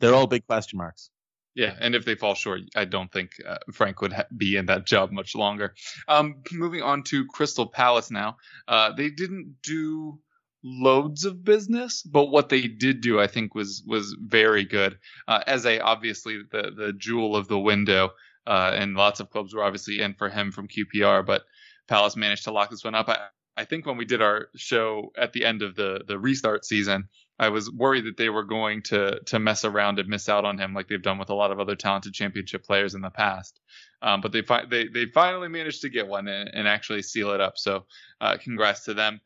they're 0.00 0.14
all 0.14 0.26
big 0.26 0.46
question 0.46 0.78
marks. 0.78 1.10
Yeah, 1.54 1.74
and 1.78 1.94
if 1.94 2.04
they 2.04 2.14
fall 2.14 2.34
short, 2.34 2.62
I 2.74 2.86
don't 2.86 3.12
think 3.12 3.32
uh, 3.46 3.58
Frank 3.72 4.00
would 4.00 4.12
ha- 4.14 4.24
be 4.34 4.56
in 4.56 4.66
that 4.66 4.86
job 4.86 5.12
much 5.12 5.34
longer. 5.34 5.74
Um, 6.08 6.42
moving 6.50 6.82
on 6.82 7.02
to 7.04 7.26
Crystal 7.26 7.66
Palace 7.66 8.10
now. 8.10 8.38
Uh, 8.66 8.92
they 8.92 9.10
didn't 9.10 9.56
do 9.62 10.18
loads 10.62 11.24
of 11.24 11.44
business, 11.44 12.02
but 12.02 12.26
what 12.26 12.48
they 12.48 12.62
did 12.68 13.00
do, 13.00 13.20
I 13.20 13.26
think, 13.26 13.54
was 13.54 13.82
was 13.86 14.16
very 14.20 14.64
good. 14.64 14.98
Uh, 15.26 15.40
as 15.46 15.66
a 15.66 15.80
obviously 15.80 16.42
the 16.50 16.72
the 16.76 16.92
jewel 16.92 17.36
of 17.36 17.48
the 17.48 17.58
window, 17.58 18.10
uh, 18.46 18.72
and 18.74 18.94
lots 18.94 19.20
of 19.20 19.30
clubs 19.30 19.54
were 19.54 19.64
obviously 19.64 20.00
in 20.00 20.14
for 20.14 20.28
him 20.28 20.52
from 20.52 20.68
QPR, 20.68 21.24
but 21.24 21.44
Palace 21.88 22.16
managed 22.16 22.44
to 22.44 22.52
lock 22.52 22.70
this 22.70 22.84
one 22.84 22.94
up. 22.94 23.08
I, 23.08 23.18
I 23.56 23.64
think 23.64 23.86
when 23.86 23.96
we 23.96 24.04
did 24.04 24.22
our 24.22 24.48
show 24.56 25.12
at 25.16 25.32
the 25.32 25.44
end 25.44 25.62
of 25.62 25.74
the 25.74 26.02
the 26.06 26.18
restart 26.18 26.64
season, 26.64 27.08
I 27.38 27.48
was 27.48 27.70
worried 27.70 28.06
that 28.06 28.16
they 28.16 28.30
were 28.30 28.44
going 28.44 28.82
to 28.84 29.20
to 29.26 29.38
mess 29.38 29.64
around 29.64 29.98
and 29.98 30.08
miss 30.08 30.28
out 30.28 30.44
on 30.44 30.58
him 30.58 30.74
like 30.74 30.88
they've 30.88 31.02
done 31.02 31.18
with 31.18 31.30
a 31.30 31.34
lot 31.34 31.50
of 31.50 31.60
other 31.60 31.76
talented 31.76 32.14
championship 32.14 32.64
players 32.64 32.94
in 32.94 33.00
the 33.00 33.10
past. 33.10 33.60
Um, 34.00 34.20
but 34.20 34.32
they 34.32 34.42
fi- 34.42 34.64
they 34.64 34.88
they 34.88 35.06
finally 35.06 35.48
managed 35.48 35.82
to 35.82 35.88
get 35.88 36.06
one 36.06 36.28
and, 36.28 36.50
and 36.54 36.68
actually 36.68 37.02
seal 37.02 37.32
it 37.32 37.40
up. 37.40 37.58
So 37.58 37.84
uh, 38.20 38.36
congrats 38.40 38.84
to 38.84 38.94
them. 38.94 39.20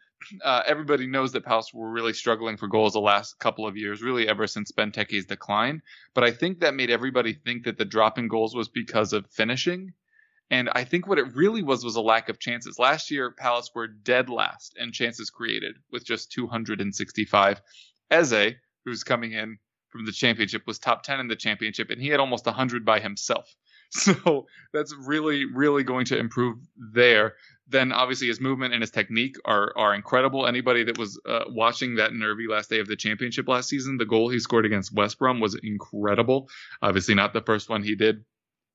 Uh, 0.45 0.63
everybody 0.67 1.07
knows 1.07 1.33
that 1.33 1.45
Palace 1.45 1.73
were 1.73 1.91
really 1.91 2.13
struggling 2.13 2.57
for 2.57 2.67
goals 2.67 2.95
the 2.95 3.01
last 3.01 3.39
couple 3.39 3.67
of 3.67 3.77
years, 3.77 4.03
really 4.03 4.29
ever 4.29 4.47
since 4.47 4.73
Benteke's 4.73 5.27
decline. 5.27 5.83
But 6.15 6.25
I 6.25 6.31
think 6.31 6.61
that 6.61 6.75
made 6.75 6.91
everybody 6.91 7.33
think 7.33 7.65
that 7.65 7.79
the 7.79 7.85
drop 7.85 8.19
in 8.19 8.29
goals 8.29 8.55
was 8.55 8.69
because 8.69 9.13
of 9.13 9.27
finishing. 9.31 9.93
And 10.51 10.69
I 10.73 10.85
think 10.85 11.07
what 11.07 11.19
it 11.19 11.35
really 11.35 11.63
was 11.63 11.85
was 11.85 11.97
a 11.97 12.01
lack 12.01 12.29
of 12.29 12.39
chances. 12.39 12.79
Last 12.79 13.11
year, 13.11 13.33
Palace 13.33 13.71
were 13.75 13.89
dead 13.89 14.29
last 14.29 14.77
in 14.79 14.93
chances 14.93 15.31
created 15.31 15.77
with 15.91 16.05
just 16.05 16.31
265. 16.33 17.61
Eze, 18.11 18.55
who's 18.85 19.03
coming 19.03 19.33
in 19.33 19.59
from 19.89 20.07
the 20.07 20.13
championship, 20.13 20.63
was 20.67 20.79
top 20.79 21.03
10 21.03 21.19
in 21.19 21.29
the 21.29 21.37
championship, 21.37 21.91
and 21.91 22.01
he 22.01 22.09
had 22.09 22.21
almost 22.21 22.47
100 22.47 22.85
by 22.85 23.01
himself. 23.01 23.55
So 23.91 24.47
that's 24.73 24.93
really, 25.07 25.45
really 25.45 25.85
going 25.85 26.07
to 26.07 26.19
improve 26.19 26.59
there. 26.77 27.37
Then 27.69 27.93
obviously 27.93 28.29
his 28.29 28.41
movement 28.41 28.75
and 28.75 28.83
his 28.83 28.91
technique 28.91 29.37
are 29.45 29.73
are 29.77 29.95
incredible. 29.95 30.47
Anybody 30.47 30.85
that 30.85 30.99
was 30.99 31.21
uh, 31.27 31.45
watching 31.49 31.97
that 31.97 32.13
nervy 32.13 32.47
last 32.49 32.71
day 32.71 32.79
of 32.79 32.87
the 32.87 32.97
championship 32.97 33.49
last 33.49 33.69
season, 33.69 33.97
the 33.97 34.07
goal 34.07 34.29
he 34.29 34.39
scored 34.39 34.67
against 34.67 34.95
West 34.95 35.19
Brom 35.19 35.41
was 35.41 35.59
incredible. 35.63 36.49
Obviously 36.83 37.15
not 37.15 37.33
the 37.33 37.41
first 37.41 37.69
one 37.69 37.83
he 37.83 37.97
did. 37.97 38.25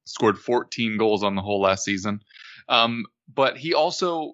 Scored 0.06 0.38
14 0.38 0.98
goals 0.98 1.24
on 1.24 1.36
the 1.36 1.42
whole 1.42 1.62
last 1.62 1.86
season. 1.86 2.22
Um, 2.68 3.06
but 3.34 3.58
he 3.58 3.74
also 3.74 4.34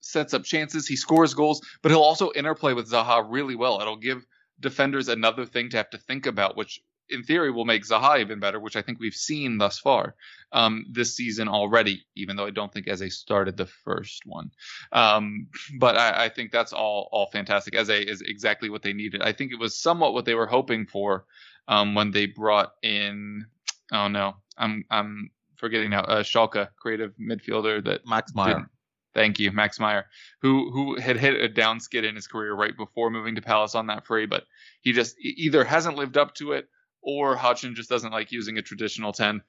sets 0.00 0.34
up 0.34 0.44
chances. 0.44 0.86
He 0.86 0.96
scores 0.96 1.34
goals, 1.34 1.60
but 1.82 1.90
he'll 1.90 2.00
also 2.00 2.32
interplay 2.34 2.72
with 2.72 2.90
Zaha 2.90 3.26
really 3.28 3.56
well. 3.56 3.80
It'll 3.80 3.96
give 3.96 4.24
defenders 4.60 5.08
another 5.08 5.44
thing 5.44 5.70
to 5.70 5.76
have 5.76 5.90
to 5.90 5.98
think 5.98 6.26
about, 6.26 6.56
which 6.56 6.80
in 7.08 7.22
theory 7.22 7.50
will 7.50 7.64
make 7.64 7.84
Zaha 7.84 8.20
even 8.20 8.40
better, 8.40 8.58
which 8.58 8.76
I 8.76 8.82
think 8.82 8.98
we've 8.98 9.14
seen 9.14 9.58
thus 9.58 9.78
far 9.78 10.14
um, 10.52 10.86
this 10.90 11.14
season 11.14 11.48
already, 11.48 12.04
even 12.14 12.36
though 12.36 12.46
I 12.46 12.50
don't 12.50 12.72
think 12.72 12.88
Eze 12.88 13.14
started 13.14 13.56
the 13.56 13.66
first 13.66 14.22
one. 14.26 14.50
Um, 14.92 15.48
but 15.78 15.96
I, 15.96 16.24
I 16.24 16.28
think 16.28 16.50
that's 16.52 16.72
all 16.72 17.08
all 17.12 17.26
fantastic. 17.30 17.74
Eze 17.74 17.90
is 17.90 18.22
exactly 18.22 18.70
what 18.70 18.82
they 18.82 18.92
needed. 18.92 19.22
I 19.22 19.32
think 19.32 19.52
it 19.52 19.60
was 19.60 19.78
somewhat 19.78 20.14
what 20.14 20.24
they 20.24 20.34
were 20.34 20.46
hoping 20.46 20.86
for 20.86 21.24
um, 21.68 21.94
when 21.94 22.10
they 22.10 22.26
brought 22.26 22.72
in. 22.82 23.46
Oh 23.92 24.08
no, 24.08 24.36
I'm 24.56 24.84
I'm 24.90 25.30
forgetting 25.56 25.90
now. 25.90 26.00
Uh, 26.00 26.22
Schalke, 26.22 26.68
creative 26.76 27.12
midfielder 27.20 27.84
that 27.84 28.06
Max 28.06 28.34
Meyer. 28.34 28.70
Thank 29.14 29.38
you, 29.38 29.50
Max 29.50 29.80
Meyer, 29.80 30.04
who 30.42 30.70
who 30.70 31.00
had 31.00 31.16
hit 31.16 31.40
a 31.40 31.48
down 31.48 31.80
skid 31.80 32.04
in 32.04 32.14
his 32.14 32.26
career 32.26 32.52
right 32.52 32.76
before 32.76 33.08
moving 33.10 33.36
to 33.36 33.40
Palace 33.40 33.74
on 33.74 33.86
that 33.86 34.06
free, 34.06 34.26
but 34.26 34.44
he 34.82 34.92
just 34.92 35.16
either 35.18 35.64
hasn't 35.64 35.96
lived 35.96 36.18
up 36.18 36.34
to 36.34 36.52
it 36.52 36.68
or 37.06 37.36
Hodgson 37.36 37.74
just 37.74 37.88
doesn't 37.88 38.12
like 38.12 38.32
using 38.32 38.58
a 38.58 38.62
traditional 38.62 39.12
10. 39.12 39.40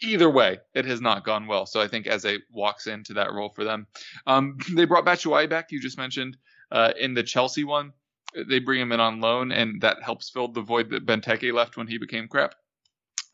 Either 0.00 0.28
way, 0.28 0.58
it 0.74 0.86
has 0.86 1.00
not 1.00 1.24
gone 1.24 1.46
well. 1.46 1.66
So 1.66 1.80
I 1.80 1.86
think 1.86 2.08
Eze 2.08 2.38
walks 2.50 2.86
into 2.88 3.12
that 3.14 3.32
role 3.32 3.50
for 3.50 3.62
them. 3.62 3.86
Um, 4.26 4.56
they 4.74 4.86
brought 4.86 5.04
Batshuayi 5.04 5.48
back, 5.48 5.70
you 5.70 5.80
just 5.80 5.98
mentioned, 5.98 6.36
uh, 6.72 6.92
in 6.98 7.14
the 7.14 7.22
Chelsea 7.22 7.62
one. 7.62 7.92
They 8.48 8.60
bring 8.60 8.80
him 8.80 8.92
in 8.92 9.00
on 9.00 9.20
loan, 9.20 9.52
and 9.52 9.82
that 9.82 10.02
helps 10.02 10.30
fill 10.30 10.48
the 10.48 10.62
void 10.62 10.88
that 10.90 11.04
Benteke 11.04 11.52
left 11.52 11.76
when 11.76 11.86
he 11.86 11.98
became 11.98 12.28
crap. 12.28 12.54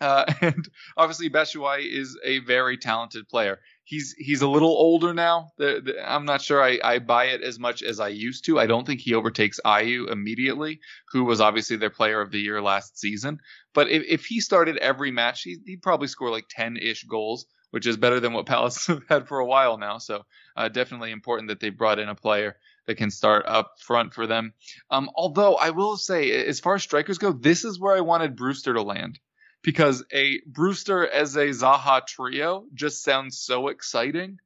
Uh, 0.00 0.24
and 0.40 0.68
obviously, 0.96 1.30
Batshuayi 1.30 1.90
is 1.90 2.18
a 2.24 2.38
very 2.40 2.76
talented 2.76 3.28
player. 3.28 3.60
He's 3.84 4.14
he's 4.18 4.42
a 4.42 4.48
little 4.48 4.68
older 4.68 5.14
now. 5.14 5.52
The, 5.56 5.80
the, 5.84 6.12
I'm 6.12 6.24
not 6.24 6.42
sure 6.42 6.62
I, 6.62 6.78
I 6.84 6.98
buy 6.98 7.26
it 7.26 7.42
as 7.42 7.58
much 7.58 7.82
as 7.82 8.00
I 8.00 8.08
used 8.08 8.44
to. 8.44 8.58
I 8.58 8.66
don't 8.66 8.86
think 8.86 9.00
he 9.00 9.14
overtakes 9.14 9.60
Ayew 9.64 10.10
immediately, 10.10 10.80
who 11.10 11.24
was 11.24 11.40
obviously 11.40 11.76
their 11.76 11.90
player 11.90 12.20
of 12.20 12.30
the 12.30 12.40
year 12.40 12.60
last 12.60 12.98
season. 12.98 13.40
But 13.78 13.90
if, 13.90 14.02
if 14.08 14.26
he 14.26 14.40
started 14.40 14.76
every 14.78 15.12
match, 15.12 15.42
he, 15.42 15.56
he'd 15.64 15.82
probably 15.82 16.08
score 16.08 16.32
like 16.32 16.46
10 16.50 16.78
ish 16.78 17.04
goals, 17.04 17.46
which 17.70 17.86
is 17.86 17.96
better 17.96 18.18
than 18.18 18.32
what 18.32 18.44
Palace 18.54 18.88
have 18.88 19.04
had 19.08 19.28
for 19.28 19.38
a 19.38 19.46
while 19.46 19.78
now. 19.78 19.98
So 19.98 20.24
uh, 20.56 20.66
definitely 20.66 21.12
important 21.12 21.50
that 21.50 21.60
they 21.60 21.70
brought 21.70 22.00
in 22.00 22.08
a 22.08 22.14
player 22.16 22.56
that 22.88 22.96
can 22.96 23.12
start 23.12 23.44
up 23.46 23.74
front 23.78 24.14
for 24.14 24.26
them. 24.26 24.52
Um, 24.90 25.08
although 25.14 25.54
I 25.54 25.70
will 25.70 25.96
say, 25.96 26.32
as 26.44 26.58
far 26.58 26.74
as 26.74 26.82
strikers 26.82 27.18
go, 27.18 27.30
this 27.30 27.64
is 27.64 27.78
where 27.78 27.96
I 27.96 28.00
wanted 28.00 28.34
Brewster 28.34 28.74
to 28.74 28.82
land 28.82 29.20
because 29.62 30.04
a 30.12 30.40
Brewster 30.44 31.08
as 31.08 31.36
a 31.36 31.50
Zaha 31.50 32.04
trio 32.04 32.64
just 32.74 33.04
sounds 33.04 33.38
so 33.38 33.68
exciting. 33.68 34.40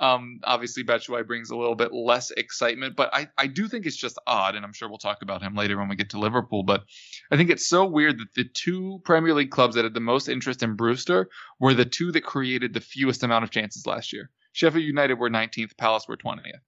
Um, 0.00 0.40
obviously, 0.42 0.82
Batshuayi 0.82 1.26
brings 1.26 1.50
a 1.50 1.56
little 1.56 1.74
bit 1.74 1.92
less 1.92 2.30
excitement, 2.30 2.96
but 2.96 3.14
I, 3.14 3.28
I 3.36 3.46
do 3.46 3.68
think 3.68 3.84
it's 3.84 3.96
just 3.96 4.18
odd, 4.26 4.54
and 4.54 4.64
I'm 4.64 4.72
sure 4.72 4.88
we'll 4.88 4.98
talk 4.98 5.20
about 5.20 5.42
him 5.42 5.54
later 5.54 5.78
when 5.78 5.88
we 5.88 5.96
get 5.96 6.10
to 6.10 6.18
Liverpool. 6.18 6.62
But 6.62 6.84
I 7.30 7.36
think 7.36 7.50
it's 7.50 7.68
so 7.68 7.84
weird 7.84 8.18
that 8.18 8.34
the 8.34 8.44
two 8.44 9.00
Premier 9.04 9.34
League 9.34 9.50
clubs 9.50 9.74
that 9.74 9.84
had 9.84 9.94
the 9.94 10.00
most 10.00 10.28
interest 10.28 10.62
in 10.62 10.74
Brewster 10.74 11.28
were 11.58 11.74
the 11.74 11.84
two 11.84 12.12
that 12.12 12.24
created 12.24 12.72
the 12.72 12.80
fewest 12.80 13.22
amount 13.22 13.44
of 13.44 13.50
chances 13.50 13.86
last 13.86 14.12
year. 14.12 14.30
Sheffield 14.52 14.84
United 14.84 15.14
were 15.14 15.30
19th, 15.30 15.76
Palace 15.76 16.08
were 16.08 16.16
20th. 16.16 16.60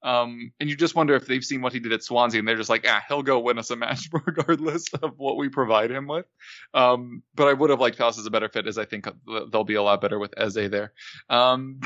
Um, 0.00 0.52
and 0.60 0.70
you 0.70 0.76
just 0.76 0.94
wonder 0.94 1.16
if 1.16 1.26
they've 1.26 1.44
seen 1.44 1.60
what 1.60 1.72
he 1.72 1.80
did 1.80 1.92
at 1.92 2.04
Swansea 2.04 2.38
and 2.38 2.46
they're 2.46 2.56
just 2.56 2.70
like, 2.70 2.86
ah, 2.88 3.02
he'll 3.08 3.24
go 3.24 3.40
win 3.40 3.58
us 3.58 3.70
a 3.70 3.76
match 3.76 4.08
regardless 4.26 4.86
of 4.94 5.14
what 5.16 5.36
we 5.36 5.48
provide 5.48 5.90
him 5.90 6.06
with. 6.06 6.26
Um, 6.72 7.24
but 7.34 7.48
I 7.48 7.52
would 7.52 7.70
have 7.70 7.80
liked 7.80 7.98
Palace 7.98 8.18
as 8.18 8.26
a 8.26 8.30
better 8.30 8.48
fit, 8.48 8.68
as 8.68 8.78
I 8.78 8.84
think 8.84 9.08
they'll 9.50 9.64
be 9.64 9.74
a 9.74 9.82
lot 9.82 10.00
better 10.00 10.18
with 10.18 10.34
Eze 10.36 10.70
there. 10.70 10.92
Um, 11.28 11.80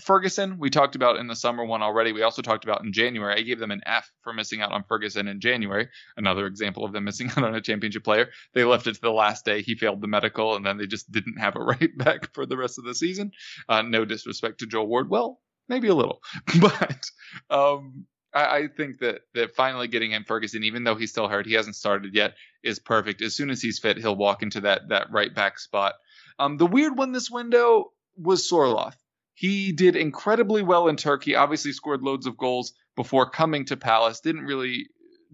Ferguson, 0.00 0.58
we 0.58 0.68
talked 0.68 0.94
about 0.94 1.16
in 1.16 1.26
the 1.26 1.34
summer 1.34 1.64
one 1.64 1.82
already. 1.82 2.12
We 2.12 2.22
also 2.22 2.42
talked 2.42 2.64
about 2.64 2.84
in 2.84 2.92
January. 2.92 3.34
I 3.34 3.42
gave 3.42 3.58
them 3.58 3.70
an 3.70 3.80
F 3.86 4.10
for 4.22 4.32
missing 4.32 4.60
out 4.60 4.72
on 4.72 4.84
Ferguson 4.84 5.26
in 5.26 5.40
January. 5.40 5.88
Another 6.16 6.46
example 6.46 6.84
of 6.84 6.92
them 6.92 7.04
missing 7.06 7.30
out 7.30 7.44
on 7.44 7.54
a 7.54 7.60
championship 7.60 8.04
player. 8.04 8.28
They 8.54 8.64
left 8.64 8.86
it 8.86 8.94
to 8.94 9.00
the 9.00 9.10
last 9.10 9.44
day. 9.44 9.62
He 9.62 9.74
failed 9.74 10.02
the 10.02 10.08
medical, 10.08 10.54
and 10.54 10.66
then 10.66 10.76
they 10.76 10.86
just 10.86 11.10
didn't 11.10 11.38
have 11.38 11.56
a 11.56 11.60
right 11.64 11.96
back 11.96 12.34
for 12.34 12.44
the 12.44 12.56
rest 12.56 12.78
of 12.78 12.84
the 12.84 12.94
season. 12.94 13.32
Uh, 13.68 13.82
no 13.82 14.04
disrespect 14.04 14.60
to 14.60 14.66
Joel 14.66 14.86
Ward. 14.86 15.08
Well, 15.08 15.40
maybe 15.68 15.88
a 15.88 15.94
little, 15.94 16.20
but 16.60 17.10
um, 17.48 18.06
I, 18.34 18.44
I, 18.44 18.68
think 18.68 18.98
that 18.98 19.22
that 19.34 19.56
finally 19.56 19.88
getting 19.88 20.12
in 20.12 20.24
Ferguson, 20.24 20.62
even 20.64 20.84
though 20.84 20.94
he's 20.94 21.10
still 21.10 21.28
hurt, 21.28 21.46
he 21.46 21.54
hasn't 21.54 21.76
started 21.76 22.14
yet, 22.14 22.34
is 22.62 22.78
perfect. 22.78 23.22
As 23.22 23.34
soon 23.34 23.50
as 23.50 23.62
he's 23.62 23.78
fit, 23.78 23.96
he'll 23.96 24.14
walk 24.14 24.42
into 24.42 24.60
that 24.60 24.88
that 24.90 25.10
right 25.10 25.34
back 25.34 25.58
spot. 25.58 25.94
Um, 26.38 26.58
the 26.58 26.66
weird 26.66 26.96
one 26.98 27.12
this 27.12 27.30
window 27.30 27.92
was 28.16 28.48
Sorloth. 28.48 28.96
He 29.36 29.72
did 29.72 29.96
incredibly 29.96 30.62
well 30.62 30.88
in 30.88 30.96
Turkey. 30.96 31.36
Obviously, 31.36 31.72
scored 31.72 32.00
loads 32.00 32.26
of 32.26 32.38
goals 32.38 32.72
before 32.96 33.28
coming 33.28 33.66
to 33.66 33.76
Palace. 33.76 34.20
Didn't 34.20 34.46
really 34.46 34.88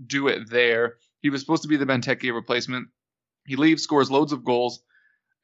do 0.04 0.26
it 0.26 0.50
there. 0.50 0.96
He 1.20 1.30
was 1.30 1.40
supposed 1.40 1.62
to 1.62 1.68
be 1.68 1.76
the 1.76 1.86
Benteke 1.86 2.34
replacement. 2.34 2.88
He 3.46 3.54
leaves, 3.54 3.84
scores 3.84 4.10
loads 4.10 4.32
of 4.32 4.44
goals. 4.44 4.82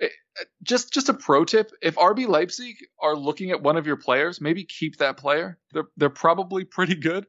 It, 0.01 0.11
eh, 0.41 0.45
just 0.65 0.93
just 0.93 1.09
a 1.09 1.15
pro 1.15 1.45
tip: 1.45 1.71
if 1.81 1.95
RB 1.95 2.27
Leipzig 2.27 2.75
are 3.01 3.15
looking 3.15 3.53
at 3.53 3.63
one 3.63 3.77
of 3.77 3.87
your 3.87 3.97
players, 3.97 4.41
maybe 4.41 4.65
keep 4.65 4.97
that 4.97 5.19
player. 5.19 5.57
They're 5.73 5.89
they're 5.97 6.11
probably 6.11 6.65
pretty 6.77 6.97
good. 6.97 7.29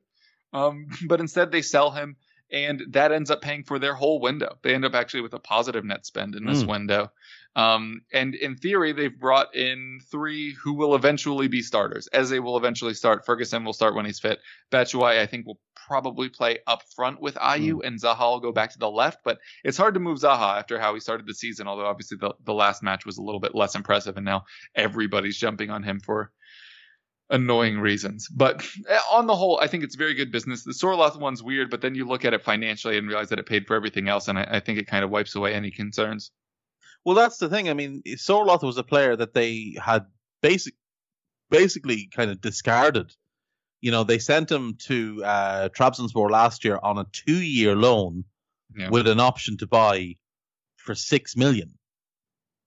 Um, 0.51 0.87
but 1.07 1.19
instead, 1.19 1.51
they 1.51 1.61
sell 1.61 1.91
him, 1.91 2.17
and 2.51 2.81
that 2.89 3.11
ends 3.11 3.29
up 3.29 3.43
paying 3.43 3.65
for 3.65 3.77
their 3.77 3.93
whole 3.93 4.19
window. 4.19 4.57
They 4.63 4.73
end 4.73 4.83
up 4.83 4.95
actually 4.95 5.21
with 5.21 5.33
a 5.35 5.39
positive 5.39 5.85
net 5.85 6.07
spend 6.07 6.33
in 6.33 6.47
this 6.47 6.63
mm. 6.63 6.69
window. 6.69 7.11
Um, 7.55 8.01
and 8.13 8.35
in 8.35 8.55
theory, 8.55 8.93
they've 8.93 9.19
brought 9.19 9.55
in 9.55 9.99
three 10.11 10.53
who 10.53 10.73
will 10.73 10.95
eventually 10.95 11.47
be 11.47 11.61
starters. 11.61 12.07
Eze 12.13 12.39
will 12.39 12.57
eventually 12.57 12.93
start. 12.93 13.25
Ferguson 13.25 13.65
will 13.65 13.73
start 13.73 13.95
when 13.95 14.05
he's 14.05 14.19
fit. 14.19 14.39
Batshuayi, 14.71 15.19
I 15.19 15.25
think, 15.25 15.45
will 15.45 15.59
probably 15.87 16.29
play 16.29 16.59
up 16.67 16.83
front 16.95 17.19
with 17.19 17.35
Ayew, 17.35 17.75
mm. 17.75 17.85
and 17.85 17.99
Zaha 17.99 18.19
will 18.19 18.39
go 18.39 18.51
back 18.51 18.71
to 18.73 18.79
the 18.79 18.89
left. 18.89 19.19
But 19.23 19.39
it's 19.63 19.77
hard 19.77 19.95
to 19.95 19.99
move 19.99 20.19
Zaha 20.19 20.57
after 20.59 20.79
how 20.79 20.93
he 20.93 20.99
started 20.99 21.25
the 21.25 21.33
season, 21.33 21.67
although 21.67 21.87
obviously 21.87 22.17
the, 22.17 22.33
the 22.45 22.53
last 22.53 22.83
match 22.83 23.05
was 23.05 23.17
a 23.17 23.23
little 23.23 23.41
bit 23.41 23.55
less 23.55 23.75
impressive, 23.75 24.15
and 24.15 24.25
now 24.25 24.45
everybody's 24.75 25.37
jumping 25.37 25.71
on 25.71 25.83
him 25.83 25.99
for 25.99 26.31
annoying 27.31 27.79
reasons. 27.79 28.27
But 28.27 28.65
eh, 28.87 28.99
on 29.11 29.27
the 29.27 29.35
whole, 29.35 29.59
I 29.59 29.67
think 29.67 29.83
it's 29.83 29.95
very 29.95 30.13
good 30.13 30.31
business. 30.31 30.63
The 30.63 30.73
Sorloth 30.73 31.19
one's 31.19 31.43
weird, 31.43 31.69
but 31.69 31.81
then 31.81 31.95
you 31.95 32.05
look 32.05 32.25
at 32.25 32.33
it 32.33 32.43
financially 32.43 32.97
and 32.97 33.07
realize 33.07 33.29
that 33.29 33.39
it 33.39 33.45
paid 33.45 33.67
for 33.67 33.75
everything 33.75 34.07
else, 34.07 34.27
and 34.27 34.37
I, 34.37 34.47
I 34.49 34.59
think 34.59 34.79
it 34.79 34.87
kind 34.87 35.03
of 35.03 35.09
wipes 35.09 35.35
away 35.35 35.53
any 35.53 35.71
concerns. 35.71 36.31
Well, 37.05 37.15
that's 37.15 37.37
the 37.37 37.49
thing. 37.49 37.69
I 37.69 37.73
mean, 37.73 38.03
Sorloth 38.17 38.63
was 38.63 38.77
a 38.77 38.83
player 38.83 39.15
that 39.15 39.33
they 39.33 39.75
had 39.81 40.05
basic, 40.41 40.73
basically 41.49 42.09
kind 42.13 42.29
of 42.29 42.41
discarded. 42.41 43.13
You 43.81 43.91
know, 43.91 44.03
they 44.03 44.19
sent 44.19 44.51
him 44.51 44.75
to 44.87 45.23
uh, 45.23 45.69
Trabzonspor 45.69 46.29
last 46.29 46.65
year 46.65 46.79
on 46.81 46.97
a 46.97 47.05
two-year 47.11 47.75
loan 47.75 48.25
yeah. 48.75 48.89
with 48.89 49.07
an 49.07 49.19
option 49.19 49.57
to 49.57 49.67
buy 49.67 50.15
for 50.75 50.95
six 50.95 51.35
million. 51.35 51.73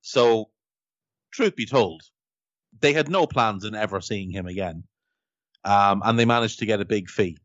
So, 0.00 0.50
truth 1.32 1.54
be 1.54 1.66
told, 1.66 2.02
they 2.80 2.92
had 2.92 3.10
no 3.10 3.26
plans 3.26 3.64
in 3.64 3.74
ever 3.74 4.00
seeing 4.00 4.30
him 4.30 4.46
again. 4.46 4.84
Um, 5.64 6.02
and 6.04 6.18
they 6.18 6.24
managed 6.24 6.58
to 6.58 6.66
get 6.66 6.80
a 6.80 6.84
big 6.84 7.08
fee. 7.08 7.38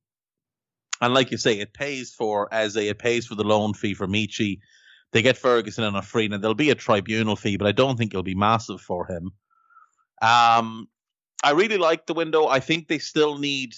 And 1.00 1.14
like 1.14 1.32
you 1.32 1.38
say, 1.38 1.60
it 1.60 1.74
pays 1.74 2.14
for 2.14 2.52
Eze, 2.52 2.78
it 2.78 2.98
pays 2.98 3.28
for 3.28 3.36
the 3.36 3.44
loan 3.44 3.74
fee 3.74 3.94
for 3.94 4.08
Michy. 4.08 4.60
They 5.14 5.22
get 5.22 5.38
Ferguson 5.38 5.84
on 5.84 5.96
a 5.96 6.02
free, 6.02 6.26
and 6.26 6.44
there'll 6.44 6.54
be 6.54 6.70
a 6.70 6.76
tribunal 6.76 7.36
fee, 7.36 7.58
but 7.58 7.68
I 7.68 7.72
don't 7.72 7.98
think 7.98 8.14
it'll 8.14 8.24
be 8.24 8.36
massive 8.36 8.82
for 8.82 9.08
him. 9.08 9.32
Um, 10.22 10.88
I 11.44 11.52
really 11.52 11.78
like 11.78 12.06
the 12.06 12.14
window. 12.14 12.48
I 12.48 12.60
think 12.60 12.88
they 12.88 13.00
still 13.00 13.38
need. 13.38 13.74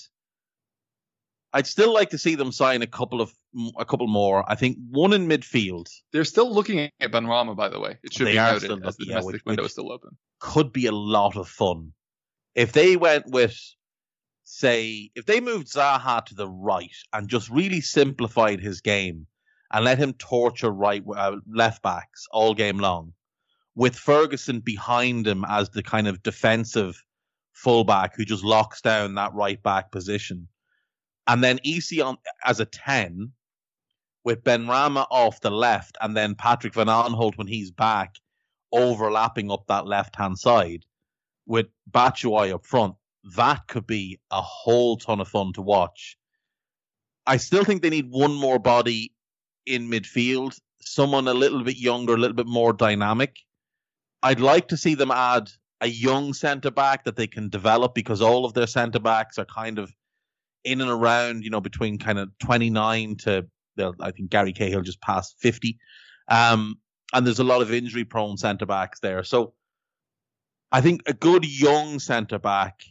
I'd 1.53 1.67
still 1.67 1.93
like 1.93 2.11
to 2.11 2.17
see 2.17 2.35
them 2.35 2.51
sign 2.51 2.81
a 2.81 2.87
couple 2.87 3.21
of 3.21 3.33
a 3.77 3.85
couple 3.85 4.07
more. 4.07 4.43
I 4.49 4.55
think 4.55 4.77
one 4.89 5.13
in 5.13 5.27
midfield. 5.27 5.89
They're 6.13 6.25
still 6.25 6.53
looking 6.53 6.79
at 6.79 7.11
Benrahma, 7.11 7.55
by 7.55 7.69
the 7.69 7.79
way. 7.79 7.97
It 8.03 8.13
should 8.13 8.27
they 8.27 8.33
be 8.33 8.37
noted 8.37 8.85
as 8.85 8.97
the 8.97 9.05
domestic 9.05 9.41
yeah, 9.41 9.49
window 9.49 9.63
is 9.65 9.71
still 9.71 9.91
open 9.91 10.17
could 10.39 10.73
be 10.73 10.87
a 10.87 10.91
lot 10.91 11.37
of 11.37 11.47
fun. 11.47 11.93
If 12.55 12.71
they 12.71 12.97
went 12.97 13.27
with, 13.27 13.57
say, 14.43 15.11
if 15.15 15.25
they 15.25 15.39
moved 15.41 15.71
Zaha 15.71 16.25
to 16.25 16.35
the 16.35 16.47
right 16.47 16.95
and 17.13 17.29
just 17.29 17.49
really 17.49 17.81
simplified 17.81 18.59
his 18.59 18.81
game 18.81 19.27
and 19.71 19.85
let 19.85 19.97
him 19.97 20.13
torture 20.13 20.71
right 20.71 21.03
uh, 21.15 21.37
left 21.47 21.83
backs 21.83 22.27
all 22.31 22.53
game 22.53 22.79
long, 22.79 23.13
with 23.75 23.95
Ferguson 23.95 24.59
behind 24.59 25.27
him 25.27 25.45
as 25.47 25.69
the 25.69 25.83
kind 25.83 26.07
of 26.07 26.23
defensive 26.23 27.03
fullback 27.53 28.15
who 28.15 28.25
just 28.25 28.43
locks 28.43 28.81
down 28.81 29.15
that 29.15 29.33
right 29.33 29.61
back 29.61 29.91
position, 29.91 30.47
and 31.27 31.43
then 31.43 31.59
Eze 31.65 31.99
on 31.99 32.17
as 32.45 32.59
a 32.59 32.65
ten 32.65 33.31
with 34.23 34.43
Benrahma 34.43 35.05
off 35.09 35.41
the 35.41 35.51
left, 35.51 35.97
and 36.01 36.15
then 36.15 36.35
Patrick 36.35 36.73
Van 36.73 36.87
Aanholt 36.87 37.37
when 37.37 37.47
he's 37.47 37.71
back 37.71 38.15
overlapping 38.71 39.49
up 39.51 39.65
that 39.67 39.87
left 39.87 40.15
hand 40.15 40.37
side 40.37 40.85
with 41.45 41.67
Batshuayi 41.89 42.53
up 42.53 42.65
front, 42.65 42.95
that 43.35 43.67
could 43.67 43.87
be 43.87 44.19
a 44.29 44.41
whole 44.41 44.97
ton 44.97 45.19
of 45.19 45.27
fun 45.27 45.53
to 45.53 45.61
watch. 45.61 46.17
I 47.25 47.37
still 47.37 47.63
think 47.63 47.81
they 47.81 47.89
need 47.89 48.09
one 48.09 48.33
more 48.33 48.59
body 48.59 49.13
in 49.65 49.89
midfield, 49.89 50.59
someone 50.81 51.27
a 51.27 51.33
little 51.33 51.63
bit 51.63 51.77
younger, 51.77 52.13
a 52.13 52.17
little 52.17 52.35
bit 52.35 52.47
more 52.47 52.73
dynamic. 52.73 53.37
I'd 54.21 54.39
like 54.39 54.69
to 54.69 54.77
see 54.77 54.95
them 54.95 55.11
add 55.11 55.49
a 55.81 55.87
young 55.87 56.33
centre 56.33 56.71
back 56.71 57.05
that 57.05 57.15
they 57.15 57.27
can 57.27 57.49
develop 57.49 57.95
because 57.95 58.21
all 58.21 58.45
of 58.45 58.53
their 58.53 58.67
centre 58.67 58.99
backs 58.99 59.37
are 59.37 59.45
kind 59.45 59.79
of 59.79 59.91
in 60.63 60.81
and 60.81 60.89
around, 60.89 61.43
you 61.43 61.49
know, 61.49 61.61
between 61.61 61.97
kind 61.97 62.19
of 62.19 62.29
29 62.39 63.15
to, 63.17 63.45
I 64.01 64.11
think 64.11 64.29
Gary 64.29 64.51
Cahill 64.51 64.81
just 64.81 65.01
passed 65.01 65.35
50. 65.39 65.77
Um, 66.27 66.75
and 67.13 67.25
there's 67.25 67.39
a 67.39 67.45
lot 67.45 67.61
of 67.61 67.73
injury 67.73 68.03
prone 68.03 68.37
centre 68.37 68.65
backs 68.65 68.99
there. 68.99 69.23
So 69.23 69.53
I 70.71 70.81
think 70.81 71.01
a 71.07 71.13
good 71.13 71.45
young 71.45 71.99
centre 71.99 72.39
back, 72.39 72.81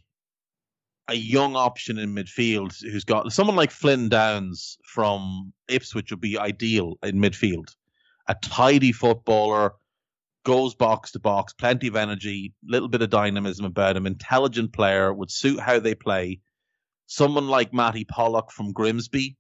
a 1.09 1.15
young 1.15 1.57
option 1.57 1.99
in 1.99 2.15
midfield 2.15 2.79
who's 2.83 3.05
got 3.05 3.33
someone 3.33 3.57
like 3.57 3.71
Flynn 3.71 4.09
Downs 4.09 4.77
from 4.85 5.53
Ipswich 5.69 6.11
would 6.11 6.21
be 6.21 6.39
ideal 6.39 6.99
in 7.03 7.17
midfield. 7.17 7.75
A 8.29 8.35
tidy 8.35 8.93
footballer, 8.93 9.73
goes 10.45 10.75
box 10.75 11.13
to 11.13 11.19
box, 11.19 11.53
plenty 11.53 11.89
of 11.89 11.97
energy, 11.97 12.55
little 12.67 12.89
bit 12.89 13.03
of 13.03 13.11
dynamism 13.11 13.67
about 13.67 13.97
him, 13.97 14.07
intelligent 14.07 14.73
player, 14.73 15.13
would 15.13 15.31
suit 15.31 15.61
how 15.61 15.79
they 15.79 15.95
play. 15.95 16.41
Someone 17.07 17.49
like 17.49 17.75
Mattie 17.75 18.05
Pollock 18.05 18.51
from 18.51 18.73
Grimsby, 18.73 19.37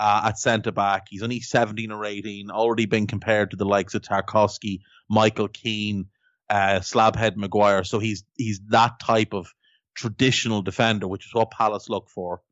uh, 0.00 0.22
at 0.24 0.38
centre 0.38 0.72
back. 0.72 1.06
He's 1.08 1.22
only 1.22 1.38
17 1.38 1.92
or 1.92 2.04
18, 2.04 2.50
already 2.50 2.86
been 2.86 3.06
compared 3.06 3.52
to 3.52 3.56
the 3.56 3.64
likes 3.64 3.94
of 3.94 4.02
Tarkowski, 4.02 4.80
Michael 5.08 5.46
Keane, 5.46 6.06
uh, 6.50 6.80
Slabhead 6.80 7.36
Maguire. 7.36 7.84
So 7.84 8.00
he's 8.00 8.24
he's 8.36 8.60
that 8.70 8.98
type 8.98 9.32
of 9.32 9.46
traditional 9.94 10.62
defender, 10.62 11.06
which 11.06 11.26
is 11.26 11.34
what 11.34 11.50
Palace 11.50 11.88
look 11.88 12.08
for. 12.08 12.42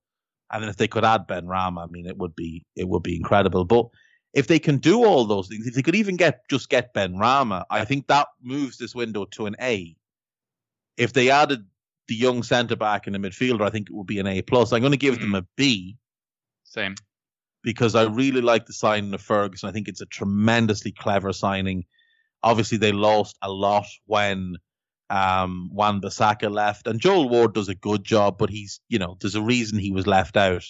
And 0.53 0.65
if 0.65 0.77
they 0.77 0.89
could 0.89 1.05
add 1.05 1.29
Benrahma, 1.29 1.85
I 1.85 1.87
mean, 1.91 2.07
it 2.07 2.19
would 2.19 2.35
be 2.35 2.65
it 2.75 2.89
would 2.89 3.03
be 3.03 3.17
incredible. 3.17 3.65
But 3.65 3.87
if 4.35 4.47
they 4.47 4.59
can 4.59 4.79
do 4.79 5.05
all 5.05 5.25
those 5.25 5.49
things, 5.49 5.67
if 5.67 5.75
they 5.75 5.83
could 5.83 5.95
even 5.95 6.17
get 6.17 6.49
just 6.49 6.69
get 6.69 6.95
Benrahma, 6.95 7.65
I 7.71 7.85
think 7.85 8.09
that 8.09 8.29
moves 8.43 8.79
this 8.79 8.95
window 8.95 9.27
to 9.33 9.47
an 9.47 9.57
A. 9.61 9.97
If 10.97 11.13
they 11.13 11.31
added 11.31 11.65
the 12.09 12.17
young 12.17 12.43
centre 12.43 12.77
back 12.77 13.07
and 13.07 13.15
the 13.15 13.21
midfielder, 13.21 13.63
I 13.63 13.71
think 13.71 13.89
it 13.89 13.95
would 13.95 14.09
be 14.09 14.19
an 14.19 14.27
A 14.27 14.43
plus. 14.43 14.73
I'm 14.73 14.81
going 14.81 14.93
to 14.93 14.99
give 14.99 15.19
mm. 15.19 15.21
them 15.21 15.35
a 15.37 15.47
B. 15.57 15.97
Same 16.65 16.97
because 17.63 17.95
I 17.95 18.05
really 18.05 18.41
like 18.41 18.67
the 18.67 18.73
signing 18.73 19.15
of 19.15 19.21
Ferguson. 19.21 19.69
I 19.69 19.73
think 19.73 19.89
it's 19.89 20.01
a 20.01 20.07
tremendously 20.07 20.93
clever 20.93 21.33
signing. 21.33 21.85
Obviously, 22.43 22.79
they 22.79 22.93
lost 22.93 23.37
a 23.43 23.51
lot 23.51 23.87
when 24.07 24.57
um, 25.11 25.71
Wan 25.73 26.01
left, 26.01 26.87
and 26.87 27.01
Joel 27.01 27.29
Ward 27.29 27.55
does 27.55 27.69
a 27.69 27.75
good 27.75 28.05
job, 28.05 28.39
but 28.39 28.49
he's, 28.49 28.81
you 28.89 28.99
know, 28.99 29.17
there's 29.21 29.35
a 29.35 29.43
reason 29.43 29.79
he 29.79 29.91
was 29.91 30.07
left 30.07 30.37
out 30.37 30.65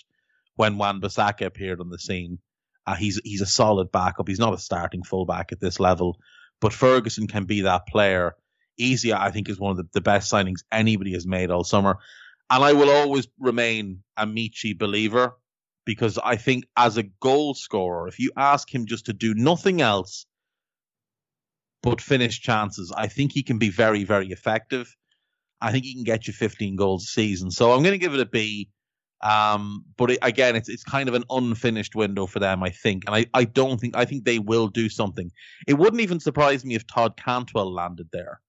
when 0.56 0.78
Wan 0.78 1.00
Bissaka 1.00 1.44
appeared 1.44 1.80
on 1.80 1.90
the 1.90 1.98
scene. 1.98 2.38
Uh, 2.86 2.94
he's 2.94 3.20
he's 3.22 3.42
a 3.42 3.46
solid 3.46 3.92
backup. 3.92 4.26
He's 4.26 4.38
not 4.38 4.54
a 4.54 4.58
starting 4.58 5.02
fullback 5.02 5.52
at 5.52 5.60
this 5.60 5.78
level, 5.78 6.18
but 6.60 6.72
Ferguson 6.72 7.26
can 7.26 7.44
be 7.44 7.60
that 7.62 7.86
player. 7.86 8.34
Eze, 8.80 9.12
I 9.12 9.30
think, 9.30 9.50
is 9.50 9.60
one 9.60 9.72
of 9.72 9.76
the, 9.76 9.88
the 9.92 10.00
best 10.00 10.32
signings 10.32 10.64
anybody 10.72 11.12
has 11.12 11.26
made 11.26 11.50
all 11.50 11.62
summer. 11.62 11.98
And 12.48 12.64
I 12.64 12.72
will 12.72 12.90
always 12.90 13.28
remain 13.38 14.02
a 14.16 14.26
Michy 14.26 14.76
believer 14.76 15.36
because 15.84 16.18
I 16.18 16.36
think 16.36 16.64
as 16.76 16.96
a 16.96 17.02
goal 17.02 17.52
scorer, 17.52 18.08
if 18.08 18.18
you 18.18 18.32
ask 18.36 18.74
him 18.74 18.86
just 18.86 19.06
to 19.06 19.12
do 19.12 19.34
nothing 19.34 19.82
else 19.82 20.24
but 21.82 22.00
finish 22.00 22.40
chances, 22.40 22.92
I 22.96 23.06
think 23.06 23.32
he 23.32 23.42
can 23.42 23.58
be 23.58 23.70
very, 23.70 24.04
very 24.04 24.28
effective. 24.30 24.94
I 25.60 25.72
think 25.72 25.84
he 25.84 25.94
can 25.94 26.04
get 26.04 26.26
you 26.26 26.32
15 26.32 26.76
goals 26.76 27.04
a 27.04 27.06
season. 27.06 27.50
So 27.50 27.72
I'm 27.72 27.82
going 27.82 27.92
to 27.92 27.98
give 27.98 28.14
it 28.14 28.20
a 28.20 28.26
B. 28.26 28.70
Um, 29.22 29.84
but 29.98 30.12
it, 30.12 30.18
again, 30.22 30.56
it's 30.56 30.70
it's 30.70 30.82
kind 30.82 31.06
of 31.06 31.14
an 31.14 31.24
unfinished 31.28 31.94
window 31.94 32.26
for 32.26 32.38
them, 32.38 32.62
I 32.62 32.70
think, 32.70 33.04
and 33.06 33.14
I, 33.14 33.26
I 33.34 33.44
don't 33.44 33.78
think 33.78 33.94
I 33.94 34.06
think 34.06 34.24
they 34.24 34.38
will 34.38 34.68
do 34.68 34.88
something. 34.88 35.30
It 35.68 35.74
wouldn't 35.74 36.00
even 36.00 36.20
surprise 36.20 36.64
me 36.64 36.74
if 36.74 36.86
Todd 36.86 37.18
Cantwell 37.18 37.70
landed 37.70 38.08
there, 38.12 38.40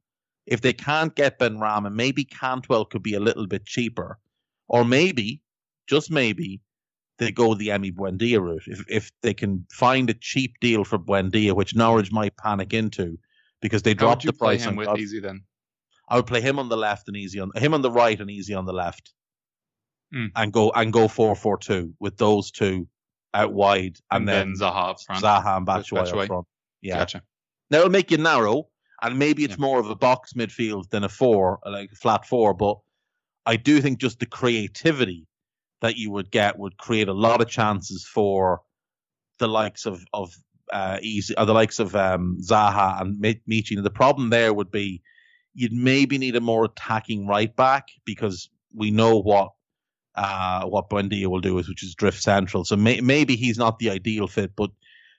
if 0.46 0.62
they 0.62 0.72
can't 0.72 1.14
get 1.14 1.40
Benrahma, 1.40 1.94
maybe 1.94 2.24
Cantwell 2.24 2.86
could 2.86 3.04
be 3.04 3.16
a 3.16 3.20
little 3.20 3.48
bit 3.48 3.66
cheaper, 3.66 4.18
or 4.70 4.86
maybe, 4.86 5.42
just 5.88 6.10
maybe, 6.10 6.62
they 7.22 7.32
go 7.32 7.54
the 7.54 7.70
Emi 7.70 7.94
Buendia 7.94 8.42
route. 8.42 8.64
If 8.66 8.84
if 8.90 9.12
they 9.22 9.34
can 9.34 9.66
find 9.72 10.10
a 10.10 10.14
cheap 10.16 10.56
deal 10.60 10.84
for 10.84 10.98
Buendia, 11.00 11.56
which 11.56 11.76
Norwich 11.76 12.12
might 12.12 12.36
panic 12.36 12.74
into, 12.74 13.18
because 13.62 13.84
they 13.84 13.94
dropped 13.94 14.26
the 14.26 14.34
price 14.34 14.66
on 14.68 14.76
with 14.76 14.88
God- 14.88 15.00
easy 15.00 15.20
then. 15.22 15.44
I 16.10 16.16
would 16.18 16.28
play 16.28 16.42
him 16.42 16.60
on 16.60 16.68
the 16.68 16.76
left 16.76 17.08
and 17.08 17.16
Eze 17.16 17.38
on 17.38 17.52
him 17.56 17.74
on 17.74 17.82
the 17.84 17.92
right 17.92 18.20
and 18.20 18.30
Eze 18.30 18.52
on 18.52 18.66
the 18.66 18.74
left, 18.74 19.14
Hmm. 20.12 20.28
and 20.36 20.52
go 20.52 20.72
and 20.72 20.92
go 20.92 21.08
four 21.08 21.36
four 21.36 21.58
two 21.58 21.94
with 22.00 22.18
those 22.18 22.52
two 22.52 22.88
out 23.34 23.54
wide, 23.54 23.98
and, 24.12 24.22
And, 24.22 24.28
then, 24.28 24.48
then 24.54 24.60
Zaha 24.60 24.90
up 24.90 24.98
front. 25.02 25.24
Zaha 25.24 25.58
and 25.58 25.66
Batshuayi. 25.68 26.22
up 26.22 26.28
front. 26.28 26.48
Yeah, 26.82 26.98
Gotcha. 26.98 27.22
now 27.70 27.78
it'll 27.78 27.90
make 27.92 28.12
you 28.12 28.18
narrow, 28.18 28.68
and 29.04 29.18
maybe 29.20 29.44
it's 29.46 29.54
Yeah. 29.58 29.62
more 29.68 29.80
of 29.80 29.90
a 29.90 29.96
box 29.96 30.34
midfield 30.34 30.90
than 30.90 31.04
a 31.06 31.10
four, 31.10 31.60
like 31.66 31.92
a 31.94 31.96
flat 31.96 32.26
four. 32.26 32.54
But 32.56 32.78
I 33.46 33.56
do 33.58 33.80
think 33.80 34.00
just 34.00 34.20
the 34.20 34.26
creativity 34.26 35.28
that 35.82 35.98
you 35.98 36.12
would 36.12 36.32
get 36.32 36.58
would 36.58 36.78
create 36.78 37.08
a 37.08 37.14
lot 37.14 37.42
of 37.42 37.50
chances 37.50 38.06
for 38.06 38.62
the 39.40 39.48
likes 39.48 39.86
of 39.86 40.04
of 40.14 40.34
uh, 40.72 41.00
Eze, 41.04 41.32
or 41.38 41.46
the 41.46 41.54
likes 41.54 41.80
of 41.80 41.96
um, 41.96 42.38
Zaha 42.42 43.02
and 43.02 43.20
Mi- 43.20 43.42
Michy. 43.50 43.76
Now, 43.76 43.82
the 43.82 43.90
problem 43.90 44.30
there 44.30 44.54
would 44.54 44.72
be 44.72 45.02
you'd 45.54 45.74
maybe 45.74 46.18
need 46.18 46.36
a 46.36 46.42
more 46.42 46.64
attacking 46.66 47.28
right 47.28 47.54
back 47.56 47.90
because 48.06 48.50
we 48.74 48.92
know 48.92 49.18
what 49.18 49.52
uh, 50.16 50.66
what 50.66 50.90
Buendia 50.90 51.28
will 51.28 51.42
do 51.42 51.58
is, 51.58 51.68
which 51.68 51.84
is 51.84 51.96
drift 51.96 52.22
central. 52.22 52.66
So 52.66 52.76
may, 52.76 53.02
maybe 53.02 53.36
he's 53.36 53.58
not 53.58 53.80
the 53.80 53.90
ideal 53.90 54.28
fit, 54.28 54.56
but 54.56 54.70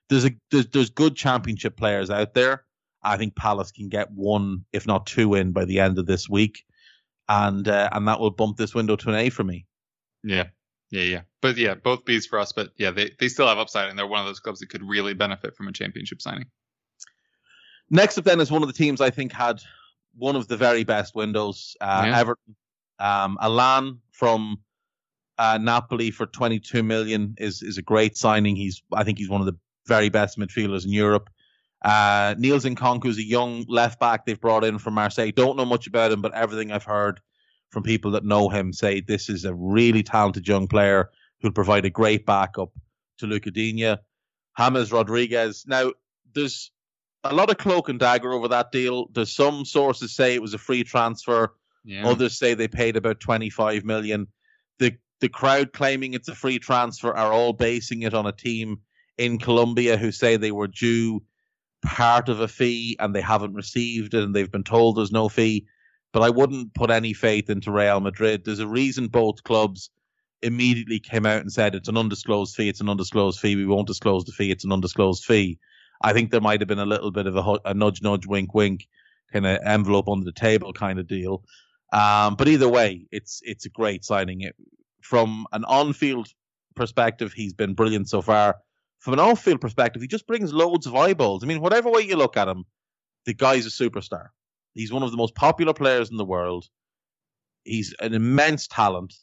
there's 0.08 0.24
a 0.24 0.30
there's, 0.50 0.66
there's 0.68 0.90
good 0.90 1.16
championship 1.16 1.76
players 1.76 2.10
out 2.10 2.34
there. 2.34 2.64
I 3.02 3.16
think 3.16 3.34
Palace 3.34 3.72
can 3.72 3.88
get 3.88 4.10
one, 4.12 4.64
if 4.72 4.86
not 4.86 5.06
two, 5.06 5.34
in 5.34 5.52
by 5.52 5.64
the 5.64 5.80
end 5.80 5.98
of 5.98 6.06
this 6.06 6.28
week, 6.28 6.64
and 7.28 7.66
uh, 7.66 7.88
and 7.92 8.06
that 8.08 8.20
will 8.20 8.30
bump 8.30 8.56
this 8.56 8.74
window 8.74 8.96
to 8.96 9.08
an 9.08 9.16
A 9.16 9.30
for 9.30 9.44
me. 9.44 9.66
Yeah. 10.22 10.44
Yeah, 10.90 11.02
yeah. 11.02 11.20
But 11.40 11.56
yeah, 11.56 11.74
both 11.74 12.04
Bs 12.04 12.28
for 12.28 12.38
us, 12.38 12.52
but 12.52 12.70
yeah, 12.76 12.90
they, 12.90 13.10
they 13.18 13.28
still 13.28 13.48
have 13.48 13.58
upside 13.58 13.88
and 13.88 13.98
they're 13.98 14.06
one 14.06 14.20
of 14.20 14.26
those 14.26 14.40
clubs 14.40 14.60
that 14.60 14.68
could 14.68 14.82
really 14.82 15.14
benefit 15.14 15.56
from 15.56 15.68
a 15.68 15.72
championship 15.72 16.20
signing. 16.20 16.46
Next 17.90 18.18
up, 18.18 18.24
then, 18.24 18.40
is 18.40 18.50
one 18.50 18.62
of 18.62 18.68
the 18.68 18.74
teams 18.74 19.00
I 19.00 19.10
think 19.10 19.32
had 19.32 19.60
one 20.16 20.36
of 20.36 20.48
the 20.48 20.56
very 20.56 20.84
best 20.84 21.14
windows. 21.14 21.76
Uh, 21.80 22.04
Yeah. 22.06 22.18
Everton, 22.18 22.56
um, 22.98 23.38
Allan 23.40 24.00
from 24.12 24.58
uh, 25.38 25.58
Napoli 25.60 26.10
for 26.10 26.26
22 26.26 26.82
million 26.82 27.34
is 27.38 27.62
is 27.62 27.78
a 27.78 27.82
great 27.82 28.16
signing. 28.16 28.54
He's 28.56 28.82
I 28.92 29.04
think 29.04 29.18
he's 29.18 29.28
one 29.28 29.40
of 29.40 29.46
the 29.46 29.58
very 29.86 30.08
best 30.08 30.38
midfielders 30.38 30.84
in 30.84 30.92
Europe. 30.92 31.28
Uh, 31.84 32.34
Niels 32.38 32.64
is 32.64 33.18
a 33.18 33.22
young 33.22 33.64
left 33.66 33.98
back 33.98 34.24
they've 34.24 34.40
brought 34.40 34.62
in 34.62 34.78
from 34.78 34.94
Marseille. 34.94 35.32
Don't 35.32 35.56
know 35.56 35.64
much 35.64 35.88
about 35.88 36.12
him, 36.12 36.22
but 36.22 36.32
everything 36.32 36.70
I've 36.70 36.84
heard 36.84 37.20
from 37.72 37.82
people 37.82 38.12
that 38.12 38.24
know 38.24 38.48
him 38.48 38.72
say 38.72 39.00
this 39.00 39.28
is 39.28 39.44
a 39.44 39.54
really 39.54 40.02
talented 40.02 40.46
young 40.46 40.68
player 40.68 41.10
who'll 41.40 41.52
provide 41.52 41.84
a 41.84 41.90
great 41.90 42.24
backup 42.24 42.70
to 43.18 43.26
Luca 43.26 43.50
Digne. 43.50 43.96
James 44.58 44.92
Rodriguez. 44.92 45.64
Now, 45.66 45.92
there's 46.34 46.70
a 47.24 47.34
lot 47.34 47.50
of 47.50 47.56
cloak 47.56 47.88
and 47.88 47.98
dagger 47.98 48.32
over 48.32 48.48
that 48.48 48.72
deal. 48.72 49.08
There's 49.12 49.34
some 49.34 49.64
sources 49.64 50.14
say 50.14 50.34
it 50.34 50.42
was 50.42 50.54
a 50.54 50.58
free 50.58 50.84
transfer. 50.84 51.54
Yeah. 51.84 52.06
Others 52.06 52.38
say 52.38 52.54
they 52.54 52.68
paid 52.68 52.96
about 52.96 53.20
25 53.20 53.84
million. 53.84 54.28
The 54.78 54.96
the 55.20 55.28
crowd 55.28 55.72
claiming 55.72 56.14
it's 56.14 56.28
a 56.28 56.34
free 56.34 56.58
transfer 56.58 57.12
are 57.12 57.32
all 57.32 57.52
basing 57.52 58.02
it 58.02 58.12
on 58.12 58.26
a 58.26 58.32
team 58.32 58.80
in 59.18 59.38
Colombia 59.38 59.96
who 59.96 60.10
say 60.10 60.36
they 60.36 60.52
were 60.52 60.66
due 60.66 61.22
part 61.84 62.28
of 62.28 62.40
a 62.40 62.48
fee 62.48 62.96
and 62.98 63.14
they 63.14 63.20
haven't 63.20 63.54
received 63.54 64.14
it 64.14 64.22
and 64.22 64.34
they've 64.34 64.50
been 64.50 64.64
told 64.64 64.96
there's 64.96 65.12
no 65.12 65.28
fee. 65.28 65.66
But 66.12 66.22
I 66.22 66.30
wouldn't 66.30 66.74
put 66.74 66.90
any 66.90 67.12
faith 67.14 67.48
into 67.48 67.72
Real 67.72 68.00
Madrid. 68.00 68.44
There's 68.44 68.58
a 68.58 68.66
reason 68.66 69.08
both 69.08 69.42
clubs 69.42 69.90
immediately 70.42 70.98
came 70.98 71.24
out 71.24 71.40
and 71.40 71.52
said 71.52 71.74
it's 71.74 71.88
an 71.88 71.96
undisclosed 71.96 72.54
fee, 72.54 72.68
it's 72.68 72.80
an 72.80 72.88
undisclosed 72.88 73.38
fee, 73.38 73.56
we 73.56 73.64
won't 73.64 73.86
disclose 73.86 74.24
the 74.24 74.32
fee, 74.32 74.50
it's 74.50 74.64
an 74.64 74.72
undisclosed 74.72 75.24
fee. 75.24 75.58
I 76.02 76.12
think 76.12 76.30
there 76.30 76.40
might 76.40 76.60
have 76.60 76.68
been 76.68 76.80
a 76.80 76.86
little 76.86 77.12
bit 77.12 77.26
of 77.26 77.36
a, 77.36 77.58
a 77.64 77.74
nudge, 77.74 78.02
nudge, 78.02 78.26
wink, 78.26 78.52
wink, 78.54 78.88
kind 79.32 79.46
of 79.46 79.60
envelope 79.64 80.08
under 80.08 80.24
the 80.24 80.32
table 80.32 80.72
kind 80.72 80.98
of 80.98 81.06
deal. 81.06 81.44
Um, 81.92 82.34
but 82.34 82.48
either 82.48 82.68
way, 82.68 83.06
it's 83.12 83.40
it's 83.44 83.66
a 83.66 83.68
great 83.68 84.04
signing. 84.04 84.40
It, 84.40 84.56
from 85.00 85.46
an 85.52 85.64
on-field 85.64 86.28
perspective, 86.74 87.32
he's 87.32 87.52
been 87.52 87.74
brilliant 87.74 88.08
so 88.08 88.22
far. 88.22 88.56
From 88.98 89.14
an 89.14 89.20
off-field 89.20 89.60
perspective, 89.60 90.00
he 90.00 90.08
just 90.08 90.26
brings 90.26 90.52
loads 90.52 90.86
of 90.86 90.94
eyeballs. 90.94 91.42
I 91.42 91.46
mean, 91.46 91.60
whatever 91.60 91.90
way 91.90 92.02
you 92.02 92.16
look 92.16 92.36
at 92.36 92.48
him, 92.48 92.64
the 93.26 93.34
guy's 93.34 93.66
a 93.66 93.68
superstar. 93.68 94.28
He's 94.74 94.92
one 94.92 95.02
of 95.02 95.10
the 95.10 95.16
most 95.16 95.34
popular 95.34 95.74
players 95.74 96.10
in 96.10 96.16
the 96.16 96.24
world. 96.24 96.66
He's 97.64 97.94
an 98.00 98.14
immense 98.14 98.66
talent, 98.66 99.14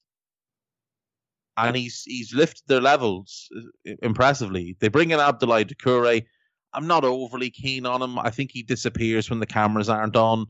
and 1.58 1.76
he's 1.76 2.04
he's 2.06 2.34
lifted 2.34 2.64
their 2.68 2.82
levels 2.82 3.50
uh, 3.58 3.94
impressively. 4.02 4.78
They 4.80 4.88
bring 4.88 5.12
in 5.12 5.20
Abdoulaye 5.20 5.70
Doucouré. 5.70 6.26
I'm 6.74 6.88
not 6.88 7.04
overly 7.04 7.50
keen 7.50 7.86
on 7.86 8.02
him. 8.02 8.20
I 8.20 8.30
think 8.30 8.52
he 8.52 8.64
disappears 8.64 9.30
when 9.30 9.40
the 9.40 9.48
cameras 9.48 9.90
aren't 9.90 10.16
on, 10.16 10.46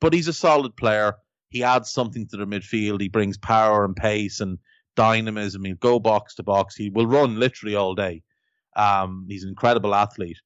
but 0.00 0.12
he's 0.12 0.28
a 0.28 0.32
solid 0.32 0.76
player. 0.76 1.14
He 1.48 1.62
adds 1.62 1.90
something 1.90 2.26
to 2.28 2.36
their 2.36 2.46
midfield. 2.46 3.00
He 3.00 3.08
brings 3.08 3.36
power 3.36 3.84
and 3.84 3.94
pace 3.94 4.40
and 4.40 4.58
dynamism. 4.96 5.64
He'll 5.64 5.76
go 5.76 5.98
box 5.98 6.36
to 6.36 6.42
box. 6.42 6.76
He 6.76 6.90
will 6.90 7.06
run 7.06 7.38
literally 7.38 7.74
all 7.74 7.94
day. 7.94 8.22
Um, 8.76 9.26
he's 9.28 9.42
an 9.42 9.50
incredible 9.50 9.94
athlete. 9.94 10.38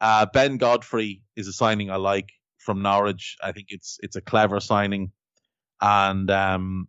Uh, 0.00 0.26
ben 0.32 0.56
Godfrey 0.58 1.22
is 1.36 1.48
a 1.48 1.52
signing 1.52 1.90
I 1.90 1.96
like 1.96 2.30
from 2.58 2.82
Norwich. 2.82 3.36
I 3.42 3.52
think 3.52 3.68
it's 3.70 3.98
it's 4.02 4.16
a 4.16 4.20
clever 4.20 4.60
signing, 4.60 5.12
and 5.80 6.30
um, 6.30 6.88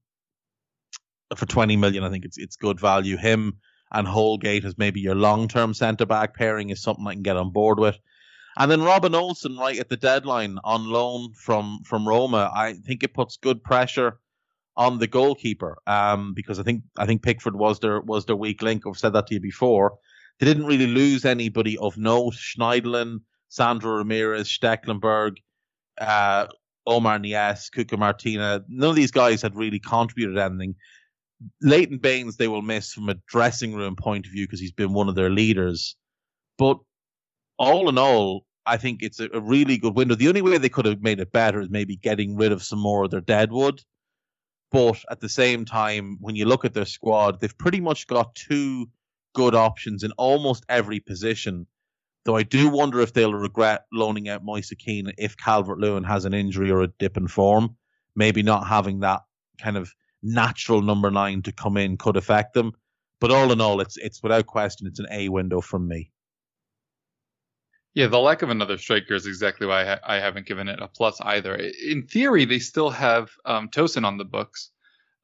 for 1.36 1.46
20 1.46 1.78
million, 1.78 2.04
I 2.04 2.10
think 2.10 2.26
it's 2.26 2.38
it's 2.38 2.56
good 2.56 2.80
value. 2.80 3.18
Him 3.18 3.60
and 3.92 4.08
Holgate 4.08 4.66
as 4.66 4.78
maybe 4.78 5.00
your 5.00 5.16
long 5.16 5.48
term 5.48 5.74
centre 5.74 6.06
back 6.06 6.36
pairing 6.36 6.70
is 6.70 6.82
something 6.82 7.06
I 7.08 7.14
can 7.14 7.24
get 7.24 7.38
on 7.38 7.52
board 7.52 7.80
with. 7.80 7.98
And 8.58 8.70
then 8.70 8.82
Robin 8.82 9.16
Olsen 9.16 9.58
right 9.58 9.80
at 9.80 9.90
the 9.90 9.98
deadline 9.98 10.58
on 10.64 10.90
loan 10.90 11.34
from 11.34 11.80
from 11.86 12.08
Roma. 12.08 12.52
I 12.54 12.74
think 12.74 13.04
it 13.04 13.14
puts 13.14 13.38
good 13.38 13.64
pressure 13.64 14.20
on 14.76 14.98
the 14.98 15.08
goalkeeper 15.08 15.78
um, 15.88 16.34
because 16.34 16.60
I 16.60 16.64
think 16.64 16.84
I 16.98 17.06
think 17.06 17.24
Pickford 17.24 17.56
was 17.56 17.80
their 17.80 18.02
was 18.02 18.26
their 18.26 18.36
weak 18.36 18.62
link. 18.62 18.84
I've 18.86 18.98
said 18.98 19.14
that 19.14 19.28
to 19.28 19.36
you 19.36 19.40
before. 19.40 19.98
They 20.40 20.46
didn't 20.46 20.66
really 20.66 20.88
lose 20.88 21.26
anybody 21.26 21.78
of 21.78 21.98
note. 21.98 22.34
Schneiderlin, 22.34 23.22
Sandro 23.50 23.98
Ramirez, 23.98 24.48
Stekelenburg, 24.48 25.38
uh, 26.00 26.48
Oumar 26.88 27.24
Niasse, 27.24 27.70
Cuco 27.70 27.98
Martina. 27.98 28.64
None 28.68 28.90
of 28.90 28.96
these 28.96 29.12
guys 29.12 29.42
had 29.42 29.56
really 29.56 29.80
contributed 29.80 30.38
anything. 30.38 30.76
Leighton 31.62 31.98
Baines 32.00 32.38
they 32.38 32.48
will 32.48 32.62
miss 32.62 32.92
from 32.92 33.10
a 33.10 33.16
dressing 33.28 33.74
room 33.74 33.96
point 33.96 34.26
of 34.26 34.32
view 34.32 34.46
because 34.46 34.60
he's 34.60 34.74
been 34.74 34.94
one 34.94 35.08
of 35.08 35.16
their 35.16 35.30
leaders. 35.30 35.96
But 36.58 36.80
all 37.58 37.90
in 37.90 37.98
all, 37.98 38.46
I 38.66 38.78
think 38.78 39.02
it's 39.02 39.20
a, 39.20 39.30
a 39.34 39.40
really 39.40 39.78
good 39.78 39.96
window. 39.96 40.16
The 40.16 40.28
only 40.28 40.42
way 40.42 40.58
they 40.58 40.70
could 40.70 40.86
have 40.86 41.02
made 41.02 41.20
it 41.20 41.32
better 41.32 41.62
is 41.62 41.70
maybe 41.70 41.96
getting 41.96 42.36
rid 42.36 42.52
of 42.52 42.64
some 42.64 42.80
more 42.80 43.06
of 43.06 43.12
their 43.12 43.22
deadwood. 43.22 43.82
But 44.72 45.04
at 45.10 45.20
the 45.20 45.30
same 45.30 45.66
time, 45.66 46.18
when 46.20 46.36
you 46.36 46.46
look 46.46 46.66
at 46.66 46.74
their 46.74 46.86
squad, 46.86 47.40
they've 47.40 47.58
pretty 47.58 47.80
much 47.80 48.06
got 48.06 48.36
two 48.36 48.88
good 49.34 49.56
options 49.56 50.04
in 50.04 50.12
almost 50.14 50.64
every 50.70 51.00
position. 51.00 51.66
Though 52.30 52.36
I 52.36 52.44
do 52.44 52.70
wonder 52.70 53.00
if 53.00 53.14
they'll 53.14 53.34
regret 53.34 53.86
loaning 53.92 54.30
out 54.30 54.46
Moise 54.46 54.72
Kean 54.78 55.12
if 55.18 55.36
Calvert 55.36 55.80
Lewin 55.80 56.04
has 56.04 56.26
an 56.26 56.34
injury 56.36 56.70
or 56.70 56.84
a 56.84 56.88
dip 57.00 57.18
in 57.18 57.28
form. 57.28 57.76
Maybe 58.16 58.44
not 58.44 58.68
having 58.68 59.00
that 59.00 59.22
kind 59.60 59.76
of 59.76 59.92
natural 60.22 60.84
number 60.84 61.10
nine 61.10 61.42
to 61.42 61.52
come 61.52 61.76
in 61.76 61.98
could 61.98 62.18
affect 62.18 62.54
them. 62.54 62.74
But 63.20 63.32
all 63.32 63.52
in 63.52 63.60
all, 63.60 63.82
it's 63.82 63.98
it's 63.98 64.22
without 64.22 64.46
question 64.46 64.86
it's 64.86 65.00
an 65.00 65.08
A 65.10 65.30
window 65.30 65.60
from 65.60 65.88
me. 65.88 66.12
Yeah, 67.96 68.06
the 68.06 68.20
lack 68.20 68.44
of 68.44 68.52
another 68.52 68.78
striker 68.78 69.16
is 69.16 69.26
exactly 69.26 69.66
why 69.66 69.82
I, 69.82 69.86
ha- 69.86 70.02
I 70.04 70.16
haven't 70.18 70.46
given 70.46 70.70
it 70.70 70.80
a 70.80 70.88
plus 70.88 71.20
either. 71.22 71.56
In 71.56 72.06
theory, 72.06 72.46
they 72.46 72.60
still 72.60 72.92
have 72.92 73.32
um, 73.46 73.70
Tosun 73.70 74.06
on 74.06 74.20
the 74.20 74.24
books. 74.24 74.70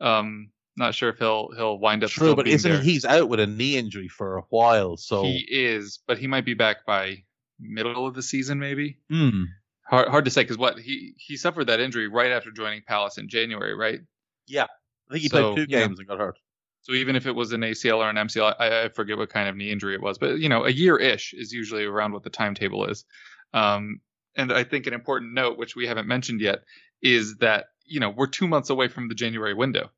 Um, 0.02 0.50
not 0.78 0.96
sure 0.96 1.10
if 1.10 1.18
he'll 1.18 1.50
he'll 1.56 1.78
wind 1.80 2.04
up. 2.04 2.10
True, 2.10 2.28
still 2.28 2.36
but 2.36 2.48
isn't 2.48 2.70
there. 2.70 2.82
he's 2.82 3.06
out 3.06 3.30
with 3.30 3.40
a 3.40 3.48
knee 3.48 3.78
injury 3.78 4.08
for 4.08 4.38
a 4.38 4.42
while? 4.50 4.98
So 4.98 5.24
He 5.24 5.46
is, 5.50 6.00
but 6.08 6.18
he 6.18 6.28
might 6.28 6.46
be 6.46 6.54
back 6.54 6.86
by 6.86 7.24
middle 7.60 8.06
of 8.06 8.14
the 8.16 8.24
season, 8.24 8.60
maybe. 8.60 9.00
Hmm. 9.10 9.44
Hard, 9.88 10.08
hard 10.08 10.26
to 10.26 10.32
say 10.32 10.42
because 10.42 10.58
what 10.58 10.80
he 10.80 11.14
he 11.18 11.38
suffered 11.38 11.66
that 11.66 11.80
injury 11.80 12.08
right 12.08 12.32
after 12.32 12.52
joining 12.52 12.82
Palace 12.82 13.18
in 13.18 13.30
January, 13.30 13.76
right? 13.76 14.00
Yeah, 14.48 14.64
I 15.10 15.14
think 15.14 15.22
he 15.22 15.30
So, 15.30 15.54
played 15.54 15.56
two 15.56 15.68
games 15.68 16.00
and 16.00 16.08
got 16.08 16.18
hurt. 16.18 16.40
So 16.82 16.94
even 16.94 17.16
if 17.16 17.26
it 17.26 17.32
was 17.32 17.52
an 17.52 17.62
ACL 17.62 17.98
or 17.98 18.10
an 18.10 18.16
MCL, 18.16 18.56
I, 18.60 18.84
I 18.84 18.90
forget 18.90 19.18
what 19.18 19.30
kind 19.30 19.50
of 19.50 19.56
knee 19.56 19.72
injury 19.72 19.96
it 19.96 20.02
was, 20.02 20.20
but 20.20 20.38
you 20.40 20.50
know, 20.50 20.66
a 20.66 20.70
year 20.70 20.98
ish 20.98 21.34
is 21.34 21.52
usually 21.52 21.84
around 21.84 22.14
what 22.14 22.24
the 22.24 22.30
timetable 22.30 22.86
is. 22.86 23.06
Um, 23.54 24.02
and 24.36 24.54
I 24.54 24.64
think 24.64 24.86
an 24.86 24.94
important 24.94 25.34
note, 25.34 25.58
which 25.58 25.76
we 25.76 25.88
haven't 25.88 26.08
mentioned 26.08 26.42
yet, 26.42 26.60
is 27.02 27.38
that 27.38 27.66
you 27.86 28.00
know 28.00 28.10
we're 28.10 28.28
two 28.28 28.48
months 28.48 28.70
away 28.70 28.88
from 28.88 29.08
the 29.08 29.16
January 29.16 29.54
window. 29.54 29.90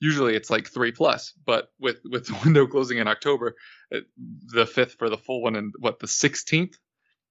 Usually 0.00 0.36
it's 0.36 0.50
like 0.50 0.68
three 0.68 0.92
plus, 0.92 1.32
but 1.46 1.70
with 1.78 2.00
with 2.04 2.26
the 2.26 2.38
window 2.44 2.66
closing 2.66 2.98
in 2.98 3.08
October, 3.08 3.54
uh, 3.94 4.00
the 4.52 4.66
fifth 4.66 4.94
for 4.98 5.08
the 5.08 5.16
full 5.16 5.42
one 5.42 5.56
and 5.56 5.72
what 5.78 5.98
the 6.00 6.08
sixteenth 6.08 6.76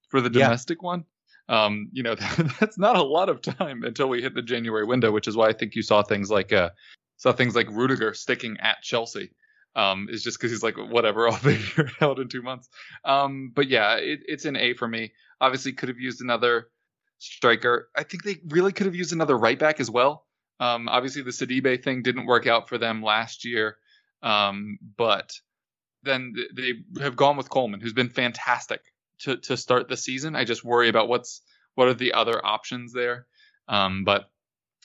for 0.09 0.21
the 0.21 0.29
Yeah. 0.31 0.45
domestic 0.47 0.81
one. 0.81 1.05
Um, 1.47 1.89
you 1.93 2.01
know, 2.01 2.15
that's 2.59 2.77
not 2.79 2.95
a 2.95 3.03
lot 3.03 3.29
of 3.29 3.41
time 3.41 3.83
until 3.83 4.09
we 4.09 4.21
hit 4.21 4.33
the 4.33 4.41
January 4.41 4.83
window, 4.85 5.11
which 5.11 5.27
is 5.27 5.37
why 5.37 5.47
I 5.47 5.53
think 5.53 5.75
you 5.75 5.83
saw 5.83 6.01
things 6.01 6.31
like 6.31 6.51
uh, 6.51 6.71
saw 7.17 7.31
things 7.33 7.55
like 7.55 7.69
Rudiger 7.69 8.13
sticking 8.13 8.57
at 8.59 8.81
Chelsea. 8.81 9.31
Um, 9.75 10.07
is 10.09 10.23
just 10.23 10.39
because 10.39 10.51
he's 10.51 10.63
like 10.63 10.77
whatever, 10.77 11.27
I'll 11.27 11.35
figure 11.35 11.85
it 11.87 12.01
out 12.01 12.17
in 12.17 12.29
two 12.29 12.41
months. 12.41 12.69
Um, 13.03 13.51
but 13.53 13.67
yeah, 13.67 13.95
it, 13.97 14.21
it's 14.25 14.45
an 14.45 14.55
A 14.55 14.73
for 14.73 14.87
me. 14.87 15.11
Obviously, 15.41 15.73
could 15.73 15.89
have 15.89 15.99
used 15.99 16.21
another 16.21 16.69
striker. 17.17 17.89
I 17.95 18.03
think 18.03 18.23
they 18.23 18.37
really 18.47 18.71
could 18.71 18.85
have 18.85 18.95
used 18.95 19.11
another 19.11 19.37
right 19.37 19.59
back 19.59 19.79
as 19.81 19.91
well. 19.91 20.24
Um, 20.59 20.87
obviously, 20.87 21.21
the 21.21 21.31
Sidibe 21.31 21.83
thing 21.83 22.01
didn't 22.01 22.25
work 22.25 22.47
out 22.47 22.69
for 22.69 22.77
them 22.77 23.03
last 23.03 23.45
year, 23.45 23.77
um, 24.23 24.77
but 24.97 25.33
then 26.03 26.33
they 26.55 26.73
have 27.01 27.15
gone 27.15 27.37
with 27.37 27.49
Coleman, 27.49 27.81
who's 27.81 27.93
been 27.93 28.09
fantastic 28.09 28.81
to 29.19 29.37
to 29.37 29.57
start 29.57 29.89
the 29.89 29.97
season. 29.97 30.35
I 30.35 30.45
just 30.45 30.63
worry 30.63 30.89
about 30.89 31.07
what's 31.07 31.41
what 31.75 31.87
are 31.87 31.93
the 31.93 32.13
other 32.13 32.43
options 32.45 32.93
there. 32.93 33.27
Um, 33.67 34.03
but 34.03 34.29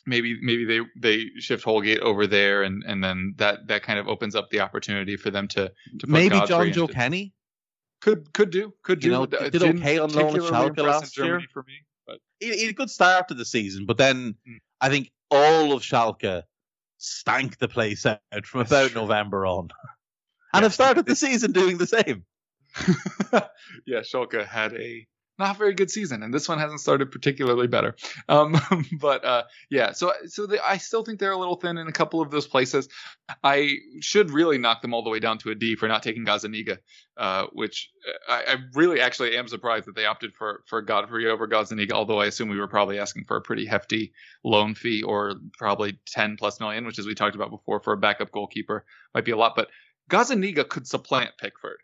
maybe 0.07 0.39
maybe 0.41 0.65
they 0.65 0.81
they 0.97 1.31
shift 1.39 1.65
Holgate 1.65 2.01
over 2.01 2.27
there, 2.27 2.63
and 2.63 2.83
and 2.87 3.03
then 3.03 3.35
that 3.39 3.67
that 3.69 3.83
kind 3.83 3.99
of 3.99 4.09
opens 4.09 4.35
up 4.35 4.51
the 4.51 4.61
opportunity 4.61 5.17
for 5.17 5.31
them 5.31 5.49
to 5.49 5.73
to 6.01 6.07
maybe 6.07 6.31
Godfrey 6.31 6.73
Jonjoe 6.73 6.93
Kenny 6.93 7.33
could 8.01 8.33
could 8.33 8.51
do 8.51 8.75
could 8.83 9.01
do. 9.01 9.09
You 9.09 9.13
know, 9.13 9.27
did 9.27 9.63
okay 9.63 9.99
on 9.99 10.13
loan 10.13 10.35
Schalke 10.35 10.79
last 10.79 11.17
year 11.17 11.41
for 11.53 11.63
me, 11.63 11.75
but 12.07 12.19
he, 12.39 12.55
he 12.55 12.61
had 12.63 12.71
a 12.71 12.75
good 12.75 12.91
start 12.91 13.29
to 13.29 13.35
the 13.35 13.45
season, 13.45 13.87
but 13.87 13.99
then 13.99 14.35
mm. 14.49 14.59
I 14.81 14.89
think 14.89 15.11
all 15.31 15.73
of 15.73 15.82
Schalke 15.82 16.43
stank 16.98 17.59
the 17.59 17.69
place 17.69 18.07
out 18.07 18.20
from 18.44 18.61
That's 18.61 18.70
about 18.70 18.90
true. 18.90 19.01
November 19.02 19.47
on, 19.47 19.69
and 20.52 20.62
have 20.62 20.74
started 20.74 21.07
the 21.07 21.16
season 21.16 21.52
doing 21.52 21.78
the 21.78 21.86
same. 21.86 22.24
yeah, 23.86 24.01
Schalke 24.01 24.47
had 24.47 24.74
a 24.74 25.07
not 25.41 25.59
very 25.59 25.75
good 25.75 25.91
season, 25.91 26.23
and 26.23 26.33
this 26.33 26.49
one 26.49 26.59
hasn't 26.59 26.81
started 26.81 27.11
particularly 27.11 27.67
better. 27.67 27.97
Um, 28.29 28.55
but 29.01 29.25
uh, 29.25 29.43
yeah, 29.71 29.93
so 29.93 30.12
so 30.27 30.47
I 30.65 30.77
still 30.77 31.03
think 31.03 31.19
they're 31.19 31.33
a 31.33 31.37
little 31.37 31.57
thin 31.57 31.79
in 31.79 31.89
a 31.89 31.93
couple 31.93 32.21
of 32.21 32.31
those 32.31 32.47
places. 32.47 32.89
I 33.43 33.79
should 34.01 34.31
really 34.31 34.59
knock 34.59 34.83
them 34.83 34.95
all 34.95 35.03
the 35.03 35.11
way 35.11 35.19
down 35.19 35.39
to 35.39 35.51
a 35.51 35.55
D 35.55 35.75
for 35.75 35.89
not 35.89 36.03
taking 36.03 36.25
Gazzaniga, 36.25 36.79
uh, 37.17 37.47
which 37.53 37.91
uh, 38.09 38.33
I, 38.33 38.53
I, 38.53 38.57
really 38.75 39.01
actually 39.01 39.37
am 39.37 39.49
surprised 39.49 39.87
that 39.87 39.97
they 39.97 40.07
opted 40.07 40.35
for 40.35 40.62
for 40.69 40.83
Godfrey 40.83 41.29
over 41.29 41.49
Gazzaniga. 41.49 41.93
Although 41.93 42.21
I 42.21 42.27
assume 42.27 42.49
we 42.49 42.61
were 42.61 42.69
probably 42.69 42.99
asking 43.01 43.25
for 43.25 43.37
a 43.37 43.43
pretty 43.43 43.67
hefty 43.67 44.12
loan 44.45 44.75
fee 44.75 45.03
or 45.03 45.35
probably 45.59 45.99
ten 46.07 46.37
plus 46.37 46.61
million, 46.61 46.87
which 46.87 46.99
as 46.99 47.07
we 47.07 47.15
talked 47.15 47.35
about 47.35 47.51
before 47.51 47.81
for 47.81 47.93
a 47.93 47.99
backup 47.99 48.31
goalkeeper 48.31 48.85
might 49.15 49.25
be 49.25 49.33
a 49.33 49.37
lot. 49.37 49.57
But 49.57 49.69
Gazzaniga 50.11 50.69
could 50.69 50.87
supplant 50.87 51.33
Pickford. 51.39 51.79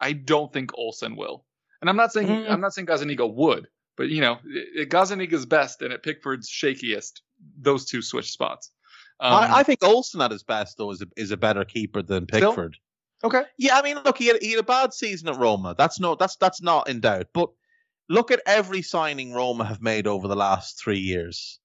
I 0.00 0.12
don't 0.12 0.52
think 0.52 0.72
Olsen 0.74 1.16
will. 1.16 1.44
And 1.80 1.90
I'm 1.90 1.96
not 1.96 2.12
saying 2.12 2.28
mm-hmm. 2.28 2.52
I'm 2.52 2.60
not 2.60 2.74
saying 2.74 2.86
Gazzaniga 2.86 3.32
would, 3.32 3.68
but 3.96 4.08
you 4.08 4.20
know, 4.20 4.38
at 4.80 4.88
Gazzaniga's 4.88 5.46
best 5.46 5.82
and 5.82 5.92
at 5.92 6.02
Pickford's 6.02 6.48
shakiest, 6.48 7.20
those 7.58 7.84
two 7.84 8.02
switch 8.02 8.30
spots. 8.30 8.70
Um, 9.18 9.32
I, 9.32 9.58
I, 9.58 9.62
think 9.62 9.82
Olsen 9.82 10.20
at 10.20 10.30
his 10.30 10.42
best 10.42 10.76
though 10.76 10.90
is 10.90 11.00
a, 11.00 11.06
is 11.16 11.30
a 11.30 11.36
better 11.38 11.64
keeper 11.64 12.02
than 12.02 12.26
Pickford. 12.26 12.74
Still? 12.74 13.28
Okay. 13.28 13.42
Yeah, 13.56 13.78
I 13.78 13.82
mean, 13.82 13.96
look, 14.04 14.18
he 14.18 14.26
had, 14.26 14.42
he 14.42 14.50
had 14.50 14.60
a 14.60 14.62
bad 14.62 14.92
season 14.92 15.28
at 15.28 15.38
Roma. 15.38 15.74
That's 15.76 15.98
no, 15.98 16.14
that's 16.14 16.36
that's 16.36 16.60
not 16.60 16.88
in 16.88 17.00
doubt. 17.00 17.28
But 17.32 17.50
look 18.08 18.30
at 18.30 18.42
every 18.46 18.82
signing 18.82 19.32
Roma 19.32 19.64
have 19.64 19.80
made 19.80 20.06
over 20.06 20.28
the 20.28 20.36
last 20.36 20.78
three 20.78 20.98
years, 20.98 21.58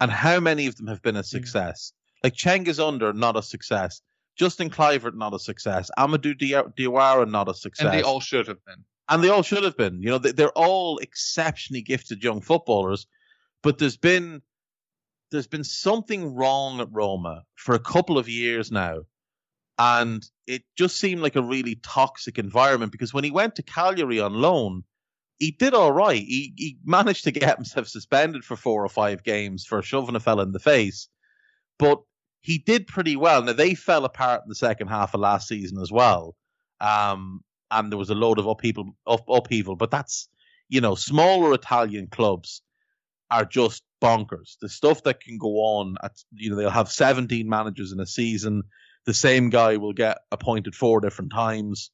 and 0.00 0.10
how 0.10 0.40
many 0.40 0.66
of 0.66 0.76
them 0.76 0.88
have 0.88 1.02
been 1.02 1.16
a 1.16 1.22
success. 1.22 1.92
Yeah. 1.92 1.98
Like 2.24 2.34
Cengiz 2.34 2.84
Under, 2.84 3.12
not 3.12 3.36
a 3.36 3.42
success. 3.42 4.02
Justin 4.34 4.70
Kluivert, 4.70 5.14
not 5.14 5.34
a 5.34 5.38
success. 5.38 5.90
Amadou 5.98 6.34
Diawara, 6.34 7.28
not 7.28 7.48
a 7.48 7.54
success. 7.54 7.84
And 7.84 7.94
they 7.94 8.02
all 8.02 8.20
should 8.20 8.46
have 8.46 8.64
been 8.64 8.84
and 9.08 9.22
they 9.22 9.28
all 9.28 9.42
should 9.42 9.64
have 9.64 9.76
been. 9.76 10.02
You 10.02 10.10
know, 10.10 10.18
they're 10.18 10.50
all 10.50 10.98
exceptionally 10.98 11.82
gifted 11.82 12.22
young 12.22 12.40
footballers, 12.40 13.06
but 13.62 13.78
there's 13.78 13.96
been 13.96 14.42
there's 15.30 15.46
been 15.46 15.64
something 15.64 16.34
wrong 16.34 16.80
at 16.80 16.88
Roma 16.90 17.44
for 17.54 17.74
a 17.74 17.80
couple 17.80 18.18
of 18.18 18.28
years 18.28 18.70
now, 18.70 19.00
and 19.78 20.24
it 20.46 20.62
just 20.76 20.98
seemed 20.98 21.22
like 21.22 21.36
a 21.36 21.42
really 21.42 21.76
toxic 21.76 22.38
environment 22.38 22.92
because 22.92 23.14
when 23.14 23.24
he 23.24 23.30
went 23.30 23.56
to 23.56 23.62
Cagliari 23.62 24.20
on 24.20 24.34
loan, 24.34 24.84
he 25.38 25.52
did 25.52 25.74
all 25.74 25.92
right. 25.92 26.20
He 26.20 26.52
he 26.56 26.78
managed 26.84 27.24
to 27.24 27.30
get 27.30 27.56
himself 27.56 27.88
suspended 27.88 28.44
for 28.44 28.56
four 28.56 28.84
or 28.84 28.88
five 28.88 29.22
games 29.22 29.64
for 29.64 29.82
shoving 29.82 30.16
a 30.16 30.20
fella 30.20 30.42
in 30.42 30.52
the 30.52 30.58
face, 30.58 31.08
but 31.78 32.02
he 32.40 32.58
did 32.58 32.86
pretty 32.86 33.16
well. 33.16 33.42
Now 33.42 33.52
they 33.52 33.74
fell 33.74 34.04
apart 34.04 34.42
in 34.44 34.48
the 34.48 34.54
second 34.54 34.88
half 34.88 35.14
of 35.14 35.20
last 35.20 35.48
season 35.48 35.80
as 35.80 35.90
well. 35.90 36.36
Um, 36.80 37.42
and 37.70 37.90
there 37.92 37.98
was 37.98 38.10
a 38.10 38.14
load 38.14 38.38
of 38.38 38.46
upheaval, 38.46 38.96
up, 39.06 39.24
upheaval. 39.28 39.76
But 39.76 39.90
that's, 39.90 40.28
you 40.68 40.80
know, 40.80 40.94
smaller 40.94 41.52
Italian 41.54 42.08
clubs 42.08 42.62
are 43.30 43.44
just 43.44 43.82
bonkers. 44.02 44.56
The 44.60 44.68
stuff 44.68 45.02
that 45.04 45.20
can 45.20 45.38
go 45.38 45.56
on 45.56 45.96
at, 46.02 46.12
you 46.32 46.50
know, 46.50 46.56
they'll 46.56 46.70
have 46.70 46.90
17 46.90 47.48
managers 47.48 47.92
in 47.92 48.00
a 48.00 48.06
season. 48.06 48.62
The 49.04 49.14
same 49.14 49.50
guy 49.50 49.76
will 49.76 49.92
get 49.92 50.18
appointed 50.30 50.74
four 50.74 51.00
different 51.00 51.32
times. 51.32 51.90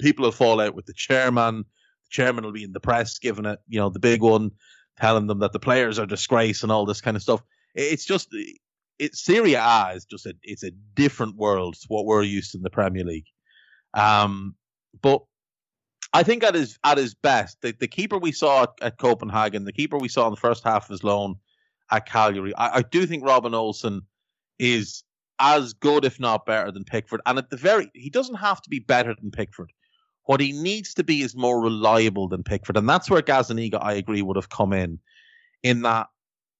People 0.00 0.24
will 0.24 0.32
fall 0.32 0.60
out 0.60 0.74
with 0.74 0.86
the 0.86 0.94
chairman. 0.94 1.58
The 1.58 2.10
chairman 2.10 2.44
will 2.44 2.52
be 2.52 2.64
in 2.64 2.72
the 2.72 2.80
press 2.80 3.18
giving 3.18 3.46
it, 3.46 3.60
you 3.68 3.78
know, 3.78 3.90
the 3.90 4.00
big 4.00 4.22
one, 4.22 4.52
telling 5.00 5.26
them 5.26 5.40
that 5.40 5.52
the 5.52 5.60
players 5.60 5.98
are 5.98 6.06
disgrace 6.06 6.62
and 6.62 6.72
all 6.72 6.86
this 6.86 7.00
kind 7.00 7.16
of 7.16 7.22
stuff. 7.22 7.42
It's 7.74 8.04
just, 8.04 8.28
it 8.98 9.14
Serie 9.14 9.54
A 9.54 9.92
is 9.94 10.04
just 10.04 10.26
a, 10.26 10.34
it's 10.42 10.62
a 10.62 10.70
different 10.94 11.36
world 11.36 11.74
to 11.74 11.86
what 11.88 12.06
we're 12.06 12.22
used 12.22 12.52
to 12.52 12.58
in 12.58 12.62
the 12.62 12.70
Premier 12.70 13.04
League. 13.04 13.26
Um, 13.92 14.56
but 15.00 15.22
I 16.12 16.22
think 16.22 16.44
at 16.44 16.54
his 16.54 16.78
at 16.84 16.98
his 16.98 17.14
best, 17.14 17.60
the, 17.60 17.74
the 17.78 17.88
keeper 17.88 18.18
we 18.18 18.32
saw 18.32 18.64
at, 18.64 18.70
at, 18.80 18.98
Copenhagen, 18.98 19.64
the 19.64 19.72
keeper 19.72 19.98
we 19.98 20.08
saw 20.08 20.26
in 20.26 20.32
the 20.32 20.40
first 20.40 20.62
half 20.64 20.84
of 20.84 20.90
his 20.90 21.04
loan 21.04 21.36
at 21.90 22.06
Cagliari, 22.06 22.54
I, 22.56 22.78
I 22.78 22.82
do 22.82 23.04
think 23.06 23.24
Robin 23.24 23.54
Olsen 23.54 24.02
is 24.58 25.02
as 25.40 25.72
good, 25.72 26.04
if 26.04 26.20
not 26.20 26.46
better, 26.46 26.70
than 26.70 26.84
Pickford. 26.84 27.20
And 27.26 27.38
at 27.38 27.50
the 27.50 27.56
very, 27.56 27.90
he 27.94 28.10
doesn't 28.10 28.36
have 28.36 28.62
to 28.62 28.70
be 28.70 28.78
better 28.78 29.14
than 29.20 29.30
Pickford. 29.30 29.72
What 30.26 30.40
he 30.40 30.52
needs 30.52 30.94
to 30.94 31.04
be 31.04 31.20
is 31.20 31.36
more 31.36 31.60
reliable 31.60 32.28
than 32.28 32.44
Pickford, 32.44 32.76
and 32.76 32.88
that's 32.88 33.10
where 33.10 33.20
Gazzaniga, 33.20 33.78
I 33.82 33.94
agree, 33.94 34.22
would 34.22 34.36
have 34.36 34.48
come 34.48 34.72
in. 34.72 35.00
In 35.62 35.82
that, 35.82 36.06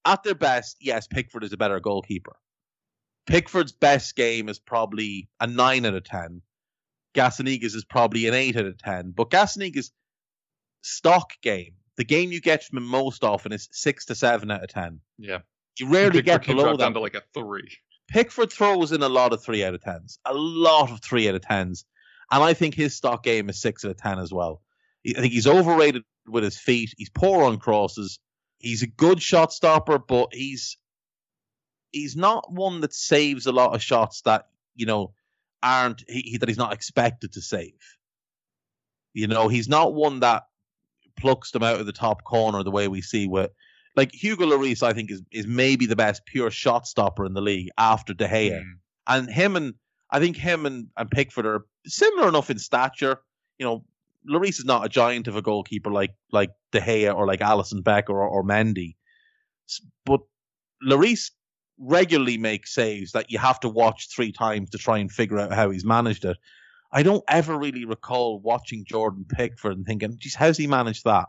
at 0.04 0.22
their 0.22 0.34
best, 0.34 0.76
yes, 0.80 1.06
Pickford 1.06 1.44
is 1.44 1.52
a 1.52 1.56
better 1.56 1.80
goalkeeper. 1.80 2.36
Pickford's 3.26 3.72
best 3.72 4.16
game 4.16 4.48
is 4.48 4.58
probably 4.58 5.28
a 5.40 5.46
nine 5.46 5.86
out 5.86 5.94
of 5.94 6.04
ten 6.04 6.42
Gazzaniga's 7.14 7.74
is 7.74 7.84
probably 7.84 8.26
an 8.26 8.34
8 8.34 8.56
out 8.56 8.66
of 8.66 8.78
10. 8.78 9.12
But 9.16 9.30
Gazzaniga's 9.30 9.92
stock 10.82 11.32
game, 11.42 11.74
the 11.96 12.04
game 12.04 12.32
you 12.32 12.40
get 12.40 12.64
from 12.64 12.78
him 12.78 12.86
most 12.86 13.24
often 13.24 13.52
is 13.52 13.68
6 13.72 14.06
to 14.06 14.14
7 14.14 14.50
out 14.50 14.62
of 14.62 14.68
10. 14.68 15.00
Yeah. 15.18 15.38
You 15.78 15.88
rarely 15.88 16.22
Pickford 16.22 16.24
get 16.24 16.46
below 16.46 16.72
that. 16.72 16.78
down 16.78 16.94
to 16.94 17.00
like 17.00 17.14
a 17.14 17.22
3. 17.34 17.62
Pickford 18.08 18.52
throws 18.52 18.92
in 18.92 19.02
a 19.02 19.08
lot 19.08 19.32
of 19.32 19.42
3 19.42 19.64
out 19.64 19.74
of 19.74 19.80
10s. 19.80 20.18
A 20.24 20.34
lot 20.34 20.90
of 20.90 21.00
3 21.00 21.28
out 21.28 21.34
of 21.34 21.40
10s. 21.40 21.84
And 22.30 22.42
I 22.42 22.54
think 22.54 22.74
his 22.74 22.94
stock 22.94 23.22
game 23.22 23.48
is 23.48 23.60
6 23.60 23.84
out 23.84 23.92
of 23.92 23.96
10 23.96 24.18
as 24.18 24.32
well. 24.32 24.60
I 25.06 25.20
think 25.20 25.32
he's 25.32 25.46
overrated 25.46 26.02
with 26.26 26.44
his 26.44 26.58
feet. 26.58 26.94
He's 26.96 27.10
poor 27.10 27.44
on 27.44 27.58
crosses. 27.58 28.18
He's 28.58 28.82
a 28.82 28.86
good 28.86 29.20
shot 29.20 29.52
stopper, 29.52 29.98
but 29.98 30.32
he's 30.32 30.78
he's 31.92 32.16
not 32.16 32.50
one 32.50 32.80
that 32.80 32.94
saves 32.94 33.46
a 33.46 33.52
lot 33.52 33.74
of 33.74 33.82
shots 33.82 34.22
that, 34.22 34.48
you 34.74 34.86
know, 34.86 35.12
aren't 35.64 36.04
he, 36.08 36.20
he, 36.20 36.38
that 36.38 36.48
he's 36.48 36.58
not 36.58 36.72
expected 36.72 37.32
to 37.32 37.40
save. 37.40 37.72
You 39.14 39.26
know, 39.26 39.48
he's 39.48 39.68
not 39.68 39.94
one 39.94 40.20
that 40.20 40.44
plucks 41.16 41.52
them 41.52 41.62
out 41.62 41.80
of 41.80 41.86
the 41.86 41.92
top 41.92 42.24
corner 42.24 42.62
the 42.62 42.70
way 42.70 42.88
we 42.88 43.00
see 43.00 43.26
with 43.26 43.50
like 43.96 44.12
Hugo 44.12 44.46
Lloris, 44.46 44.82
I 44.82 44.92
think 44.92 45.10
is 45.10 45.22
is 45.32 45.46
maybe 45.46 45.86
the 45.86 45.96
best 45.96 46.26
pure 46.26 46.50
shot 46.50 46.86
stopper 46.86 47.24
in 47.24 47.34
the 47.34 47.40
league 47.40 47.70
after 47.78 48.12
De 48.12 48.26
Gea. 48.26 48.60
Mm. 48.60 48.72
And 49.06 49.30
him 49.30 49.56
and 49.56 49.74
I 50.10 50.20
think 50.20 50.36
him 50.36 50.66
and, 50.66 50.88
and 50.96 51.10
Pickford 51.10 51.46
are 51.46 51.64
similar 51.86 52.28
enough 52.28 52.50
in 52.50 52.58
stature. 52.58 53.20
You 53.58 53.66
know, 53.66 53.84
Lloris 54.28 54.58
is 54.58 54.64
not 54.64 54.84
a 54.84 54.88
giant 54.88 55.28
of 55.28 55.36
a 55.36 55.42
goalkeeper 55.42 55.90
like 55.90 56.14
like 56.32 56.50
De 56.72 56.80
Gea 56.80 57.14
or 57.14 57.26
like 57.26 57.40
Alisson 57.40 57.84
Becker 57.84 58.12
or, 58.12 58.28
or 58.28 58.42
Mendy. 58.42 58.96
But 60.04 60.20
Lloris 60.84 61.30
regularly 61.78 62.38
make 62.38 62.66
saves 62.66 63.12
that 63.12 63.30
you 63.30 63.38
have 63.38 63.60
to 63.60 63.68
watch 63.68 64.08
three 64.14 64.32
times 64.32 64.70
to 64.70 64.78
try 64.78 64.98
and 64.98 65.10
figure 65.10 65.38
out 65.38 65.52
how 65.52 65.70
he's 65.70 65.84
managed 65.84 66.24
it. 66.24 66.36
I 66.92 67.02
don't 67.02 67.24
ever 67.28 67.58
really 67.58 67.84
recall 67.84 68.40
watching 68.40 68.84
Jordan 68.86 69.26
Pickford 69.28 69.76
and 69.76 69.84
thinking, 69.84 70.16
geez, 70.18 70.34
how's 70.34 70.56
he 70.56 70.68
managed 70.68 71.04
that? 71.04 71.26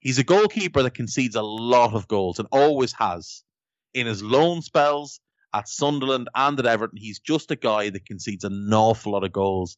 He's 0.00 0.18
a 0.18 0.24
goalkeeper 0.24 0.82
that 0.82 0.94
concedes 0.94 1.36
a 1.36 1.42
lot 1.42 1.94
of 1.94 2.08
goals 2.08 2.38
and 2.38 2.48
always 2.50 2.92
has. 2.94 3.44
In 3.94 4.06
his 4.06 4.22
loan 4.22 4.62
spells 4.62 5.20
at 5.52 5.68
Sunderland 5.68 6.28
and 6.34 6.58
at 6.58 6.66
Everton, 6.66 6.98
he's 6.98 7.20
just 7.20 7.50
a 7.50 7.56
guy 7.56 7.90
that 7.90 8.06
concedes 8.06 8.44
an 8.44 8.72
awful 8.72 9.12
lot 9.12 9.22
of 9.22 9.32
goals. 9.32 9.76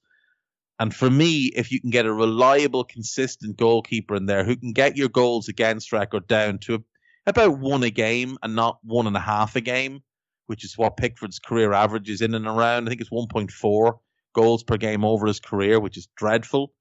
And 0.79 0.95
for 0.95 1.11
me, 1.11 1.53
if 1.55 1.73
you 1.73 1.81
can 1.81 1.91
get 1.91 2.07
a 2.07 2.13
reliable, 2.13 2.85
consistent 2.85 3.57
goalkeeper 3.57 4.15
in 4.15 4.27
there 4.27 4.45
who 4.45 4.57
can 4.57 4.73
get 4.73 4.97
your 4.97 5.09
goals 5.09 5.49
against 5.49 5.93
record 5.93 6.27
down 6.27 6.59
to 6.61 6.85
about 7.27 7.59
one 7.59 7.83
a 7.83 7.91
game 7.91 8.39
and 8.43 8.55
not 8.55 8.79
one 8.83 9.07
and 9.07 9.17
a 9.17 9.21
half 9.21 9.57
a 9.57 9.61
game, 9.61 10.03
which 10.47 10.65
is 10.65 10.77
what 10.77 10.97
Pickford's 10.97 11.39
career 11.39 11.73
average 11.73 12.11
is 12.11 12.21
in 12.21 12.35
and 12.35 12.47
around. 12.47 12.87
I 12.87 12.91
think 12.91 13.01
it's 13.01 13.11
1.4 13.11 13.99
goals 14.35 14.63
per 14.63 14.77
game 14.77 15.05
over 15.05 15.27
his 15.27 15.41
career, 15.41 15.81
which 15.81 15.97
is 15.97 16.09
dreadful. 16.17 16.73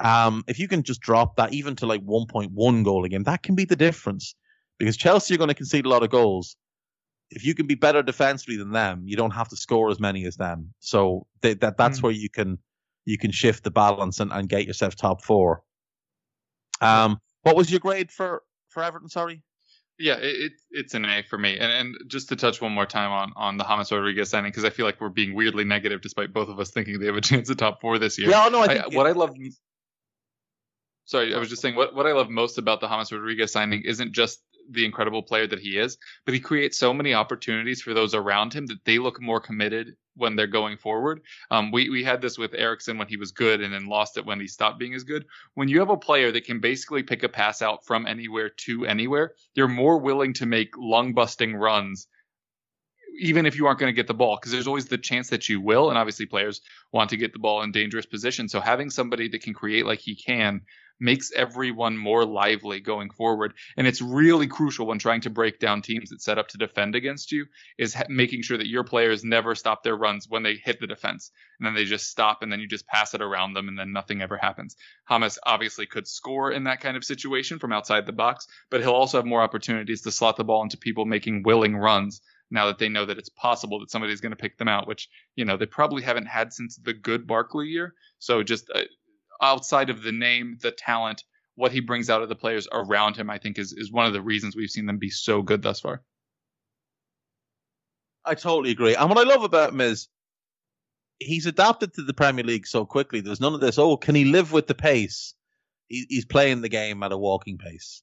Um, 0.00 0.44
if 0.46 0.58
you 0.58 0.68
can 0.68 0.82
just 0.82 1.00
drop 1.00 1.36
that 1.36 1.52
even 1.52 1.76
to 1.76 1.86
like 1.86 2.04
1.1 2.04 2.84
goal 2.84 3.04
a 3.04 3.08
game, 3.08 3.24
that 3.24 3.42
can 3.42 3.54
be 3.54 3.64
the 3.64 3.76
difference. 3.76 4.34
Because 4.78 4.96
Chelsea 4.96 5.34
are 5.34 5.38
going 5.38 5.48
to 5.48 5.54
concede 5.54 5.86
a 5.86 5.88
lot 5.88 6.04
of 6.04 6.10
goals. 6.10 6.56
If 7.30 7.44
you 7.44 7.54
can 7.54 7.66
be 7.66 7.74
better 7.74 8.02
defensively 8.02 8.56
than 8.56 8.70
them, 8.70 9.02
you 9.04 9.16
don't 9.16 9.32
have 9.32 9.48
to 9.48 9.56
score 9.56 9.90
as 9.90 10.00
many 10.00 10.24
as 10.24 10.36
them. 10.36 10.72
So 10.78 11.26
they, 11.42 11.54
that 11.54 11.76
that's 11.76 11.98
mm. 11.98 12.04
where 12.04 12.12
you 12.12 12.30
can 12.30 12.58
you 13.04 13.18
can 13.18 13.32
shift 13.32 13.64
the 13.64 13.70
balance 13.70 14.20
and, 14.20 14.32
and 14.32 14.48
get 14.48 14.66
yourself 14.66 14.94
top 14.94 15.22
four. 15.24 15.62
Um, 16.80 17.20
what 17.42 17.56
was 17.56 17.70
your 17.70 17.80
grade 17.80 18.10
for 18.10 18.42
for 18.68 18.82
Everton? 18.82 19.08
Sorry. 19.08 19.42
Yeah, 19.98 20.14
it, 20.20 20.52
it's 20.70 20.94
an 20.94 21.04
A 21.04 21.22
for 21.22 21.36
me. 21.36 21.58
And, 21.58 21.72
and 21.72 21.96
just 22.06 22.28
to 22.28 22.36
touch 22.36 22.60
one 22.60 22.72
more 22.72 22.86
time 22.86 23.10
on, 23.10 23.32
on 23.34 23.56
the 23.56 23.64
James 23.64 23.90
Rodriguez 23.90 24.30
signing, 24.30 24.50
because 24.50 24.64
I 24.64 24.70
feel 24.70 24.86
like 24.86 25.00
we're 25.00 25.08
being 25.08 25.34
weirdly 25.34 25.64
negative 25.64 26.00
despite 26.00 26.32
both 26.32 26.48
of 26.48 26.60
us 26.60 26.70
thinking 26.70 27.00
they 27.00 27.06
have 27.06 27.16
a 27.16 27.20
chance 27.20 27.50
at 27.50 27.58
top 27.58 27.80
four 27.80 27.98
this 27.98 28.18
year. 28.18 28.30
Yeah, 28.30 28.44
oh, 28.46 28.48
no, 28.48 28.60
I 28.60 28.66
think, 28.68 28.80
I, 28.80 28.96
what 28.96 29.06
I 29.06 29.12
love. 29.12 29.34
Sorry, 31.04 31.34
I 31.34 31.38
was 31.38 31.48
just 31.48 31.62
saying 31.62 31.74
what, 31.74 31.94
what 31.94 32.06
I 32.06 32.12
love 32.12 32.30
most 32.30 32.58
about 32.58 32.80
the 32.80 32.88
James 32.88 33.10
Rodriguez 33.10 33.50
signing 33.50 33.82
isn't 33.82 34.12
just 34.12 34.40
the 34.70 34.84
incredible 34.84 35.22
player 35.22 35.46
that 35.46 35.58
he 35.58 35.78
is, 35.78 35.98
but 36.24 36.34
he 36.34 36.40
creates 36.40 36.78
so 36.78 36.92
many 36.92 37.14
opportunities 37.14 37.82
for 37.82 37.94
those 37.94 38.14
around 38.14 38.52
him 38.52 38.66
that 38.66 38.84
they 38.84 38.98
look 38.98 39.20
more 39.20 39.40
committed 39.40 39.96
when 40.18 40.36
they're 40.36 40.46
going 40.46 40.76
forward. 40.76 41.22
Um, 41.50 41.70
we 41.70 41.88
we 41.88 42.04
had 42.04 42.20
this 42.20 42.36
with 42.36 42.54
Eriksen 42.54 42.98
when 42.98 43.08
he 43.08 43.16
was 43.16 43.32
good 43.32 43.60
and 43.60 43.72
then 43.72 43.86
lost 43.86 44.18
it 44.18 44.26
when 44.26 44.40
he 44.40 44.46
stopped 44.46 44.78
being 44.78 44.94
as 44.94 45.04
good. 45.04 45.24
When 45.54 45.68
you 45.68 45.78
have 45.80 45.90
a 45.90 45.96
player 45.96 46.30
that 46.32 46.44
can 46.44 46.60
basically 46.60 47.02
pick 47.02 47.22
a 47.22 47.28
pass 47.28 47.62
out 47.62 47.86
from 47.86 48.06
anywhere 48.06 48.50
to 48.66 48.86
anywhere, 48.86 49.32
you're 49.54 49.68
more 49.68 49.98
willing 49.98 50.34
to 50.34 50.46
make 50.46 50.76
lung 50.76 51.14
busting 51.14 51.56
runs 51.56 52.08
even 53.20 53.46
if 53.46 53.56
you 53.56 53.66
aren't 53.66 53.80
going 53.80 53.92
to 53.92 53.96
get 53.96 54.06
the 54.06 54.14
ball, 54.14 54.36
because 54.36 54.52
there's 54.52 54.68
always 54.68 54.86
the 54.86 54.98
chance 54.98 55.30
that 55.30 55.48
you 55.48 55.60
will. 55.60 55.88
And 55.88 55.98
obviously, 55.98 56.26
players 56.26 56.60
want 56.92 57.10
to 57.10 57.16
get 57.16 57.32
the 57.32 57.38
ball 57.38 57.62
in 57.62 57.72
dangerous 57.72 58.06
positions. 58.06 58.52
So 58.52 58.60
having 58.60 58.90
somebody 58.90 59.28
that 59.28 59.42
can 59.42 59.54
create 59.54 59.86
like 59.86 59.98
he 59.98 60.14
can 60.14 60.62
makes 61.00 61.30
everyone 61.32 61.96
more 61.96 62.24
lively 62.24 62.80
going 62.80 63.10
forward. 63.10 63.54
And 63.76 63.86
it's 63.86 64.02
really 64.02 64.48
crucial 64.48 64.86
when 64.86 64.98
trying 64.98 65.20
to 65.22 65.30
break 65.30 65.60
down 65.60 65.82
teams 65.82 66.10
that 66.10 66.20
set 66.22 66.38
up 66.38 66.48
to 66.48 66.58
defend 66.58 66.94
against 66.94 67.30
you 67.30 67.46
is 67.78 67.94
ha- 67.94 68.04
making 68.08 68.42
sure 68.42 68.58
that 68.58 68.68
your 68.68 68.84
players 68.84 69.22
never 69.22 69.54
stop 69.54 69.82
their 69.82 69.96
runs 69.96 70.26
when 70.28 70.42
they 70.42 70.56
hit 70.56 70.80
the 70.80 70.86
defense. 70.86 71.30
And 71.58 71.66
then 71.66 71.74
they 71.74 71.84
just 71.84 72.10
stop 72.10 72.42
and 72.42 72.50
then 72.50 72.60
you 72.60 72.66
just 72.66 72.86
pass 72.86 73.14
it 73.14 73.22
around 73.22 73.54
them 73.54 73.68
and 73.68 73.78
then 73.78 73.92
nothing 73.92 74.22
ever 74.22 74.36
happens. 74.36 74.76
James 75.28 75.38
obviously 75.44 75.86
could 75.86 76.08
score 76.08 76.50
in 76.50 76.64
that 76.64 76.80
kind 76.80 76.96
of 76.96 77.04
situation 77.04 77.58
from 77.58 77.72
outside 77.72 78.06
the 78.06 78.12
box, 78.12 78.46
but 78.70 78.80
he'll 78.80 78.92
also 78.92 79.18
have 79.18 79.26
more 79.26 79.42
opportunities 79.42 80.02
to 80.02 80.10
slot 80.10 80.36
the 80.36 80.44
ball 80.44 80.62
into 80.62 80.78
people 80.78 81.04
making 81.04 81.42
willing 81.42 81.76
runs 81.76 82.20
now 82.50 82.66
that 82.66 82.78
they 82.78 82.88
know 82.88 83.04
that 83.04 83.18
it's 83.18 83.28
possible 83.28 83.80
that 83.80 83.90
somebody's 83.90 84.22
going 84.22 84.30
to 84.30 84.36
pick 84.36 84.56
them 84.56 84.68
out, 84.68 84.88
which, 84.88 85.08
you 85.36 85.44
know, 85.44 85.58
they 85.58 85.66
probably 85.66 86.02
haven't 86.02 86.26
had 86.26 86.52
since 86.52 86.76
the 86.76 86.94
good 86.94 87.26
Barkley 87.26 87.66
year. 87.66 87.94
So 88.18 88.42
just 88.42 88.70
uh, 88.74 88.82
outside 89.40 89.90
of 89.90 90.02
the 90.02 90.12
name, 90.12 90.58
the 90.60 90.70
talent, 90.70 91.24
what 91.54 91.72
he 91.72 91.80
brings 91.80 92.10
out 92.10 92.22
of 92.22 92.28
the 92.28 92.36
players 92.36 92.68
around 92.70 93.16
him, 93.16 93.30
I 93.30 93.38
think 93.38 93.58
is 93.58 93.72
is 93.72 93.92
one 93.92 94.06
of 94.06 94.12
the 94.12 94.22
reasons 94.22 94.56
we've 94.56 94.70
seen 94.70 94.86
them 94.86 94.98
be 94.98 95.10
so 95.10 95.42
good 95.42 95.62
thus 95.62 95.80
far. 95.80 96.02
I 98.24 98.34
totally 98.34 98.70
agree. 98.70 98.94
And 98.94 99.08
what 99.08 99.18
I 99.18 99.28
love 99.28 99.42
about 99.42 99.72
him 99.72 99.80
is 99.80 100.08
he's 101.18 101.46
adapted 101.46 101.94
to 101.94 102.02
the 102.02 102.14
Premier 102.14 102.44
League 102.44 102.66
so 102.66 102.84
quickly. 102.84 103.20
There's 103.20 103.40
none 103.40 103.54
of 103.54 103.60
this. 103.60 103.78
Oh, 103.78 103.96
can 103.96 104.14
he 104.14 104.24
live 104.24 104.52
with 104.52 104.66
the 104.66 104.74
pace? 104.74 105.34
He, 105.88 106.06
he's 106.08 106.26
playing 106.26 106.60
the 106.60 106.68
game 106.68 107.02
at 107.02 107.12
a 107.12 107.18
walking 107.18 107.58
pace. 107.58 108.02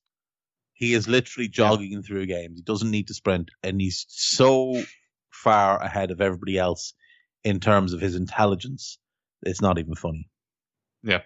He 0.74 0.94
is 0.94 1.08
literally 1.08 1.48
jogging 1.48 1.94
yeah. 1.94 2.02
through 2.06 2.26
games. 2.26 2.58
He 2.58 2.64
doesn't 2.64 2.92
need 2.92 3.08
to 3.08 3.14
sprint, 3.14 3.52
and 3.64 3.80
he's 3.80 4.06
so 4.10 4.84
far 5.32 5.82
ahead 5.82 6.12
of 6.12 6.20
everybody 6.20 6.58
else 6.58 6.94
in 7.44 7.60
terms 7.60 7.94
of 7.94 8.02
his 8.02 8.16
intelligence. 8.16 8.98
It's 9.44 9.62
not 9.62 9.78
even 9.78 9.96
funny. 9.96 10.28
Yeah. 11.06 11.22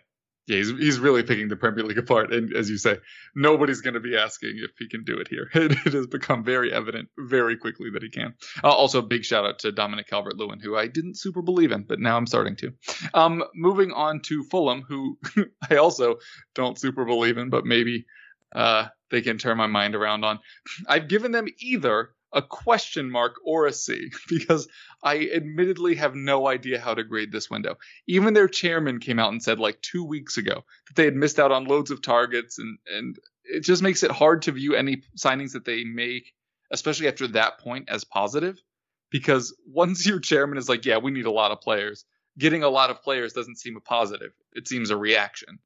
Yeah, 0.47 0.57
he's, 0.57 0.69
he's 0.71 0.99
really 0.99 1.21
picking 1.21 1.47
the 1.47 1.55
Premier 1.55 1.85
League 1.85 1.99
apart. 1.99 2.33
And 2.33 2.55
as 2.55 2.71
you 2.71 2.79
say, 2.79 2.97
nobody's 3.35 3.81
going 3.81 3.93
to 3.93 3.99
be 3.99 4.17
asking 4.17 4.53
if 4.55 4.71
he 4.79 4.89
can 4.89 5.03
do 5.03 5.19
it 5.19 5.27
here. 5.27 5.47
It, 5.59 5.73
it 5.85 5.93
has 5.93 6.07
become 6.07 6.43
very 6.43 6.73
evident 6.73 7.09
very 7.19 7.55
quickly 7.55 7.91
that 7.91 8.01
he 8.01 8.09
can. 8.09 8.33
Uh, 8.63 8.69
also, 8.69 8.97
a 8.97 9.03
big 9.03 9.23
shout 9.23 9.45
out 9.45 9.59
to 9.59 9.71
Dominic 9.71 10.07
Calvert 10.07 10.37
Lewin, 10.37 10.59
who 10.59 10.75
I 10.75 10.87
didn't 10.87 11.19
super 11.19 11.43
believe 11.43 11.71
in, 11.71 11.83
but 11.83 11.99
now 11.99 12.17
I'm 12.17 12.25
starting 12.25 12.55
to. 12.57 12.73
Um, 13.13 13.43
moving 13.53 13.91
on 13.91 14.21
to 14.21 14.43
Fulham, 14.45 14.81
who 14.81 15.19
I 15.69 15.75
also 15.75 16.15
don't 16.55 16.79
super 16.79 17.05
believe 17.05 17.37
in, 17.37 17.51
but 17.51 17.65
maybe 17.65 18.07
uh, 18.55 18.87
they 19.11 19.21
can 19.21 19.37
turn 19.37 19.57
my 19.57 19.67
mind 19.67 19.93
around 19.95 20.25
on. 20.25 20.39
I've 20.87 21.07
given 21.07 21.31
them 21.31 21.45
either 21.59 22.09
a 22.33 22.41
question 22.41 23.09
mark 23.09 23.35
or 23.43 23.65
a 23.65 23.73
C 23.73 24.11
because 24.29 24.67
I 25.03 25.29
admittedly 25.33 25.95
have 25.95 26.15
no 26.15 26.47
idea 26.47 26.79
how 26.79 26.93
to 26.93 27.03
grade 27.03 27.31
this 27.31 27.49
window. 27.49 27.77
Even 28.07 28.33
their 28.33 28.47
chairman 28.47 28.99
came 28.99 29.19
out 29.19 29.31
and 29.31 29.41
said 29.41 29.59
like 29.59 29.81
two 29.81 30.03
weeks 30.03 30.37
ago 30.37 30.63
that 30.87 30.95
they 30.95 31.05
had 31.05 31.15
missed 31.15 31.39
out 31.39 31.51
on 31.51 31.65
loads 31.65 31.91
of 31.91 32.01
targets 32.01 32.59
and 32.59 32.77
and 32.93 33.17
it 33.43 33.61
just 33.61 33.81
makes 33.81 34.03
it 34.03 34.11
hard 34.11 34.43
to 34.43 34.51
view 34.51 34.75
any 34.75 35.01
signings 35.17 35.53
that 35.53 35.65
they 35.65 35.83
make, 35.83 36.33
especially 36.71 37.07
after 37.07 37.27
that 37.29 37.59
point, 37.59 37.89
as 37.89 38.03
positive. 38.03 38.61
Because 39.09 39.55
once 39.65 40.05
your 40.05 40.19
chairman 40.19 40.59
is 40.59 40.69
like, 40.69 40.85
yeah, 40.85 40.97
we 40.97 41.09
need 41.09 41.25
a 41.25 41.31
lot 41.31 41.49
of 41.51 41.61
players, 41.61 42.05
getting 42.37 42.61
a 42.61 42.69
lot 42.69 42.91
of 42.91 43.01
players 43.01 43.33
doesn't 43.33 43.57
seem 43.57 43.75
a 43.75 43.81
positive. 43.81 44.33
It 44.53 44.67
seems 44.67 44.91
a 44.91 44.97
reaction 44.97 45.57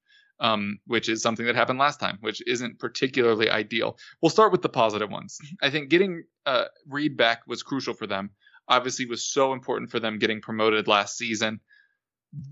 um, 0.44 0.78
which 0.86 1.07
is 1.07 1.22
something 1.22 1.45
that 1.45 1.56
happened 1.56 1.80
last 1.80 2.02
time, 2.02 2.18
which 2.20 2.44
isn't 2.45 2.78
particularly 2.78 3.49
ideal. 3.49 3.98
We'll 4.22 4.30
start 4.30 4.52
with 4.52 4.61
the 4.61 4.70
positive 4.70 5.10
ones. 5.10 5.40
I 5.61 5.70
think 5.70 5.90
getting 5.90 6.26
uh, 6.45 6.65
Reed 6.88 7.15
back 7.15 7.48
was 7.48 7.64
crucial 7.64 7.94
for 7.94 8.06
them. 8.06 8.30
Obviously, 8.68 9.06
was 9.06 9.26
so 9.26 9.53
important 9.53 9.90
for 9.90 9.99
them 9.99 10.20
getting 10.20 10.41
promoted 10.41 10.88
last 10.88 11.18
season. 11.18 11.61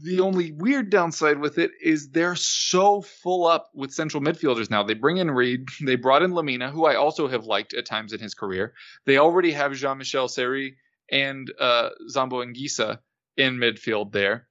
The 0.04 0.22
only 0.22 0.54
weird 0.54 0.90
downside 0.90 1.40
with 1.40 1.58
it 1.58 1.72
is 1.82 2.10
they're 2.10 2.36
so 2.36 3.02
full 3.02 3.46
up 3.46 3.70
with 3.74 3.92
central 3.92 4.24
midfielders 4.24 4.70
now. 4.70 4.84
They 4.84 4.94
bring 4.94 5.18
in 5.18 5.30
Reed, 5.30 5.68
they 5.86 5.96
brought 5.96 6.24
in 6.24 6.32
Lemina, 6.32 6.72
who 6.72 6.86
I 6.86 6.96
also 6.96 7.28
have 7.28 7.46
liked 7.46 7.74
at 7.74 7.86
times 7.86 8.14
in 8.14 8.22
his 8.22 8.34
career. 8.34 8.74
They 9.06 9.18
already 9.18 9.52
have 9.52 9.74
Jean 9.74 9.98
Michel 9.98 10.30
Seri 10.30 10.78
and 11.12 11.52
uh, 11.60 11.90
Zambo 12.10 12.46
Anguissa 12.46 13.00
in 13.36 13.58
midfield 13.58 14.14
there 14.14 14.48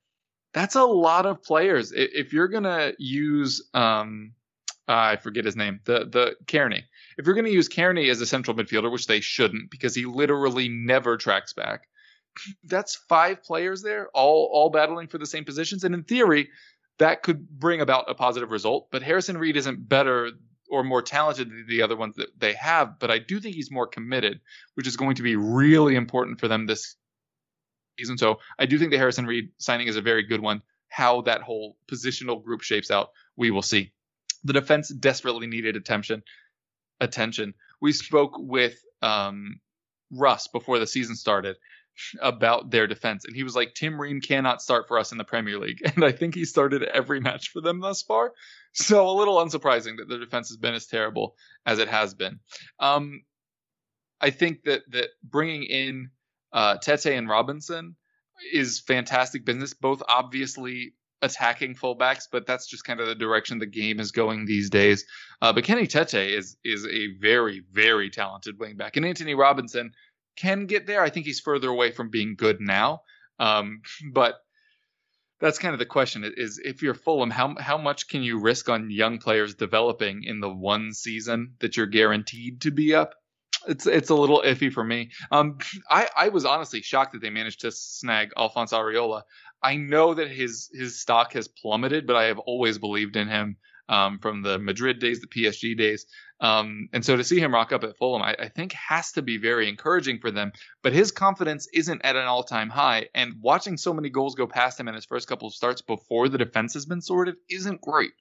that's 0.53 0.75
a 0.75 0.85
lot 0.85 1.27
of 1.27 1.43
players. 1.43 1.93
If 1.95 2.33
you're 2.33 2.49
gonna 2.49 2.93
use, 2.99 3.69
um, 3.75 4.33
I 4.89 5.17
forget 5.17 5.45
his 5.45 5.57
name, 5.57 5.81
the 5.85 6.07
the 6.07 6.37
Cairney. 6.47 6.83
If 7.19 7.27
you're 7.27 7.35
gonna 7.35 7.49
use 7.51 7.69
Cairney 7.69 8.11
as 8.11 8.21
a 8.21 8.27
central 8.27 8.57
midfielder, 8.57 8.91
which 8.91 9.07
they 9.07 9.21
shouldn't, 9.21 9.71
because 9.71 9.95
he 9.95 10.05
literally 10.07 10.69
never 10.69 11.17
tracks 11.17 11.53
back, 11.53 11.89
that's 12.65 12.97
five 13.09 13.43
players 13.43 13.83
there, 13.83 14.09
all 14.15 14.51
all 14.53 14.71
battling 14.71 15.09
for 15.09 15.19
the 15.19 15.27
same 15.27 15.45
positions, 15.45 15.85
and 15.85 15.95
in 15.95 16.05
theory, 16.05 16.49
that 16.99 17.23
could 17.23 17.49
bring 17.49 17.81
about 17.81 18.11
a 18.11 18.15
positive 18.15 18.51
result. 18.51 18.89
But 18.91 19.03
Harrison 19.03 19.39
Reed 19.39 19.57
isn't 19.57 19.89
better 19.89 20.33
or 20.71 20.85
more 20.85 21.03
talented 21.03 21.51
than 21.51 21.67
the 21.69 21.83
other 21.83 21.97
ones 21.97 22.15
that 22.17 22.29
they 22.39 22.53
have, 22.55 22.99
but 22.99 23.11
I 23.11 23.19
do 23.19 23.41
think 23.41 23.57
he's 23.57 23.73
more 23.73 23.89
committed, 23.89 24.41
which 24.75 24.87
is 24.87 24.97
going 24.97 25.17
to 25.17 25.23
be 25.23 25.35
really 25.35 25.97
important 25.97 26.39
for 26.39 26.47
them 26.47 26.67
this 26.67 26.95
season. 28.01 28.19
So 28.19 28.41
I 28.59 28.67
do 28.67 28.79
think 28.79 28.91
the 28.91 28.99
Harrison 28.99 29.27
Reed 29.27 29.51
signing 29.59 29.89
is 29.89 29.97
a 29.97 30.03
very 30.03 30.23
good 30.23 30.41
one. 30.41 30.63
How 30.89 31.23
that 31.23 31.43
whole 31.43 31.77
positional 31.87 32.43
group 32.43 32.63
shapes 32.63 32.91
out, 32.91 33.11
we 33.37 33.51
will 33.51 33.63
see. 33.63 33.93
The 34.45 34.53
defense 34.53 34.89
desperately 34.89 35.47
needed 35.47 35.77
attention. 35.77 36.23
Attention. 37.01 37.55
We 37.81 37.93
spoke 37.93 38.33
with 38.37 38.83
um, 39.03 39.61
Russ 40.11 40.49
before 40.49 40.79
the 40.79 40.87
season 40.87 41.17
started 41.17 41.57
about 42.21 42.71
their 42.71 42.87
defense, 42.87 43.25
and 43.25 43.35
he 43.35 43.43
was 43.43 43.55
like, 43.55 43.75
"Tim 43.75 44.01
Ream 44.01 44.21
cannot 44.21 44.63
start 44.63 44.89
for 44.89 44.99
us 44.99 45.13
in 45.13 45.19
the 45.19 45.25
Premier 45.25 45.59
League," 45.59 45.83
and 45.95 46.05
I 46.05 46.13
think 46.13 46.35
he 46.35 46.45
started 46.45 46.83
every 46.83 47.21
match 47.21 47.51
for 47.51 47.61
them 47.61 47.81
thus 47.81 48.03
far. 48.03 48.33
So 48.73 49.09
a 49.09 49.13
little 49.13 49.37
unsurprising 49.37 49.99
that 49.99 50.09
the 50.09 50.19
defense 50.19 50.49
has 50.49 50.57
been 50.57 50.75
as 50.75 50.87
terrible 50.87 51.37
as 51.67 51.79
it 51.79 51.89
has 51.89 52.15
been. 52.15 52.41
Um, 52.79 53.23
I 54.21 54.31
think 54.31 54.65
that 54.65 54.83
that 54.91 55.09
bringing 55.23 55.65
in 55.65 56.11
uh, 56.53 56.79
Tete 56.79 57.07
and 57.07 57.29
Robinson 57.29 57.97
is 58.53 58.81
fantastic 58.81 59.45
business. 59.45 59.75
Both 59.75 60.03
obviously 60.09 60.95
attacking 61.23 61.75
fullbacks, 61.75 62.27
but 62.31 62.47
that's 62.47 62.67
just 62.67 62.85
kind 62.85 63.01
of 63.01 63.07
the 63.07 63.15
direction 63.15 63.59
the 63.59 63.67
game 63.67 64.01
is 64.01 64.13
going 64.13 64.45
these 64.47 64.71
days. 64.71 65.05
Uh, 65.43 65.53
but 65.53 65.65
Kenny 65.65 65.87
Tete 65.87 66.15
is 66.15 66.57
is 66.65 66.87
a 66.87 67.09
very 67.21 67.63
very 67.73 68.11
talented 68.11 68.59
wingback, 68.59 68.97
and 68.97 69.05
Anthony 69.05 69.35
Robinson 69.35 69.93
can 70.37 70.67
get 70.67 70.87
there. 70.87 71.03
I 71.03 71.11
think 71.11 71.27
he's 71.27 71.41
further 71.41 71.69
away 71.69 71.91
from 71.91 72.11
being 72.11 72.37
good 72.37 72.61
now, 72.61 73.03
um, 73.39 73.83
but 74.13 74.37
that's 75.41 75.59
kind 75.59 75.73
of 75.73 75.79
the 75.79 75.87
question: 75.87 76.31
is 76.37 76.61
if 76.63 76.83
you're 76.83 76.95
Fulham, 76.95 77.31
how 77.31 77.55
how 77.59 77.79
much 77.79 78.09
can 78.09 78.23
you 78.23 78.39
risk 78.39 78.69
on 78.69 78.91
young 78.91 79.19
players 79.19 79.55
developing 79.55 80.25
in 80.25 80.41
the 80.41 80.51
one 80.51 80.93
season 80.93 81.55
that 81.61 81.77
you're 81.77 81.87
guaranteed 81.87 82.63
to 82.63 82.71
be 82.71 82.95
up? 82.95 83.15
It's 83.69 83.87
it's 83.87 84.11
a 84.11 84.15
little 84.15 84.43
iffy 84.45 84.73
for 84.73 84.85
me. 84.85 85.11
Um, 85.31 85.59
I 85.89 86.09
I 86.17 86.29
was 86.29 86.45
honestly 86.45 86.83
shocked 86.83 87.13
that 87.13 87.23
they 87.23 87.31
managed 87.31 87.61
to 87.61 87.71
snag 87.71 88.33
Alphonse 88.37 88.73
Areola. 88.73 89.23
I 89.63 89.77
know 89.77 90.15
that 90.15 90.31
his 90.31 90.71
his 90.73 91.01
stock 91.01 91.33
has 91.35 91.49
plummeted, 91.49 92.07
but 92.07 92.17
I 92.17 92.25
have 92.25 92.39
always 92.39 92.79
believed 92.79 93.17
in 93.17 93.29
him 93.29 93.57
um, 93.91 94.19
from 94.21 94.43
the 94.43 94.59
Madrid 94.59 95.01
days, 95.01 95.21
the 95.21 95.27
PSG 95.27 95.77
days. 95.77 96.07
Um, 96.41 96.89
and 96.93 97.05
so 97.05 97.17
to 97.17 97.25
see 97.25 97.41
him 97.41 97.53
rock 97.53 97.73
up 97.73 97.85
at 97.85 97.99
Fulham, 97.99 98.23
I, 98.23 98.35
I, 98.39 98.49
think 98.49 98.73
has 98.73 99.13
to 99.13 99.21
be 99.21 99.37
very 99.37 99.69
encouraging 99.69 100.21
for 100.21 100.31
them. 100.31 100.53
But 100.83 100.95
his 100.95 101.11
confidence 101.11 101.69
isn't 101.75 102.01
at 102.03 102.17
an 102.17 102.27
all 102.27 102.45
time 102.45 102.71
high. 102.71 103.09
And 103.15 103.35
watching 103.43 103.77
so 103.77 103.93
many 103.93 104.09
goals 104.09 104.37
go 104.37 104.47
past 104.47 104.81
him 104.81 104.89
in 104.89 104.95
his 104.95 105.05
first 105.05 105.29
couple 105.29 105.49
of 105.49 105.55
starts 105.55 105.83
before 105.83 106.31
the 106.31 106.39
defense 106.39 106.73
has 106.75 106.87
been 106.87 107.03
sorted 107.03 107.35
isn't 107.51 107.83
great. 107.83 108.13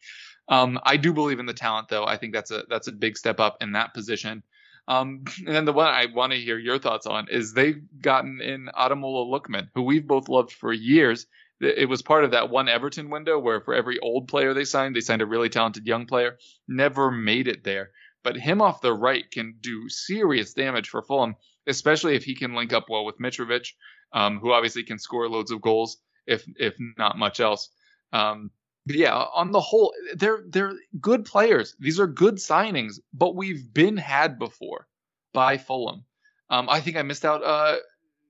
Um, 0.49 0.79
I 0.83 0.97
do 0.97 1.13
believe 1.13 1.39
in 1.39 1.45
the 1.45 1.53
talent, 1.53 1.87
though. 1.87 2.05
I 2.05 2.17
think 2.17 2.33
that's 2.33 2.51
a 2.51 2.63
that's 2.67 2.87
a 2.87 2.91
big 2.91 3.15
step 3.17 3.39
up 3.39 3.57
in 3.61 3.73
that 3.73 3.93
position. 3.93 4.43
Um, 4.89 5.23
and 5.45 5.55
then 5.55 5.65
the 5.65 5.73
one 5.73 5.87
I 5.87 6.07
want 6.07 6.33
to 6.33 6.39
hear 6.39 6.57
your 6.57 6.79
thoughts 6.79 7.05
on 7.05 7.27
is 7.29 7.53
they've 7.53 7.81
gotten 8.01 8.41
in 8.41 8.69
Ademola 8.77 9.29
Lookman, 9.29 9.69
who 9.75 9.83
we've 9.83 10.07
both 10.07 10.27
loved 10.27 10.51
for 10.51 10.73
years. 10.73 11.27
It 11.61 11.89
was 11.89 12.01
part 12.01 12.23
of 12.23 12.31
that 12.31 12.49
one 12.49 12.69
Everton 12.69 13.09
window 13.09 13.37
where 13.37 13.61
for 13.61 13.73
every 13.73 13.99
old 13.99 14.29
player 14.29 14.53
they 14.53 14.63
signed, 14.63 14.95
they 14.95 15.01
signed 15.01 15.21
a 15.21 15.25
really 15.25 15.49
talented 15.49 15.85
young 15.85 16.05
player. 16.05 16.37
Never 16.67 17.11
made 17.11 17.47
it 17.47 17.63
there. 17.63 17.91
But 18.23 18.37
him 18.37 18.61
off 18.61 18.81
the 18.81 18.93
right 18.93 19.29
can 19.29 19.55
do 19.61 19.89
serious 19.89 20.53
damage 20.53 20.89
for 20.89 21.01
Fulham, 21.01 21.35
especially 21.67 22.15
if 22.15 22.23
he 22.23 22.35
can 22.35 22.53
link 22.53 22.73
up 22.73 22.85
well 22.89 23.05
with 23.05 23.19
Mitrovic, 23.19 23.73
um, 24.13 24.39
who 24.39 24.51
obviously 24.51 24.83
can 24.83 24.99
score 24.99 25.29
loads 25.29 25.51
of 25.51 25.61
goals, 25.61 25.97
if 26.25 26.45
if 26.57 26.75
not 26.97 27.17
much 27.17 27.39
else. 27.39 27.69
Um, 28.11 28.51
yeah, 28.95 29.15
on 29.15 29.51
the 29.51 29.59
whole, 29.59 29.93
they're 30.15 30.43
they're 30.47 30.73
good 30.99 31.25
players. 31.25 31.75
These 31.79 31.99
are 31.99 32.07
good 32.07 32.35
signings, 32.35 32.99
but 33.13 33.35
we've 33.35 33.73
been 33.73 33.97
had 33.97 34.39
before 34.39 34.87
by 35.33 35.57
Fulham. 35.57 36.05
Um, 36.49 36.69
I 36.69 36.81
think 36.81 36.97
I 36.97 37.03
missed 37.03 37.25
out 37.25 37.43
uh, 37.43 37.77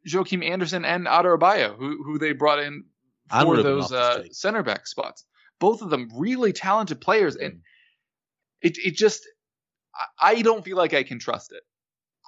Joachim 0.04 0.44
Andersen 0.44 0.86
and 0.86 1.06
Adarabioyo, 1.06 1.78
who 1.78 2.04
who 2.04 2.18
they 2.18 2.34
brought 2.34 2.60
in 2.60 2.86
for 3.30 3.62
those 3.62 3.92
uh, 3.92 4.24
center 4.32 4.64
back 4.64 4.88
spots. 4.88 5.26
Both 5.60 5.82
of 5.82 5.90
them 5.90 6.10
really 6.16 6.54
talented 6.54 7.02
players, 7.02 7.36
and 7.36 7.54
mm. 7.54 7.62
it 8.62 8.78
it 8.78 8.96
just 8.96 9.28
I 10.20 10.42
don't 10.42 10.64
feel 10.64 10.78
like 10.78 10.94
I 10.94 11.04
can 11.04 11.20
trust 11.20 11.52
it. 11.52 11.64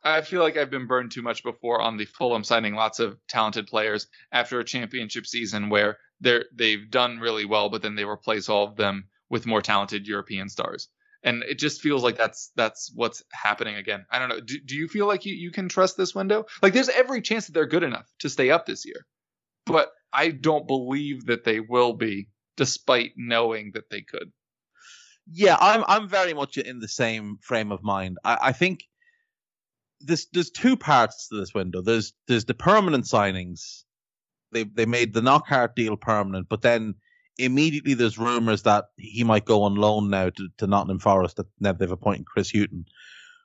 I 0.03 0.22
feel 0.22 0.41
like 0.41 0.58
I've 0.58 0.72
been 0.72 0.88
burned 0.88 1.12
too 1.12 1.22
much 1.22 1.44
before 1.44 1.80
on 1.80 1.98
the 1.98 2.06
Fulham 2.06 2.44
signing 2.44 2.74
lots 2.74 2.99
of 2.99 3.18
talented 3.28 3.68
players 3.68 4.08
after 4.32 4.60
a 4.60 4.66
championship 4.66 5.28
season 5.28 5.70
where 5.70 5.98
they're 6.22 6.45
they've 6.53 6.89
done 6.89 7.19
really 7.19 7.45
well, 7.45 7.69
but 7.69 7.81
then 7.81 7.95
they 7.95 8.06
replace 8.06 8.48
all 8.48 8.65
of 8.65 8.76
them 8.77 9.10
with 9.30 9.45
more 9.45 9.61
talented 9.61 10.07
European 10.07 10.49
stars. 10.49 10.89
And 11.23 11.43
it 11.43 11.60
just 11.60 11.81
feels 11.81 12.03
like 12.03 12.18
that's 12.18 12.52
that's 12.56 12.91
what's 12.95 13.23
happening 13.31 13.76
again. 13.76 14.06
I 14.10 14.19
don't 14.19 14.30
know. 14.30 14.39
Do, 14.39 14.60
do 14.60 14.76
you 14.76 14.88
feel 14.88 15.07
like 15.07 15.26
you, 15.26 15.35
you 15.35 15.52
can 15.52 15.69
trust 15.69 15.98
this 15.98 16.15
window? 16.15 16.45
Like 16.61 16.73
there's 16.73 16.89
every 16.89 17.22
chance 17.22 17.45
that 17.45 17.53
they're 17.53 17.68
good 17.68 17.84
enough 17.84 18.07
to 18.19 18.30
stay 18.30 18.49
up 18.49 18.65
this 18.65 18.85
year. 18.85 19.06
But 19.65 19.91
I 20.11 20.30
don't 20.30 20.68
believe 20.68 21.27
that 21.27 21.43
they 21.43 21.60
will 21.60 21.93
be, 21.93 22.30
despite 22.57 23.11
knowing 23.15 23.72
that 23.73 23.89
they 23.89 24.02
could. 24.02 24.31
Yeah, 25.31 25.57
I'm 25.60 25.84
I'm 25.88 26.10
very 26.10 26.34
much 26.34 26.57
in 26.57 26.80
the 26.80 26.88
same 26.88 27.38
frame 27.41 27.72
of 27.72 27.84
mind. 27.84 28.18
I, 28.23 28.38
I 28.41 28.52
think 28.52 28.81
there's 30.02 30.27
there's 30.34 30.49
two 30.49 30.76
parts 30.76 31.27
to 31.27 31.39
this 31.39 31.53
window. 31.53 31.81
There's 31.81 32.14
there's 32.27 32.45
the 32.45 32.56
permanent 32.56 33.06
signings. 33.06 33.84
They 34.52 34.64
they 34.64 34.86
made 34.86 35.14
the 35.14 35.22
Knockaert 35.22 35.76
deal 35.76 35.98
permanent, 35.98 36.48
but 36.49 36.61
then 36.61 36.95
immediately 37.38 37.94
there's 37.94 38.18
rumours 38.18 38.64
that 38.64 38.86
he 38.98 39.23
might 39.23 39.45
go 39.45 39.64
on 39.64 39.76
loan 39.76 40.10
now 40.10 40.30
to, 40.30 40.49
to 40.57 40.68
Nottingham 40.68 40.99
Forest. 40.99 41.38
That 41.38 41.48
now 41.60 41.73
they've 41.73 41.90
appointed 41.90 42.26
Chris 42.26 42.52
Hughton, 42.52 42.86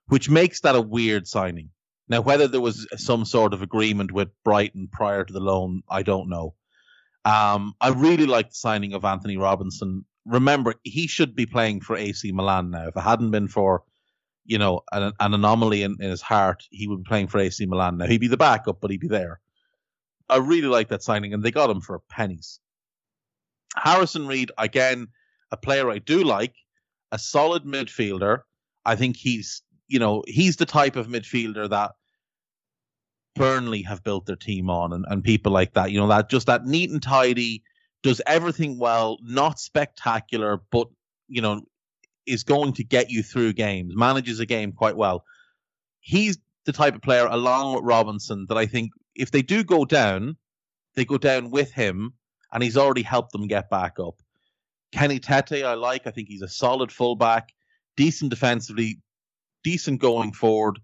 which 0.07 0.29
makes 0.29 0.61
that 0.61 0.77
a 0.77 0.81
weird 0.81 1.27
signing. 1.27 1.71
Now, 2.09 2.21
whether 2.21 2.47
there 2.47 2.61
was 2.61 2.87
some 2.97 3.25
sort 3.25 3.53
of 3.53 3.63
agreement 3.63 4.13
with 4.13 4.29
Brighton 4.45 4.89
prior 4.93 5.25
to 5.25 5.33
the 5.33 5.41
loan, 5.41 5.83
I 5.91 6.03
don't 6.03 6.29
know. 6.29 6.55
Um, 7.25 7.75
I 7.81 7.89
really 7.89 8.27
like 8.27 8.51
the 8.51 8.55
signing 8.55 8.93
of 8.93 9.05
Anthony 9.05 9.37
Robinson. 9.37 10.05
Remember, 10.25 10.75
he 10.85 11.09
should 11.09 11.35
be 11.35 11.47
playing 11.47 11.81
for 11.81 11.97
AC 11.97 12.31
Milan 12.31 12.71
now. 12.71 12.87
If 12.87 12.97
it 12.97 13.01
hadn't 13.01 13.33
been 13.33 13.49
for 13.49 13.83
you 14.47 14.59
know, 14.59 14.83
an, 14.93 15.13
an 15.21 15.35
anomaly 15.35 15.83
in, 15.83 15.97
in 16.01 16.11
his 16.11 16.23
heart, 16.23 16.65
he 16.71 16.87
would 16.87 17.03
be 17.03 17.09
playing 17.09 17.27
for 17.27 17.39
AC 17.39 17.65
Milan 17.67 17.99
now. 17.99 18.07
He'd 18.07 18.21
be 18.21 18.29
the 18.29 18.37
backup, 18.37 18.81
but 18.81 18.91
he'd 18.91 19.01
be 19.01 19.09
there. 19.09 19.41
I 20.29 20.39
really 20.39 20.69
like 20.69 20.89
that 20.89 21.03
signing, 21.03 21.35
and 21.35 21.43
they 21.43 21.51
got 21.51 21.71
him 21.71 21.81
for 21.81 22.01
pennies. 22.09 22.61
Harrison 23.77 24.27
Reed, 24.27 24.51
again, 24.59 25.09
a 25.51 25.57
player 25.57 25.91
I 25.91 25.99
do 25.99 26.25
like, 26.25 26.55
a 27.13 27.19
solid 27.19 27.65
midfielder. 27.65 28.41
I 28.85 28.97
think 28.97 29.17
he's, 29.17 29.63
you 29.89 29.99
know, 29.99 30.25
he's 30.27 30.57
the 30.57 30.67
type 30.67 30.97
of 30.97 31.07
midfielder 31.07 31.71
that 31.71 31.93
Burnley 33.35 33.83
have 33.83 34.03
built 34.03 34.27
their 34.27 34.37
team 34.37 34.71
on, 34.71 34.93
and, 34.93 35.05
and 35.09 35.23
people 35.23 35.53
like 35.53 35.75
that. 35.75 35.93
You 35.93 36.01
know, 36.01 36.09
that 36.09 36.31
just 36.31 36.47
that 36.47 36.65
neat 36.65 36.91
and 36.91 37.03
tidy, 37.03 37.63
does 38.03 38.21
everything 38.27 38.79
well, 38.79 39.19
not 39.23 39.59
spectacular, 39.59 40.61
but 40.71 40.89
you 41.29 41.43
know, 41.43 41.63
is 42.27 42.45
going 42.45 42.73
to 42.75 42.85
get 42.85 43.11
you 43.11 43.23
through 43.23 43.53
games, 43.53 43.95
manages 43.95 44.41
a 44.41 44.47
game 44.47 44.73
quite 44.73 44.97
well. 44.97 45.25
He's 46.01 46.39
the 46.65 46.73
type 46.73 46.95
of 46.95 47.03
player, 47.03 47.27
along 47.27 47.75
with 47.75 47.85
Robinson, 47.85 48.47
that 48.49 48.59
I 48.59 48.67
think 48.67 48.91
if 49.17 49.31
they 49.31 49.43
do 49.43 49.65
go 49.65 49.85
down, 49.85 50.37
they 50.95 51.05
go 51.05 51.19
down 51.19 51.51
with 51.51 51.73
him, 51.73 52.15
and 52.53 52.63
he's 52.63 52.77
already 52.77 53.03
helped 53.03 53.33
them 53.33 53.47
get 53.47 53.71
back 53.71 53.99
up. 53.99 54.15
Kenny 54.93 55.19
Tete, 55.19 55.65
I 55.65 55.75
like. 55.75 56.07
I 56.07 56.11
think 56.11 56.29
he's 56.29 56.43
a 56.43 56.49
solid 56.49 56.93
fullback, 56.93 57.53
decent 57.97 58.31
defensively, 58.31 59.01
decent 59.65 60.01
going 60.01 60.33
forward, 60.33 60.79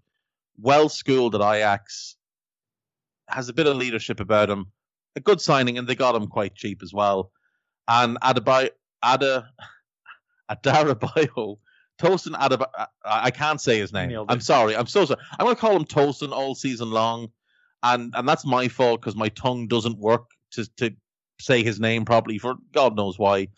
well 0.59 0.89
schooled 0.89 1.35
at 1.35 1.41
Ajax, 1.41 2.15
has 3.27 3.49
a 3.49 3.53
bit 3.53 3.67
of 3.67 3.77
leadership 3.77 4.19
about 4.19 4.49
him. 4.49 4.67
A 5.15 5.19
good 5.19 5.41
signing, 5.41 5.77
and 5.77 5.87
they 5.87 5.95
got 5.95 6.15
him 6.15 6.27
quite 6.27 6.55
cheap 6.55 6.81
as 6.83 6.93
well. 6.93 7.31
And 7.87 8.19
Adebayo, 8.21 8.69
Ada, 9.03 9.49
Adarabayo, 10.51 11.57
Tosin 11.99 12.33
Adebayo. 12.33 12.87
I 13.05 13.31
can't 13.31 13.61
say 13.61 13.79
his 13.79 13.93
name. 13.93 14.09
I'm 14.27 14.41
sorry. 14.41 14.75
I'm 14.75 14.87
so 14.87 15.05
sorry. 15.05 15.21
I'm 15.39 15.45
going 15.45 15.55
to 15.55 15.61
call 15.61 15.75
him 15.75 15.85
Tosin 15.85 16.31
all 16.31 16.55
season 16.55 16.89
long, 16.91 17.29
and 17.83 18.13
and 18.15 18.27
that's 18.27 18.45
my 18.45 18.67
fault 18.67 19.01
because 19.01 19.15
my 19.15 19.29
tongue 19.29 19.67
doesn't 19.67 19.99
work 19.99 20.25
to 20.51 20.65
to 20.77 20.95
say 21.39 21.63
his 21.63 21.79
name 21.79 22.05
properly 22.05 22.37
for 22.37 22.55
God 22.73 22.95
knows 22.95 23.19
why. 23.19 23.49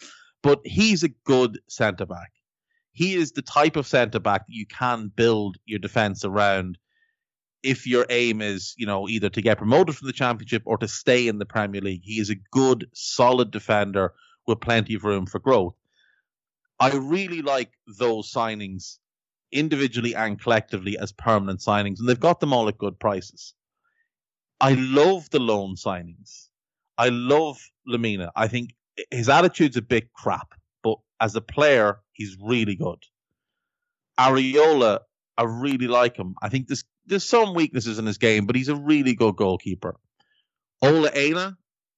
But 0.41 0.61
he's 0.65 1.03
a 1.03 1.09
good 1.09 1.59
centre 1.69 2.05
back. 2.05 2.31
He 2.91 3.15
is 3.15 3.31
the 3.31 3.41
type 3.41 3.75
of 3.75 3.87
centre 3.87 4.19
back 4.19 4.47
that 4.47 4.53
you 4.53 4.65
can 4.65 5.11
build 5.15 5.57
your 5.65 5.79
defence 5.79 6.23
around 6.23 6.77
if 7.63 7.87
your 7.87 8.05
aim 8.09 8.41
is, 8.41 8.73
you 8.77 8.85
know, 8.85 9.09
either 9.09 9.29
to 9.29 9.41
get 9.41 9.57
promoted 9.57 9.95
from 9.95 10.05
the 10.07 10.13
championship 10.13 10.61
or 10.65 10.77
to 10.77 10.87
stay 10.87 11.27
in 11.27 11.39
the 11.39 11.45
Premier 11.45 11.81
League. 11.81 12.03
He 12.03 12.19
is 12.19 12.29
a 12.29 12.35
good, 12.51 12.87
solid 12.93 13.51
defender 13.51 14.13
with 14.47 14.61
plenty 14.61 14.93
of 14.93 15.03
room 15.03 15.25
for 15.25 15.39
growth. 15.39 15.75
I 16.79 16.91
really 16.91 17.41
like 17.41 17.71
those 17.99 18.31
signings 18.31 18.97
individually 19.51 20.13
and 20.15 20.39
collectively 20.39 20.97
as 20.97 21.11
permanent 21.11 21.61
signings, 21.61 21.99
and 21.99 22.07
they've 22.07 22.19
got 22.19 22.39
them 22.39 22.53
all 22.53 22.67
at 22.67 22.77
good 22.77 22.99
prices. 22.99 23.53
I 24.59 24.73
love 24.73 25.29
the 25.29 25.39
loan 25.39 25.75
signings. 25.75 26.47
I 26.97 27.09
love 27.09 27.59
Lemina. 27.87 28.31
I 28.35 28.47
think 28.47 28.73
his 29.11 29.29
attitude's 29.29 29.77
a 29.77 29.81
bit 29.81 30.13
crap, 30.13 30.53
but 30.83 30.97
as 31.19 31.35
a 31.35 31.41
player, 31.41 31.99
he's 32.13 32.37
really 32.41 32.75
good. 32.75 33.03
Areola, 34.17 34.99
I 35.37 35.43
really 35.43 35.87
like 35.87 36.15
him. 36.15 36.35
I 36.41 36.49
think 36.49 36.67
there's 36.67 36.85
there's 37.05 37.25
some 37.25 37.53
weaknesses 37.53 37.99
in 37.99 38.05
his 38.05 38.17
game, 38.17 38.45
but 38.45 38.55
he's 38.55 38.69
a 38.69 38.75
really 38.75 39.13
good 39.13 39.35
goalkeeper. 39.35 39.95
Ola 40.81 41.11
Aina 41.13 41.57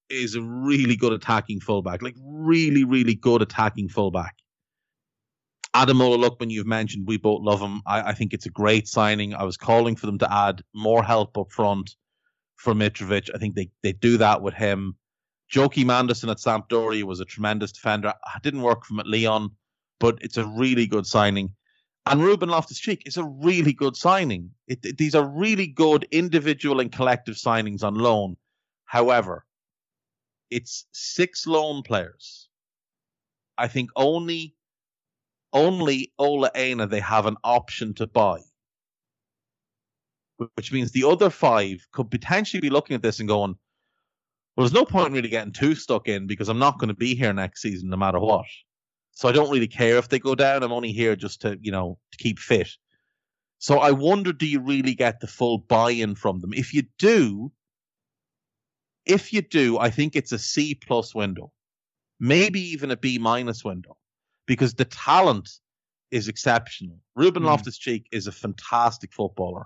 is 0.09 0.35
a 0.35 0.41
really 0.41 0.95
good 0.95 1.13
attacking 1.13 1.59
fullback, 1.59 2.01
like 2.01 2.15
really, 2.21 2.83
really 2.83 3.15
good 3.15 3.41
attacking 3.41 3.89
fullback. 3.89 4.35
Ademola 5.73 6.17
Lookman, 6.17 6.49
you've 6.49 6.67
mentioned, 6.67 7.07
we 7.07 7.17
both 7.17 7.41
love 7.41 7.61
him. 7.61 7.81
I, 7.85 8.09
I, 8.09 8.13
think 8.13 8.33
it's 8.33 8.45
a 8.45 8.49
great 8.49 8.87
signing. 8.87 9.35
I 9.35 9.43
was 9.43 9.57
calling 9.57 9.95
for 9.95 10.07
them 10.07 10.17
to 10.19 10.33
add 10.33 10.63
more 10.73 11.03
help 11.03 11.37
up 11.37 11.51
front 11.51 11.95
for 12.57 12.73
Mitrovic. 12.73 13.29
I 13.33 13.37
think 13.37 13.55
they, 13.55 13.69
they 13.83 13.93
do 13.93 14.17
that 14.17 14.41
with 14.41 14.53
him. 14.53 14.95
Joachim 15.53 15.87
Manderson 15.87 16.29
at 16.29 16.37
Sampdoria 16.37 17.03
was 17.03 17.21
a 17.21 17.25
tremendous 17.25 17.71
defender. 17.71 18.13
I 18.25 18.39
didn't 18.43 18.63
work 18.63 18.83
for 18.83 18.95
him 18.95 18.99
at 18.99 19.07
Lyon, 19.07 19.51
but 19.99 20.17
it's 20.21 20.37
a 20.37 20.45
really 20.45 20.87
good 20.87 21.05
signing. 21.05 21.53
And 22.05 22.21
Ruben 22.21 22.49
Loftus 22.49 22.79
Cheek 22.79 23.03
is 23.05 23.17
a 23.17 23.23
really 23.23 23.73
good 23.73 23.95
signing. 23.95 24.51
It, 24.67 24.79
it, 24.85 24.97
these 24.97 25.15
are 25.15 25.27
really 25.27 25.67
good 25.67 26.07
individual 26.11 26.79
and 26.79 26.91
collective 26.91 27.35
signings 27.35 27.83
on 27.83 27.95
loan. 27.95 28.37
However, 28.85 29.45
it's 30.49 30.85
six 30.91 31.45
loan 31.47 31.83
players. 31.83 32.47
I 33.57 33.67
think 33.67 33.89
only 33.95 34.55
only 35.53 36.13
Ola 36.19 36.51
Aina 36.55 36.87
they 36.87 36.99
have 36.99 37.25
an 37.25 37.37
option 37.43 37.93
to 37.95 38.07
buy. 38.07 38.41
Which 40.55 40.71
means 40.71 40.91
the 40.91 41.05
other 41.05 41.29
five 41.29 41.87
could 41.91 42.11
potentially 42.11 42.61
be 42.61 42.69
looking 42.69 42.95
at 42.95 43.01
this 43.01 43.19
and 43.19 43.27
going, 43.27 43.55
well, 44.55 44.65
there's 44.65 44.73
no 44.73 44.85
point 44.85 45.13
really 45.13 45.29
getting 45.29 45.53
too 45.53 45.75
stuck 45.75 46.07
in 46.07 46.27
because 46.27 46.49
I'm 46.49 46.59
not 46.59 46.79
going 46.79 46.89
to 46.89 46.95
be 46.95 47.15
here 47.15 47.33
next 47.33 47.61
season 47.61 47.89
no 47.89 47.97
matter 47.97 48.19
what. 48.19 48.45
So 49.11 49.27
I 49.27 49.31
don't 49.31 49.49
really 49.49 49.67
care 49.67 49.97
if 49.97 50.09
they 50.09 50.19
go 50.19 50.35
down. 50.35 50.61
I'm 50.61 50.71
only 50.71 50.91
here 50.91 51.15
just 51.15 51.41
to, 51.41 51.57
you 51.61 51.71
know, 51.71 51.97
to 52.11 52.17
keep 52.17 52.37
fit. 52.37 52.69
So 53.59 53.79
I 53.79 53.91
wonder, 53.91 54.31
do 54.31 54.45
you 54.45 54.59
really 54.59 54.93
get 54.93 55.19
the 55.19 55.27
full 55.27 55.57
buy-in 55.57 56.15
from 56.15 56.39
them? 56.39 56.53
If 56.53 56.73
you 56.73 56.83
do, 56.99 57.51
if 59.05 59.33
you 59.33 59.41
do, 59.41 59.79
I 59.79 59.89
think 59.89 60.15
it's 60.15 60.31
a 60.31 60.39
C 60.39 60.75
plus 60.75 61.15
window, 61.15 61.51
maybe 62.19 62.59
even 62.59 62.91
a 62.91 62.97
B 62.97 63.17
minus 63.17 63.63
window 63.63 63.97
because 64.45 64.75
the 64.75 64.85
talent 64.85 65.49
is 66.11 66.27
exceptional. 66.27 66.99
Ruben 67.15 67.43
mm. 67.43 67.47
Loftus 67.47 67.77
Cheek 67.77 68.07
is 68.11 68.27
a 68.27 68.31
fantastic 68.31 69.13
footballer. 69.13 69.65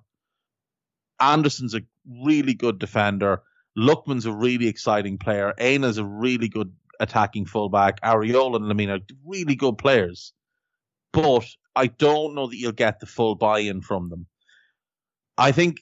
Andersen's 1.22 1.76
a 1.76 1.82
really 2.24 2.54
good 2.54 2.80
defender. 2.80 3.42
Lookman's 3.78 4.26
a 4.26 4.34
really 4.34 4.68
exciting 4.68 5.18
player. 5.18 5.54
Aina's 5.60 5.98
a 5.98 6.06
really 6.06 6.50
good 6.50 6.74
attacking 7.00 7.46
fullback. 7.46 8.02
Areola 8.02 8.58
and 8.58 8.66
Lemina 8.66 9.00
are 9.00 9.16
really 9.26 9.56
good 9.56 9.78
players. 9.78 10.34
But 11.14 11.46
I 11.76 11.88
don't 11.88 12.36
know 12.36 12.48
that 12.48 12.58
you'll 12.58 12.72
get 12.72 13.00
the 13.00 13.06
full 13.06 13.36
buy-in 13.36 13.82
from 13.82 14.10
them. 14.10 14.26
I 15.38 15.52
think 15.52 15.82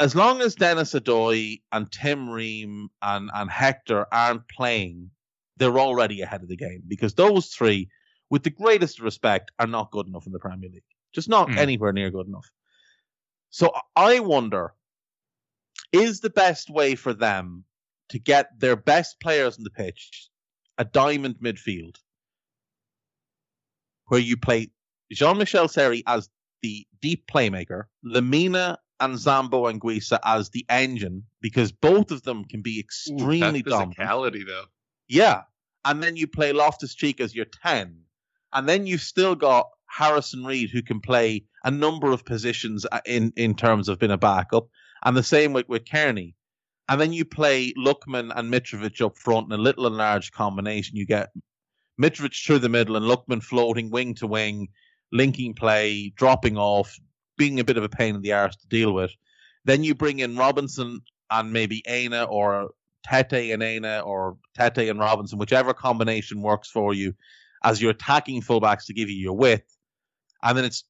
as 0.00 0.14
long 0.14 0.40
as 0.40 0.54
Dennis 0.54 0.94
Odoi 0.94 1.60
and 1.70 1.90
Tim 1.90 2.28
Ream 2.28 2.88
and, 3.02 3.30
and 3.34 3.50
Hector 3.50 4.06
aren't 4.12 4.48
playing, 4.48 5.10
they're 5.58 5.78
already 5.78 6.22
ahead 6.22 6.42
of 6.42 6.48
the 6.48 6.56
game 6.56 6.82
because 6.88 7.14
those 7.14 7.48
three, 7.48 7.88
with 8.30 8.42
the 8.42 8.50
greatest 8.50 9.00
respect, 9.00 9.52
are 9.58 9.66
not 9.66 9.90
good 9.90 10.06
enough 10.06 10.26
in 10.26 10.32
the 10.32 10.38
Premier 10.38 10.70
League. 10.70 10.82
Just 11.12 11.28
not 11.28 11.48
mm. 11.48 11.56
anywhere 11.56 11.92
near 11.92 12.10
good 12.10 12.26
enough. 12.26 12.50
So 13.52 13.70
I 13.94 14.18
wonder 14.20 14.72
is 15.92 16.20
the 16.20 16.30
best 16.30 16.70
way 16.70 16.94
for 16.94 17.12
them 17.12 17.64
to 18.08 18.18
get 18.18 18.58
their 18.58 18.76
best 18.76 19.20
players 19.20 19.58
on 19.58 19.64
the 19.64 19.70
pitch 19.70 20.30
a 20.78 20.84
diamond 20.86 21.36
midfield 21.36 21.96
where 24.06 24.20
you 24.20 24.38
play 24.38 24.70
Jean 25.12 25.36
Michel 25.36 25.68
Seri 25.68 26.02
as 26.06 26.30
the 26.62 26.86
deep 27.02 27.26
playmaker, 27.30 27.84
Lemina 28.04 28.78
and 29.00 29.16
Zambo 29.16 29.70
Guisa 29.78 30.18
as 30.24 30.48
the 30.50 30.64
engine, 30.70 31.24
because 31.42 31.72
both 31.72 32.10
of 32.10 32.22
them 32.22 32.46
can 32.46 32.62
be 32.62 32.80
extremely 32.80 33.60
Ooh, 33.60 33.62
dominant. 33.70 33.98
physicality, 33.98 34.46
though. 34.46 34.64
Yeah. 35.08 35.42
And 35.84 36.02
then 36.02 36.16
you 36.16 36.26
play 36.26 36.52
Loftus 36.52 36.94
Cheek 36.94 37.20
as 37.20 37.34
your 37.34 37.46
10. 37.46 38.00
And 38.54 38.68
then 38.68 38.86
you've 38.86 39.02
still 39.02 39.34
got 39.34 39.68
Harrison 39.92 40.44
Reed, 40.44 40.70
who 40.70 40.82
can 40.82 41.00
play 41.00 41.44
a 41.64 41.70
number 41.70 42.12
of 42.12 42.24
positions 42.24 42.86
uh, 42.90 43.00
in, 43.04 43.32
in 43.36 43.54
terms 43.54 43.88
of 43.88 43.98
being 43.98 44.10
a 44.12 44.16
backup. 44.16 44.68
And 45.04 45.16
the 45.16 45.22
same 45.22 45.52
with, 45.52 45.68
with 45.68 45.84
Cairney. 45.84 46.34
And 46.88 47.00
then 47.00 47.12
you 47.12 47.24
play 47.24 47.72
Lookman 47.74 48.32
and 48.34 48.52
Mitrovic 48.52 49.04
up 49.04 49.18
front 49.18 49.52
in 49.52 49.58
a 49.58 49.62
little 49.62 49.86
and 49.86 49.96
large 49.96 50.32
combination. 50.32 50.96
You 50.96 51.06
get 51.06 51.30
Mitrovic 52.00 52.44
through 52.44 52.60
the 52.60 52.68
middle 52.68 52.96
and 52.96 53.04
Lookman 53.04 53.42
floating 53.42 53.90
wing 53.90 54.14
to 54.14 54.26
wing, 54.26 54.68
linking 55.12 55.54
play, 55.54 56.12
dropping 56.16 56.56
off, 56.56 56.98
being 57.36 57.60
a 57.60 57.64
bit 57.64 57.76
of 57.76 57.84
a 57.84 57.88
pain 57.88 58.14
in 58.14 58.22
the 58.22 58.32
arse 58.32 58.56
to 58.56 58.68
deal 58.68 58.92
with. 58.92 59.12
Then 59.64 59.84
you 59.84 59.94
bring 59.94 60.20
in 60.20 60.36
Robinson 60.36 61.00
and 61.30 61.52
maybe 61.52 61.82
Aina 61.86 62.24
or 62.24 62.70
Tete 63.06 63.52
and 63.52 63.62
Aina 63.62 64.00
or 64.00 64.38
Tete 64.58 64.88
and 64.88 64.98
Robinson, 64.98 65.38
whichever 65.38 65.74
combination 65.74 66.40
works 66.40 66.70
for 66.70 66.94
you, 66.94 67.14
as 67.62 67.80
your 67.80 67.90
attacking 67.90 68.40
fullbacks 68.40 68.86
to 68.86 68.94
give 68.94 69.10
you 69.10 69.16
your 69.16 69.36
width. 69.36 69.71
And 70.42 70.56
then 70.56 70.64
it's 70.64 70.84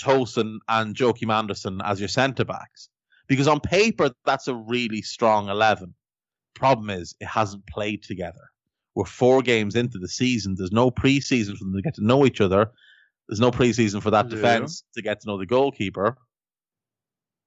Tosin 0.00 0.58
and 0.68 0.98
Joachim 0.98 1.30
Andersen 1.30 1.80
as 1.84 2.00
your 2.00 2.08
centre 2.08 2.44
backs. 2.44 2.88
Because 3.26 3.48
on 3.48 3.60
paper, 3.60 4.10
that's 4.24 4.48
a 4.48 4.54
really 4.54 5.02
strong 5.02 5.48
11. 5.48 5.94
Problem 6.54 6.90
is, 6.90 7.14
it 7.20 7.26
hasn't 7.26 7.66
played 7.66 8.02
together. 8.02 8.50
We're 8.94 9.04
four 9.04 9.42
games 9.42 9.76
into 9.76 9.98
the 9.98 10.08
season. 10.08 10.54
There's 10.56 10.72
no 10.72 10.90
preseason 10.90 11.56
for 11.56 11.64
them 11.64 11.74
to 11.74 11.82
get 11.82 11.94
to 11.96 12.04
know 12.04 12.26
each 12.26 12.40
other. 12.40 12.72
There's 13.28 13.40
no 13.40 13.50
preseason 13.50 14.02
for 14.02 14.10
that 14.10 14.28
yeah. 14.28 14.36
defense 14.36 14.82
to 14.94 15.02
get 15.02 15.20
to 15.20 15.26
know 15.28 15.38
the 15.38 15.46
goalkeeper. 15.46 16.16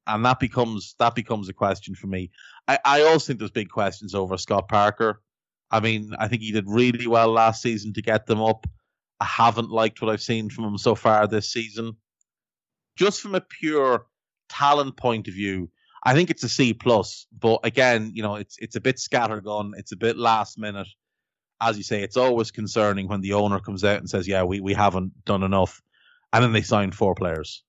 And 0.07 0.23
that 0.25 0.39
becomes 0.39 0.95
that 0.99 1.15
becomes 1.15 1.49
a 1.49 1.53
question 1.53 1.95
for 1.95 2.07
me. 2.07 2.31
I, 2.67 2.79
I 2.85 3.01
also 3.03 3.27
think 3.27 3.39
there's 3.39 3.51
big 3.51 3.69
questions 3.69 4.15
over 4.15 4.37
Scott 4.37 4.67
Parker. 4.67 5.21
I 5.69 5.79
mean, 5.79 6.11
I 6.19 6.27
think 6.27 6.41
he 6.41 6.51
did 6.51 6.65
really 6.67 7.07
well 7.07 7.31
last 7.31 7.61
season 7.61 7.93
to 7.93 8.01
get 8.01 8.25
them 8.25 8.41
up. 8.41 8.67
I 9.21 9.25
haven't 9.25 9.69
liked 9.69 10.01
what 10.01 10.09
I've 10.09 10.21
seen 10.21 10.49
from 10.49 10.65
him 10.65 10.77
so 10.79 10.95
far 10.95 11.27
this 11.27 11.51
season. 11.51 11.95
Just 12.97 13.21
from 13.21 13.35
a 13.35 13.41
pure 13.41 14.07
talent 14.49 14.97
point 14.97 15.27
of 15.27 15.35
view, 15.35 15.69
I 16.03 16.15
think 16.15 16.31
it's 16.31 16.43
a 16.43 16.49
C 16.49 16.73
plus. 16.73 17.27
But 17.31 17.59
again, 17.63 18.11
you 18.15 18.23
know, 18.23 18.35
it's 18.35 18.57
it's 18.57 18.75
a 18.75 18.81
bit 18.81 18.95
scattergun. 18.95 19.73
It's 19.77 19.91
a 19.91 19.95
bit 19.97 20.17
last 20.17 20.57
minute. 20.57 20.87
As 21.61 21.77
you 21.77 21.83
say, 21.83 22.01
it's 22.01 22.17
always 22.17 22.49
concerning 22.49 23.07
when 23.07 23.21
the 23.21 23.33
owner 23.33 23.59
comes 23.59 23.83
out 23.83 23.99
and 23.99 24.09
says, 24.09 24.27
"Yeah, 24.27 24.43
we 24.43 24.59
we 24.59 24.73
haven't 24.73 25.23
done 25.23 25.43
enough," 25.43 25.83
and 26.33 26.43
then 26.43 26.51
they 26.51 26.63
sign 26.63 26.91
four 26.91 27.13
players. 27.13 27.63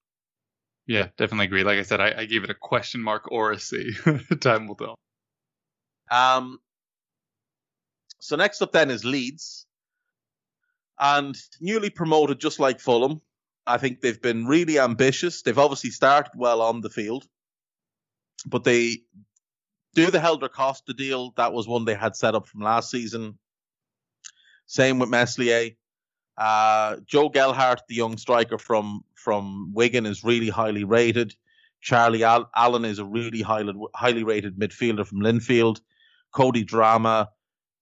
Yeah, 0.87 1.09
definitely 1.19 1.47
agree. 1.47 1.65
Like 1.65 1.79
I 1.79 1.83
said, 1.83 2.01
I, 2.01 2.15
I 2.23 2.25
gave 2.25 2.45
it 2.45 2.51
a 2.51 2.55
question 2.55 3.03
mark 3.03 3.31
or 3.31 3.53
a 3.53 3.59
C. 3.59 3.93
Time 4.41 4.69
will 4.69 4.77
tell. 4.77 4.99
Um. 6.11 6.61
So 8.21 8.37
next 8.37 8.63
up 8.63 8.73
then 8.73 8.91
is 8.91 9.05
Leeds, 9.05 9.67
and 10.99 11.37
newly 11.61 11.91
promoted, 11.91 12.39
just 12.39 12.61
like 12.61 12.81
Fulham. 12.81 13.21
I 13.67 13.79
think 13.79 14.01
they've 14.01 14.21
been 14.21 14.47
really 14.47 14.79
ambitious. 14.79 15.43
They've 15.43 15.59
obviously 15.59 15.91
started 15.91 16.33
well 16.37 16.63
on 16.63 16.81
the 16.81 16.91
field, 16.91 17.27
but 18.47 18.65
they 18.65 19.03
do 19.95 20.11
the 20.11 20.21
Helder 20.21 20.49
Costa 20.49 20.93
deal. 20.93 21.33
That 21.37 21.53
was 21.53 21.69
one 21.69 21.85
they 21.85 21.95
had 21.95 22.17
set 22.17 22.35
up 22.35 22.47
from 22.47 22.63
last 22.63 22.91
season. 22.91 23.39
Same 24.67 24.99
with 24.99 25.11
Meslier. 25.11 25.71
Uh, 26.37 26.97
Joe 27.07 27.29
Gelhardt, 27.29 27.83
the 27.89 27.95
young 27.95 28.17
striker 28.17 28.59
from 28.59 29.05
from 29.15 29.73
Wigan, 29.75 30.07
is 30.07 30.25
really 30.25 30.49
highly 30.49 30.85
rated. 30.85 31.35
Charlie 31.81 32.25
Al- 32.25 32.51
Allen 32.57 32.85
is 32.85 32.99
a 32.99 33.05
really 33.05 33.43
highly 33.43 33.75
highly 33.95 34.25
rated 34.25 34.59
midfielder 34.59 35.07
from 35.07 35.21
Linfield. 35.21 35.81
Cody 36.33 36.65
Drameh, 36.65 37.27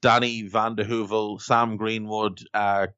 Danny 0.03 0.49
Van 0.49 0.75
de 0.75 0.85
Heuvel, 0.85 1.41
Sam 1.41 1.77
Greenwood, 1.77 2.43
uh, 2.53 2.89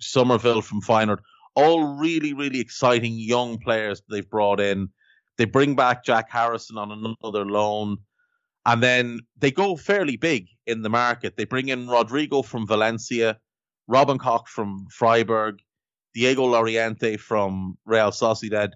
Summerville 0.00 0.62
from 0.62 0.82
Feyenoord 0.82 1.18
all 1.56 1.96
really, 1.96 2.34
really 2.34 2.60
exciting 2.60 3.14
young 3.18 3.58
players 3.58 4.02
they've 4.08 4.28
brought 4.28 4.60
in. 4.60 4.90
They 5.38 5.46
bring 5.46 5.74
back 5.74 6.04
Jack 6.04 6.30
Harrison 6.30 6.78
on 6.78 6.92
another 6.92 7.44
loan. 7.44 7.96
And 8.66 8.82
then 8.82 9.20
they 9.38 9.50
go 9.50 9.76
fairly 9.76 10.16
big 10.16 10.48
in 10.66 10.82
the 10.82 10.90
market. 10.90 11.36
They 11.36 11.44
bring 11.44 11.68
in 11.68 11.88
Rodrigo 11.88 12.42
from 12.42 12.66
Valencia, 12.66 13.38
Robin 13.86 14.18
Koch 14.18 14.48
from 14.48 14.86
Freiburg, 14.90 15.60
Diego 16.14 16.44
Llorente 16.44 17.16
from 17.16 17.78
Real 17.84 18.10
Sociedad, 18.10 18.70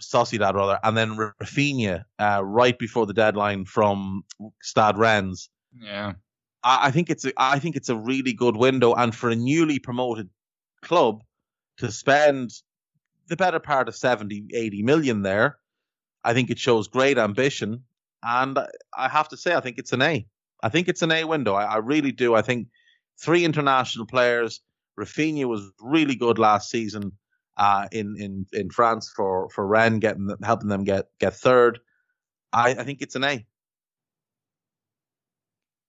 Sociedad 0.00 0.54
rather, 0.54 0.78
and 0.82 0.96
then 0.96 1.16
Raphinha 1.16 2.04
uh, 2.18 2.42
right 2.44 2.78
before 2.78 3.06
the 3.06 3.12
deadline 3.12 3.66
from 3.66 4.22
Stade 4.62 4.96
Rennes. 4.96 5.48
Yeah, 5.78 6.14
I, 6.64 6.88
I 6.88 6.90
think 6.90 7.10
it's 7.10 7.24
a, 7.24 7.32
I 7.36 7.58
think 7.58 7.76
it's 7.76 7.90
a 7.90 7.96
really 7.96 8.32
good 8.32 8.56
window, 8.56 8.94
and 8.94 9.14
for 9.14 9.28
a 9.28 9.36
newly 9.36 9.78
promoted 9.78 10.30
club, 10.82 11.22
to 11.78 11.90
spend 11.90 12.50
the 13.28 13.36
better 13.36 13.58
part 13.58 13.88
of 13.88 13.96
70, 13.96 14.48
80 14.52 14.82
million 14.82 15.22
there, 15.22 15.58
I 16.24 16.34
think 16.34 16.50
it 16.50 16.58
shows 16.58 16.88
great 16.88 17.18
ambition. 17.18 17.84
And 18.22 18.58
I 18.96 19.08
have 19.08 19.28
to 19.28 19.36
say, 19.36 19.54
I 19.54 19.60
think 19.60 19.78
it's 19.78 19.92
an 19.92 20.02
A. 20.02 20.26
I 20.62 20.68
think 20.68 20.88
it's 20.88 21.02
an 21.02 21.12
A 21.12 21.24
window. 21.24 21.54
I, 21.54 21.64
I 21.64 21.76
really 21.78 22.12
do. 22.12 22.34
I 22.34 22.42
think 22.42 22.68
three 23.18 23.44
international 23.44 24.06
players. 24.06 24.60
Raphinha 24.98 25.46
was 25.46 25.70
really 25.80 26.14
good 26.14 26.38
last 26.38 26.68
season 26.68 27.12
uh, 27.56 27.88
in, 27.92 28.16
in, 28.18 28.46
in 28.52 28.70
France 28.70 29.10
for, 29.14 29.48
for 29.48 29.66
Rennes, 29.66 30.00
getting 30.00 30.28
helping 30.42 30.68
them 30.68 30.84
get, 30.84 31.06
get 31.18 31.34
third. 31.34 31.80
I, 32.52 32.70
I 32.70 32.84
think 32.84 33.00
it's 33.00 33.14
an 33.14 33.24
A. 33.24 33.46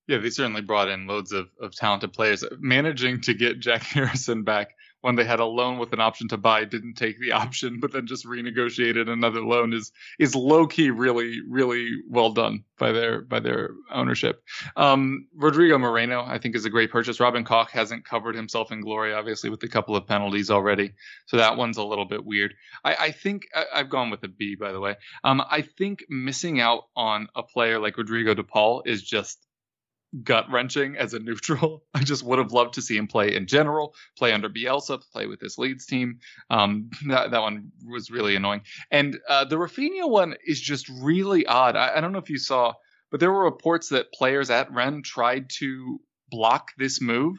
Yeah, 0.07 0.17
they 0.17 0.29
certainly 0.29 0.61
brought 0.61 0.89
in 0.89 1.07
loads 1.07 1.31
of, 1.31 1.49
of 1.59 1.75
talented 1.75 2.13
players. 2.13 2.43
Managing 2.59 3.21
to 3.21 3.33
get 3.33 3.59
Jack 3.59 3.83
Harrison 3.83 4.43
back 4.43 4.75
when 5.01 5.15
they 5.15 5.23
had 5.23 5.39
a 5.39 5.45
loan 5.45 5.77
with 5.77 5.93
an 5.93 5.99
option 5.99 6.27
to 6.29 6.37
buy, 6.37 6.63
didn't 6.65 6.95
take 6.95 7.19
the 7.19 7.31
option, 7.43 7.79
but 7.79 7.91
then 7.91 8.07
just 8.07 8.25
renegotiated 8.25 9.09
another 9.09 9.41
loan 9.41 9.73
is 9.73 9.91
is 10.19 10.35
low 10.35 10.67
key 10.67 10.89
really 10.89 11.39
really 11.47 11.89
well 12.09 12.31
done 12.31 12.63
by 12.77 12.91
their 12.91 13.21
by 13.21 13.39
their 13.39 13.71
ownership. 13.91 14.43
Um, 14.75 15.27
Rodrigo 15.35 15.77
Moreno, 15.77 16.23
I 16.23 16.37
think, 16.37 16.55
is 16.55 16.65
a 16.65 16.69
great 16.69 16.91
purchase. 16.91 17.19
Robin 17.19 17.43
Koch 17.43 17.69
hasn't 17.71 18.05
covered 18.05 18.35
himself 18.35 18.71
in 18.71 18.81
glory, 18.81 19.13
obviously, 19.13 19.49
with 19.49 19.63
a 19.63 19.67
couple 19.67 19.95
of 19.95 20.07
penalties 20.07 20.49
already, 20.49 20.93
so 21.25 21.37
that 21.37 21.57
one's 21.57 21.77
a 21.77 21.83
little 21.83 22.05
bit 22.05 22.25
weird. 22.25 22.53
I, 22.83 22.95
I 22.95 23.11
think 23.11 23.47
I, 23.53 23.65
have 23.79 23.89
gone 23.89 24.09
with 24.09 24.23
a 24.23 24.27
B, 24.27 24.55
by 24.55 24.71
the 24.71 24.79
way. 24.79 24.95
Um, 25.23 25.41
I 25.49 25.61
think 25.61 26.05
missing 26.09 26.59
out 26.59 26.83
on 26.95 27.27
a 27.35 27.43
player 27.43 27.79
like 27.79 27.97
Rodrigo 27.97 28.33
De 28.33 28.43
Paul 28.43 28.83
is 28.85 29.03
just 29.03 29.45
gut 30.23 30.45
wrenching 30.51 30.97
as 30.97 31.13
a 31.13 31.19
neutral. 31.19 31.83
I 31.93 32.03
just 32.03 32.23
would 32.23 32.39
have 32.39 32.51
loved 32.51 32.75
to 32.75 32.81
see 32.81 32.97
him 32.97 33.07
play 33.07 33.35
in 33.35 33.47
general, 33.47 33.95
play 34.17 34.33
under 34.33 34.49
Bielsa, 34.49 35.01
play 35.11 35.27
with 35.27 35.39
this 35.39 35.57
Leeds 35.57 35.85
team. 35.85 36.19
Um, 36.49 36.89
that 37.07 37.31
that 37.31 37.41
one 37.41 37.71
was 37.85 38.11
really 38.11 38.35
annoying. 38.35 38.61
And 38.89 39.19
uh, 39.27 39.45
the 39.45 39.57
Raphinha 39.57 40.09
one 40.09 40.35
is 40.45 40.59
just 40.59 40.89
really 40.89 41.45
odd. 41.45 41.75
I, 41.75 41.97
I, 41.97 42.01
don't 42.01 42.11
know 42.11 42.19
if 42.19 42.29
you 42.29 42.37
saw, 42.37 42.73
but 43.09 43.19
there 43.19 43.31
were 43.31 43.43
reports 43.43 43.89
that 43.89 44.13
players 44.13 44.49
at 44.49 44.71
Rennes 44.71 45.07
tried 45.07 45.49
to 45.59 45.99
block 46.29 46.71
this 46.77 47.01
move 47.01 47.37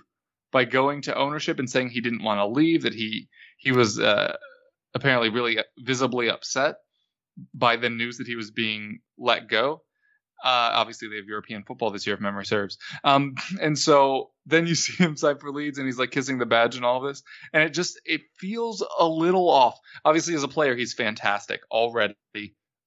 by 0.53 0.65
going 0.65 1.03
to 1.03 1.17
ownership 1.17 1.59
and 1.59 1.69
saying 1.69 1.91
he 1.91 2.03
didn't 2.03 2.23
want 2.23 2.39
to 2.39 2.47
leave, 2.47 2.83
that 2.83 2.95
he 2.95 3.29
he 3.59 3.73
was 3.73 3.99
uh, 3.99 4.37
apparently 4.95 5.31
really 5.31 5.59
visibly 5.79 6.29
upset 6.29 6.77
by 7.55 7.77
the 7.77 7.89
news 7.89 8.19
that 8.19 8.27
he 8.27 8.37
was 8.37 8.51
being 8.51 9.01
let 9.19 9.49
go. 9.49 9.83
Uh, 10.43 10.71
obviously, 10.75 11.09
they 11.09 11.17
have 11.17 11.27
European 11.27 11.63
football 11.63 11.91
this 11.91 12.07
year, 12.07 12.15
if 12.15 12.21
memory 12.21 12.45
serves. 12.45 12.79
Um, 13.05 13.35
and 13.61 13.79
so 13.79 14.31
then 14.47 14.67
you 14.67 14.75
see 14.77 15.03
him 15.03 15.17
sign 15.17 15.39
for 15.39 15.51
Leeds, 15.51 15.79
and 15.79 15.87
he's 15.87 15.99
like 15.99 16.11
kissing 16.11 16.39
the 16.39 16.47
badge 16.47 16.77
and 16.77 16.85
all 16.85 17.01
this, 17.01 17.23
and 17.53 17.63
it 17.63 17.71
just 17.71 18.01
it 18.05 18.23
feels 18.39 18.85
a 18.99 19.07
little 19.07 19.49
off. 19.49 19.79
Obviously, 20.05 20.35
as 20.35 20.43
a 20.43 20.49
player, 20.49 20.75
he's 20.75 20.95
fantastic 20.95 21.61
already, 21.71 22.15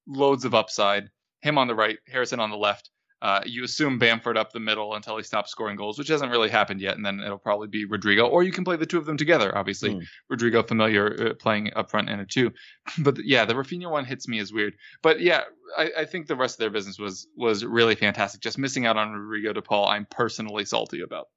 loads 0.08 0.46
of 0.46 0.54
upside. 0.54 1.10
Him 1.42 1.58
on 1.58 1.68
the 1.68 1.76
right, 1.76 2.00
Harrison 2.08 2.40
on 2.40 2.50
the 2.50 2.58
left. 2.58 2.90
Uh, 3.22 3.42
you 3.46 3.64
assume 3.64 3.98
Bamford 3.98 4.38
up 4.38 4.52
the 4.52 4.60
middle 4.60 4.94
until 4.94 5.16
he 5.18 5.24
stops 5.24 5.50
scoring 5.50 5.78
goals, 5.78 5.98
which 5.98 6.10
hasn't 6.10 6.32
really 6.32 6.50
happened 6.50 6.82
yet, 6.82 6.96
and 6.96 7.06
then 7.06 7.22
it'll 7.22 7.38
probably 7.38 7.68
be 7.68 7.86
Rodrigo, 7.86 8.28
or 8.28 8.44
you 8.44 8.52
can 8.52 8.66
play 8.66 8.76
the 8.76 8.86
two 8.86 8.98
of 8.98 9.06
them 9.06 9.18
together. 9.18 9.58
Obviously, 9.58 9.96
mm. 9.96 10.04
Rodrigo 10.30 10.62
familiar 10.64 11.30
uh, 11.30 11.34
playing 11.34 11.72
up 11.76 11.90
front 11.90 12.10
in 12.10 12.20
a 12.20 12.26
two, 12.26 12.52
but 13.00 13.18
yeah, 13.24 13.46
the 13.46 13.54
Raphinha 13.54 13.90
one 13.90 14.06
hits 14.06 14.28
me 14.28 14.40
as 14.40 14.52
weird. 14.52 14.76
But 15.02 15.22
yeah, 15.22 15.44
I, 15.78 15.92
I, 16.00 16.06
think 16.06 16.28
the 16.28 16.36
rest 16.36 16.56
of 16.56 16.60
their 16.60 16.70
business 16.70 17.00
was 17.00 17.28
was 17.38 17.64
really 17.64 17.96
fantastic. 17.96 18.42
Just 18.42 18.58
missing 18.58 18.86
out 18.86 18.98
on 18.98 19.14
Rodrigo 19.14 19.54
De 19.54 19.62
Paul, 19.62 19.88
I'm 19.88 20.06
personally 20.06 20.66
salty 20.66 21.02
about. 21.02 21.28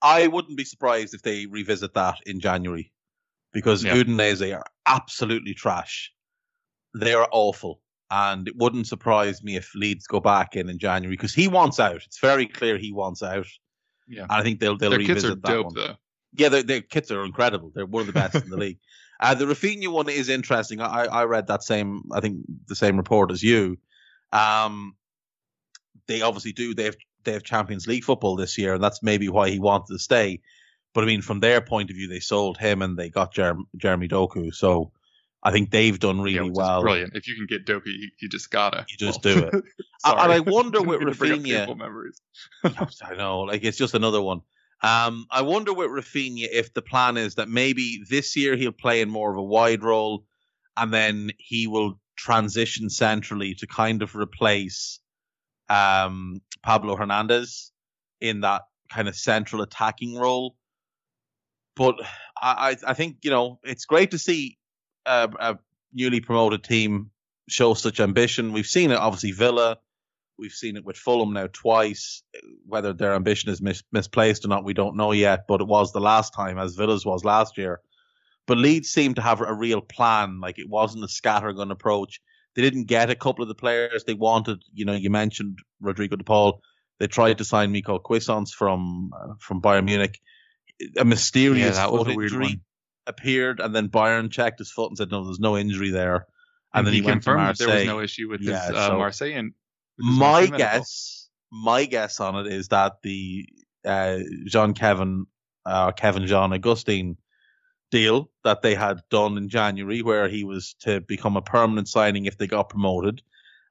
I 0.00 0.28
wouldn't 0.28 0.56
be 0.56 0.64
surprised 0.64 1.12
if 1.12 1.22
they 1.22 1.46
revisit 1.46 1.94
that 1.94 2.18
in 2.24 2.40
January, 2.40 2.92
because 3.52 3.82
yeah. 3.82 3.94
Udinese 3.94 4.56
are 4.56 4.64
absolutely 4.86 5.54
trash. 5.54 6.12
They 6.94 7.14
are 7.14 7.28
awful 7.30 7.82
and 8.10 8.48
it 8.48 8.56
wouldn't 8.56 8.86
surprise 8.86 9.42
me 9.42 9.56
if 9.56 9.72
Leeds 9.74 10.06
go 10.06 10.20
back 10.20 10.56
in 10.56 10.68
in 10.68 10.78
January 10.78 11.16
because 11.16 11.34
he 11.34 11.48
wants 11.48 11.78
out. 11.78 12.02
It's 12.04 12.18
very 12.18 12.46
clear 12.46 12.76
he 12.76 12.92
wants 12.92 13.22
out. 13.22 13.46
Yeah, 14.08 14.22
and 14.22 14.32
I 14.32 14.42
think 14.42 14.60
they'll 14.60 14.76
they'll 14.76 14.90
their 14.90 14.98
revisit 14.98 15.30
are 15.30 15.34
that 15.36 15.42
dope 15.44 15.66
one. 15.66 15.74
though. 15.74 15.94
Yeah, 16.34 16.48
their, 16.48 16.62
their 16.62 16.80
kits 16.80 17.10
are 17.10 17.24
incredible. 17.24 17.72
They're 17.74 17.86
one 17.86 18.02
of 18.02 18.06
the 18.06 18.12
best 18.12 18.36
in 18.36 18.50
the 18.50 18.56
league. 18.56 18.78
Uh, 19.22 19.34
the 19.34 19.44
Raphinha 19.44 19.88
one 19.88 20.08
is 20.08 20.30
interesting. 20.30 20.80
I, 20.80 21.04
I 21.04 21.24
read 21.24 21.48
that 21.48 21.62
same, 21.62 22.04
I 22.10 22.20
think 22.20 22.38
the 22.68 22.74
same 22.74 22.96
report 22.96 23.30
as 23.30 23.42
you. 23.42 23.76
Um, 24.32 24.96
they 26.06 26.22
obviously 26.22 26.52
do. 26.52 26.74
They 26.74 26.84
have 26.84 26.96
they 27.24 27.32
have 27.32 27.42
Champions 27.42 27.86
League 27.86 28.04
football 28.04 28.36
this 28.36 28.56
year, 28.56 28.72
and 28.72 28.82
that's 28.82 29.02
maybe 29.02 29.28
why 29.28 29.50
he 29.50 29.58
wanted 29.58 29.92
to 29.92 29.98
stay. 29.98 30.40
But 30.94 31.04
I 31.04 31.06
mean, 31.06 31.20
from 31.20 31.40
their 31.40 31.60
point 31.60 31.90
of 31.90 31.96
view, 31.96 32.08
they 32.08 32.20
sold 32.20 32.56
him 32.56 32.82
and 32.82 32.96
they 32.96 33.10
got 33.10 33.34
Jer- 33.34 33.58
Jeremy 33.76 34.08
Doku. 34.08 34.54
So 34.54 34.90
I 35.42 35.52
think 35.52 35.70
they've 35.70 35.98
done 35.98 36.20
really 36.20 36.48
yeah, 36.48 36.52
well. 36.52 36.82
Brilliant. 36.82 37.16
If 37.16 37.26
you 37.26 37.34
can 37.34 37.46
get 37.46 37.64
Doku, 37.64 37.86
you, 37.86 38.10
you 38.20 38.28
just 38.28 38.50
gotta. 38.50 38.84
You 38.88 38.96
just 38.98 39.24
well, 39.24 39.34
do 39.34 39.44
it. 39.46 39.54
and 40.04 40.32
I 40.32 40.40
wonder 40.40 40.82
with 40.82 41.00
Raphinha. 41.00 41.76
memories. 41.76 42.20
I 42.64 43.14
know, 43.16 43.40
like 43.40 43.64
it's 43.64 43.78
just 43.78 43.94
another 43.94 44.20
one. 44.20 44.42
Um, 44.82 45.26
I 45.30 45.42
wonder 45.42 45.72
with 45.72 45.90
Raphinha 45.90 46.48
if 46.50 46.72
the 46.74 46.82
plan 46.82 47.16
is 47.16 47.36
that 47.36 47.48
maybe 47.48 48.02
this 48.08 48.36
year 48.36 48.56
he'll 48.56 48.72
play 48.72 49.00
in 49.00 49.10
more 49.10 49.30
of 49.30 49.38
a 49.38 49.42
wide 49.42 49.82
role, 49.82 50.24
and 50.76 50.92
then 50.92 51.30
he 51.38 51.66
will 51.66 51.98
transition 52.16 52.90
centrally 52.90 53.54
to 53.54 53.66
kind 53.66 54.02
of 54.02 54.14
replace 54.14 55.00
um, 55.70 56.42
Pablo 56.62 56.96
Hernandez 56.96 57.72
in 58.20 58.40
that 58.42 58.62
kind 58.90 59.08
of 59.08 59.16
central 59.16 59.62
attacking 59.62 60.16
role. 60.16 60.54
But 61.76 61.94
I, 62.36 62.76
I 62.86 62.92
think 62.92 63.18
you 63.22 63.30
know 63.30 63.58
it's 63.62 63.86
great 63.86 64.10
to 64.10 64.18
see 64.18 64.58
a, 65.06 65.30
a 65.38 65.58
newly 65.92 66.20
promoted 66.20 66.64
team 66.64 67.10
show 67.48 67.74
such 67.74 68.00
ambition. 68.00 68.52
We've 68.52 68.66
seen 68.66 68.90
it, 68.90 68.98
obviously, 68.98 69.32
Villa. 69.32 69.78
We've 70.38 70.52
seen 70.52 70.76
it 70.76 70.84
with 70.84 70.96
Fulham 70.96 71.34
now 71.34 71.48
twice. 71.52 72.22
Whether 72.66 72.92
their 72.92 73.14
ambition 73.14 73.50
is 73.50 73.60
mis- 73.60 73.82
misplaced 73.92 74.44
or 74.44 74.48
not, 74.48 74.64
we 74.64 74.72
don't 74.72 74.96
know 74.96 75.12
yet. 75.12 75.46
But 75.46 75.60
it 75.60 75.66
was 75.66 75.92
the 75.92 76.00
last 76.00 76.32
time, 76.32 76.58
as 76.58 76.76
Villa's 76.76 77.04
was 77.04 77.24
last 77.24 77.58
year. 77.58 77.80
But 78.46 78.58
Leeds 78.58 78.88
seemed 78.88 79.16
to 79.16 79.22
have 79.22 79.40
a 79.40 79.52
real 79.52 79.82
plan. 79.82 80.40
Like 80.40 80.58
it 80.58 80.68
wasn't 80.68 81.04
a 81.04 81.08
scattergun 81.08 81.70
approach. 81.70 82.20
They 82.56 82.62
didn't 82.62 82.84
get 82.84 83.10
a 83.10 83.14
couple 83.14 83.42
of 83.42 83.48
the 83.48 83.54
players 83.54 84.04
they 84.04 84.14
wanted. 84.14 84.62
You 84.72 84.86
know, 84.86 84.94
you 84.94 85.10
mentioned 85.10 85.58
Rodrigo 85.80 86.16
De 86.16 86.24
Paul. 86.24 86.62
They 86.98 87.06
tried 87.06 87.38
to 87.38 87.44
sign 87.44 87.70
Miko 87.70 87.98
Cuisance 87.98 88.52
from 88.52 89.10
uh, 89.14 89.34
from 89.38 89.60
Bayern 89.60 89.84
Munich. 89.84 90.18
A 90.96 91.04
mysterious 91.04 91.76
yeah, 91.76 91.86
foot 91.86 92.08
injury 92.08 92.60
appeared, 93.06 93.60
and 93.60 93.74
then 93.74 93.88
Bayern 93.88 94.30
checked 94.30 94.58
his 94.58 94.70
foot 94.70 94.90
and 94.90 94.98
said, 94.98 95.10
"No, 95.10 95.24
there's 95.24 95.40
no 95.40 95.56
injury 95.56 95.90
there." 95.90 96.26
And, 96.72 96.80
and 96.80 96.86
then 96.86 96.94
he, 96.94 97.00
he 97.00 97.06
confirmed 97.06 97.48
that 97.48 97.58
there 97.58 97.76
was 97.76 97.86
no 97.86 98.00
issue 98.00 98.28
with 98.28 98.40
yeah, 98.40 98.66
his 98.66 98.76
uh, 98.76 98.88
so 98.88 98.98
Marseille. 98.98 99.32
And 99.32 99.52
my 99.98 100.46
guess, 100.46 101.28
my 101.50 101.84
guess 101.84 102.20
on 102.20 102.46
it 102.46 102.52
is 102.52 102.68
that 102.68 103.02
the 103.02 103.48
uh, 103.84 104.18
Jean 104.46 104.74
Kevin, 104.74 105.26
uh, 105.66 105.92
Kevin 105.92 106.26
Jean 106.26 106.52
Augustin 106.52 107.16
deal 107.90 108.30
that 108.44 108.62
they 108.62 108.74
had 108.74 109.02
done 109.10 109.36
in 109.36 109.48
January, 109.48 110.02
where 110.02 110.28
he 110.28 110.44
was 110.44 110.74
to 110.80 111.00
become 111.00 111.36
a 111.36 111.42
permanent 111.42 111.88
signing 111.88 112.26
if 112.26 112.38
they 112.38 112.46
got 112.46 112.68
promoted. 112.68 113.22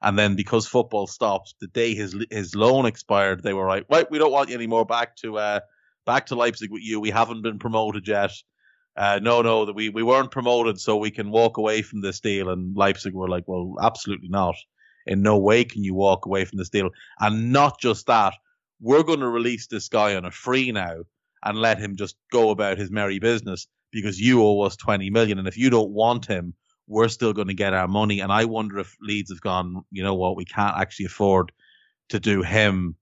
And 0.02 0.18
then 0.18 0.34
because 0.34 0.66
football 0.66 1.06
stopped, 1.06 1.54
the 1.60 1.66
day 1.66 1.94
his 1.94 2.16
his 2.30 2.54
loan 2.54 2.86
expired, 2.86 3.42
they 3.42 3.52
were 3.52 3.66
like, 3.66 3.86
right, 3.90 4.10
we 4.10 4.18
don't 4.18 4.32
want 4.32 4.48
you 4.48 4.54
anymore. 4.54 4.84
Back 4.84 5.16
to 5.16 5.38
uh, 5.38 5.60
back 6.06 6.26
to 6.26 6.34
Leipzig 6.34 6.70
with 6.70 6.82
you. 6.82 7.00
We 7.00 7.10
haven't 7.10 7.42
been 7.42 7.58
promoted 7.58 8.08
yet 8.08 8.32
uh, 8.96 9.20
no, 9.22 9.42
no, 9.42 9.64
that 9.66 9.74
we, 9.74 9.88
we 9.88 10.02
weren't 10.02 10.30
promoted, 10.30 10.80
so 10.80 10.96
we 10.96 11.10
can 11.10 11.30
walk 11.30 11.56
away 11.56 11.82
from 11.82 12.00
this 12.00 12.20
deal. 12.20 12.50
And 12.50 12.76
Leipzig 12.76 13.14
were 13.14 13.28
like, 13.28 13.44
well, 13.46 13.74
absolutely 13.80 14.28
not. 14.28 14.56
In 15.06 15.22
no 15.22 15.38
way 15.38 15.64
can 15.64 15.82
you 15.82 15.94
walk 15.94 16.26
away 16.26 16.44
from 16.44 16.58
this 16.58 16.68
deal. 16.68 16.90
And 17.18 17.52
not 17.52 17.80
just 17.80 18.06
that, 18.06 18.34
we're 18.80 19.02
going 19.02 19.20
to 19.20 19.28
release 19.28 19.66
this 19.66 19.88
guy 19.88 20.14
on 20.16 20.24
a 20.24 20.30
free 20.30 20.72
now 20.72 20.98
and 21.44 21.58
let 21.58 21.78
him 21.78 21.96
just 21.96 22.16
go 22.30 22.50
about 22.50 22.78
his 22.78 22.90
merry 22.90 23.18
business 23.18 23.66
because 23.92 24.20
you 24.20 24.42
owe 24.42 24.60
us 24.62 24.76
20 24.76 25.10
million. 25.10 25.38
And 25.38 25.48
if 25.48 25.56
you 25.56 25.70
don't 25.70 25.90
want 25.90 26.26
him, 26.26 26.54
we're 26.86 27.08
still 27.08 27.32
going 27.32 27.48
to 27.48 27.54
get 27.54 27.72
our 27.72 27.88
money. 27.88 28.20
And 28.20 28.32
I 28.32 28.44
wonder 28.44 28.78
if 28.78 28.96
Leeds 29.00 29.30
have 29.30 29.40
gone, 29.40 29.82
you 29.90 30.02
know 30.02 30.14
what, 30.14 30.36
we 30.36 30.44
can't 30.44 30.76
actually 30.76 31.06
afford 31.06 31.52
to 32.10 32.20
do 32.20 32.42
him 32.42 32.96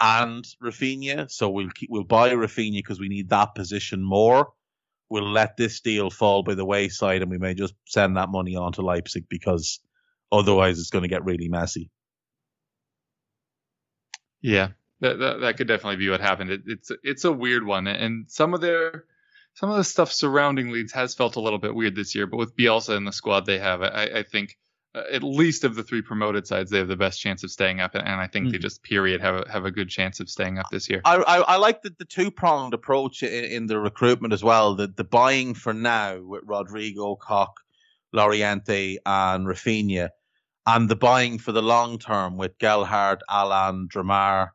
and 0.00 0.44
Raphinha. 0.62 1.30
So 1.30 1.48
we'll 1.48 1.70
keep, 1.70 1.88
we'll 1.90 2.04
buy 2.04 2.30
Raphinha 2.30 2.78
because 2.78 3.00
we 3.00 3.08
need 3.08 3.30
that 3.30 3.54
position 3.54 4.02
more 4.02 4.48
we'll 5.14 5.30
let 5.30 5.56
this 5.56 5.80
deal 5.80 6.10
fall 6.10 6.42
by 6.42 6.56
the 6.56 6.64
wayside 6.64 7.22
and 7.22 7.30
we 7.30 7.38
may 7.38 7.54
just 7.54 7.72
send 7.86 8.16
that 8.16 8.30
money 8.30 8.56
on 8.56 8.72
to 8.72 8.82
Leipzig 8.82 9.26
because 9.28 9.78
otherwise 10.32 10.80
it's 10.80 10.90
going 10.90 11.04
to 11.04 11.08
get 11.08 11.24
really 11.24 11.48
messy. 11.48 11.88
Yeah, 14.42 14.70
that, 14.98 15.20
that, 15.20 15.40
that 15.40 15.56
could 15.56 15.68
definitely 15.68 16.04
be 16.04 16.10
what 16.10 16.20
happened. 16.20 16.50
It, 16.50 16.62
it's 16.66 16.90
it's 17.04 17.24
a 17.24 17.30
weird 17.30 17.64
one, 17.64 17.86
and 17.86 18.28
some 18.28 18.54
of 18.54 18.60
their 18.60 19.04
some 19.54 19.70
of 19.70 19.76
the 19.76 19.84
stuff 19.84 20.10
surrounding 20.10 20.70
Leeds 20.70 20.92
has 20.92 21.14
felt 21.14 21.36
a 21.36 21.40
little 21.40 21.60
bit 21.60 21.76
weird 21.76 21.94
this 21.94 22.16
year. 22.16 22.26
But 22.26 22.38
with 22.38 22.56
Bielsa 22.56 22.96
in 22.96 23.04
the 23.04 23.12
squad 23.12 23.46
they 23.46 23.58
have, 23.58 23.82
I, 23.82 24.10
I 24.16 24.22
think 24.24 24.58
at 24.94 25.22
least 25.22 25.64
of 25.64 25.74
the 25.74 25.82
three 25.82 26.02
promoted 26.02 26.46
sides, 26.46 26.70
they 26.70 26.78
have 26.78 26.88
the 26.88 26.96
best 26.96 27.20
chance 27.20 27.42
of 27.42 27.50
staying 27.50 27.80
up, 27.80 27.94
and 27.94 28.08
I 28.08 28.26
think 28.26 28.46
mm. 28.46 28.50
they 28.52 28.58
hmm. 28.58 28.62
just 28.62 28.82
period 28.82 29.20
have 29.20 29.34
a, 29.34 29.50
have 29.50 29.64
a 29.64 29.70
good 29.70 29.88
chance 29.88 30.20
of 30.20 30.30
staying 30.30 30.58
up 30.58 30.66
this 30.70 30.88
year. 30.88 31.00
I 31.04 31.16
I, 31.16 31.38
I 31.40 31.56
like 31.56 31.82
the, 31.82 31.92
the 31.98 32.04
two 32.04 32.30
pronged 32.30 32.74
approach 32.74 33.22
in, 33.22 33.44
in, 33.44 33.66
the 33.66 33.78
recruitment 33.80 34.32
as 34.32 34.44
well. 34.44 34.74
The 34.74 34.86
the 34.86 35.04
buying 35.04 35.54
for 35.54 35.74
now 35.74 36.20
with 36.22 36.42
Rodrigo, 36.46 37.16
Koch, 37.16 37.54
Llorente, 38.12 38.98
and 39.04 39.46
Raphinha, 39.46 40.10
and 40.66 40.88
the 40.88 40.96
buying 40.96 41.38
for 41.38 41.50
the 41.50 41.62
long 41.62 41.98
term 41.98 42.36
with 42.36 42.56
Gelhardt, 42.58 43.20
Allan, 43.28 43.88
Drameh, 43.92 44.48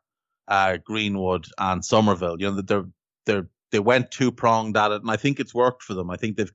uh, 0.47 0.77
Greenwood, 0.85 1.47
and 1.57 1.83
Summerville. 1.83 2.37
You 2.39 2.51
know 2.51 2.61
they're 2.61 2.85
they're 3.25 3.49
they 3.71 3.79
went 3.79 4.11
two 4.11 4.31
pronged 4.31 4.77
at 4.77 4.91
it, 4.91 5.01
and 5.01 5.11
I 5.11 5.17
think 5.17 5.39
it's 5.39 5.53
worked 5.53 5.83
for 5.83 5.93
them. 5.93 6.09
I 6.09 6.15
think 6.15 6.37
they've 6.37 6.51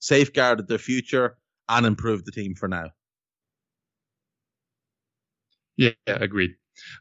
safeguarded 0.00 0.68
their 0.68 0.78
future 0.78 1.38
and 1.68 1.86
improved 1.86 2.26
the 2.26 2.30
team 2.30 2.54
for 2.54 2.68
now. 2.68 2.90
Yeah, 5.76 5.92
agreed. 6.06 6.52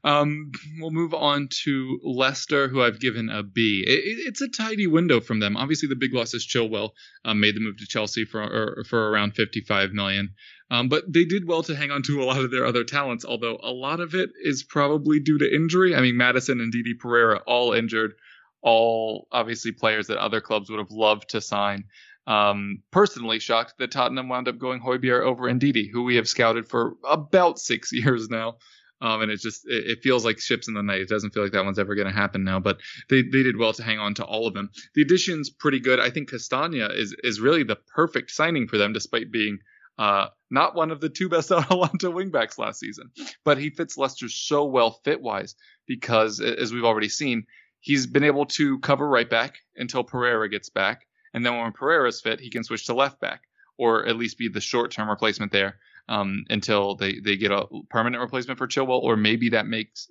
Um, 0.04 0.52
we'll 0.80 0.92
move 0.92 1.14
on 1.14 1.50
to 1.64 2.00
Leicester, 2.04 2.68
who 2.68 2.82
I've 2.82 3.00
given 3.00 3.30
a 3.30 3.44
B. 3.44 3.84
It, 3.86 4.28
it's 4.28 4.42
a 4.42 4.48
tidy 4.48 4.88
window 4.88 5.20
from 5.20 5.40
them. 5.40 5.58
Obviously, 5.58 5.90
the 5.90 5.96
big 5.96 6.14
loss 6.14 6.34
is 6.34 6.48
Chilwell 6.48 6.92
um, 7.26 7.40
made 7.40 7.56
the 7.56 7.60
move 7.60 7.78
to 7.78 7.88
Chelsea 7.88 8.26
for 8.26 8.84
for 8.88 9.10
around 9.12 9.36
55 9.36 9.92
million. 9.92 10.34
Um, 10.72 10.90
but 10.90 11.04
they 11.12 11.26
did 11.26 11.48
well 11.48 11.64
to 11.64 11.76
hang 11.76 11.92
on 11.92 12.02
to 12.04 12.24
a 12.24 12.26
lot 12.26 12.44
of 12.44 12.52
their 12.52 12.66
other 12.66 12.84
talents, 12.84 13.26
although 13.26 13.60
a 13.62 13.72
lot 13.72 14.00
of 14.00 14.16
it 14.16 14.32
is 14.42 14.64
probably 14.64 15.20
due 15.20 15.38
to 15.38 15.56
injury. 15.56 15.96
I 15.96 16.02
mean, 16.02 16.18
Maddison 16.18 16.60
and 16.60 16.74
Ndidi 16.74 16.98
Pereira 16.98 17.42
all 17.46 17.74
injured, 17.74 18.14
all 18.62 19.28
obviously 19.32 19.74
players 19.74 20.08
that 20.08 20.18
other 20.18 20.42
clubs 20.42 20.70
would 20.70 20.80
have 20.80 20.92
loved 20.92 21.30
to 21.30 21.42
sign. 21.42 21.84
Um, 22.28 22.82
personally 22.92 23.40
shocked 23.40 23.76
that 23.78 23.92
Tottenham 23.92 24.30
wound 24.30 24.48
up 24.48 24.58
going 24.58 24.82
Højbjerg 24.82 25.22
over 25.22 25.44
Ndidi, 25.44 25.92
who 25.92 26.04
we 26.04 26.16
have 26.16 26.28
scouted 26.28 26.68
for 26.68 26.96
about 27.04 27.60
six 27.60 27.92
years 27.94 28.30
now. 28.30 28.58
Um, 29.02 29.22
and 29.22 29.32
it 29.32 29.42
just 29.42 29.68
it, 29.68 29.86
it, 29.88 30.02
feels 30.02 30.24
like 30.24 30.40
ships 30.40 30.68
in 30.68 30.74
the 30.74 30.82
night. 30.82 31.02
It 31.02 31.10
doesn't 31.10 31.34
feel 31.34 31.44
like 31.44 31.52
that 31.52 31.66
one's 31.66 31.78
ever 31.78 31.96
going 31.96 32.08
to 32.08 32.14
happen 32.14 32.44
now. 32.44 32.60
But 32.60 32.80
they, 33.10 33.22
they 33.22 33.44
did 33.44 33.58
well 33.58 33.74
to 33.74 33.84
hang 33.84 34.00
on 34.00 34.14
to 34.16 34.26
all 34.26 34.48
of 34.48 34.54
them. 34.54 34.70
The 34.96 35.02
addition's 35.02 35.50
pretty 35.50 35.80
good. 35.80 36.00
I 36.00 36.10
think 36.10 36.30
Castagne 36.30 36.90
is 36.96 37.16
is 37.24 37.42
really 37.42 37.64
the 37.64 37.76
perfect 37.76 38.32
signing 38.32 38.68
for 38.68 38.78
them, 38.78 38.94
despite 38.94 39.32
being 39.32 39.60
uh, 39.98 40.28
not 40.50 40.76
one 40.76 40.92
of 40.92 41.02
the 41.02 41.10
two 41.10 41.30
best 41.30 41.52
Atalanta 41.52 42.08
wingbacks 42.08 42.58
last 42.58 42.80
season. 42.80 43.12
But 43.44 43.58
he 43.58 43.70
fits 43.70 43.98
Leicester 43.98 44.30
so 44.30 44.66
well 44.66 44.92
fit 45.04 45.22
wise 45.22 45.56
because, 45.88 46.40
as 46.40 46.74
we've 46.74 46.86
already 46.86 47.10
seen, 47.10 47.46
he's 47.82 48.08
been 48.08 48.24
able 48.24 48.46
to 48.46 48.80
cover 48.80 49.08
right 49.08 49.30
back 49.30 49.58
until 49.76 50.04
Pereira 50.04 50.50
gets 50.50 50.70
back. 50.70 51.06
And 51.36 51.46
then 51.46 51.58
when 51.58 51.72
Pereira's 51.74 52.22
fit, 52.22 52.40
he 52.40 52.50
can 52.50 52.64
switch 52.64 52.88
to 52.88 52.96
left 52.96 53.20
back 53.20 53.42
or 53.78 54.06
at 54.06 54.16
least 54.16 54.38
be 54.38 54.48
the 54.48 54.62
short 54.62 54.92
term 54.92 55.10
replacement 55.10 55.52
there. 55.52 55.78
um, 56.08 56.46
until 56.50 56.96
they 56.96 57.20
they 57.20 57.36
get 57.36 57.52
a 57.52 57.66
permanent 57.90 58.22
replacement 58.22 58.58
for 58.60 58.68
Chilwell, 58.68 59.02
or 59.02 59.18
maybe 59.18 59.50
that 59.50 59.66
makes, 59.66 60.08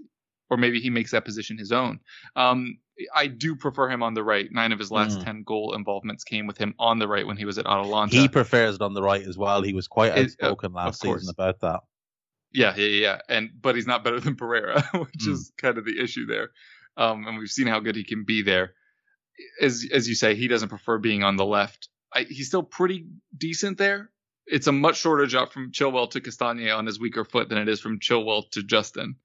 or 0.51 0.57
maybe 0.57 0.81
he 0.81 0.91
makes 0.91 1.13
that 1.13 1.25
position 1.25 1.57
his 1.57 1.73
own. 1.73 2.01
Um, 2.35 2.79
I 3.15 3.27
do 3.29 3.57
prefer 3.57 3.89
him 3.89 4.03
on 4.03 4.15
the 4.15 4.23
right. 4.23 4.51
Nine 4.51 4.73
of 4.73 4.79
his 4.79 4.91
last 4.91 5.19
mm. 5.19 5.25
ten 5.25 5.43
goal 5.45 5.75
involvements 5.75 6.25
came 6.25 6.47
with 6.47 6.59
him 6.59 6.75
on 6.79 6.99
the 6.99 7.09
right 7.09 7.27
when 7.27 7.37
he 7.37 7.45
was 7.45 7.59
at 7.59 7.67
Atalanta. 7.67 8.17
He 8.17 8.29
prefers 8.29 8.77
it 8.77 8.83
on 8.83 8.95
the 8.95 9.03
right 9.03 9.23
as 9.23 9.39
well. 9.39 9.63
He 9.63 9.73
was 9.73 9.89
quite 9.89 10.13
outspoken 10.13 10.73
it, 10.73 10.75
uh, 10.75 10.85
last 10.85 11.01
season 11.01 11.29
about 11.29 11.61
that. 11.61 11.81
Yeah, 12.53 12.75
yeah, 12.77 12.87
yeah. 12.87 13.19
And 13.29 13.51
but 13.61 13.75
he's 13.75 13.87
not 13.87 14.05
better 14.05 14.21
than 14.21 14.37
Pereira, 14.37 14.83
which 14.95 15.27
mm. 15.27 15.33
is 15.33 15.53
kind 15.59 15.79
of 15.79 15.85
the 15.85 16.01
issue 16.01 16.27
there. 16.27 16.51
Um, 16.97 17.27
and 17.27 17.39
we've 17.39 17.49
seen 17.49 17.67
how 17.67 17.81
good 17.81 17.97
he 17.97 18.05
can 18.05 18.25
be 18.25 18.43
there. 18.43 18.75
As 19.61 19.87
as 19.93 20.09
you 20.09 20.15
say, 20.15 20.35
he 20.35 20.49
doesn't 20.49 20.69
prefer 20.69 20.99
being 20.99 21.23
on 21.23 21.37
the 21.37 21.45
left. 21.45 21.89
I, 22.13 22.23
he's 22.23 22.49
still 22.49 22.63
pretty 22.63 23.07
decent 23.37 23.79
there. 23.79 24.11
It's 24.47 24.67
a 24.67 24.73
much 24.73 24.99
shorter 24.99 25.27
jump 25.27 25.53
from 25.53 25.73
Chilwell 25.73 26.11
to 26.11 26.21
Castagne 26.21 26.71
on 26.77 26.87
his 26.87 27.01
weaker 27.01 27.25
foot 27.25 27.49
than 27.49 27.59
it 27.59 27.69
is 27.69 27.81
from 27.81 27.99
Chilwell 27.99 28.51
to 28.51 28.63
Justin, 28.63 29.17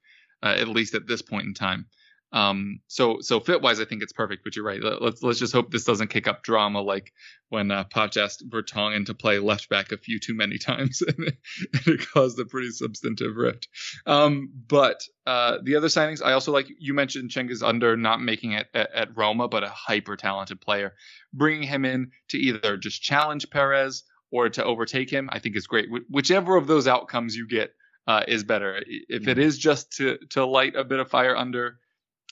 uh, 0.41 0.56
at 0.57 0.68
least 0.68 0.95
at 0.95 1.07
this 1.07 1.22
point 1.22 1.45
in 1.45 1.53
time. 1.53 1.88
Um, 2.31 2.81
so 2.88 3.18
so 3.22 3.39
fit 3.39 3.61
wise, 3.61 3.80
I 3.80 3.85
think 3.85 4.03
it's 4.03 4.14
perfect. 4.14 4.43
But 4.43 4.56
you're 4.56 4.65
right. 4.65 4.81
Let's 4.81 5.23
let's 5.23 5.39
just 5.39 5.53
hope 5.53 5.72
this 5.72 5.84
doesn't 5.84 6.10
kick 6.10 6.27
up 6.27 6.43
drama 6.43 6.81
like 6.81 7.11
when 7.49 7.72
uh, 7.72 7.85
Poch 7.85 8.18
asked 8.18 8.47
Vertonghen 8.47 9.07
to 9.07 9.15
play 9.15 9.39
left 9.39 9.69
back 9.69 9.91
a 9.91 9.97
few 9.97 10.19
too 10.19 10.35
many 10.35 10.57
times, 10.60 11.01
and 11.01 11.27
it, 11.27 11.38
and 11.73 11.88
it 11.88 12.07
caused 12.14 12.39
a 12.39 12.45
pretty 12.45 12.69
substantive 12.69 13.35
rift. 13.35 13.68
Um, 14.06 14.51
but 14.68 15.01
uh, 15.26 15.57
the 15.64 15.76
other 15.76 15.88
signings, 15.88 16.23
I 16.23 16.34
also 16.34 16.51
like. 16.51 16.68
You 16.77 16.93
mentioned 16.93 17.31
Cengiz 17.31 17.64
Under 17.68 17.97
not 17.97 18.22
making 18.22 18.51
it 18.51 18.68
at, 18.73 18.93
at 18.93 19.18
Roma, 19.18 19.47
but 19.47 19.64
a 19.64 19.69
hyper 19.69 20.15
talented 20.15 20.61
player. 20.61 20.93
Bringing 21.34 21.68
him 21.68 21.85
in 21.85 22.11
to 22.30 22.38
either 22.38 22.77
just 22.77 23.01
challenge 23.01 23.49
Perez 23.49 24.03
or 24.31 24.49
to 24.49 24.64
overtake 24.64 25.10
him, 25.10 25.30
I 25.31 25.39
think 25.39 25.56
is 25.56 25.65
great. 25.65 25.89
Wh- 25.89 26.11
whichever 26.11 26.57
of 26.57 26.68
those 26.68 26.88
outcomes 26.88 27.35
you 27.35 27.47
get 27.47 27.73
uh, 28.06 28.23
is 28.27 28.43
better. 28.43 28.84
If 28.85 29.27
it 29.27 29.38
mm. 29.38 29.57
just 29.57 29.93
to 29.97 30.18
to 30.31 30.45
light 30.45 30.76
a 30.76 30.84
bit 30.84 30.99
of 30.99 31.10
fire 31.10 31.35
under 31.35 31.80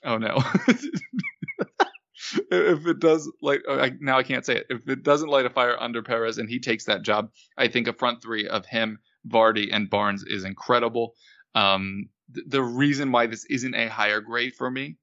Oh 0.04 0.18
no. 0.18 0.38
if 2.52 2.88
it 2.88 3.00
does 3.00 3.32
like 3.42 3.62
I, 3.70 3.92
now 4.00 4.18
I 4.18 4.24
can't 4.24 4.46
say 4.46 4.58
it. 4.58 4.68
If 4.70 4.88
it 4.88 5.04
doesn't 5.04 5.30
light 5.30 5.46
a 5.46 5.50
fire 5.50 5.78
under 5.80 6.02
Perez 6.02 6.38
and 6.38 6.50
he 6.50 6.60
takes 6.60 6.86
that 6.86 7.04
job, 7.04 7.32
I 7.58 7.68
think 7.68 7.88
a 7.88 7.94
front 7.94 8.22
three 8.22 8.48
of 8.48 8.66
him, 8.66 9.00
Vardy, 9.28 9.70
and 9.72 9.90
Barnes 9.90 10.24
is 10.24 10.44
incredible. 10.44 11.16
Um, 11.56 12.10
th- 12.34 12.48
the 12.50 12.62
reason 12.62 13.12
why 13.12 13.28
this 13.28 13.46
isn't 13.46 13.76
a 13.76 13.88
higher 13.88 14.22
grade 14.22 14.56
for 14.56 14.70
me 14.70 14.98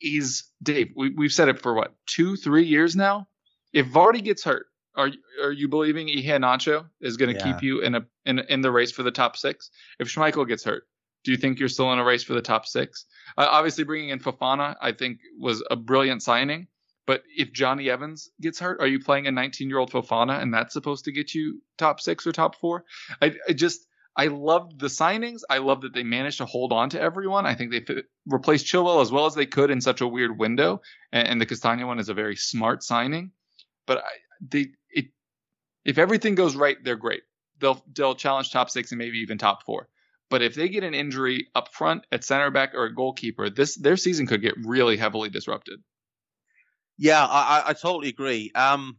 is 0.00 0.44
Dave. 0.62 0.92
We, 0.94 1.10
we've 1.10 1.32
said 1.32 1.48
it 1.48 1.60
for 1.60 1.74
what 1.74 1.94
two, 2.06 2.36
three 2.36 2.66
years 2.66 2.94
now. 2.96 3.28
If 3.72 3.86
Vardy 3.86 4.22
gets 4.22 4.44
hurt, 4.44 4.66
are 4.96 5.10
are 5.42 5.52
you 5.52 5.68
believing 5.68 6.08
Iheanacho 6.08 6.86
is 7.00 7.16
going 7.16 7.34
to 7.34 7.38
yeah. 7.38 7.52
keep 7.52 7.62
you 7.62 7.80
in 7.80 7.94
a 7.94 8.06
in 8.24 8.38
in 8.38 8.60
the 8.60 8.70
race 8.70 8.92
for 8.92 9.02
the 9.02 9.10
top 9.10 9.36
six? 9.36 9.70
If 9.98 10.08
Schmeichel 10.08 10.48
gets 10.48 10.64
hurt, 10.64 10.84
do 11.26 11.32
you 11.32 11.36
think 11.36 11.58
you're 11.58 11.68
still 11.68 11.92
in 11.92 11.98
a 11.98 12.04
race 12.04 12.22
for 12.22 12.34
the 12.34 12.40
top 12.40 12.66
six? 12.66 13.04
Uh, 13.36 13.48
obviously, 13.50 13.82
bringing 13.82 14.10
in 14.10 14.20
Fofana, 14.20 14.76
I 14.80 14.92
think, 14.92 15.18
was 15.36 15.60
a 15.68 15.74
brilliant 15.74 16.22
signing. 16.22 16.68
But 17.04 17.24
if 17.36 17.52
Jonny 17.52 17.90
Evans 17.90 18.30
gets 18.40 18.60
hurt, 18.60 18.80
are 18.80 18.86
you 18.86 19.00
playing 19.00 19.26
a 19.26 19.32
19 19.32 19.68
year 19.68 19.78
old 19.78 19.90
Fofana 19.90 20.40
and 20.40 20.54
that's 20.54 20.72
supposed 20.72 21.04
to 21.06 21.12
get 21.12 21.34
you 21.34 21.60
top 21.78 22.00
six 22.00 22.28
or 22.28 22.32
top 22.32 22.54
four? 22.54 22.84
I, 23.20 23.34
I 23.48 23.54
just, 23.54 23.88
I 24.16 24.28
loved 24.28 24.78
the 24.78 24.86
signings. 24.86 25.40
I 25.50 25.58
love 25.58 25.80
that 25.80 25.94
they 25.94 26.04
managed 26.04 26.38
to 26.38 26.46
hold 26.46 26.72
on 26.72 26.90
to 26.90 27.00
everyone. 27.00 27.44
I 27.44 27.56
think 27.56 27.72
they 27.72 27.80
fit, 27.80 28.04
replaced 28.24 28.66
Chilwell 28.66 29.02
as 29.02 29.10
well 29.10 29.26
as 29.26 29.34
they 29.34 29.46
could 29.46 29.72
in 29.72 29.80
such 29.80 30.00
a 30.02 30.06
weird 30.06 30.38
window. 30.38 30.80
And, 31.10 31.26
and 31.26 31.40
the 31.40 31.46
Castagne 31.46 31.84
one 31.88 31.98
is 31.98 32.08
a 32.08 32.14
very 32.14 32.36
smart 32.36 32.84
signing. 32.84 33.32
But 33.84 33.98
I, 33.98 34.10
they, 34.48 34.68
it, 34.90 35.06
if 35.84 35.98
everything 35.98 36.36
goes 36.36 36.54
right, 36.54 36.76
they're 36.84 36.94
great. 36.94 37.22
They'll, 37.58 37.82
they'll 37.96 38.14
challenge 38.14 38.52
top 38.52 38.70
six 38.70 38.92
and 38.92 38.98
maybe 39.00 39.18
even 39.18 39.38
top 39.38 39.64
four. 39.64 39.88
But 40.28 40.42
if 40.42 40.54
they 40.54 40.68
get 40.68 40.84
an 40.84 40.94
injury 40.94 41.46
up 41.54 41.72
front 41.72 42.04
at 42.10 42.24
center 42.24 42.50
back 42.50 42.74
or 42.74 42.84
a 42.84 42.94
goalkeeper, 42.94 43.48
this 43.48 43.76
their 43.76 43.96
season 43.96 44.26
could 44.26 44.42
get 44.42 44.54
really 44.64 44.96
heavily 44.96 45.28
disrupted. 45.28 45.80
Yeah, 46.98 47.24
I, 47.24 47.62
I 47.66 47.72
totally 47.74 48.08
agree. 48.08 48.50
Um, 48.54 48.98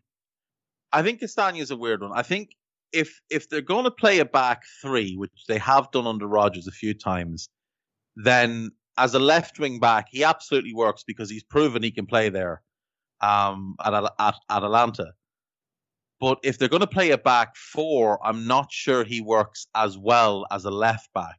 I 0.94 1.02
think 1.02 1.20
Castagne 1.20 1.60
is 1.60 1.72
a 1.72 1.76
weird 1.76 2.02
one. 2.02 2.12
I 2.14 2.22
think 2.22 2.52
if 2.94 3.20
if 3.30 3.50
they're 3.50 3.62
going 3.62 3.84
to 3.84 3.92
play 3.92 4.20
a 4.20 4.26
back 4.26 4.64
three, 4.82 5.16
which 5.18 5.32
they 5.48 5.58
have 5.58 5.92
done 5.92 6.08
under 6.08 6.28
Rodgers 6.28 6.68
a 6.68 6.72
few 6.72 6.94
times, 6.94 7.50
then 8.16 8.72
as 8.98 9.14
a 9.14 9.20
left 9.20 9.60
wing 9.60 9.80
back, 9.80 10.08
he 10.10 10.24
absolutely 10.24 10.74
works 10.74 11.04
because 11.06 11.30
he's 11.30 11.44
proven 11.44 11.84
he 11.84 11.92
can 11.92 12.06
play 12.06 12.30
there 12.30 12.62
um, 13.22 13.76
at, 13.84 13.94
at, 13.94 14.12
at 14.20 14.36
Atalanta. 14.50 15.12
But 16.20 16.40
if 16.44 16.58
they're 16.58 16.68
going 16.70 16.82
to 16.82 16.88
play 16.88 17.12
a 17.12 17.18
back 17.18 17.56
four, 17.56 18.20
I'm 18.26 18.48
not 18.48 18.72
sure 18.72 19.04
he 19.04 19.22
works 19.22 19.68
as 19.76 19.98
well 19.98 20.48
as 20.52 20.66
a 20.66 20.72
left 20.72 21.14
back. 21.14 21.38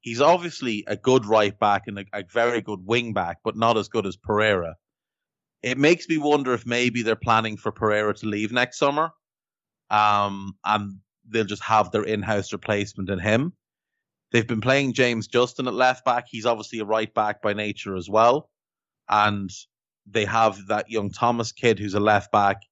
He's 0.00 0.20
obviously 0.20 0.84
a 0.86 0.96
good 0.96 1.24
right 1.24 1.58
back 1.58 1.82
and 1.86 1.98
a, 1.98 2.04
a 2.12 2.24
very 2.30 2.60
good 2.60 2.80
wing 2.84 3.12
back, 3.12 3.38
but 3.44 3.56
not 3.56 3.78
as 3.78 3.88
good 3.88 4.06
as 4.06 4.16
Pereira. 4.16 4.76
It 5.62 5.78
makes 5.78 6.08
me 6.08 6.18
wonder 6.18 6.52
if 6.54 6.66
maybe 6.66 7.02
they're 7.02 7.16
planning 7.16 7.56
for 7.56 7.72
Pereira 7.72 8.14
to 8.14 8.26
leave 8.26 8.52
next 8.52 8.78
summer, 8.78 9.10
um, 9.90 10.54
and 10.64 10.98
they'll 11.28 11.44
just 11.44 11.62
have 11.62 11.90
their 11.90 12.04
in-house 12.04 12.52
replacement 12.52 13.10
in 13.10 13.18
him. 13.18 13.52
They've 14.32 14.46
been 14.46 14.60
playing 14.60 14.94
James 14.94 15.28
Justin 15.28 15.66
at 15.66 15.74
left 15.74 16.04
back. 16.04 16.26
He's 16.28 16.46
obviously 16.46 16.78
a 16.78 16.84
right 16.84 17.12
back 17.12 17.42
by 17.42 17.52
nature 17.52 17.96
as 17.96 18.08
well, 18.08 18.50
and 19.08 19.50
they 20.06 20.24
have 20.24 20.66
that 20.68 20.90
young 20.90 21.10
Thomas 21.10 21.52
kid 21.52 21.78
who's 21.78 21.94
a 21.94 22.00
left 22.00 22.32
back 22.32 22.62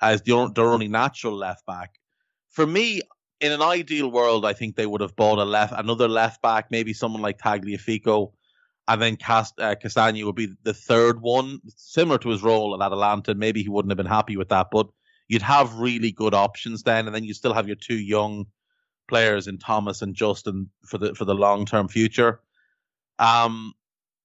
as 0.00 0.22
their, 0.22 0.48
their 0.48 0.72
only 0.72 0.88
natural 0.88 1.36
left 1.36 1.66
back. 1.66 1.98
For 2.50 2.66
me, 2.66 3.02
in 3.40 3.52
an 3.52 3.62
ideal 3.62 4.10
world, 4.10 4.44
I 4.44 4.52
think 4.52 4.76
they 4.76 4.86
would 4.86 5.00
have 5.00 5.16
bought 5.16 5.38
a 5.38 5.44
left, 5.44 5.72
another 5.76 6.08
left 6.08 6.42
back, 6.42 6.70
maybe 6.70 6.92
someone 6.92 7.22
like 7.22 7.38
Tagliafico, 7.38 8.32
and 8.88 9.00
then 9.00 9.16
Cast, 9.16 9.58
uh, 9.60 9.74
would 9.84 10.34
be 10.34 10.54
the 10.62 10.74
third 10.74 11.20
one, 11.20 11.60
similar 11.76 12.18
to 12.18 12.28
his 12.28 12.42
role 12.42 12.74
at 12.74 12.84
Atalanta. 12.84 13.34
Maybe 13.34 13.62
he 13.62 13.68
wouldn't 13.68 13.90
have 13.90 13.96
been 13.96 14.06
happy 14.06 14.36
with 14.36 14.48
that, 14.48 14.68
but 14.72 14.88
you'd 15.28 15.42
have 15.42 15.74
really 15.74 16.12
good 16.12 16.34
options 16.34 16.82
then, 16.82 17.06
and 17.06 17.14
then 17.14 17.24
you 17.24 17.32
still 17.32 17.54
have 17.54 17.68
your 17.68 17.76
two 17.76 17.98
young 17.98 18.46
players 19.08 19.46
in 19.46 19.58
Thomas 19.58 20.02
and 20.02 20.14
Justin 20.14 20.70
for 20.86 20.98
the 20.98 21.14
for 21.14 21.24
the 21.24 21.34
long 21.34 21.66
term 21.66 21.88
future. 21.88 22.40
Um, 23.18 23.74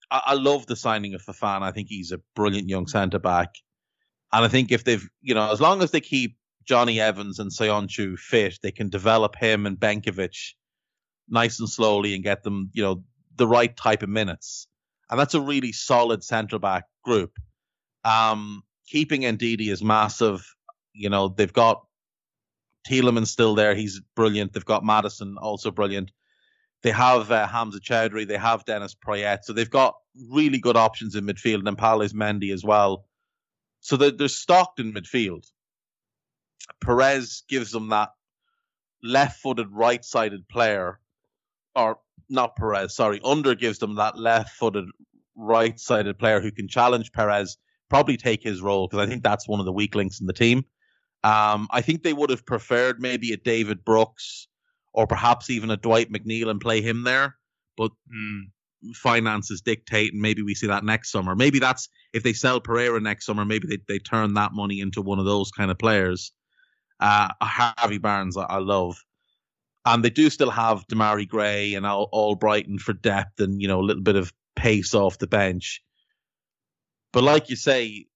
I, 0.10 0.22
I, 0.28 0.34
love 0.36 0.66
the 0.68 0.76
signing 0.76 1.14
of 1.14 1.22
Fofana. 1.22 1.64
I 1.64 1.72
think 1.72 1.90
he's 1.90 2.12
a 2.12 2.22
brilliant 2.36 2.70
young 2.70 2.88
centre 2.88 3.20
back. 3.20 3.56
And 4.36 4.44
I 4.44 4.50
think 4.50 4.70
if 4.70 4.84
they've, 4.84 5.08
you 5.22 5.34
know, 5.34 5.50
as 5.50 5.62
long 5.62 5.82
as 5.82 5.92
they 5.92 6.02
keep 6.02 6.36
Jonny 6.66 7.00
Evans 7.00 7.40
and 7.40 7.52
Söyüncü 7.52 8.18
fit, 8.18 8.60
they 8.62 8.72
can 8.72 8.90
develop 8.90 9.38
him 9.38 9.66
and 9.66 9.80
Benkovic 9.80 10.36
nice 11.30 11.58
and 11.62 11.70
slowly 11.70 12.14
and 12.14 12.22
get 12.22 12.44
them, 12.44 12.70
you 12.74 12.84
know, 12.84 13.02
the 13.38 13.48
right 13.48 13.76
type 13.78 14.04
of 14.04 14.10
minutes. 14.10 14.68
And 15.10 15.18
that's 15.18 15.36
a 15.36 15.40
really 15.40 15.72
solid 15.72 16.22
centre 16.22 16.60
back 16.60 16.84
group. 17.02 17.32
Um, 18.04 18.64
keeping 18.86 19.22
Ndidi 19.22 19.72
is 19.72 19.82
massive. 19.82 20.46
You 20.92 21.10
know, 21.10 21.30
they've 21.30 21.54
got 21.54 21.86
Tielemans 22.86 23.28
still 23.28 23.56
there. 23.56 23.74
He's 23.74 24.02
brilliant. 24.18 24.52
They've 24.52 24.66
got 24.66 24.84
Maddison, 24.84 25.38
also 25.38 25.72
brilliant. 25.72 26.12
They 26.84 26.92
have 26.92 27.32
uh, 27.32 27.48
Hamza 27.48 27.80
Choudhury. 27.80 28.28
They 28.28 28.38
have 28.38 28.66
Dennis 28.66 28.96
Praet. 28.96 29.46
So 29.46 29.54
they've 29.54 29.70
got 29.70 29.96
really 30.30 30.60
good 30.60 30.76
options 30.76 31.16
in 31.16 31.26
midfield. 31.26 31.66
And 31.66 31.78
Palace 31.78 32.12
Mendy 32.12 32.52
as 32.52 32.66
well. 32.66 33.06
So 33.86 33.98
they're, 33.98 34.10
they're 34.10 34.30
stocked 34.30 34.80
in 34.80 34.94
midfield. 34.94 35.46
Perez 36.84 37.44
gives 37.48 37.72
them 37.72 37.90
that 37.90 38.10
left-footed, 39.04 39.68
right-sided 39.70 40.48
player, 40.48 41.00
or 41.76 42.00
not 42.28 42.56
Perez, 42.56 42.96
sorry, 42.96 43.22
Under 43.24 43.54
gives 43.54 43.78
them 43.78 43.94
that 43.98 44.18
left-footed, 44.18 44.86
right-sided 45.36 46.18
player 46.18 46.42
who 46.42 46.52
can 46.52 46.68
challenge 46.68 47.12
Perez, 47.12 47.58
probably 47.88 48.18
take 48.18 48.42
his 48.42 48.60
role 48.60 48.88
because 48.88 49.06
I 49.06 49.08
think 49.08 49.22
that's 49.22 49.48
one 49.48 49.60
of 49.60 49.68
the 49.68 49.72
weak 49.72 49.94
links 49.94 50.20
in 50.20 50.26
the 50.26 50.34
team. 50.34 50.66
Um, 51.24 51.68
I 51.70 51.82
think 51.82 52.02
they 52.02 52.14
would 52.14 52.32
have 52.32 52.44
preferred 52.44 53.00
maybe 53.00 53.34
a 53.34 53.38
David 53.38 53.86
Brooks 53.86 54.48
or 54.94 55.06
perhaps 55.06 55.52
even 55.52 55.70
a 55.70 55.78
Dwight 55.78 56.12
McNeil 56.12 56.50
and 56.50 56.60
play 56.60 56.82
him 56.82 57.04
there, 57.04 57.36
but 57.78 57.92
mm 58.12 58.46
finances 58.94 59.62
dictate, 59.62 60.14
and 60.14 60.22
maybe 60.22 60.42
we 60.42 60.56
see 60.56 60.68
that 60.68 60.84
next 60.84 61.12
summer. 61.12 61.36
Maybe 61.36 61.60
that's 61.60 61.90
if 62.14 62.24
they 62.24 62.34
sell 62.34 62.60
Pereira 62.60 63.00
next 63.00 63.26
summer, 63.26 63.46
maybe 63.46 63.68
they, 63.68 63.80
they 63.88 64.00
turn 64.00 64.34
that 64.36 64.54
money 64.54 64.80
into 64.80 65.02
one 65.02 65.20
of 65.20 65.26
those 65.26 65.52
kind 65.52 65.72
of 65.72 65.78
players. 65.78 66.32
Uh, 67.00 67.30
Harvey 67.42 67.98
Barnes, 67.98 68.38
I, 68.38 68.44
I 68.44 68.58
love. 68.60 69.04
And 69.86 70.04
they 70.04 70.10
do 70.10 70.30
still 70.30 70.50
have 70.50 70.88
Demarai 70.88 71.28
Gray 71.28 71.76
and 71.76 71.86
Albrighton 71.86 72.80
for 72.80 72.94
depth 72.94 73.40
and, 73.40 73.62
you 73.62 73.68
know, 73.68 73.80
a 73.80 73.84
little 73.84 74.02
bit 74.02 74.16
of 74.16 74.34
pace 74.56 74.96
off 74.96 75.20
the 75.20 75.28
bench. 75.28 75.84
But 77.14 77.24
like 77.24 77.50
you 77.50 77.56
say, 77.56 78.08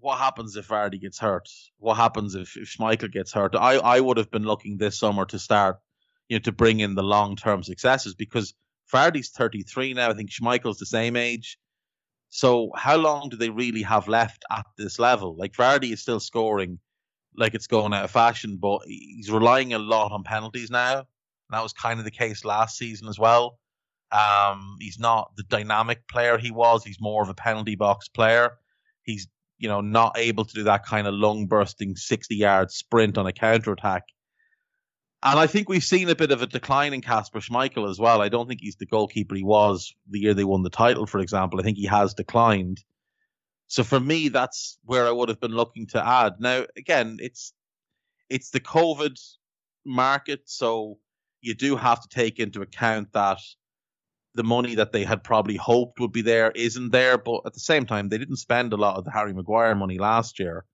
what 0.00 0.18
happens 0.18 0.54
if 0.56 0.68
Vardy 0.68 1.00
gets 1.00 1.18
hurt? 1.18 1.48
What 1.78 1.96
happens 1.96 2.34
if, 2.34 2.56
if 2.58 2.76
Schmeichel 2.76 3.10
gets 3.10 3.32
hurt? 3.32 3.56
I, 3.56 3.76
I 3.76 4.00
would 4.00 4.18
have 4.18 4.30
been 4.30 4.44
looking 4.44 4.76
this 4.76 4.98
summer 4.98 5.24
to 5.26 5.38
start, 5.38 5.78
you 6.28 6.36
know, 6.36 6.42
to 6.42 6.52
bring 6.52 6.80
in 6.80 6.94
the 6.94 7.02
long 7.02 7.36
term 7.36 7.62
successes 7.62 8.14
because 8.14 8.52
Vardy's 8.94 9.30
33 9.30 9.94
now. 9.94 10.10
I 10.10 10.14
think 10.14 10.30
Schmeichel's 10.30 10.78
the 10.78 10.86
same 10.86 11.16
age. 11.16 11.58
So 12.30 12.70
how 12.76 12.96
long 12.96 13.28
do 13.28 13.36
they 13.36 13.50
really 13.50 13.82
have 13.82 14.08
left 14.08 14.44
at 14.50 14.66
this 14.76 14.98
level? 14.98 15.36
Like 15.36 15.52
Vardy 15.52 15.92
is 15.92 16.00
still 16.00 16.20
scoring 16.20 16.78
like 17.36 17.54
it's 17.54 17.66
going 17.66 17.92
out 17.92 18.04
of 18.04 18.10
fashion, 18.10 18.58
but 18.60 18.82
he's 18.86 19.30
relying 19.30 19.74
a 19.74 19.78
lot 19.78 20.12
on 20.12 20.22
penalties 20.22 20.70
now. 20.70 20.98
And 20.98 21.06
that 21.50 21.62
was 21.62 21.72
kind 21.72 21.98
of 21.98 22.04
the 22.04 22.10
case 22.10 22.44
last 22.44 22.78
season 22.78 23.08
as 23.08 23.18
well. 23.18 23.58
Um, 24.12 24.76
he's 24.80 24.98
not 24.98 25.32
the 25.36 25.42
dynamic 25.44 26.06
player 26.08 26.38
he 26.38 26.50
was. 26.50 26.84
He's 26.84 27.00
more 27.00 27.22
of 27.22 27.28
a 27.28 27.34
penalty 27.34 27.74
box 27.74 28.08
player. 28.08 28.58
He's 29.02 29.26
you 29.58 29.68
know 29.68 29.80
not 29.80 30.16
able 30.16 30.44
to 30.44 30.54
do 30.54 30.64
that 30.64 30.86
kind 30.86 31.06
of 31.06 31.14
lung 31.14 31.46
bursting 31.46 31.96
60 31.96 32.34
yard 32.34 32.70
sprint 32.70 33.18
on 33.18 33.26
a 33.26 33.32
counter 33.32 33.72
attack. 33.72 34.04
And 35.24 35.40
I 35.40 35.46
think 35.46 35.70
we've 35.70 35.82
seen 35.82 36.10
a 36.10 36.14
bit 36.14 36.32
of 36.32 36.42
a 36.42 36.46
decline 36.46 36.92
in 36.92 37.00
Casper 37.00 37.40
Schmeichel 37.40 37.88
as 37.90 37.98
well. 37.98 38.20
I 38.20 38.28
don't 38.28 38.46
think 38.46 38.60
he's 38.60 38.76
the 38.76 38.84
goalkeeper 38.84 39.34
he 39.34 39.42
was 39.42 39.94
the 40.10 40.20
year 40.20 40.34
they 40.34 40.44
won 40.44 40.62
the 40.62 40.68
title, 40.68 41.06
for 41.06 41.18
example. 41.18 41.58
I 41.58 41.62
think 41.62 41.78
he 41.78 41.86
has 41.86 42.12
declined. 42.12 42.84
So 43.66 43.82
for 43.82 43.98
me, 43.98 44.28
that's 44.28 44.78
where 44.84 45.06
I 45.06 45.10
would 45.10 45.30
have 45.30 45.40
been 45.40 45.56
looking 45.56 45.86
to 45.88 46.06
add. 46.06 46.34
Now, 46.40 46.66
again, 46.76 47.16
it's 47.20 47.54
it's 48.28 48.50
the 48.50 48.60
COVID 48.60 49.18
market, 49.86 50.42
so 50.44 50.98
you 51.40 51.54
do 51.54 51.76
have 51.76 52.02
to 52.02 52.08
take 52.08 52.38
into 52.38 52.60
account 52.60 53.12
that 53.12 53.38
the 54.34 54.44
money 54.44 54.74
that 54.74 54.92
they 54.92 55.04
had 55.04 55.24
probably 55.24 55.56
hoped 55.56 56.00
would 56.00 56.12
be 56.12 56.22
there 56.22 56.50
isn't 56.50 56.90
there. 56.90 57.16
But 57.16 57.42
at 57.46 57.54
the 57.54 57.60
same 57.60 57.86
time, 57.86 58.10
they 58.10 58.18
didn't 58.18 58.36
spend 58.36 58.74
a 58.74 58.76
lot 58.76 58.96
of 58.96 59.04
the 59.04 59.10
Harry 59.10 59.32
Maguire 59.32 59.74
money 59.74 59.98
last 59.98 60.38
year. 60.38 60.66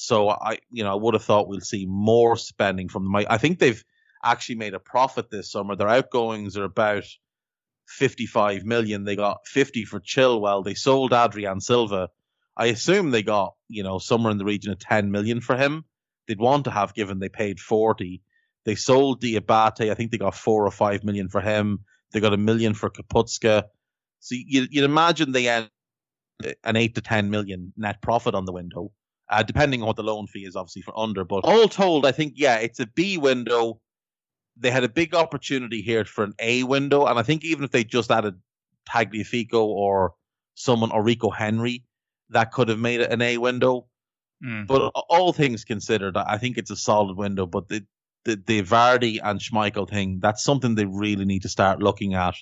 So 0.00 0.30
I, 0.30 0.60
you 0.70 0.82
know, 0.82 0.92
I 0.92 0.94
would 0.94 1.12
have 1.12 1.24
thought 1.24 1.46
we'll 1.46 1.60
see 1.60 1.84
more 1.84 2.34
spending 2.34 2.88
from 2.88 3.04
them. 3.04 3.16
I, 3.16 3.36
think 3.36 3.58
they've 3.58 3.84
actually 4.24 4.54
made 4.54 4.72
a 4.72 4.80
profit 4.80 5.30
this 5.30 5.52
summer. 5.52 5.76
Their 5.76 5.90
outgoings 5.90 6.56
are 6.56 6.64
about 6.64 7.04
55 7.86 8.64
million. 8.64 9.04
They 9.04 9.14
got 9.14 9.46
50 9.46 9.84
for 9.84 10.00
Chilwell. 10.00 10.64
They 10.64 10.72
sold 10.72 11.12
Adrien 11.12 11.60
Silva. 11.60 12.08
I 12.56 12.66
assume 12.66 13.10
they 13.10 13.22
got, 13.22 13.52
you 13.68 13.82
know, 13.82 13.98
somewhere 13.98 14.30
in 14.30 14.38
the 14.38 14.46
region 14.46 14.72
of 14.72 14.78
10 14.78 15.10
million 15.10 15.42
for 15.42 15.54
him. 15.54 15.84
They'd 16.26 16.40
want 16.40 16.64
to 16.64 16.70
have 16.70 16.94
given 16.94 17.18
they 17.18 17.28
paid 17.28 17.60
40. 17.60 18.22
They 18.64 18.76
sold 18.76 19.20
Diabate. 19.20 19.90
I 19.90 19.94
think 19.94 20.12
they 20.12 20.18
got 20.18 20.34
four 20.34 20.64
or 20.64 20.70
five 20.70 21.04
million 21.04 21.28
for 21.28 21.42
him. 21.42 21.80
They 22.12 22.20
got 22.20 22.32
a 22.32 22.38
million 22.38 22.72
for 22.72 22.88
Kapustka. 22.88 23.64
So 24.20 24.34
you, 24.34 24.62
would 24.62 24.84
imagine 24.84 25.32
they 25.32 25.44
had 25.44 25.68
an 26.64 26.76
eight 26.76 26.94
to 26.94 27.02
10 27.02 27.28
million 27.28 27.74
net 27.76 28.00
profit 28.00 28.34
on 28.34 28.46
the 28.46 28.52
window, 28.52 28.92
uh, 29.30 29.42
depending 29.44 29.80
on 29.80 29.86
what 29.86 29.96
the 29.96 30.02
loan 30.02 30.26
fee 30.26 30.44
is, 30.44 30.56
obviously, 30.56 30.82
for 30.82 30.98
under. 30.98 31.24
But 31.24 31.44
all 31.44 31.68
told, 31.68 32.04
I 32.04 32.12
think, 32.12 32.34
yeah, 32.36 32.56
it's 32.56 32.80
a 32.80 32.86
B 32.86 33.16
window. 33.16 33.80
They 34.56 34.70
had 34.70 34.84
a 34.84 34.88
big 34.88 35.14
opportunity 35.14 35.80
here 35.80 36.04
for 36.04 36.24
an 36.24 36.34
A 36.40 36.64
window. 36.64 37.06
And 37.06 37.18
I 37.18 37.22
think 37.22 37.44
even 37.44 37.64
if 37.64 37.70
they 37.70 37.84
just 37.84 38.10
added 38.10 38.34
Tagliafico 38.88 39.62
or 39.62 40.14
someone, 40.54 40.90
or 40.90 41.02
Rico 41.02 41.30
Henry, 41.30 41.84
that 42.30 42.50
could 42.52 42.68
have 42.68 42.80
made 42.80 43.00
it 43.00 43.12
an 43.12 43.22
A 43.22 43.38
window. 43.38 43.86
Mm. 44.44 44.66
But 44.66 44.90
all 45.08 45.32
things 45.32 45.64
considered, 45.64 46.16
I 46.16 46.36
think 46.36 46.58
it's 46.58 46.70
a 46.70 46.76
solid 46.76 47.16
window. 47.16 47.46
But 47.46 47.68
the, 47.68 47.84
the 48.24 48.42
the 48.46 48.62
Vardy 48.62 49.20
and 49.22 49.38
Schmeichel 49.38 49.88
thing, 49.88 50.18
that's 50.20 50.42
something 50.42 50.74
they 50.74 50.86
really 50.86 51.24
need 51.24 51.42
to 51.42 51.48
start 51.48 51.80
looking 51.80 52.14
at 52.14 52.34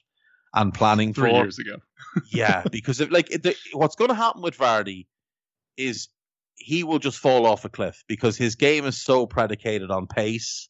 and 0.55 0.73
planning 0.73 1.12
Three 1.12 1.31
for. 1.31 1.35
Three 1.35 1.39
years 1.39 1.59
ago. 1.59 1.77
yeah, 2.32 2.62
because 2.70 3.01
if, 3.01 3.10
like 3.10 3.28
the, 3.28 3.55
what's 3.73 3.97
going 3.97 4.09
to 4.09 4.15
happen 4.15 4.40
with 4.40 4.56
Vardy 4.56 5.06
is 5.77 6.09
he 6.59 6.85
will 6.85 6.99
just 6.99 7.19
fall 7.19 7.47
off 7.47 7.65
a 7.65 7.69
cliff 7.69 8.05
because 8.09 8.37
his 8.37 8.57
game 8.57 8.85
is 8.85 9.01
so 9.01 9.27
predicated 9.27 9.91
on 9.91 10.07
pace, 10.07 10.69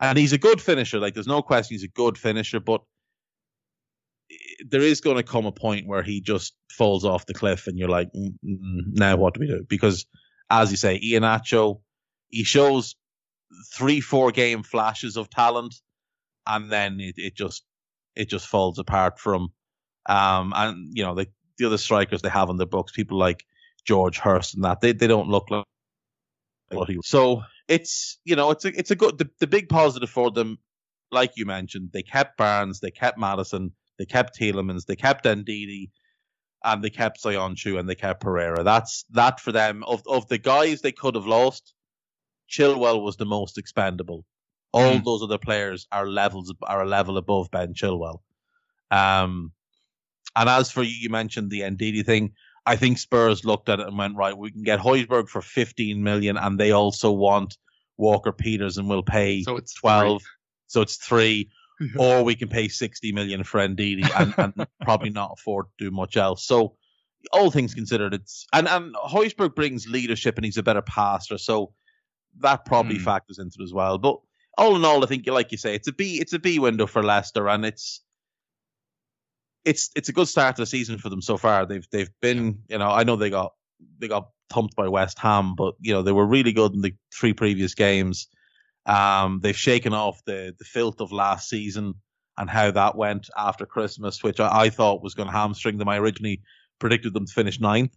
and 0.00 0.18
he's 0.18 0.32
a 0.32 0.38
good 0.38 0.60
finisher. 0.60 0.98
Like 0.98 1.14
there's 1.14 1.26
no 1.26 1.42
question 1.42 1.74
he's 1.74 1.84
a 1.84 1.88
good 1.88 2.18
finisher, 2.18 2.60
but 2.60 2.82
there 4.68 4.82
is 4.82 5.00
going 5.00 5.16
to 5.16 5.22
come 5.22 5.46
a 5.46 5.52
point 5.52 5.86
where 5.86 6.02
he 6.02 6.20
just 6.20 6.54
falls 6.70 7.04
off 7.04 7.26
the 7.26 7.34
cliff, 7.34 7.68
and 7.68 7.78
you're 7.78 7.88
like, 7.88 8.08
mm, 8.12 8.34
mm, 8.44 8.80
now 8.92 9.16
what 9.16 9.34
do 9.34 9.40
we 9.40 9.46
do? 9.46 9.64
Because 9.68 10.06
as 10.50 10.70
you 10.70 10.76
say, 10.76 11.00
Iheanacho, 11.00 11.80
he 12.28 12.44
shows 12.44 12.96
three, 13.72 14.00
four 14.00 14.32
game 14.32 14.64
flashes 14.64 15.16
of 15.16 15.30
talent, 15.30 15.76
and 16.46 16.70
then 16.70 16.98
it, 17.00 17.14
it 17.16 17.36
just 17.36 17.64
it 18.16 18.28
just 18.28 18.46
falls 18.48 18.78
apart 18.78 19.18
from. 19.18 19.52
Um, 20.08 20.52
and 20.54 20.96
you 20.96 21.04
know 21.04 21.14
the 21.14 21.28
the 21.58 21.66
other 21.66 21.78
strikers 21.78 22.22
they 22.22 22.28
have 22.28 22.50
in 22.50 22.56
the 22.56 22.66
books, 22.66 22.92
people 22.92 23.18
like 23.18 23.44
George 23.86 24.18
Hirst 24.18 24.54
and 24.54 24.64
that 24.64 24.80
they 24.80 24.92
they 24.92 25.06
don't 25.06 25.28
look 25.28 25.50
like 25.50 25.64
what 26.70 26.88
he. 26.88 26.98
So 27.04 27.42
it's 27.68 28.18
you 28.24 28.36
know 28.36 28.50
it's 28.50 28.64
a 28.64 28.78
it's 28.78 28.90
a 28.90 28.96
good 28.96 29.18
the, 29.18 29.30
the 29.40 29.46
big 29.46 29.68
positive 29.68 30.10
for 30.10 30.30
them, 30.30 30.58
like 31.10 31.32
you 31.36 31.46
mentioned, 31.46 31.90
they 31.92 32.02
kept 32.02 32.36
Barnes, 32.36 32.80
they 32.80 32.90
kept 32.90 33.18
Maddison, 33.18 33.72
they 33.98 34.06
kept 34.06 34.38
Tielemans, 34.38 34.86
they 34.86 34.96
kept 34.96 35.24
Ndidi, 35.24 35.90
and 36.64 36.82
they 36.82 36.90
kept 36.90 37.22
Söyüncü 37.22 37.78
and 37.78 37.88
they 37.88 37.94
kept 37.94 38.20
Pereira. 38.20 38.62
That's 38.64 39.04
that 39.10 39.40
for 39.40 39.52
them. 39.52 39.84
Of 39.84 40.02
of 40.06 40.28
the 40.28 40.38
guys 40.38 40.80
they 40.80 40.92
could 40.92 41.14
have 41.14 41.26
lost, 41.26 41.74
Chilwell 42.50 43.02
was 43.02 43.16
the 43.16 43.26
most 43.26 43.58
expendable. 43.58 44.24
All 44.72 44.94
mm. 44.94 45.04
those 45.04 45.22
other 45.22 45.38
players 45.38 45.86
are 45.90 46.08
levels 46.08 46.52
are 46.62 46.82
a 46.82 46.88
level 46.88 47.16
above 47.16 47.50
Ben 47.50 47.72
Chilwell. 47.74 48.20
Um, 48.90 49.52
and 50.34 50.48
as 50.48 50.70
for 50.70 50.82
you, 50.82 50.94
you 51.00 51.08
mentioned 51.08 51.50
the 51.50 51.60
Ndidi 51.60 52.04
thing. 52.04 52.32
I 52.66 52.76
think 52.76 52.98
Spurs 52.98 53.44
looked 53.44 53.68
at 53.68 53.80
it 53.80 53.86
and 53.86 53.96
went 53.96 54.16
right. 54.16 54.36
We 54.36 54.50
can 54.50 54.62
get 54.62 54.80
Højbjerg 54.80 55.28
for 55.28 55.40
15 55.40 56.02
million, 56.02 56.36
and 56.36 56.58
they 56.58 56.72
also 56.72 57.12
want 57.12 57.56
Walker 57.96 58.32
Peters, 58.32 58.76
and 58.76 58.88
we'll 58.88 59.02
pay 59.02 59.42
so 59.42 59.56
it's 59.56 59.74
12. 59.74 60.20
Three. 60.20 60.28
So 60.66 60.80
it's 60.82 60.96
three. 60.96 61.50
or 61.98 62.22
we 62.22 62.34
can 62.34 62.48
pay 62.48 62.68
60 62.68 63.12
million 63.12 63.44
for 63.44 63.60
Ndidi 63.60 64.08
and, 64.18 64.34
and 64.38 64.66
probably 64.80 65.10
not 65.10 65.36
afford 65.38 65.66
to 65.66 65.84
do 65.84 65.90
much 65.90 66.16
else. 66.16 66.46
So 66.46 66.74
all 67.32 67.50
things 67.50 67.74
considered, 67.74 68.14
it's 68.14 68.46
and 68.52 68.66
and 68.68 68.94
Højbjerg 68.94 69.54
brings 69.54 69.86
leadership 69.86 70.36
and 70.36 70.44
he's 70.44 70.56
a 70.56 70.62
better 70.62 70.82
passer, 70.82 71.38
so 71.38 71.72
that 72.40 72.64
probably 72.64 72.96
mm. 72.96 73.02
factors 73.02 73.38
into 73.38 73.58
it 73.60 73.64
as 73.64 73.72
well. 73.72 73.98
But 73.98 74.18
all 74.58 74.76
in 74.76 74.84
all, 74.84 75.02
I 75.02 75.06
think, 75.06 75.26
like 75.26 75.52
you 75.52 75.58
say, 75.58 75.74
it's 75.74 75.88
a 75.88 75.92
B, 75.92 76.18
it's 76.20 76.32
a 76.32 76.38
B 76.38 76.58
window 76.58 76.86
for 76.86 77.02
Leicester, 77.02 77.48
and 77.48 77.64
it's 77.64 78.00
it's 79.66 79.90
it's 79.96 80.08
a 80.08 80.12
good 80.12 80.28
start 80.28 80.56
to 80.56 80.62
the 80.62 80.66
season 80.66 80.96
for 80.96 81.10
them 81.10 81.20
so 81.20 81.36
far. 81.36 81.66
They've 81.66 81.86
they've 81.90 82.10
been, 82.22 82.60
you 82.68 82.78
know, 82.78 82.88
I 82.88 83.02
know 83.02 83.16
they 83.16 83.30
got 83.30 83.52
they 83.98 84.08
got 84.08 84.30
thumped 84.48 84.76
by 84.76 84.88
West 84.88 85.18
Ham, 85.18 85.54
but 85.56 85.74
you 85.80 85.92
know 85.92 86.02
they 86.02 86.12
were 86.12 86.24
really 86.24 86.52
good 86.52 86.72
in 86.72 86.80
the 86.80 86.94
three 87.12 87.34
previous 87.34 87.74
games. 87.74 88.28
Um, 88.86 89.40
they've 89.42 89.56
shaken 89.56 89.92
off 89.92 90.24
the 90.24 90.54
the 90.56 90.64
filth 90.64 91.00
of 91.00 91.10
last 91.10 91.48
season 91.48 91.94
and 92.38 92.48
how 92.48 92.70
that 92.70 92.96
went 92.96 93.28
after 93.36 93.66
Christmas, 93.66 94.22
which 94.22 94.38
I, 94.38 94.62
I 94.62 94.70
thought 94.70 95.02
was 95.02 95.14
going 95.14 95.28
to 95.28 95.36
hamstring 95.36 95.78
them. 95.78 95.88
I 95.88 95.98
originally 95.98 96.42
predicted 96.78 97.12
them 97.12 97.26
to 97.26 97.32
finish 97.32 97.58
ninth 97.58 97.96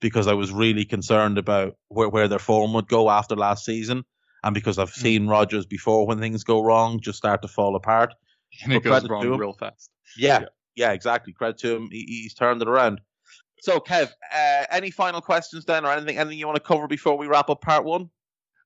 because 0.00 0.26
I 0.26 0.34
was 0.34 0.50
really 0.50 0.84
concerned 0.84 1.38
about 1.38 1.76
where, 1.88 2.08
where 2.08 2.28
their 2.28 2.40
form 2.40 2.74
would 2.74 2.88
go 2.88 3.08
after 3.08 3.36
last 3.36 3.64
season. 3.64 4.04
And 4.42 4.52
because 4.52 4.78
I've 4.78 4.92
hmm. 4.92 5.00
seen 5.00 5.26
Rodgers 5.28 5.64
before 5.64 6.06
when 6.06 6.18
things 6.18 6.42
go 6.42 6.60
wrong, 6.60 7.00
just 7.00 7.18
start 7.18 7.40
to 7.42 7.48
fall 7.48 7.76
apart. 7.76 8.12
And 8.64 8.74
it 8.74 8.82
goes 8.82 9.08
wrong 9.08 9.38
real 9.38 9.54
fast. 9.54 9.90
Yeah, 10.18 10.40
yeah, 10.40 10.46
yeah, 10.74 10.92
exactly. 10.92 11.32
Credit 11.32 11.58
to 11.58 11.76
him, 11.76 11.88
he, 11.90 12.04
he's 12.06 12.34
turned 12.34 12.62
it 12.62 12.68
around. 12.68 13.00
So, 13.60 13.78
Kev, 13.78 14.10
uh, 14.34 14.64
any 14.70 14.90
final 14.90 15.20
questions 15.20 15.64
then, 15.64 15.84
or 15.84 15.92
anything, 15.92 16.18
anything 16.18 16.38
you 16.38 16.46
want 16.46 16.56
to 16.56 16.62
cover 16.62 16.88
before 16.88 17.16
we 17.16 17.28
wrap 17.28 17.48
up 17.48 17.60
part 17.60 17.84
one? 17.84 18.10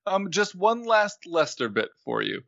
Um, 0.07 0.31
just 0.31 0.55
one 0.55 0.85
last 0.85 1.27
Leicester 1.27 1.69
bit 1.69 1.89
for 2.03 2.21
you. 2.21 2.41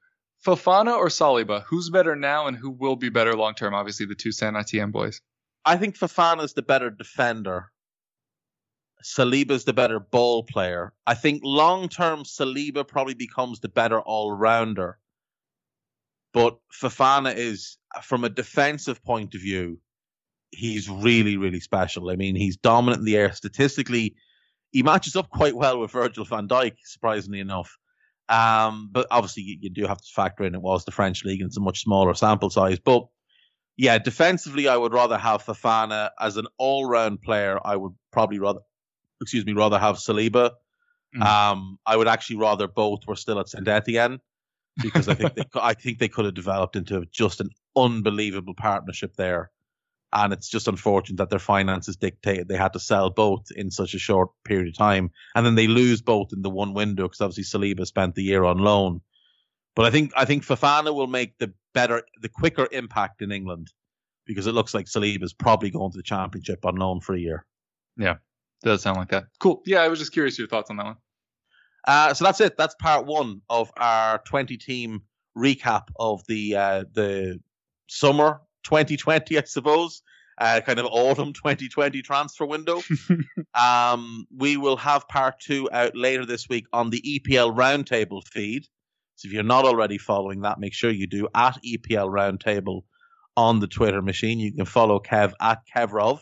Fofana 0.45 0.95
or 0.95 1.07
Saliba, 1.07 1.63
who's 1.63 1.89
better 1.89 2.15
now 2.15 2.47
and 2.47 2.55
who 2.55 2.71
will 2.71 2.95
be 2.95 3.09
better 3.09 3.35
long 3.35 3.53
term? 3.53 3.73
Obviously, 3.73 4.05
the 4.05 4.15
two 4.15 4.31
Saint 4.31 4.55
Etienne 4.55 4.91
boys. 4.91 5.21
I 5.65 5.77
think 5.77 5.97
Fofana's 5.97 6.53
the 6.53 6.61
better 6.61 6.89
defender. 6.89 7.71
Saliba's 9.03 9.65
the 9.65 9.73
better 9.73 9.99
ball 9.99 10.43
player. 10.43 10.93
I 11.05 11.13
think 11.13 11.41
long 11.43 11.89
term 11.89 12.23
Saliba 12.23 12.87
probably 12.87 13.13
becomes 13.13 13.59
the 13.59 13.69
better 13.69 13.99
all 13.99 14.31
rounder. 14.31 14.97
But 16.33 16.57
Fofana 16.71 17.35
is, 17.35 17.77
from 18.03 18.23
a 18.23 18.29
defensive 18.29 19.03
point 19.03 19.35
of 19.35 19.41
view, 19.41 19.79
he's 20.51 20.89
really, 20.89 21.37
really 21.37 21.59
special. 21.59 22.09
I 22.09 22.15
mean, 22.15 22.35
he's 22.35 22.57
dominant 22.57 22.99
in 22.99 23.05
the 23.05 23.17
air. 23.17 23.33
Statistically, 23.33 24.15
he 24.71 24.83
matches 24.83 25.15
up 25.15 25.29
quite 25.29 25.55
well 25.55 25.79
with 25.79 25.91
Virgil 25.91 26.25
van 26.25 26.47
Dijk, 26.47 26.73
surprisingly 26.83 27.39
enough. 27.39 27.77
Um, 28.27 28.89
but 28.91 29.07
obviously, 29.09 29.43
you, 29.43 29.57
you, 29.61 29.69
do 29.71 29.87
have 29.87 29.97
to 29.97 30.11
factor 30.13 30.43
in 30.43 30.53
it 30.53 30.61
was 30.61 30.85
the 30.85 30.91
French 30.91 31.25
league 31.25 31.41
and 31.41 31.47
it's 31.47 31.57
a 31.57 31.61
much 31.61 31.81
smaller 31.81 32.13
sample 32.13 32.51
size. 32.51 32.77
But 32.79 33.07
yeah, 33.75 33.97
defensively, 33.97 34.67
I 34.67 34.77
would 34.77 34.93
rather 34.93 35.17
have 35.17 35.43
Fofana 35.43 36.11
as 36.19 36.37
an 36.37 36.45
all-round 36.57 37.21
player. 37.21 37.59
I 37.65 37.75
would 37.75 37.93
probably 38.11 38.37
rather, 38.37 38.59
excuse 39.19 39.45
me, 39.45 39.53
rather 39.53 39.79
have 39.79 39.95
Saliba. 39.95 40.51
Mm. 41.15 41.23
Um, 41.23 41.79
I 41.87 41.97
would 41.97 42.07
actually 42.07 42.35
rather 42.35 42.67
both 42.67 42.99
were 43.07 43.15
still 43.15 43.39
at 43.39 43.49
Saint 43.49 43.67
Etienne 43.67 44.19
because 44.81 45.07
I 45.07 45.13
think 45.13 45.35
they, 45.35 45.43
I 45.55 45.73
think 45.73 45.99
they 45.99 46.07
could 46.07 46.25
have 46.25 46.33
developed 46.33 46.75
into 46.75 47.05
just 47.11 47.41
an 47.41 47.49
unbelievable 47.75 48.53
partnership 48.53 49.15
there 49.15 49.51
and 50.11 50.33
it's 50.33 50.49
just 50.49 50.67
unfortunate 50.67 51.17
that 51.17 51.29
their 51.29 51.39
finances 51.39 51.95
dictated 51.95 52.47
they 52.47 52.57
had 52.57 52.73
to 52.73 52.79
sell 52.79 53.09
both 53.09 53.51
in 53.55 53.69
such 53.69 53.93
a 53.93 53.99
short 53.99 54.29
period 54.43 54.67
of 54.67 54.77
time, 54.77 55.11
and 55.35 55.45
then 55.45 55.55
they 55.55 55.67
lose 55.67 56.01
both 56.01 56.29
in 56.33 56.41
the 56.41 56.49
one 56.49 56.73
window 56.73 57.03
because 57.03 57.21
obviously 57.21 57.43
Saliba 57.43 57.85
spent 57.85 58.15
the 58.15 58.23
year 58.23 58.43
on 58.43 58.57
loan. 58.57 59.01
But 59.75 59.85
I 59.85 59.91
think 59.91 60.11
I 60.15 60.25
think 60.25 60.43
Fofana 60.43 60.93
will 60.93 61.07
make 61.07 61.37
the 61.37 61.53
better, 61.73 62.03
the 62.21 62.29
quicker 62.29 62.67
impact 62.71 63.21
in 63.21 63.31
England 63.31 63.71
because 64.25 64.47
it 64.47 64.53
looks 64.53 64.73
like 64.73 64.87
Saliba 64.87 65.23
is 65.23 65.33
probably 65.33 65.69
going 65.69 65.91
to 65.91 65.97
the 65.97 66.03
Championship 66.03 66.65
on 66.65 66.75
loan 66.75 67.01
for 67.01 67.13
a 67.13 67.19
year. 67.19 67.45
Yeah, 67.95 68.15
does 68.63 68.81
sound 68.81 68.97
like 68.97 69.09
that. 69.09 69.25
Cool. 69.39 69.61
Yeah, 69.65 69.81
I 69.81 69.87
was 69.89 69.99
just 69.99 70.11
curious 70.11 70.39
your 70.39 70.47
thoughts 70.47 70.69
on 70.69 70.77
that 70.77 70.85
one. 70.85 70.97
Uh, 71.87 72.13
so 72.13 72.25
that's 72.25 72.41
it. 72.41 72.57
That's 72.57 72.75
part 72.75 73.05
one 73.05 73.41
of 73.49 73.71
our 73.77 74.19
20 74.19 74.57
team 74.57 75.03
recap 75.37 75.87
of 75.97 76.25
the 76.27 76.55
uh, 76.55 76.83
the 76.93 77.39
summer 77.87 78.41
2020, 78.63 79.37
I 79.37 79.43
suppose. 79.43 80.01
Uh, 80.37 80.61
kind 80.61 80.79
of 80.79 80.85
autumn 80.85 81.33
2020 81.33 82.01
transfer 82.01 82.45
window. 82.45 82.81
um, 83.53 84.25
we 84.33 84.55
will 84.55 84.77
have 84.77 85.05
part 85.09 85.37
two 85.41 85.67
out 85.73 85.97
later 85.97 86.25
this 86.25 86.47
week 86.47 86.65
on 86.71 86.89
the 86.89 87.01
EPL 87.01 87.53
Roundtable 87.53 88.25
feed. 88.25 88.65
So 89.17 89.27
if 89.27 89.33
you're 89.33 89.43
not 89.43 89.65
already 89.65 89.97
following 89.97 90.41
that, 90.41 90.57
make 90.57 90.73
sure 90.73 90.91
you 90.91 91.07
do 91.07 91.27
at 91.35 91.57
EPL 91.61 92.09
Roundtable 92.09 92.83
on 93.35 93.59
the 93.59 93.67
Twitter 93.67 94.01
machine. 94.01 94.39
You 94.39 94.53
can 94.53 94.63
follow 94.63 95.01
Kev 95.01 95.33
at 95.41 95.59
Kevrov 95.75 96.21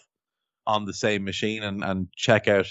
on 0.66 0.86
the 0.86 0.94
same 0.94 1.24
machine 1.24 1.62
and, 1.62 1.84
and 1.84 2.08
check 2.16 2.48
out 2.48 2.66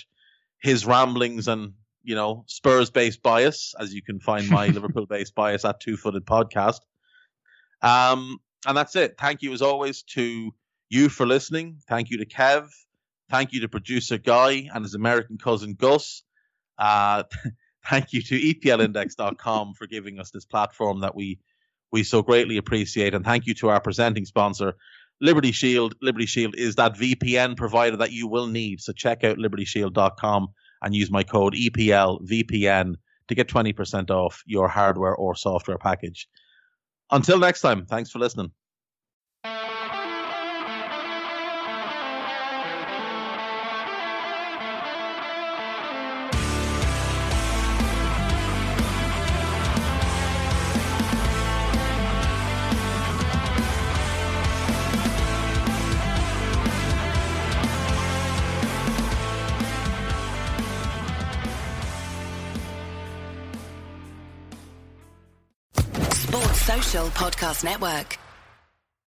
his 0.60 0.84
ramblings 0.84 1.46
and 1.46 1.74
you 2.06 2.14
know 2.14 2.44
Spurs 2.46 2.88
based 2.90 3.22
bias, 3.22 3.74
as 3.78 3.92
you 3.92 4.00
can 4.00 4.20
find 4.20 4.48
my 4.48 4.66
Liverpool 4.76 5.06
based 5.06 5.34
bias 5.34 5.64
at 5.64 5.80
Two 5.80 5.96
Footed 5.96 6.24
Podcast. 6.24 6.80
Um, 7.82 8.38
and 8.64 8.76
that's 8.76 8.96
it. 8.96 9.16
Thank 9.18 9.42
you 9.42 9.52
as 9.52 9.60
always 9.60 10.02
to 10.14 10.54
you 10.88 11.08
for 11.08 11.26
listening. 11.26 11.78
Thank 11.88 12.10
you 12.10 12.18
to 12.18 12.26
Kev. 12.26 12.68
Thank 13.28 13.52
you 13.52 13.60
to 13.60 13.68
producer 13.68 14.18
Guy 14.18 14.68
and 14.72 14.84
his 14.84 14.94
American 14.94 15.36
cousin 15.36 15.74
Gus. 15.74 16.22
Uh, 16.78 17.24
thank 17.90 18.12
you 18.12 18.22
to 18.22 18.38
EPLindex.com 18.38 19.74
for 19.74 19.86
giving 19.88 20.20
us 20.20 20.30
this 20.30 20.44
platform 20.44 21.00
that 21.00 21.14
we 21.14 21.40
we 21.90 22.04
so 22.04 22.22
greatly 22.22 22.56
appreciate. 22.56 23.14
And 23.14 23.24
thank 23.24 23.46
you 23.46 23.54
to 23.54 23.68
our 23.70 23.80
presenting 23.80 24.26
sponsor, 24.26 24.74
Liberty 25.20 25.52
Shield. 25.52 25.96
Liberty 26.00 26.26
Shield 26.26 26.54
is 26.56 26.76
that 26.76 26.94
VPN 26.94 27.56
provider 27.56 27.96
that 27.96 28.12
you 28.12 28.28
will 28.28 28.46
need. 28.46 28.80
So 28.80 28.92
check 28.92 29.24
out 29.24 29.38
libertyshield.com 29.38 30.48
and 30.82 30.94
use 30.94 31.10
my 31.10 31.22
code 31.22 31.54
EPLVPN 31.54 32.94
to 33.28 33.34
get 33.34 33.48
20% 33.48 34.10
off 34.10 34.42
your 34.46 34.68
hardware 34.68 35.14
or 35.14 35.34
software 35.34 35.78
package. 35.78 36.28
Until 37.10 37.38
next 37.38 37.60
time, 37.60 37.86
thanks 37.86 38.10
for 38.10 38.18
listening. 38.18 38.52
Podcast 67.46 67.62
Network. 67.62 68.25